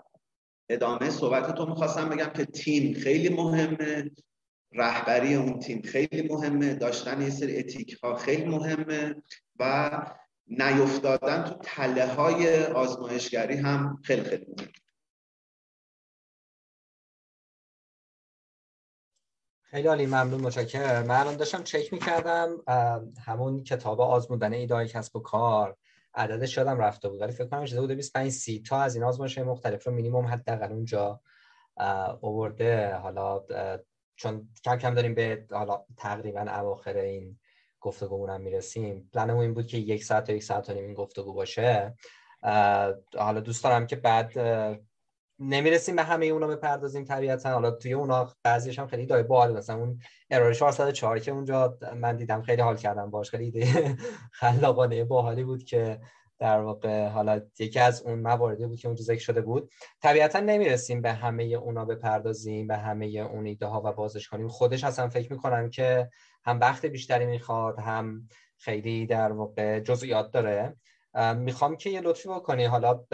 ادامه 0.71 1.11
صحبت 1.11 1.55
تو 1.55 1.67
می‌خواستم 1.67 2.09
بگم 2.09 2.31
که 2.37 2.45
تیم 2.45 2.95
خیلی 2.95 3.29
مهمه. 3.29 4.11
رهبری 4.75 5.35
اون 5.35 5.59
تیم 5.59 5.83
خیلی 5.83 6.29
مهمه. 6.29 6.75
داشتن 6.75 7.23
یه 7.23 7.31
سری 7.31 7.59
اتیک 7.59 7.93
ها 8.03 8.17
خیلی 8.17 8.45
مهمه 8.45 9.23
و 9.59 9.91
نیفتادن 10.59 11.43
تو 11.43 11.55
تله 11.63 12.07
های 12.07 12.65
آزمایشگری 12.65 13.57
هم 13.57 14.01
خیلی 14.05 14.23
خیلی 14.23 14.47
مهمه. 14.49 14.73
خیلی 19.63 19.89
عالی 19.89 20.07
ممنون 20.07 20.41
متشکرم. 20.41 21.07
من 21.07 21.21
الان 21.21 21.37
داشتم 21.37 21.63
چک 21.63 21.93
می‌کردم 21.93 22.57
همون 23.27 23.65
کتاب 23.65 24.01
آزمودن 24.01 24.53
ایدای 24.53 24.89
کسب 24.89 25.17
و 25.17 25.21
کار. 25.21 25.77
عددش 26.15 26.57
یادم 26.57 26.79
رفته 26.79 27.09
بود 27.09 27.21
ولی 27.21 27.33
فکر 27.33 27.47
کنم 27.47 27.65
شده 27.65 27.81
بوده 27.81 27.95
25 27.95 28.33
30 28.33 28.63
تا 28.63 28.81
از 28.81 28.95
این 28.95 29.05
آزمایش 29.05 29.39
مختلف 29.39 29.87
رو 29.87 29.93
مینیمم 29.93 30.27
حداقل 30.27 30.73
اونجا 30.73 31.21
آورده. 32.23 32.95
حالا 32.95 33.45
چون 34.17 34.49
کم 34.65 34.77
کم 34.77 34.95
داریم 34.95 35.15
به 35.15 35.47
حالا 35.51 35.85
تقریبا 35.97 36.41
اواخر 36.41 36.97
این 36.97 37.39
گفتگو 37.83 38.27
هم 38.27 38.41
می‌رسیم. 38.41 39.11
پلنمون 39.13 39.43
این 39.43 39.55
بود 39.55 39.67
که 39.67 39.79
یک 39.79 40.05
ساعت 40.05 40.25
تا 40.25 40.33
یک 40.33 40.43
ساعت 40.43 40.71
و 40.71 40.73
نیم 40.73 40.85
این 40.85 40.95
گفتگو 40.95 41.33
باشه. 41.33 41.95
حالا 43.19 43.41
دوست 43.45 43.65
دارم 43.65 43.87
که 43.87 43.97
بعد 43.97 44.33
نمی‌رسیم 45.39 45.97
به 45.97 46.03
همه 46.03 46.27
اونا 46.27 46.47
بپردازیم 46.47 47.05
طبیعتا. 47.05 47.51
حالا 47.51 47.71
توی 47.71 47.93
اونا 47.93 48.33
بعضیش 48.43 48.79
هم 48.79 48.87
خیلی 48.87 49.07
دای 49.07 49.23
باحال 49.23 49.57
مثلا 49.57 49.77
اون 49.77 49.99
ارور 50.31 50.55
404 50.55 51.19
که 51.19 51.31
اونجا 51.31 51.79
من 51.97 52.17
دیدم 52.17 52.43
خیلی 52.43 52.63
حال 52.63 52.77
کردم 52.77 53.11
باش 53.11 53.31
خیلی 53.31 53.45
ایده 53.45 53.97
خلاقانه 54.41 55.05
باحالی 55.05 55.45
بود 55.45 55.65
که 55.65 56.01
در 56.39 56.61
واقع 56.61 57.09
حالا 57.09 57.41
یکی 57.59 57.79
از 57.79 58.03
اون 58.03 58.19
مواردی 58.19 58.67
بود 58.67 58.79
که 58.79 58.89
اونجا 58.89 59.05
ذکر 59.05 59.21
شده 59.21 59.41
بود. 59.41 59.71
طبیعتا 60.03 60.41
نمی‌رسیم 60.41 61.03
به 61.03 61.13
همه 61.13 61.45
اونا 61.45 61.85
بپردازیم 61.85 62.67
به 62.67 62.77
همه 62.77 63.07
اون 63.07 63.47
ایده 63.47 63.67
ها 63.67 63.83
و 63.85 63.93
بازش 63.93 64.29
کنیم. 64.29 64.49
خودش 64.49 64.85
اصلا 64.85 65.09
فکر 65.09 65.33
می‌کنم 65.33 65.71
که 65.71 66.09
هم 66.45 66.61
وقت 66.61 66.87
بیشتری 66.87 67.27
می‌خواد 67.27 67.79
هم 67.79 68.29
خیلی 68.59 69.07
در 69.07 69.33
واقع 69.33 69.81
جزئیات 69.81 70.31
داره. 70.31 70.77
می‌خوام 71.37 71.77
که 71.77 71.91
یه 71.91 72.01
لطفی 72.01 72.29
بکنی. 72.29 72.65
حالا 72.65 73.05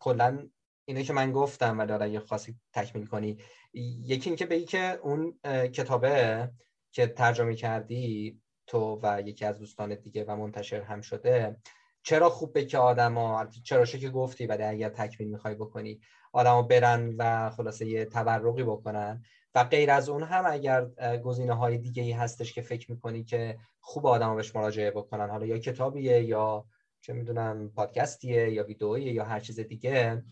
کلا 0.00 0.48
اینه 0.84 1.02
که 1.02 1.12
من 1.12 1.32
گفتم 1.32 1.78
و 1.78 1.86
داره 1.86 2.10
یه 2.10 2.20
خاصی 2.20 2.56
تکمیل 2.72 3.06
کنی. 3.06 3.38
یکی 3.72 4.30
اینکه 4.30 4.46
بگی 4.46 4.64
که 4.64 4.98
اون 5.02 5.38
کتابه 5.72 6.50
که 6.92 7.06
ترجمه 7.06 7.54
کردی 7.54 8.40
تو 8.66 9.00
و 9.02 9.22
یکی 9.24 9.44
از 9.44 9.58
دوستان 9.58 9.94
دیگه 9.94 10.24
و 10.24 10.36
منتشر 10.36 10.80
هم 10.80 11.00
شده 11.00 11.56
چرا 12.02 12.30
خوبه 12.30 12.64
که 12.64 12.78
آدما 12.78 13.46
چرا 13.64 13.84
که 13.84 14.10
گفتی؟ 14.10 14.46
ولی 14.46 14.62
اگر 14.62 14.88
تکمیل 14.88 15.28
می‌خوای 15.28 15.54
بکنی 15.54 16.00
آدما 16.32 16.62
برن 16.62 17.14
و 17.18 17.50
خلاصه 17.50 17.86
یه 17.86 18.04
تبرقی 18.04 18.62
بکنن. 18.62 19.22
و 19.54 19.64
غیر 19.64 19.90
از 19.90 20.08
اون 20.08 20.22
هم 20.22 20.44
اگر 20.46 20.86
گزینه 21.24 21.54
های 21.54 21.78
دیگه 21.78 22.02
ای 22.02 22.12
هستش 22.12 22.52
که 22.52 22.62
فکر 22.62 22.90
می‌کنی 22.90 23.24
که 23.24 23.58
خوب 23.80 24.06
آدما 24.06 24.34
بهش 24.34 24.56
مراجعه 24.56 24.90
بکنن 24.90 25.30
حالا 25.30 25.46
یا 25.46 25.58
کتابیه 25.58 26.22
یا 26.22 26.64
چه 27.00 27.12
می‌دونم 27.12 27.72
پادکستیه 27.76 28.50
یا 28.50 28.64
ویدئویه 28.64 29.12
یا 29.12 29.24
هر 29.24 29.40
چیز 29.40 29.60
دیگه 29.60 30.22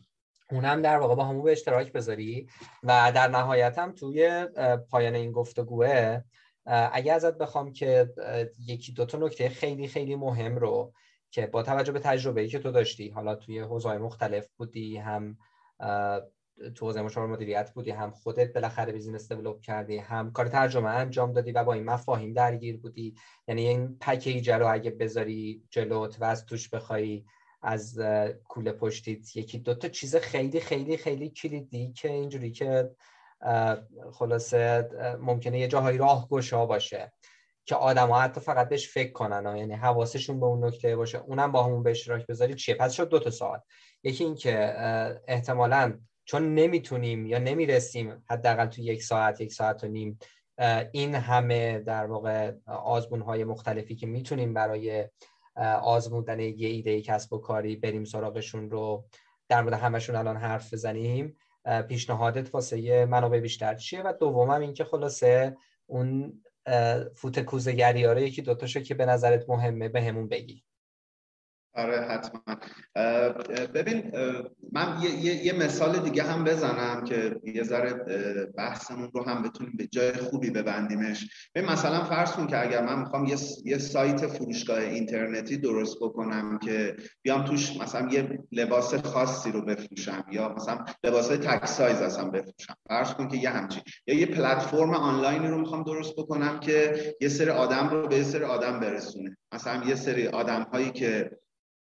اونم 0.51 0.83
در 0.83 0.99
واقع 0.99 1.15
با 1.15 1.25
همون 1.25 1.43
به 1.43 1.53
اشتراک 1.53 1.93
بذاری 1.93 2.49
و 2.83 3.13
در 3.15 3.29
نهایت 3.29 3.79
هم 3.79 3.93
توی 3.93 4.47
پایان 4.91 5.15
این 5.15 5.33
گفتگوه 5.33 6.21
اگه 6.67 7.13
ازت 7.13 7.39
بخوام 7.39 7.73
که 7.73 8.11
یکی 8.67 8.93
دوتا 8.93 9.19
نکته 9.19 9.49
خیلی 9.49 9.89
خیلی 9.89 10.17
مهم 10.17 10.57
رو 10.57 10.93
که 11.31 11.47
با 11.47 11.63
توجه 11.63 11.93
به 11.93 11.99
تجربه‌ای 11.99 12.49
که 12.49 12.59
تو 12.59 12.71
داشتی 12.71 13.09
حالا 13.09 13.35
توی 13.35 13.61
حوزه‌های 13.61 13.99
مختلف 13.99 14.49
بودی 14.57 14.97
هم 14.97 15.39
تو 16.75 16.87
حوزه 16.87 17.03
مشاور 17.03 17.27
مدیریت 17.27 17.71
بودی 17.75 17.91
هم 17.91 18.11
خودت 18.11 18.53
بالاخره 18.53 18.93
بیزینس 18.93 19.33
دیولپ 19.33 19.61
کردی 19.61 19.99
هم 19.99 20.33
کار 20.33 20.49
ترجمه 20.49 20.89
انجام 20.89 21.33
دادی 21.33 21.53
و 21.53 21.65
با 21.65 21.73
این 21.73 21.85
مفاهیم 21.85 22.33
درگیر 22.33 22.77
بودی. 22.77 23.15
یعنی 23.49 23.69
این 23.69 23.99
پکیج 24.01 24.51
رو 24.51 24.73
اگه 24.73 24.91
بذاری 24.91 25.63
جلوت 25.71 26.21
و 26.21 26.25
از 26.25 26.47
توش 26.47 26.69
بخوای 26.69 27.25
از 27.63 28.01
کوله 28.49 28.73
پشتیت 28.73 29.37
یکی 29.37 29.59
دوتا 29.59 29.89
چیز 29.89 30.17
خیلی 30.17 30.61
خیلی 30.61 30.97
خیلی 30.97 31.31
کلیدی 31.31 31.93
که 31.93 32.11
اینجوری 32.11 32.51
که 32.51 32.91
خلاصه 34.13 34.89
ممکنه 35.21 35.59
یه 35.59 35.69
جاهایی 35.69 35.99
راه 35.99 36.29
گشا 36.29 36.67
باشه 36.67 37.13
که 37.65 37.75
آدم 37.75 38.09
ها 38.09 38.21
حتی 38.21 38.41
فقط 38.41 38.69
بهش 38.69 38.89
فکر 38.89 39.13
کنن. 39.13 39.57
یعنی 39.57 39.75
حواسشون 39.75 40.41
به 40.41 40.47
اون 40.47 40.65
نکته 40.65 40.97
باشه. 40.97 41.19
اونم 41.19 41.53
با 41.53 41.65
همون 41.65 41.83
به 41.83 41.91
اشتراک 41.91 42.27
بذاری 42.27 42.55
چیه؟ 42.55 42.75
پس 42.75 42.93
شد 42.93 43.09
دو 43.09 43.19
تا 43.19 43.31
سوال. 43.31 43.61
یکی 44.03 44.25
این 44.25 44.35
که 44.35 44.75
احتمالا 45.29 45.99
چون 46.31 46.55
نمی‌تونیم 46.55 47.27
یا 47.27 47.39
نمی‌رسیم 47.39 48.25
حداقل 48.31 48.67
تو 48.67 48.83
یک 48.83 49.03
ساعت 49.03 49.41
یک 49.41 49.53
ساعت 49.53 49.85
و 49.85 49.89
نیم 49.89 50.19
این 50.93 51.15
همه 51.15 51.79
در 51.79 52.07
واقع 52.07 52.53
آزمون 52.67 53.21
های 53.21 53.45
مختلفی 53.45 53.97
که 53.97 54.07
می‌تونیم 54.07 54.55
برای 54.55 55.09
آزمودن 55.83 56.41
یه 56.41 56.69
ایده 56.69 57.03
کسب 57.03 57.33
و 57.33 57.39
کاری 57.39 57.77
بریم 57.77 58.05
سراغشون 58.05 58.71
رو 58.71 59.05
در 59.49 59.63
مورد 59.63 59.75
همشون 59.75 60.17
الان 60.17 60.37
حرف 60.37 60.73
بزنیم. 60.75 61.37
پیشنهادت 61.89 62.55
واسه 62.55 63.07
منابع 63.07 63.41
بیشتر 63.41 63.75
چیه؟ 63.75 64.03
و 64.03 64.13
دومم 64.21 64.61
اینکه 64.61 64.85
خلاصه 64.85 65.57
اون 65.87 66.43
فوت 67.17 67.41
کوزگری 67.41 68.07
آره 68.07 68.23
یکی 68.23 68.43
دوتاشو 68.43 68.81
که 68.81 68.95
به 68.95 69.07
نظرت 69.07 69.49
مهمه 69.49 69.89
به 69.89 70.03
همون 70.03 70.29
بگی. 70.29 70.65
آره 71.75 72.01
حتما. 72.01 72.41
ببین 73.75 74.13
من 74.73 75.03
یه،, 75.03 75.45
یه،, 75.47 75.53
مثال 75.53 75.99
دیگه 75.99 76.23
هم 76.23 76.45
بزنم 76.45 77.05
که 77.05 77.37
یه 77.45 77.63
ذره 77.63 77.93
بحثمون 78.57 79.11
رو 79.15 79.25
هم 79.25 79.43
بتونیم 79.43 79.73
به 79.77 79.87
جای 79.87 80.13
خوبی 80.13 80.51
ببندیمش. 80.51 81.51
ببین 81.55 81.71
مثلا 81.71 82.05
فرض 82.05 82.33
کن 82.33 82.47
که 82.47 82.67
اگر 82.67 82.83
من 82.87 82.99
می‌خوام 82.99 83.25
یه،, 83.25 83.37
یه 83.65 83.79
سایت 83.79 84.27
فروشگاه 84.27 84.79
اینترنتی 84.79 85.57
درست 85.57 85.97
بکنم 86.01 86.59
که 86.59 86.97
بیام 87.23 87.45
توش 87.45 87.77
مثلا 87.81 88.09
یه 88.09 88.39
لباس 88.53 88.95
خاصی 88.95 89.53
رو 89.53 89.63
بفروشم 89.63 90.25
یا 90.33 90.55
مثلا 90.55 90.85
لباس 91.05 91.29
های 91.29 91.39
تک 91.39 91.67
سایز 91.67 92.01
اصلا 92.01 92.25
بفروشم. 92.25 92.75
فرض 92.89 93.15
کن 93.15 93.29
که 93.29 93.37
یه 93.37 93.51
همچین 93.51 93.83
یا 94.07 94.15
یه 94.15 94.27
پلتفرم 94.27 94.91
آنلاینی 94.91 95.49
رو 95.49 95.59
می‌خوام 95.59 95.83
درست 95.83 96.17
بکنم 96.17 96.61
که 96.61 97.15
یه 97.21 97.29
سری 97.29 97.51
آدم 97.51 97.89
رو 97.89 98.09
به 98.09 98.17
یه 98.17 98.23
سری 98.23 98.45
آدم 98.45 98.81
برسونه. 98.81 99.37
مثلا 99.53 99.85
یه 99.85 99.95
سری 99.95 100.27
آدم 100.27 100.63
هایی 100.63 100.91
که 100.91 101.31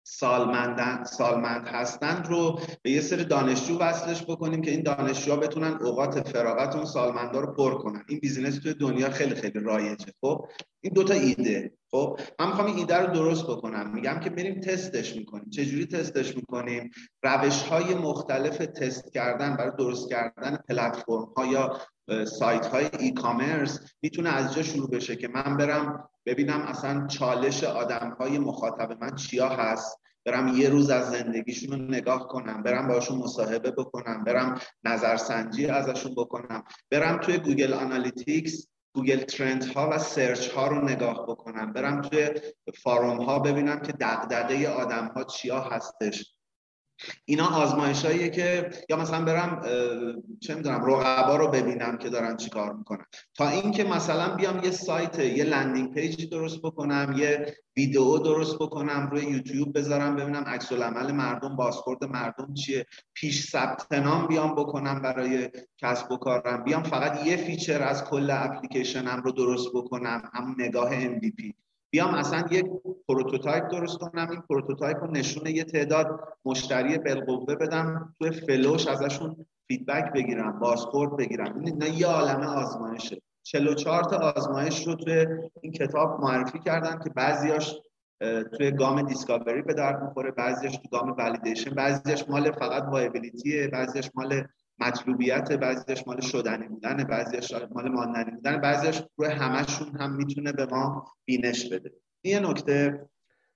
سالمندن 0.03 1.03
سالمند 1.03 1.67
هستند 1.67 2.27
رو 2.27 2.59
به 2.81 2.91
یه 2.91 3.01
سری 3.01 3.23
دانشجو 3.23 3.79
وصلش 3.79 4.23
بکنیم 4.23 4.61
که 4.61 4.71
این 4.71 4.83
دانشجوها 4.83 5.37
بتونن 5.37 5.77
اوقات 5.81 6.27
فراغت 6.27 6.75
اون 6.75 6.85
سالمندا 6.85 7.39
رو 7.39 7.53
پر 7.53 7.77
کنن. 7.77 8.03
این 8.09 8.19
business 8.19 8.59
توی 8.59 8.73
دنیا 8.73 9.09
خیلی 9.09 9.35
خیلی 9.35 9.59
رایجه. 9.59 10.13
خب؟ 10.21 10.45
این 10.81 10.93
دوتا 10.93 11.13
ایده. 11.13 11.73
خب؟ 11.91 12.19
من 12.39 12.47
می‌خوام 12.47 12.67
این 12.67 12.77
ایده 12.77 12.97
رو 12.97 13.13
درست 13.13 13.43
بکنم. 13.43 13.93
میگم 13.93 14.19
که 14.19 14.29
بریم 14.29 14.59
تستش 14.59 15.15
می‌کنیم. 15.15 15.49
چجوری 15.49 15.85
تستش 15.85 16.35
می‌کنیم؟ 16.35 16.91
روش 17.23 17.63
های 17.63 17.93
مختلف 17.95 18.57
تست 18.57 19.13
کردن 19.13 19.55
برای 19.55 19.71
درست 19.77 20.09
کردن 20.09 20.57
پلتفرم 20.69 21.33
ها 21.37 21.45
یا 21.45 21.77
سایت 22.25 22.65
های 22.65 22.89
ای 22.99 23.11
کامرس 23.11 23.79
می‌تونه 24.01 24.29
از 24.29 24.55
جا 24.55 24.63
شروع 24.63 24.89
بشه 24.89 25.15
که 25.15 25.27
من 25.27 25.57
برم 25.57 26.09
ببینم 26.25 26.61
اصلا 26.61 27.07
چالش 27.07 27.63
آدم 27.63 28.17
های 28.19 28.39
مخاطب 28.39 28.97
من 29.01 29.15
چیا 29.15 29.49
هست. 29.49 30.01
برم 30.25 30.47
یه 30.47 30.69
روز 30.69 30.89
از 30.89 31.11
زندگیشون 31.11 31.79
رو 31.79 31.85
نگاه 31.85 32.27
کنم 32.27 32.63
برم 32.63 32.87
باشون 32.87 33.17
مصاحبه 33.17 33.71
بکنم 33.71 34.23
برم 34.23 34.59
نظرسنجی 34.83 35.65
ازشون 35.65 36.15
بکنم 36.15 36.63
برم 36.91 37.17
توی 37.17 37.37
Google 37.37 37.73
Analytics 37.73 38.67
Google 38.95 39.23
Trend 39.23 39.63
ها 39.63 39.89
و 39.91 39.99
search 39.99 40.49
ها 40.49 40.67
رو 40.67 40.85
نگاه 40.85 41.25
بکنم 41.27 41.73
برم 41.73 42.01
توی 42.01 42.29
forum 42.83 43.21
ها 43.21 43.39
ببینم 43.39 43.79
که 43.79 43.91
دغدغه 43.91 44.67
آدم 44.67 45.11
ها 45.15 45.23
چیا 45.23 45.59
هستش. 45.59 46.35
اینا 47.25 47.47
آزمایش 47.47 48.01
که 48.05 48.69
یا 48.89 48.97
مثلا 48.97 49.25
برم 49.25 49.61
چه 50.39 50.55
می‌دونم 50.55 50.85
رقبا 50.85 51.35
رو 51.35 51.47
ببینم 51.47 51.97
که 51.97 52.09
دارن 52.09 52.37
چیکار 52.37 52.73
می‌کنن. 52.73 53.05
تا 53.35 53.49
اینکه 53.49 53.83
مثلا 53.83 54.35
بیام 54.35 54.63
یه 54.63 54.71
سایت 54.71 55.19
یه 55.19 55.43
landing 55.43 55.93
page 55.93 56.29
درست 56.29 56.61
بکنم 56.61 57.15
یه 57.17 57.55
ویدیو 57.77 58.17
درست 58.17 58.55
بکنم 58.55 59.09
روی 59.11 59.23
یوتیوب 59.23 59.77
بذارم 59.77 60.15
ببینم 60.15 60.43
عکس 60.47 60.71
العمل 60.71 61.11
مردم 61.11 61.55
بازخورد 61.55 62.03
مردم 62.03 62.53
چیه 62.53 62.85
پیش 63.13 63.49
ثبت 63.49 63.93
نام 63.93 64.27
بیام 64.27 64.55
بکنم 64.55 65.01
برای 65.01 65.49
کسب 65.77 66.11
و 66.11 66.17
کارم. 66.17 66.63
بیام 66.63 66.83
فقط 66.83 67.25
یه 67.25 67.37
feature 67.37 67.83
از 67.83 68.03
کل 68.03 68.29
اپلیکیشنم 68.31 69.21
رو 69.25 69.31
درست 69.31 69.67
بکنم 69.73 70.29
همون 70.33 70.55
نگاه 70.57 71.05
MVP 71.05 71.53
بیام 71.91 72.13
اصلا 72.13 72.45
یک 72.51 72.65
prototype 73.07 73.67
درست 73.71 73.97
کنم 73.97 74.29
این 74.29 74.41
prototype 74.49 75.03
رو 75.03 75.11
نشون 75.11 75.47
یه 75.47 75.63
تعداد 75.63 76.19
مشتری 76.45 76.97
بالقوه 76.97 77.55
بدم 77.55 78.15
توی 78.19 78.31
flow 78.31 78.69
ش 78.69 78.87
ازشون 78.87 79.45
feedback 79.67 80.13
بگیرم 80.13 80.59
بازخورد 80.59 81.17
بگیرم. 81.17 81.59
این 81.59 81.81
یه 81.81 82.07
عالمه 82.07 82.45
آزمایشه. 82.45 83.21
44 83.43 84.03
تا 84.03 84.17
آزمایش 84.17 84.87
رو 84.87 84.95
توی 84.95 85.27
این 85.61 85.71
کتاب 85.71 86.21
معرفی 86.21 86.59
کردن 86.59 86.99
که 87.03 87.09
بعضیاش 87.09 87.75
توی 88.57 88.71
گام 88.71 89.01
دیسکاوری 89.01 89.61
به 89.61 89.73
درد 89.73 90.03
می‌خوره 90.03 90.31
بعضیش 90.31 90.71
تو 90.71 90.89
گام 90.91 91.15
ولیدیشن 91.17 91.75
بعضیش 91.75 92.29
مال 92.29 92.51
فقط 92.51 92.83
وایبیلیتیه 92.83 93.67
بعضیش 93.67 94.11
مال 94.15 94.43
مطلوبیت 94.81 95.51
بعضیش 95.51 96.07
مال 96.07 96.21
شدنی 96.21 96.67
بودن 96.67 97.03
بعضیش 97.03 97.53
مال 97.71 97.89
ماندنی 97.89 98.31
بودن 98.31 98.61
بعضیش 98.61 99.01
روی 99.15 99.29
همشون 99.29 99.97
هم 99.97 100.15
می‌تونه 100.15 100.51
به 100.51 100.65
ما 100.65 101.13
بینش 101.25 101.69
بده. 101.69 101.91
این 102.21 102.45
نکته. 102.45 103.09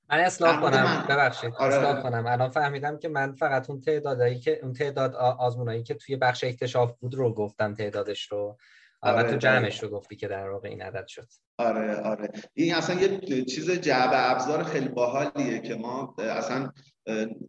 من 0.09 0.19
اصلاح 0.19 0.61
کنم. 0.61 1.05
ببخشید. 1.09 1.53
آره. 1.53 1.75
اصلاح 1.75 2.03
کنم. 2.03 2.25
الان 2.27 2.49
فهمیدم 2.49 2.97
که 2.97 3.07
من 3.07 3.35
فقط 3.35 3.69
اون 3.69 3.81
تعدادایی 3.81 4.39
که 4.39 4.59
اون 4.63 4.73
تعداد 4.73 5.15
آزمونایی 5.15 5.83
که 5.83 5.93
توی 5.93 6.15
بخش 6.15 6.43
اکتشاف 6.43 6.93
بود 6.99 7.15
رو 7.15 7.33
گفتم 7.33 7.73
تعدادش 7.73 8.31
رو. 8.31 8.57
آره 9.01 9.31
تو 9.31 9.37
جمعش 9.37 9.83
رو 9.83 9.89
گفتی 9.89 10.15
که 10.15 10.27
در 10.27 10.49
واقع 10.49 10.69
این 10.69 10.81
عدد 10.81 11.07
شد. 11.07 11.27
آره 11.57 11.95
آره. 11.95 12.31
این 12.53 12.73
اصلا 12.73 13.01
یه 13.01 13.45
چیز 13.45 13.71
جعبه 13.71 14.31
ابزار 14.31 14.63
خیلی 14.63 14.87
باحالیه 14.87 15.59
که 15.59 15.75
ما 15.75 16.15
اصلا 16.19 16.71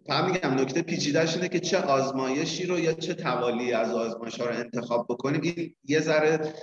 فهم 0.06 0.30
میگم 0.30 0.54
نکته 0.60 0.82
پیچیدهش 0.82 1.34
اینه 1.34 1.48
که 1.48 1.60
چه 1.60 1.78
آزمایشی 1.78 2.66
رو 2.66 2.78
یا 2.78 2.92
چه 2.92 3.14
توالی 3.14 3.72
از 3.72 3.92
آزمایش 3.92 4.40
ها 4.40 4.46
رو 4.46 4.56
انتخاب 4.56 5.06
بکنیم. 5.10 5.40
این 5.40 5.74
یه 5.84 6.00
ذره 6.00 6.54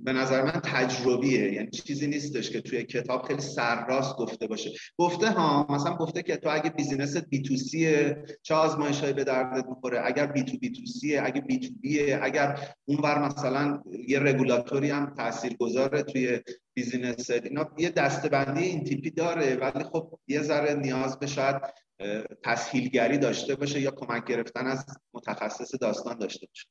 به 0.00 0.12
نظر 0.12 0.42
من 0.44 0.60
تجربیه. 0.64 1.52
یعنی 1.52 1.70
چیزی 1.70 2.06
نیستش 2.06 2.50
که 2.50 2.60
توی 2.60 2.84
کتاب 2.84 3.22
خیلی 3.22 3.40
سرراست 3.40 4.16
گفته 4.16 4.46
باشه. 4.46 4.70
گفته 4.98 5.30
ها 5.30 5.66
مثلا 5.70 5.96
گفته 5.96 6.22
که 6.22 6.36
تو 6.36 6.48
اگه 6.52 6.70
بیزینست 6.70 7.28
بی 7.28 7.42
تو 7.42 7.56
سیه 7.56 8.24
چه 8.42 8.54
آزمایش 8.54 9.00
به 9.00 9.24
دردت 9.24 9.66
می‌خوره؟ 9.68 10.00
اگر 10.04 10.26
بی 10.26 10.42
تو 10.42 10.58
بی 10.58 10.70
تو 10.70 10.86
سیه 10.86 11.22
اگه 11.24 11.40
بی 11.40 11.58
تو 11.58 11.68
بیه 11.80 12.20
اگر 12.22 12.58
اونور 12.84 13.18
مثلا 13.18 13.82
یه 14.08 14.20
رگولاتوری 14.20 14.90
هم 14.90 15.14
تاثیرگذاره 15.16 16.02
توی 16.02 16.39
business 16.74 17.30
اینا 17.30 17.70
یه 17.78 17.90
دسته‌بندی 17.90 18.62
این 18.62 18.84
تیپی 18.84 19.10
داره 19.10 19.56
ولی 19.56 19.84
خب 19.84 20.18
یه 20.26 20.42
ذره 20.42 20.74
نیاز 20.74 21.18
به 21.18 21.26
شاید 21.26 21.56
تسهیلگری 22.44 23.18
داشته 23.18 23.54
باشه 23.54 23.80
یا 23.80 23.90
کمک 23.90 24.24
گرفتن 24.24 24.66
از 24.66 24.86
متخصص 25.14 25.74
داستان 25.80 26.18
داشته 26.18 26.46
باشه. 26.46 26.68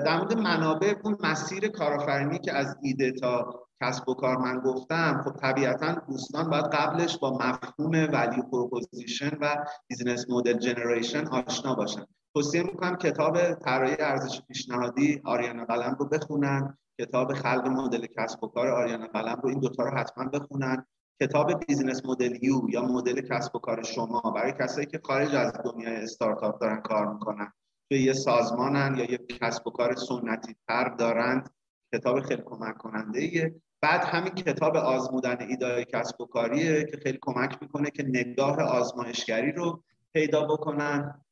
در 0.00 0.16
مورد 0.16 0.38
منابع 0.38 0.94
اون 1.04 1.16
مسیر 1.20 1.68
کارآفرینی 1.68 2.38
که 2.38 2.52
از 2.52 2.76
ایده 2.82 3.12
تا 3.12 3.66
کسب 3.82 4.08
و 4.08 4.14
کار 4.14 4.36
من 4.36 4.60
گفتم 4.60 5.22
خب 5.24 5.36
طبیعتا 5.36 5.94
دوستان 6.08 6.50
باید 6.50 6.64
قبلش 6.64 7.18
با 7.18 7.38
مفهوم 7.38 7.92
value 8.12 8.42
proposition 8.42 9.38
و 9.40 9.64
business 9.88 10.30
model 10.30 10.58
generation 10.58 11.26
آشنا 11.26 11.74
باشن. 11.74 12.06
توصیه 12.34 12.62
می‌کنم 12.62 12.96
کتاب 12.96 13.54
طراحی 13.54 13.96
ارزش 13.98 14.40
پیشنهادی 14.48 15.20
آریانا 15.24 15.64
قلم 15.64 15.96
رو 15.98 16.08
بخونن. 16.08 16.78
کتاب 17.00 17.32
خلق 17.32 17.66
مدل 17.66 18.06
کسب 18.06 18.44
و 18.44 18.48
کار 18.48 18.68
آریانا 18.68 19.06
قلم 19.06 19.40
رو 19.42 19.48
این 19.48 19.60
دوتا 19.60 19.82
رو 19.82 19.90
حتما 19.90 20.24
بخونن. 20.24 20.86
کتاب 21.22 21.64
بیزینس 21.64 22.06
مدل 22.06 22.44
یو 22.44 22.60
یا 22.70 22.82
مدل 22.82 23.20
کسب 23.20 23.56
و 23.56 23.58
کار 23.58 23.82
شما 23.82 24.20
برای 24.20 24.52
کسایی 24.60 24.86
که 24.86 25.00
خارج 25.04 25.34
از 25.34 25.52
دنیای 25.64 25.96
استارتاپ 25.96 26.60
دارن 26.60 26.80
کار 26.80 27.12
می‌کنن. 27.12 27.52
توی 27.90 28.02
یه 28.02 28.12
سازمانن 28.12 28.94
یا 28.98 29.10
یه 29.10 29.18
کسب 29.18 29.66
و 29.66 29.70
کار 29.70 29.94
سنتی 29.94 30.56
تر 30.68 30.88
دارند. 30.88 31.50
کتاب 31.94 32.20
خیلی 32.20 32.42
کمک 32.46 32.78
کننده 32.78 33.20
ایه. 33.20 33.54
بعد 33.80 34.04
همین 34.04 34.34
کتاب 34.34 34.76
آزمودن 34.76 35.36
ایدای 35.48 35.84
کسب 35.84 36.20
و 36.20 36.26
کاریه 36.26 36.84
که 36.84 36.96
خیلی 36.96 37.18
کمک 37.22 37.58
می‌کنه 37.62 37.90
که 37.90 38.02
نگاه 38.02 38.62
آزمایشگری 38.62 39.52
رو 39.52 39.82
پیدا 40.12 40.44
بکنن. 40.44 41.24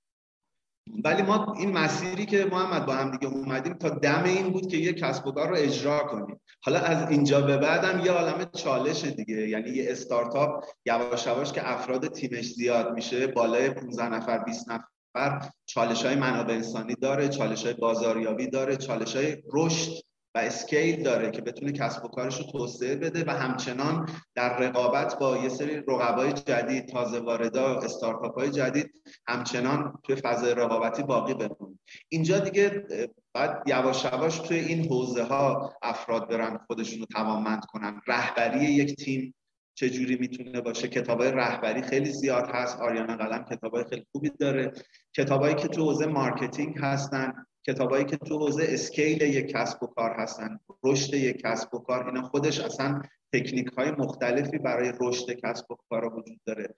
ولی 1.05 1.22
ما 1.22 1.55
این 1.59 1.72
مسیری 1.72 2.26
که 2.26 2.45
محمد 2.45 2.86
با 2.86 2.93
هم 2.93 3.11
دیگه 3.11 3.26
اومدیم 3.34 3.74
تا 3.74 3.89
دم 3.89 4.24
این 4.24 4.51
بود 4.51 4.68
که 4.68 4.76
یه 4.76 4.93
کسب 4.93 5.26
و 5.26 5.32
کار 5.32 5.49
رو 5.49 5.57
اجرا 5.59 5.99
کنیم. 5.99 6.41
حالا 6.62 6.78
از 6.78 7.11
اینجا 7.11 7.41
به 7.41 7.57
بعدم 7.57 8.05
یه 8.05 8.12
عالم 8.12 8.51
چالش 8.57 9.05
دیگه. 9.05 9.49
یعنی 9.49 9.70
یه 9.70 9.86
استارتاپ 9.91 10.64
یواش 10.86 11.26
یواش 11.26 11.53
که 11.53 11.72
افراد 11.72 12.07
تیمش 12.07 12.53
زیاد 12.53 12.93
میشه 12.93 13.26
بالای 13.26 13.70
15 13.70 14.09
نفر 14.09 14.39
20 14.39 14.66
نفر 14.70 15.51
چالش 15.66 16.05
های 16.05 16.14
منابع 16.14 16.55
انسانی 16.55 16.95
داره 16.95 17.28
چالش 17.28 17.64
های 17.64 17.74
بازاریابی 17.74 18.51
داره 18.51 18.76
چالش 18.76 19.16
های 19.16 19.36
رشد 19.53 20.07
و 20.35 20.39
اسکیل 20.39 21.03
داره 21.03 21.31
که 21.31 21.43
بتونه 21.43 21.72
کسب 21.72 22.05
و 22.05 22.09
کارش 22.09 22.39
رو 22.39 22.45
توسعه 22.45 22.97
بده 22.97 23.24
و 23.24 23.31
همچنان 23.31 24.09
در 24.35 24.59
رقابت 24.59 25.18
با 25.18 25.37
یه 25.37 25.49
سری 25.49 25.76
رقبای 25.76 26.33
جدید 26.33 26.89
تازه 26.89 27.20
واردا 27.20 27.79
استارتاپ 27.79 28.39
های 28.39 28.51
جدید 28.51 28.91
همچنان 29.29 29.99
توی 30.05 30.16
فضای 30.16 30.55
رقابتی 30.55 31.03
باقی 31.03 31.35
بمونه. 31.35 31.79
اینجا 32.09 32.39
دیگه 32.39 32.87
بعد 33.35 33.62
یواش 33.66 34.05
یواش 34.05 34.39
توی 34.39 34.59
این 34.59 34.89
حوزه 34.89 35.22
ها 35.22 35.74
افراد 35.83 36.29
برن 36.29 36.59
خودشون 36.66 36.99
رو 36.99 37.07
توانمند 37.07 37.64
کنن. 37.64 38.01
رهبری 38.07 38.64
یک 38.64 38.97
تیم 38.97 39.35
چجوری 39.74 40.16
می‌تونه 40.16 40.61
باشه؟ 40.61 40.89
کتاب 40.89 41.22
رهبری 41.22 41.83
خیلی 41.83 42.12
زیاد 42.12 42.51
هست. 42.53 42.79
آریانا 42.81 43.16
قلم 43.16 43.45
کتاب 43.45 43.89
خیلی 43.89 44.07
خوبی 44.12 44.31
داره. 44.41 44.72
کتابایی 45.16 45.55
که 45.55 45.68
تو 45.68 45.85
حوزه 45.85 46.07
marketing 46.07 46.78
هستن. 46.79 47.33
کتابایی 47.68 48.04
که 48.04 48.16
تو 48.16 48.38
حوزه 48.38 48.64
scale 48.68 49.22
یک 49.22 49.46
کسب 49.46 49.82
و 49.82 49.86
کار 49.86 50.10
هستن 50.10 50.58
رشد 50.84 51.14
یک 51.14 51.42
کسب 51.42 51.74
و 51.74 51.78
کار 51.78 52.06
اینا 52.06 52.22
خودش 52.22 52.60
اصلا 52.60 53.02
تکنیک 53.32 53.66
های 53.66 53.90
مختلفی 53.90 54.58
برای 54.58 54.92
رشد 55.00 55.30
کسب 55.30 55.70
و 55.70 55.76
کار 55.90 56.04
وجود 56.04 56.40
داره. 56.46 56.74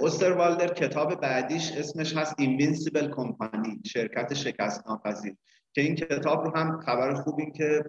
اوستروالدر 0.00 0.74
کتاب 0.74 1.20
بعدیش 1.20 1.72
اسمش 1.72 2.16
هست 2.16 2.34
Invincible 2.38 3.10
Company 3.10 3.80
شرکت 3.86 4.34
شکست 4.34 4.88
ناپذیر 4.88 5.36
که 5.72 5.80
این 5.80 5.94
کتاب 5.94 6.44
رو 6.44 6.56
هم 6.56 6.80
خبر 6.80 7.14
خوب 7.14 7.38
این 7.38 7.52
که 7.52 7.84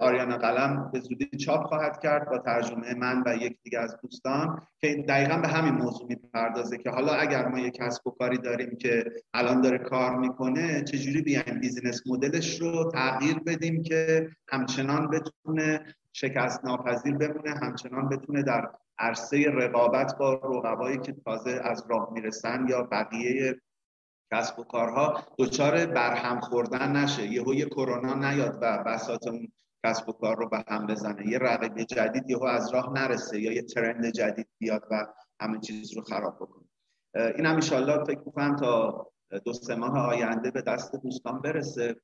آریانا 0.00 0.36
قلم 0.38 0.90
به 0.92 1.00
زودی 1.00 1.38
چاپ 1.38 1.66
خواهد 1.66 2.00
کرد 2.00 2.30
با 2.30 2.38
ترجمه 2.38 2.94
من 2.94 3.22
و 3.26 3.36
یک 3.36 3.58
دیگه 3.62 3.78
از 3.78 3.96
دوستان 4.02 4.62
که 4.80 5.04
دقیقا 5.08 5.36
به 5.36 5.48
همین 5.48 5.74
موضوع 5.74 6.08
می‌پردازه 6.08 6.78
که 6.78 6.90
حالا 6.90 7.12
اگر 7.12 7.48
ما 7.48 7.58
یک 7.58 7.74
کسب 7.74 8.06
و 8.06 8.10
کاری 8.10 8.38
داریم 8.38 8.76
که 8.76 9.04
الان 9.34 9.60
داره 9.60 9.78
کار 9.78 10.18
می‌کنه 10.18 10.84
چجوری 10.84 11.22
بیایم 11.22 11.60
business 11.60 12.02
model 12.06 12.45
ش 12.45 12.60
رو 12.60 12.90
تغییر 12.92 13.38
بدیم 13.38 13.82
که 13.82 14.28
همچنان 14.48 15.10
بتونه 15.10 15.94
شکست 16.12 16.64
ناپذیر 16.64 17.16
بمونه 17.16 17.50
همچنان 17.62 18.08
بتونه 18.08 18.42
در 18.42 18.68
عرصه 18.98 19.50
رقابت 19.50 20.18
با 20.18 20.34
رقبایی 20.34 20.98
که 20.98 21.12
تازه 21.24 21.60
از 21.64 21.84
راه 21.90 22.12
می‌رسن 22.12 22.66
یا 22.68 22.82
بقیه 22.82 23.60
کسب 24.32 24.58
و 24.58 24.64
کارها 24.64 25.24
دچار 25.38 25.86
برهم 25.86 26.40
خوردن 26.40 26.96
نشه. 26.96 27.26
یهو 27.26 27.54
یه 27.54 27.64
کرونا 27.64 28.14
نیاد 28.14 28.58
و 28.62 28.84
بساط 28.86 29.28
اون 29.28 29.52
کسب 29.86 30.08
و 30.08 30.12
کار 30.12 30.36
رو 30.36 30.48
به 30.48 30.64
هم 30.68 30.86
بزنه. 30.86 31.28
یه 31.28 31.38
رقیب 31.38 31.82
جدید 31.82 32.30
یهو 32.30 32.44
از 32.44 32.74
راه 32.74 32.92
نرسه 32.92 33.40
یا 33.40 33.52
یه 33.52 33.62
ترند 33.62 34.12
جدید 34.12 34.48
بیاد 34.58 34.82
و 34.90 35.06
همه 35.40 35.60
چیز 35.60 35.96
رو 35.96 36.02
خراب 36.02 36.36
بکنه. 36.36 36.64
این 37.14 37.46
هم 37.46 37.56
ایشالله 37.56 38.04
فکر 38.04 38.22
می‌کنم 38.26 38.56
تا 38.56 39.06
دو 39.44 39.52
سه 39.52 39.74
ماه 39.74 39.98
آینده 39.98 40.50
به 40.50 40.62
دست 40.62 40.96
دوستان 40.96 41.40
برسه. 41.40 41.96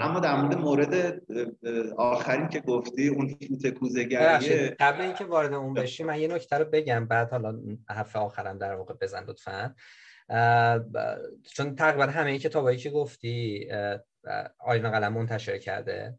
اما 0.00 0.20
در 0.20 0.36
مورد 0.36 0.58
مورد 0.58 1.22
آخری 1.96 2.48
که 2.48 2.60
گفتی 2.60 3.08
اون 3.08 3.28
فوت 3.28 3.66
کوزگریه 3.66 4.76
قبل 4.80 5.00
اینکه 5.00 5.24
وارد 5.24 5.52
اون 5.52 5.74
بشی 5.74 6.04
من 6.04 6.20
یه 6.20 6.28
نکته 6.28 6.58
رو 6.58 6.64
بگم 6.64 7.06
بعد 7.06 7.30
حالا 7.30 7.58
حرف 7.88 8.16
آخرم 8.16 8.58
در 8.58 8.74
واقع 8.74 8.94
بزن 9.00 9.24
لطفا. 9.24 9.74
چون 11.54 11.74
تقریبا 11.76 12.06
همه 12.06 12.30
این 12.30 12.38
کتابایی 12.38 12.78
که 12.78 12.90
گفتی 12.90 13.68
آینا 14.58 14.90
قلم 14.90 15.12
منتشر 15.12 15.58
کرده. 15.58 16.18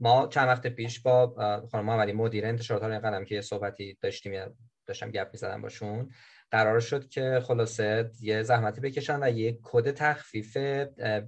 ما 0.00 0.26
چند 0.26 0.48
وقت 0.48 0.66
پیش 0.66 1.00
با 1.00 1.34
خانم 1.72 1.84
محمدی 1.84 2.12
مدیر 2.12 2.46
انتشارات 2.46 2.82
آینا 2.82 3.00
قلم 3.00 3.24
که 3.24 3.34
یه 3.34 3.40
صحبتی 3.40 3.98
داشتیم 4.00 4.32
داشتم 4.86 5.10
گپ 5.10 5.28
می‌زدم 5.32 5.62
باشون 5.62 6.10
قرار 6.50 6.80
شد 6.80 7.08
که 7.08 7.40
خلاصه 7.44 8.10
یه 8.20 8.42
زحمتی 8.42 8.80
بکشن 8.80 9.22
و 9.22 9.30
یه 9.30 9.58
کد 9.62 9.90
تخفیف 9.90 10.56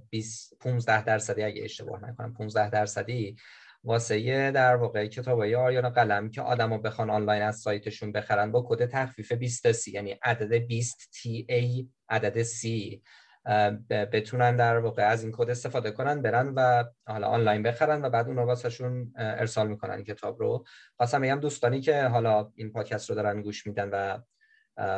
20 0.09 0.57
15 0.59 1.03
درصدی 1.03 1.43
اگه 1.43 1.63
اشتباه 1.63 2.09
نکنم 2.09 2.33
15 2.33 2.69
درصدی 2.69 3.35
واسه 3.83 4.51
در 4.51 4.75
واقع 4.75 5.07
کتابای 5.07 5.55
آریانا 5.55 5.89
قلم 5.89 6.29
که 6.29 6.41
آدما 6.41 6.77
بخوان 6.77 7.09
آنلاین 7.09 7.41
از 7.41 7.59
سایتشون 7.59 8.11
بخرن 8.11 8.51
با 8.51 8.65
کد 8.67 8.85
تخفیف 8.85 9.31
20 9.31 9.71
سی 9.71 9.91
یعنی 9.91 10.11
عدد 10.23 10.53
20 10.53 11.09
تی 11.21 11.45
ای 11.49 11.89
عدد 12.11 12.41
سی 12.41 13.03
بتونن 13.89 14.55
در 14.55 14.77
واقع 14.77 15.03
از 15.03 15.23
این 15.23 15.31
کد 15.35 15.49
استفاده 15.49 15.91
کنن 15.91 16.21
برن 16.21 16.53
و 16.55 16.83
حالا 17.07 17.27
آنلاین 17.27 17.63
بخرن 17.63 18.01
و 18.05 18.09
بعد 18.09 18.27
اون 18.27 18.35
رو 18.35 18.45
واسهشون 18.45 19.13
ارسال 19.15 19.67
می‌کنن 19.67 20.03
کتاب 20.03 20.39
رو. 20.39 20.65
خواستم 20.97 21.21
بگم 21.21 21.39
دوستانی 21.39 21.81
که 21.81 22.03
حالا 22.03 22.51
این 22.55 22.71
پادکست 22.71 23.09
رو 23.09 23.15
دارن 23.15 23.41
گوش 23.41 23.67
میدن 23.67 23.89
و 23.89 24.19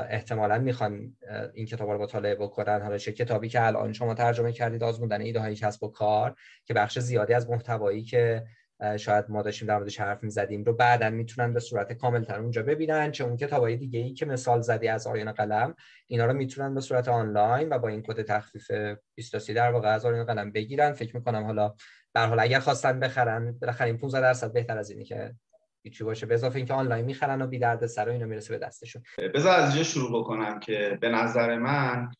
احتمالا 0.09 0.59
می‌خوان 0.59 1.17
این 1.53 1.65
کتاب 1.65 1.89
رو 1.89 2.01
مطالعه 2.01 2.35
بکنن 2.35 2.81
حالا 2.81 2.97
چه 2.97 3.11
کتابی 3.11 3.49
که 3.49 3.65
الان 3.65 3.93
شما 3.93 4.13
ترجمه 4.13 4.51
کردید 4.51 4.83
آزمودن 4.83 5.21
ایده 5.21 5.39
های 5.39 5.55
کسب 5.55 5.83
و 5.83 5.87
کار 5.87 6.35
که 6.65 6.73
بخش 6.73 6.99
زیادی 6.99 7.33
از 7.33 7.49
محتوایی 7.49 8.03
که 8.03 8.45
شاید 8.97 9.25
ما 9.29 9.41
داشتیم 9.41 9.67
در 9.67 9.77
موردش 9.77 9.99
حرف 9.99 10.23
می‌زدیم 10.23 10.63
رو 10.63 10.73
بعدا 10.73 11.09
می‌تونن 11.09 11.53
به 11.53 11.59
صورت 11.59 11.93
کاملتر 11.93 12.39
اونجا 12.39 12.63
ببینن 12.63 13.11
چه 13.11 13.23
اون 13.23 13.37
کتابای 13.37 13.77
دیگه 13.77 13.99
ای 13.99 14.13
که 14.13 14.25
مثال 14.25 14.61
زدی 14.61 14.87
از 14.87 15.07
آریان 15.07 15.31
قلم 15.31 15.75
اینا 16.07 16.25
رو 16.25 16.33
می‌تونن 16.33 16.73
به 16.73 16.81
صورت 16.81 17.07
آنلاین 17.07 17.69
و 17.69 17.79
با 17.79 17.87
این 17.87 18.01
کد 18.01 18.21
تخفیف 18.21 18.71
20 19.15 19.51
در 19.51 19.71
واقع 19.71 19.89
از 19.89 20.05
آریان 20.05 20.25
قلم 20.25 20.51
بگیرن. 20.51 20.93
فکر 20.93 21.17
می‌کنم 21.17 21.43
حالا 21.43 21.73
در 22.13 22.27
حال 22.27 22.39
اگر 22.39 22.59
خواستن 22.59 22.99
بخرن 22.99 23.51
بالاخره 23.51 23.87
این 23.87 23.97
15 23.97 24.21
درصد 24.21 24.53
بهتر 24.53 24.77
از 24.77 24.89
اینی 24.89 25.05
که 25.05 25.33
هیچی 25.83 26.03
باشه 26.03 26.25
به 26.25 26.33
اضافه 26.33 26.55
اینکه 26.55 26.73
آنلاین 26.73 27.05
می‌خرن 27.05 27.41
و 27.41 27.47
بی 27.47 27.59
درد 27.59 27.85
سر 27.85 28.09
اینو 28.09 28.27
می‌رسه 28.27 28.57
به 28.57 28.65
دستشون. 28.65 29.03
بذار 29.33 29.59
از 29.59 29.69
اینجا 29.69 29.83
شروع 29.83 30.19
بکنم 30.19 30.59
که 30.59 30.97
به 31.01 31.09
نظر 31.09 31.57
من 31.57 32.11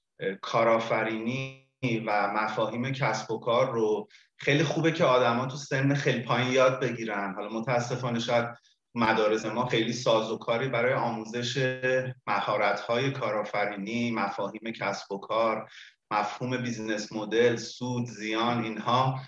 کارآفرینی 0.42 1.63
و 1.84 2.34
مفاهیم 2.34 2.92
کسب 2.92 3.32
و 3.32 3.40
کار 3.40 3.72
رو 3.72 4.08
خیلی 4.38 4.64
خوبه 4.64 4.92
که 4.92 5.04
آدما 5.04 5.46
تو 5.46 5.58
سن 5.58 5.94
خیلی 5.94 6.20
پایین 6.20 6.52
یاد 6.52 6.80
بگیرن. 6.80 7.34
حالا 7.34 7.50
متاسفانه 7.50 8.20
شاید 8.20 8.50
مدارس 8.96 9.46
ما 9.46 9.66
خیلی 9.66 9.94
سازوکاری 9.94 10.68
برای 10.68 10.94
آموزش 10.94 11.82
مهارت‌های 12.28 13.12
کارآفرینی 13.12 14.12
مفاهیم 14.12 14.72
کسب 14.80 15.12
و 15.12 15.18
کار 15.18 15.70
مفهوم 16.12 16.58
business 16.58 17.12
model 17.12 17.56
سود 17.56 18.06
زیان 18.06 18.64
اینها 18.64 19.22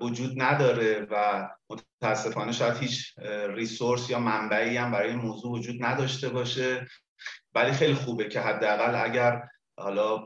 وجود 0.00 0.42
نداره 0.42 1.06
و 1.10 1.48
متاسفانه 1.70 2.52
شاید 2.52 2.76
هیچ 2.76 3.18
ریسورس 3.48 4.10
یا 4.10 4.18
منبعی 4.18 4.76
هم 4.76 4.90
برای 4.90 5.10
این 5.10 5.18
موضوع 5.18 5.52
وجود 5.52 5.84
نداشته 5.84 6.28
باشه. 6.28 6.86
ولی 7.54 7.72
خیلی 7.72 7.94
خوبه 7.94 8.28
که 8.28 8.40
حداقل 8.40 8.94
اگر 9.04 9.42
حالا 9.78 10.24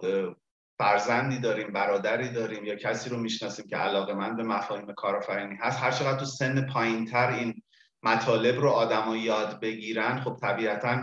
فرزندی 0.81 1.39
داریم 1.39 1.73
برادری 1.73 2.28
داریم 2.28 2.65
یا 2.65 2.74
کسی 2.74 3.11
رو 3.11 3.16
می‌شناسیم 3.16 3.66
که 3.69 3.77
علاقه 3.77 4.15
من 4.15 4.36
به 4.36 4.43
مفاهیم 4.43 4.94
کارآفرینی 4.97 5.57
هست. 5.61 5.82
هر 5.82 5.90
چقدر 5.90 6.19
تو 6.19 6.24
سن 6.24 6.66
پایین 6.66 7.07
تر 7.07 7.28
این 7.28 7.62
مطالب 8.02 8.61
رو 8.61 8.69
آدما 8.69 9.16
یاد 9.16 9.61
بگیرن 9.61 10.20
خب 10.20 10.36
طبیعتا 10.40 11.02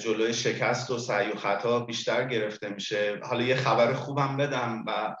جلوی 0.00 0.34
شکست 0.34 0.90
و 0.90 0.98
سعی 0.98 1.30
و 1.30 1.36
خطا 1.36 1.80
بیشتر 1.80 2.28
گرفته 2.28 2.68
میشه. 2.68 3.20
حالا 3.22 3.42
یه 3.42 3.54
خبر 3.54 3.92
خوبم 3.92 4.36
بدم 4.36 4.84
و 4.86 5.16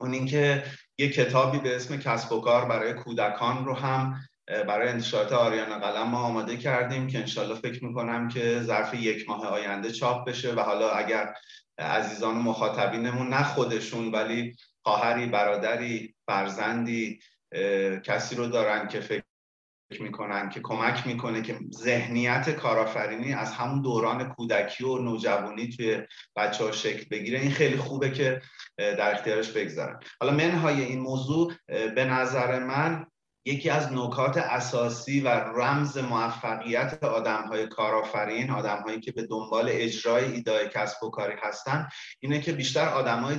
اون 0.00 0.12
اینکه 0.12 0.64
یه 0.98 1.08
کتابی 1.08 1.58
به 1.58 1.76
اسم 1.76 1.96
کسب 1.96 2.32
و 2.32 2.40
کار 2.40 2.64
برای 2.64 2.94
کودکان 2.94 3.64
رو 3.64 3.74
هم 3.74 4.20
برای 4.46 4.88
انتشارات 4.88 5.32
آریان 5.32 5.78
قلم 5.78 6.08
ما 6.08 6.18
آماده 6.18 6.56
کردیم 6.56 7.06
که 7.06 7.18
انشالله 7.18 7.54
فکر 7.54 7.84
می‌کنم 7.84 8.28
که 8.28 8.60
ظرف 8.60 8.94
یک 8.94 9.28
ماه 9.28 9.46
آینده 9.46 9.92
چاپ 9.92 10.28
بشه 10.28 10.54
و 10.54 10.60
حالا 10.60 10.90
اگر 10.90 11.34
عزیزان 11.78 12.36
و 12.36 12.42
مخاطبینمون 12.42 13.28
نه 13.28 13.44
خودشون 13.44 14.12
ولی 14.12 14.56
خواهری 14.82 15.26
برادری 15.26 16.14
فرزندی 16.26 17.20
کسی 18.04 18.34
رو 18.34 18.46
دارن 18.46 18.88
که 18.88 19.00
فکر 19.00 19.22
می‌کنن 20.00 20.48
که 20.48 20.60
کمک 20.62 21.06
می‌کنه 21.06 21.42
که 21.42 21.58
ذهنیت 21.74 22.50
کارآفرینی 22.50 23.32
از 23.32 23.52
همون 23.52 23.82
دوران 23.82 24.28
کودکی 24.28 24.84
و 24.84 24.98
نوجوانی 24.98 25.68
توی 25.68 26.02
بچه 26.36 26.64
ها 26.64 26.72
شکل 26.72 27.04
بگیره. 27.10 27.40
این 27.40 27.50
خیلی 27.50 27.76
خوبه 27.76 28.10
که 28.10 28.42
در 28.76 29.14
اختیارش 29.14 29.50
بگذارن. 29.50 30.00
حالا 30.20 30.32
منهای 30.32 30.82
این 30.82 31.00
موضوع 31.00 31.52
به 31.68 32.04
نظر 32.04 32.64
من 32.64 33.06
یکی 33.44 33.70
از 33.70 33.92
نکات 33.92 34.36
اساسی 34.36 35.20
و 35.20 35.28
رمز 35.28 35.98
موفقیت 35.98 37.04
آدم 37.04 37.42
های 37.48 37.66
کارآفرین 37.66 38.50
آدم 38.50 38.82
هایی 38.86 39.00
که 39.00 39.12
به 39.12 39.26
دنبال 39.26 39.68
اجرای 39.70 40.32
ایده 40.32 40.70
کسب 40.74 41.02
و 41.02 41.10
کاری 41.10 41.34
هستن 41.42 41.88
اینه 42.20 42.40
که 42.40 42.52
بیشتر 42.52 42.88
آدم 42.88 43.20
های 43.20 43.36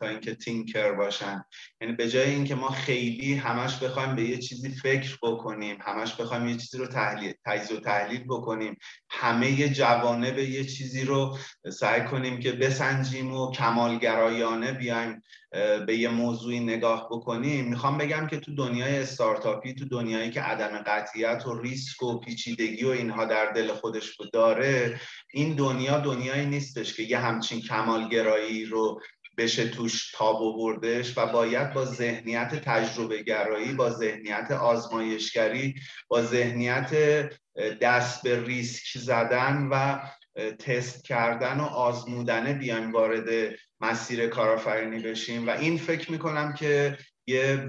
تا 0.00 0.08
اینکه 0.08 0.34
تینکر 0.34 0.92
باشن. 0.92 1.44
یعنی 1.80 1.94
به 1.94 2.08
جای 2.08 2.30
اینکه 2.30 2.54
ما 2.54 2.70
خیلی 2.70 3.34
همش 3.34 3.78
بخوایم 3.78 4.16
به 4.16 4.22
یه 4.22 4.38
چیزی 4.38 4.68
فکر 4.68 5.18
بکنیم 5.22 5.78
همش 5.80 6.14
بخوایم 6.14 6.48
یه 6.48 6.56
چیزی 6.56 6.78
رو 6.78 6.86
تحلیل 6.86 7.32
تجزیه 7.44 7.76
و 7.76 7.80
تحلیل 7.80 8.24
بکنیم 8.24 8.76
همه 9.10 9.68
جوانب 9.68 10.38
یه 10.38 10.64
چیزی 10.64 11.04
رو 11.04 11.38
سعی 11.72 12.04
کنیم 12.04 12.40
که 12.40 12.52
بسنجیم 12.52 13.34
و 13.34 13.52
کمالگرایانه 13.52 14.72
بیایم 14.72 15.22
به 15.86 15.96
یه 15.96 16.08
موضوعی 16.08 16.60
نگاه 16.60 17.08
بکنیم. 17.10 17.68
می‌خوام 17.68 17.98
بگم 17.98 18.26
که 18.26 18.40
تو 18.40 18.54
دنیای 18.54 18.98
استارتاپی 18.98 19.74
تو 19.74 19.84
دنیایی 19.84 20.30
که 20.30 20.40
عدم 20.40 20.78
قطعیت 20.78 21.46
و 21.46 21.58
ریسک 21.58 22.02
و 22.02 22.20
پیچیدگی 22.20 22.84
و 22.84 22.88
اینها 22.88 23.24
در 23.24 23.52
دل 23.52 23.72
خودش 23.72 24.16
داره. 24.32 25.00
این 25.32 25.54
دنیا 25.54 25.98
دنیایی 25.98 26.46
نیستش 26.46 26.94
که 26.94 27.02
یه 27.02 27.18
همچین 27.18 27.60
کمالگرایی 27.60 28.64
رو 28.64 29.00
بشه 29.38 29.68
توش 29.68 30.10
تاب 30.14 30.36
آوردش 30.42 31.18
و 31.18 31.26
باید 31.26 31.72
با 31.72 31.84
ذهنیت 31.84 32.54
تجربه 32.54 33.22
گرایی 33.22 33.72
با 33.72 33.90
ذهنیت 33.90 34.50
آزمایشگری 34.50 35.74
با 36.08 36.22
ذهنیت 36.22 36.90
دست 37.80 38.22
به 38.22 38.44
ریسک 38.44 38.98
زدن 38.98 39.68
و 39.70 39.98
تست 40.58 41.04
کردن 41.04 41.60
و 41.60 41.64
آزمودنه 41.64 42.54
بیایم 42.54 42.92
وارد 42.92 43.54
مسیر 43.80 44.26
کارآفرینی 44.26 45.02
بشیم 45.02 45.46
و 45.46 45.50
این 45.50 45.78
فکر 45.78 46.12
می‌کنم 46.12 46.54
که 46.54 46.98
یه 47.28 47.68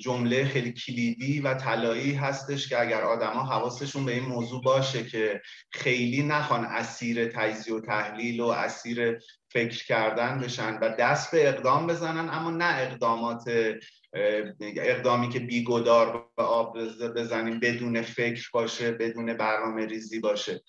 جمله 0.00 0.44
خیلی 0.44 0.72
کلیدی 0.72 1.40
و 1.40 1.54
طلایی 1.54 2.14
هستش 2.14 2.68
که 2.68 2.80
اگر 2.80 3.00
آدما 3.00 3.42
حواسشون 3.42 4.04
به 4.04 4.12
این 4.12 4.24
موضوع 4.24 4.62
باشه 4.62 5.04
که 5.04 5.40
خیلی 5.72 6.22
نخوان 6.22 6.64
اسیر 6.64 7.26
تجزیه 7.26 7.74
و 7.74 7.80
تحلیل 7.80 8.40
و 8.40 8.46
اسیر 8.46 9.18
فکر 9.52 9.84
کردن 9.84 10.40
بشن 10.40 10.78
و 10.82 10.88
دست 10.88 11.30
به 11.30 11.48
اقدام 11.48 11.86
بزنن 11.86 12.28
اما 12.30 12.50
نه 12.50 12.78
اقدامات 12.78 13.74
اقدامی 14.62 15.28
که 15.28 15.40
بیگدار 15.40 16.28
به 16.36 16.42
آب 16.42 16.78
بزنیم 17.16 17.60
بدون 17.60 18.02
فکر 18.02 18.50
باشه 18.52 18.92
بدون 18.92 19.34
برنامه 19.34 19.86
ریزی 19.86 20.20
باشه. 20.20 20.60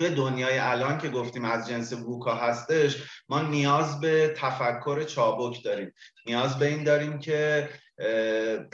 توی 0.00 0.10
دنیای 0.10 0.58
الان 0.58 0.98
که 0.98 1.08
گفتیم 1.08 1.44
از 1.44 1.68
جنس 1.68 1.92
ووکا 1.92 2.34
هستش 2.34 2.96
ما 3.28 3.42
نیاز 3.42 4.00
به 4.00 4.34
تفکر 4.36 5.02
چابک 5.02 5.64
داریم. 5.64 5.92
نیاز 6.26 6.58
به 6.58 6.66
این 6.66 6.84
داریم 6.84 7.18
که 7.18 7.68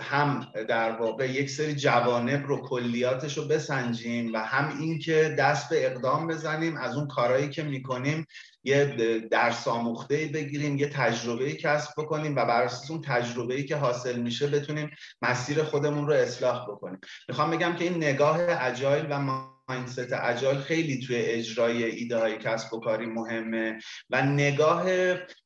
هم 0.01 0.47
در 0.69 0.90
واقع 0.90 1.31
یک 1.31 1.51
سری 1.51 1.74
جوانب 1.74 2.47
رو 2.47 2.69
کلیاتش 2.69 3.39
رو 3.39 3.44
بسنجیم 3.44 4.32
و 4.32 4.39
هم 4.39 4.78
این 4.81 4.98
که 4.98 5.35
دست 5.39 5.70
به 5.70 5.86
اقدام 5.86 6.27
بزنیم 6.27 6.77
از 6.77 6.97
اون 6.97 7.09
کارهایی 7.09 7.51
که 7.51 7.62
می‌کنیم 7.62 8.27
یه 8.65 8.85
درس 9.31 9.69
آموخته 9.69 10.31
بگیریم 10.35 10.77
یه 10.77 10.89
تجربه 10.89 11.53
کسب 11.53 11.90
بکنیم 11.98 12.36
و 12.36 12.44
بر 12.44 12.62
اساس 12.62 12.90
اون 12.90 13.03
تجربه 13.03 13.62
که 13.62 13.77
حاصل 13.77 14.19
میشه 14.19 14.47
بتونیم 14.47 14.90
مسیر 15.23 15.62
خودمون 15.62 16.07
رو 16.07 16.12
اصلاح 16.12 16.66
بکنیم. 16.69 17.01
می‌خوام 17.28 17.51
بگم 17.51 17.77
که 17.77 17.85
این 17.85 17.97
نگاه 17.97 18.39
اجایل 18.66 19.07
و 19.11 19.19
مایندست 19.68 20.12
اجایل 20.12 20.59
خیلی 20.59 21.01
توی 21.01 21.16
اجرای 21.16 21.84
ایده 21.84 22.18
های 22.18 22.38
کسب 22.38 22.74
و 22.74 22.80
کاری 22.80 23.06
مهمه 23.06 23.78
و 24.10 24.22
نگاه 24.22 24.84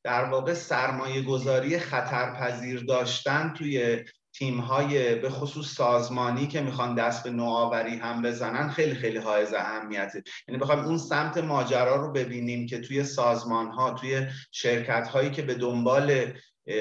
در 0.03 0.23
واقع 0.23 0.53
سرمایه 0.53 1.21
گذاری 1.21 1.79
خطرپذیر 1.79 2.83
داشتن 2.83 3.53
توی 3.57 4.03
تیم 4.33 4.59
های 4.59 5.15
به 5.15 5.29
خصوص 5.29 5.73
سازمانی 5.73 6.47
که 6.47 6.61
می‌خوان 6.61 6.95
دست 6.95 7.23
به 7.23 7.29
نوآوری 7.29 7.95
هم 7.95 8.21
بزنن 8.21 8.69
خیلی 8.69 8.95
خیلی 8.95 9.17
حائز 9.17 9.53
اهمیته. 9.53 10.23
یعنی 10.47 10.61
بخوایم 10.61 10.79
اون 10.79 10.97
سمت 10.97 11.37
ماجرا 11.37 11.95
رو 11.95 12.11
ببینیم 12.11 12.65
که 12.65 12.79
توی 12.79 13.03
سازمان 13.03 13.67
ها 13.67 13.93
توی 13.93 14.27
شرکت 14.51 15.07
هایی 15.07 15.31
که 15.31 15.41
به 15.41 15.53
دنبال 15.53 16.33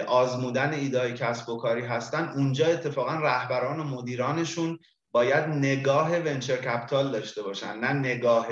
آزمودن 0.06 0.72
ایدای 0.72 1.14
کسب 1.14 1.48
و 1.48 1.56
کاری 1.56 1.82
هستن 1.82 2.28
اونجا 2.28 2.66
اتفاقا 2.66 3.14
رهبران 3.14 3.80
و 3.80 3.84
مدیرانشون 3.84 4.78
باید 5.12 5.44
نگاه 5.44 6.18
ونچر 6.18 6.56
کپتال 6.56 7.12
داشته 7.12 7.42
باشن 7.42 7.78
نه 7.78 7.92
نگاه 7.92 8.46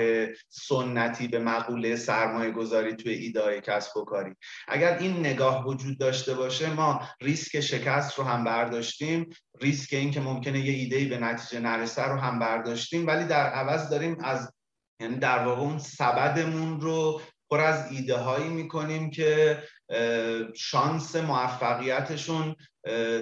سنتی 0.49 1.27
به 1.27 1.39
مقوله 1.39 1.95
سرمایه 1.95 2.51
گذاری 2.51 2.95
توی 2.95 3.13
ایدای 3.13 3.61
کسب 3.61 3.97
و 3.97 4.05
کاری. 4.05 4.35
اگر 4.67 4.97
این 4.97 5.19
نگاه 5.19 5.67
وجود 5.67 5.99
داشته 5.99 6.33
باشه 6.33 6.73
ما 6.73 7.01
ریسک 7.21 7.59
شکست 7.59 8.19
رو 8.19 8.23
هم 8.23 8.43
برداشتیم 8.43 9.29
ریسک 9.61 9.93
این 9.93 10.11
که 10.11 10.19
ممکنه 10.19 10.59
یه 10.59 10.73
ایدهی 10.73 11.05
به 11.05 11.17
نتیجه 11.17 11.59
نرسه 11.59 12.03
رو 12.03 12.19
هم 12.19 12.39
برداشتیم 12.39 13.07
ولی 13.07 13.25
در 13.25 13.49
عوض 13.49 13.89
داریم 13.89 14.17
از 14.23 14.53
یعنی 15.01 15.15
در 15.15 15.45
واقع 15.45 15.61
اون 15.61 15.79
سبدمون 15.79 16.81
رو 16.81 17.21
پر 17.49 17.59
از 17.59 17.91
ایده 17.91 18.17
هایی 18.17 18.49
می‌کنیم 18.49 19.09
که 19.09 19.63
شانس 20.55 21.15
موفقیتشون 21.15 22.55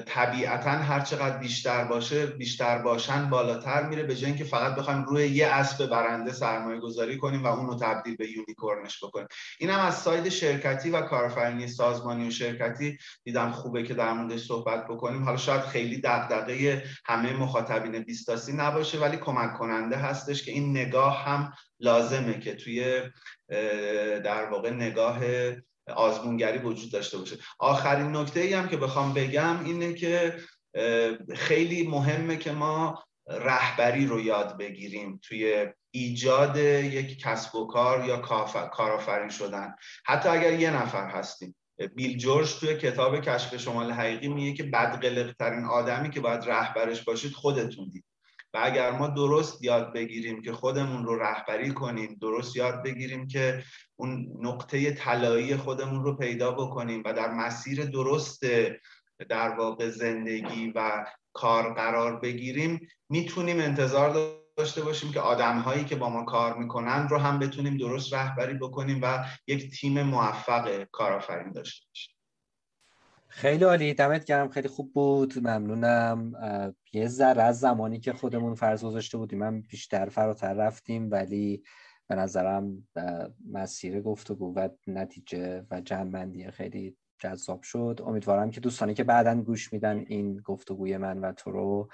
طبیعتا 0.05 0.69
هر 0.71 0.99
چقدر 0.99 1.37
بیشتر 1.37 1.83
باشه 1.83 2.25
بیشتر 2.25 2.77
باشن 2.77 3.29
بالاتر 3.29 3.87
میره 3.87 4.03
به 4.03 4.15
جای 4.15 4.25
اینکه 4.25 4.43
فقط 4.43 4.75
بخوایم 4.75 5.03
روی 5.03 5.27
یه 5.27 5.47
اسب 5.47 5.85
برنده 5.85 6.31
سرمایه 6.31 6.79
گذاری 6.79 7.17
کنیم 7.17 7.43
و 7.43 7.47
اون 7.47 7.67
رو 7.67 7.75
تبدیل 7.75 8.15
به 8.15 8.31
unicorn 8.31 8.87
ش 8.87 9.03
بکنیم. 9.03 9.27
این 9.59 9.69
هم 9.69 9.79
از 9.79 9.97
side 9.97 10.29
شرکتی 10.29 10.89
و 10.89 11.01
کارآفرینی 11.01 11.67
سازمانی 11.67 12.27
و 12.27 12.31
شرکتی 12.31 12.97
دیدم 13.23 13.51
خوبه 13.51 13.83
که 13.83 13.93
در 13.93 14.13
موردش 14.13 14.45
صحبت 14.45 14.87
بکنیم. 14.87 15.23
حالا 15.23 15.37
شاید 15.37 15.61
خیلی 15.61 16.01
دغدغه 16.01 16.83
همه 17.05 17.33
مخاطبین 17.33 17.99
بیستاسی 17.99 18.53
نباشه 18.53 18.99
ولی 18.99 19.17
کمک 19.17 19.57
کننده 19.57 19.95
هستش 19.95 20.43
که 20.43 20.51
این 20.51 20.71
نگاه 20.77 21.25
هم 21.25 21.53
لازمه 21.79 22.39
که 22.39 22.55
توی 22.55 23.01
در 24.23 24.49
واقع 24.51 24.69
نگاه 24.69 25.19
آزمونگری 25.95 26.57
وجود 26.57 26.91
داشته 26.91 27.17
باشه. 27.17 27.37
آخرین 27.59 28.15
نکته 28.15 28.39
ای 28.39 28.53
هم 28.53 28.67
که 28.67 28.77
بخوام 28.77 29.13
بگم 29.13 29.65
اینه 29.65 29.93
که 29.93 30.37
خیلی 31.35 31.87
مهمه 31.87 32.37
که 32.37 32.51
ما 32.51 33.03
رهبری 33.27 34.05
رو 34.05 34.21
یاد 34.21 34.57
بگیریم 34.57 35.19
توی 35.23 35.67
ایجاد 35.91 36.57
یک 36.57 37.19
کسب 37.19 37.55
و 37.55 37.67
کار 37.67 38.05
یا 38.05 38.17
کارآفرین 38.71 39.29
شدن. 39.29 39.75
حتی 40.05 40.29
اگر 40.29 40.53
یه 40.53 40.71
نفر 40.71 41.09
هستیم. 41.09 41.55
بیل 41.95 42.17
جورج 42.17 42.59
توی 42.59 42.77
کتاب 42.77 43.21
کشف 43.21 43.57
شمال 43.57 43.91
حقیقی 43.91 44.27
میگه 44.27 44.53
که 44.53 44.63
بدقلق 44.63 45.35
ترین 45.39 45.65
آدمی 45.65 46.09
که 46.09 46.19
باید 46.19 46.43
رهبرش 46.45 47.01
باشید 47.01 47.33
خودتونید 47.33 48.05
اگر 48.63 48.91
ما 48.91 49.07
درست 49.07 49.63
یاد 49.63 49.93
بگیریم 49.93 50.41
که 50.41 50.53
خودمون 50.53 51.05
رو 51.05 51.15
رهبری 51.15 51.71
کنیم 51.71 52.17
درست 52.21 52.55
یاد 52.55 52.83
بگیریم 52.83 53.27
که 53.27 53.63
اون 53.95 54.27
نقطه 54.41 54.91
طلایی 54.91 55.55
خودمون 55.55 56.03
رو 56.03 56.17
پیدا 56.17 56.51
بکنیم 56.51 57.03
و 57.05 57.13
در 57.13 57.31
مسیر 57.31 57.85
درست 57.85 58.45
در 59.29 59.49
واقع 59.49 59.89
زندگی 59.89 60.71
و 60.75 61.05
کار 61.33 61.73
قرار 61.73 62.19
بگیریم 62.19 62.87
می‌تونیم 63.09 63.59
انتظار 63.59 64.37
داشته 64.57 64.81
باشیم 64.81 65.11
که 65.11 65.19
آدم 65.19 65.59
هایی 65.59 65.85
که 65.85 65.95
با 65.95 66.09
ما 66.09 66.23
کار 66.23 66.57
می‌کنن 66.57 67.07
رو 67.09 67.17
هم 67.17 67.39
بتونیم 67.39 67.77
درست 67.77 68.13
رهبری 68.13 68.53
بکنیم 68.53 68.99
و 69.03 69.25
یک 69.47 69.79
تیم 69.79 70.03
موفق 70.03 70.83
کارآفرین 70.91 71.51
داشته 71.51 71.85
باشیم. 71.89 72.16
خیلی 73.37 73.63
عالی 73.63 73.93
دمت 73.93 74.25
گرم 74.25 74.49
خیلی 74.49 74.67
خوب 74.67 74.93
بود 74.93 75.39
ممنونم. 75.39 76.33
یه 76.93 77.07
ذره 77.07 77.43
از 77.43 77.59
زمانی 77.59 77.99
که 77.99 78.13
خودمون 78.13 78.55
فرض 78.55 78.83
گذاشته 78.83 79.17
بودیم 79.17 79.39
من 79.39 79.61
بیشتر 79.61 80.09
فراتر 80.09 80.53
رفتیم 80.53 81.11
ولی 81.11 81.63
به 82.07 82.15
نظرم 82.15 82.87
مسیر 83.51 84.01
گفتگو 84.01 84.53
و 84.53 84.69
نتیجه 84.87 85.65
و 85.71 85.81
جنبندی 85.81 86.51
خیلی 86.51 86.95
جذاب 87.19 87.61
شد. 87.61 88.01
امیدوارم 88.05 88.51
که 88.51 88.59
دوستانی 88.59 88.93
که 88.93 89.03
بعدا 89.03 89.35
گوش 89.35 89.73
میدن 89.73 90.05
این 90.07 90.37
گفتگوی 90.37 90.97
من 90.97 91.19
و 91.19 91.31
تو 91.31 91.51
رو 91.51 91.89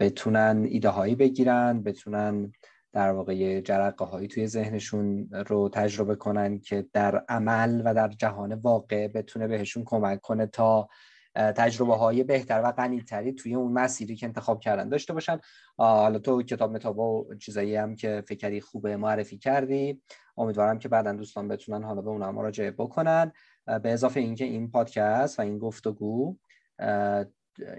بتونن 0.00 0.66
ایده 0.68 0.88
هایی 0.88 1.14
بگیرن 1.14 1.82
بتونن 1.82 2.52
در 2.92 3.10
واقع 3.10 3.60
جرقه 3.60 4.04
هایی 4.04 4.28
توی 4.28 4.46
ذهنشون 4.46 5.28
رو 5.46 5.68
تجربه 5.68 6.14
کنن 6.14 6.58
که 6.60 6.86
در 6.92 7.24
عمل 7.28 7.82
و 7.84 7.94
در 7.94 8.08
جهان 8.08 8.54
واقع 8.54 9.08
بتونه 9.08 9.46
بهشون 9.48 9.84
کمک 9.86 10.20
کنه 10.20 10.46
تا 10.46 10.88
تجربه 11.34 11.94
های 11.96 12.24
بهتر 12.24 12.60
و 12.64 12.72
غنیتری 12.72 13.32
توی 13.32 13.54
اون 13.54 13.72
مسیری 13.72 14.16
که 14.16 14.26
انتخاب 14.26 14.60
کردن 14.60 14.88
داشته 14.88 15.12
باشن. 15.12 15.40
حالا 15.76 16.18
تو 16.18 16.42
کتاب 16.42 16.72
متابا 16.72 17.12
و 17.12 17.34
چیزایی 17.34 17.76
هم 17.76 17.96
که 17.96 18.24
فکری 18.28 18.60
خوبه 18.60 18.96
معرفی 18.96 19.38
کردی 19.38 20.02
امیدوارم 20.36 20.78
که 20.78 20.88
بعدا 20.88 21.12
دوستان 21.12 21.48
بتونن 21.48 21.84
حالا 21.84 22.02
به 22.02 22.10
اونها 22.10 22.32
مراجعه 22.32 22.70
بکنن. 22.70 23.32
به 23.66 23.92
اضافه 23.92 24.20
اینکه 24.20 24.44
این 24.44 24.70
پادکست 24.70 25.38
و 25.38 25.42
این 25.42 25.58
گفتگو 25.58 26.36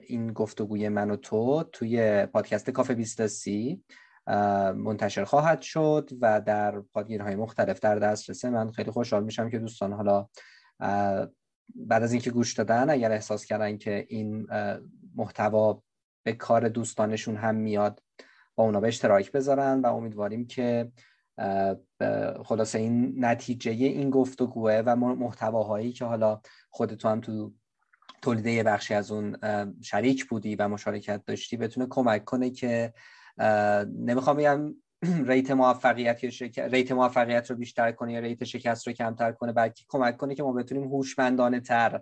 این 0.07 0.33
گفتگوی 0.33 0.89
من 0.89 1.11
و 1.11 1.15
تو 1.15 1.63
توی 1.63 2.25
پادکست 2.25 2.69
کافه 2.69 2.93
23 2.93 3.77
منتشر 4.75 5.23
خواهد 5.23 5.61
شد 5.61 6.09
و 6.21 6.41
در 6.41 6.79
پادگیرهای 6.79 7.35
مختلف 7.35 7.79
در 7.79 7.95
دسترسه 7.95 8.49
من 8.49 8.71
خیلی 8.71 8.91
خوشحال 8.91 9.23
میشم 9.23 9.49
که 9.49 9.59
دوستان 9.59 9.93
حالا 9.93 10.27
بعد 11.75 12.03
از 12.03 12.13
اینکه 12.13 12.31
گوش 12.31 12.53
دادن 12.53 12.89
اگر 12.89 13.11
احساس 13.11 13.45
کردن 13.45 13.77
که 13.77 14.05
این 14.09 14.47
محتوا 15.15 15.83
به 16.23 16.33
کار 16.33 16.69
دوستانشون 16.69 17.35
هم 17.35 17.55
میاد 17.55 18.03
با 18.55 18.63
اونا 18.63 18.79
به 18.79 18.87
اشتراک 18.87 19.31
بذارن 19.31 19.81
و 19.81 19.85
امیدواریم 19.85 20.47
که 20.47 20.91
خلاصه 22.45 22.79
این 22.79 23.25
نتیجه 23.25 23.71
این 23.71 24.09
گفتگوه 24.09 24.83
و 24.85 24.95
محتواهایی 24.95 25.91
که 25.91 26.05
حالا 26.05 26.41
خودتو 26.69 27.09
هم 27.09 27.21
تو 27.21 27.53
تولید 28.21 28.65
بخشی 28.65 28.93
از 28.93 29.11
اون 29.11 29.37
شریک 29.81 30.25
بودی 30.25 30.55
و 30.55 30.67
مشارکت 30.67 31.25
داشتی 31.25 31.57
بتونه 31.57 31.87
کمک 31.89 32.25
کنه 32.25 32.49
که 32.49 32.93
نمی‌خوام 33.97 34.37
بگم 34.37 34.75
rate 35.29 35.51
موفقیت 35.51 36.23
یا 36.23 36.29
شک... 36.29 36.59
rate 36.59 36.91
موفقیت 36.91 37.49
رو 37.51 37.55
بیشتر 37.55 37.91
کنه 37.91 38.13
یا 38.13 38.19
rate 38.19 38.43
شکست 38.43 38.87
رو 38.87 38.93
کمتر 38.93 39.31
کنه 39.31 39.51
بلکه 39.51 39.83
کمک 39.87 40.17
کنه 40.17 40.35
که 40.35 40.43
ما 40.43 40.53
بتونیم 40.53 40.83
هوشمندانه 40.83 41.59
تر 41.59 42.01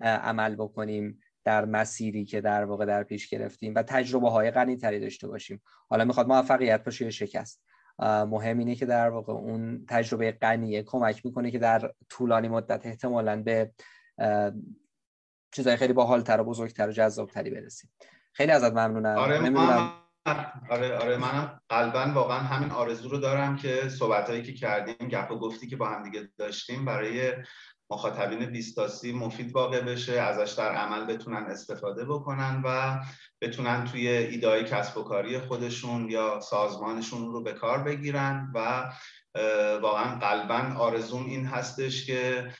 عمل 0.00 0.54
بکنیم 0.54 1.20
در 1.44 1.64
مسیری 1.64 2.24
که 2.24 2.40
در 2.40 2.64
واقع 2.64 2.86
در 2.86 3.02
پیش 3.02 3.28
گرفتیم 3.28 3.74
و 3.74 3.82
تجربه 3.82 4.30
های 4.30 4.50
غنی 4.50 4.76
تری 4.76 5.00
داشته 5.00 5.28
باشیم. 5.28 5.62
حالا 5.88 6.04
می‌خواد 6.04 6.26
موفقیت 6.28 6.84
باشه 6.84 7.04
یا 7.04 7.10
شکست. 7.10 7.62
مهم 7.98 8.58
اینه 8.58 8.74
که 8.74 8.86
در 8.86 9.10
واقع 9.10 9.32
اون 9.32 9.84
تجربه 9.88 10.32
غنیه 10.32 10.82
کمک 10.82 11.26
می‌کنه 11.26 11.50
که 11.50 11.58
در 11.58 11.92
طولانی 12.08 12.48
مدت 12.48 12.86
احتمالا 12.86 13.42
به 13.42 13.70
چیزهای 15.52 15.76
خیلی 15.76 15.92
باحالتر 15.92 16.40
و 16.40 16.44
بزرگتر 16.44 16.88
و 16.88 16.92
جذابتری 16.92 17.50
برسیم. 17.50 17.90
خیلی 18.32 18.52
ازت 18.52 18.72
ممنونم. 18.72 19.18
آره 19.18 19.38
نمی‌دونم 19.38 20.05
آره 20.70 20.96
آره 20.98 21.16
منم 21.16 21.60
قلبا 21.68 22.12
واقعا 22.14 22.38
همین 22.38 22.70
آرزو 22.70 23.08
رو 23.08 23.18
دارم 23.18 23.56
که 23.56 23.88
صحبتهایی 23.88 24.42
که 24.42 24.52
کردیم 24.52 25.08
گپ 25.08 25.32
و 25.32 25.38
گفتی 25.38 25.66
که 25.66 25.76
با 25.76 25.88
هم 25.88 26.02
دیگه 26.02 26.28
داشتیم 26.38 26.84
برای 26.84 27.32
مخاطبین 27.90 28.46
بیستاسی 28.46 29.12
مفید 29.12 29.52
واقع 29.52 29.80
بشه 29.80 30.12
ازش 30.12 30.52
در 30.52 30.72
عمل 30.74 31.04
بتونن 31.04 31.46
استفاده 31.46 32.04
بکنن 32.04 32.62
و 32.64 33.00
بتونن 33.40 33.84
توی 33.84 34.08
ایدای 34.08 34.64
کسب 34.64 34.98
و 34.98 35.02
کاری 35.02 35.38
خودشون 35.38 36.10
یا 36.10 36.40
سازمانشون 36.40 37.32
رو 37.32 37.42
به 37.42 37.52
کار 37.52 37.78
بگیرن 37.78 38.52
و 38.54 38.90
واقعا 39.82 40.18
قلبا 40.18 40.80
آرزوم 40.80 41.26
این 41.26 41.46
هستش 41.46 42.06
که 42.06 42.50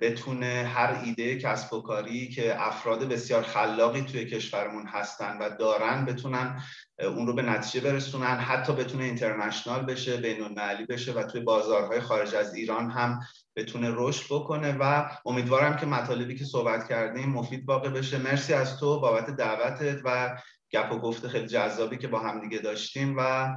بتونه 0.00 0.72
هر 0.74 1.00
ایده 1.04 1.38
کسب 1.38 1.72
و 1.72 1.82
کاری 1.82 2.28
که 2.28 2.66
افراد 2.66 3.08
بسیار 3.08 3.42
خلاقی 3.42 4.02
توی 4.02 4.26
کشورمون 4.26 4.86
هستن 4.86 5.38
و 5.38 5.50
دارن 5.58 6.04
بتونن 6.04 6.62
اون 7.00 7.26
رو 7.26 7.34
به 7.34 7.42
نتیجه 7.42 7.90
برسونن 7.90 8.36
حتی 8.36 8.72
بتونه 8.72 9.04
اینترنشنال 9.04 9.82
بشه 9.82 10.16
بین 10.16 10.42
المللی 10.42 10.86
بشه 10.86 11.12
و 11.12 11.22
توی 11.22 11.40
بازارهای 11.40 12.00
خارج 12.00 12.34
از 12.34 12.54
ایران 12.54 12.90
هم 12.90 13.20
بتونه 13.56 13.88
رشد 13.92 14.34
بکنه 14.34 14.76
و 14.80 15.08
امیدوارم 15.26 15.76
که 15.76 15.86
مطالبی 15.86 16.34
که 16.34 16.44
صحبت 16.44 16.88
کردیم 16.88 17.28
مفید 17.28 17.64
واقع 17.68 17.88
بشه. 17.88 18.18
مرسی 18.18 18.54
از 18.54 18.80
تو 18.80 19.00
بابت 19.00 19.30
دعوتت 19.30 20.00
و 20.04 20.38
گپ 20.72 20.92
و 20.92 20.98
گفته 20.98 21.28
خیلی 21.28 21.46
جذابی 21.46 21.96
که 21.96 22.08
با 22.08 22.18
هم 22.18 22.40
دیگه 22.40 22.58
داشتیم 22.58 23.14
و 23.18 23.48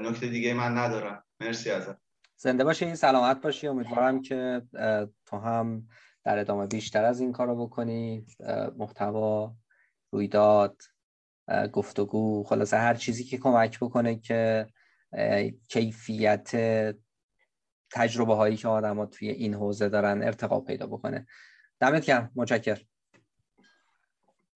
نکته 0.00 0.26
دیگه 0.26 0.54
من 0.54 0.78
ندارم. 0.78 1.24
مرسی 1.42 1.70
ازت. 1.70 1.96
زنده 2.36 2.64
باشی 2.64 2.96
سلامت 2.96 3.40
باشی. 3.42 3.68
امیدوارم 3.68 4.22
که 4.22 4.62
تو 5.26 5.38
هم 5.38 5.88
در 6.24 6.38
ادامه 6.38 6.66
بیشتر 6.66 7.04
از 7.04 7.20
این 7.20 7.32
کار 7.32 7.46
رو 7.46 7.66
بکنی 7.66 8.26
محتوا 8.76 9.54
رویداد 10.10 10.82
گفتگو 11.72 12.44
خلاصه 12.44 12.76
هر 12.76 12.94
چیزی 12.94 13.24
که 13.24 13.38
کمک 13.38 13.78
بکنه 13.80 14.16
که 14.16 14.66
کیفیت 15.68 16.50
تجربه 17.90 18.34
هایی 18.34 18.56
که 18.56 18.68
آدم 18.68 19.06
توی 19.06 19.28
این 19.28 19.54
حوزه 19.54 19.88
دارن 19.88 20.22
ارتقا 20.22 20.60
پیدا 20.60 20.86
بکنه. 20.86 21.26
دمت 21.80 22.04
گرم. 22.04 22.30
متشکر 22.36 22.82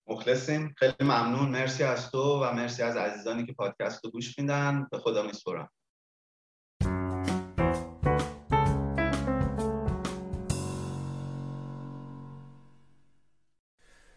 مخلصیم. 0.07 0.75
خیلی 0.79 0.95
ممنون. 1.01 1.49
مرسی 1.49 1.85
از 1.85 2.11
تو 2.11 2.45
و 2.45 2.53
مرسی 2.53 2.83
از 2.83 2.97
عزیزانی 2.97 3.47
که 3.47 3.53
پادکست 3.53 4.05
رو 4.05 4.11
گوش 4.11 4.39
میدن. 4.39 4.87
به 4.91 4.99
خدا 4.99 5.23
میسپرم 5.23 5.71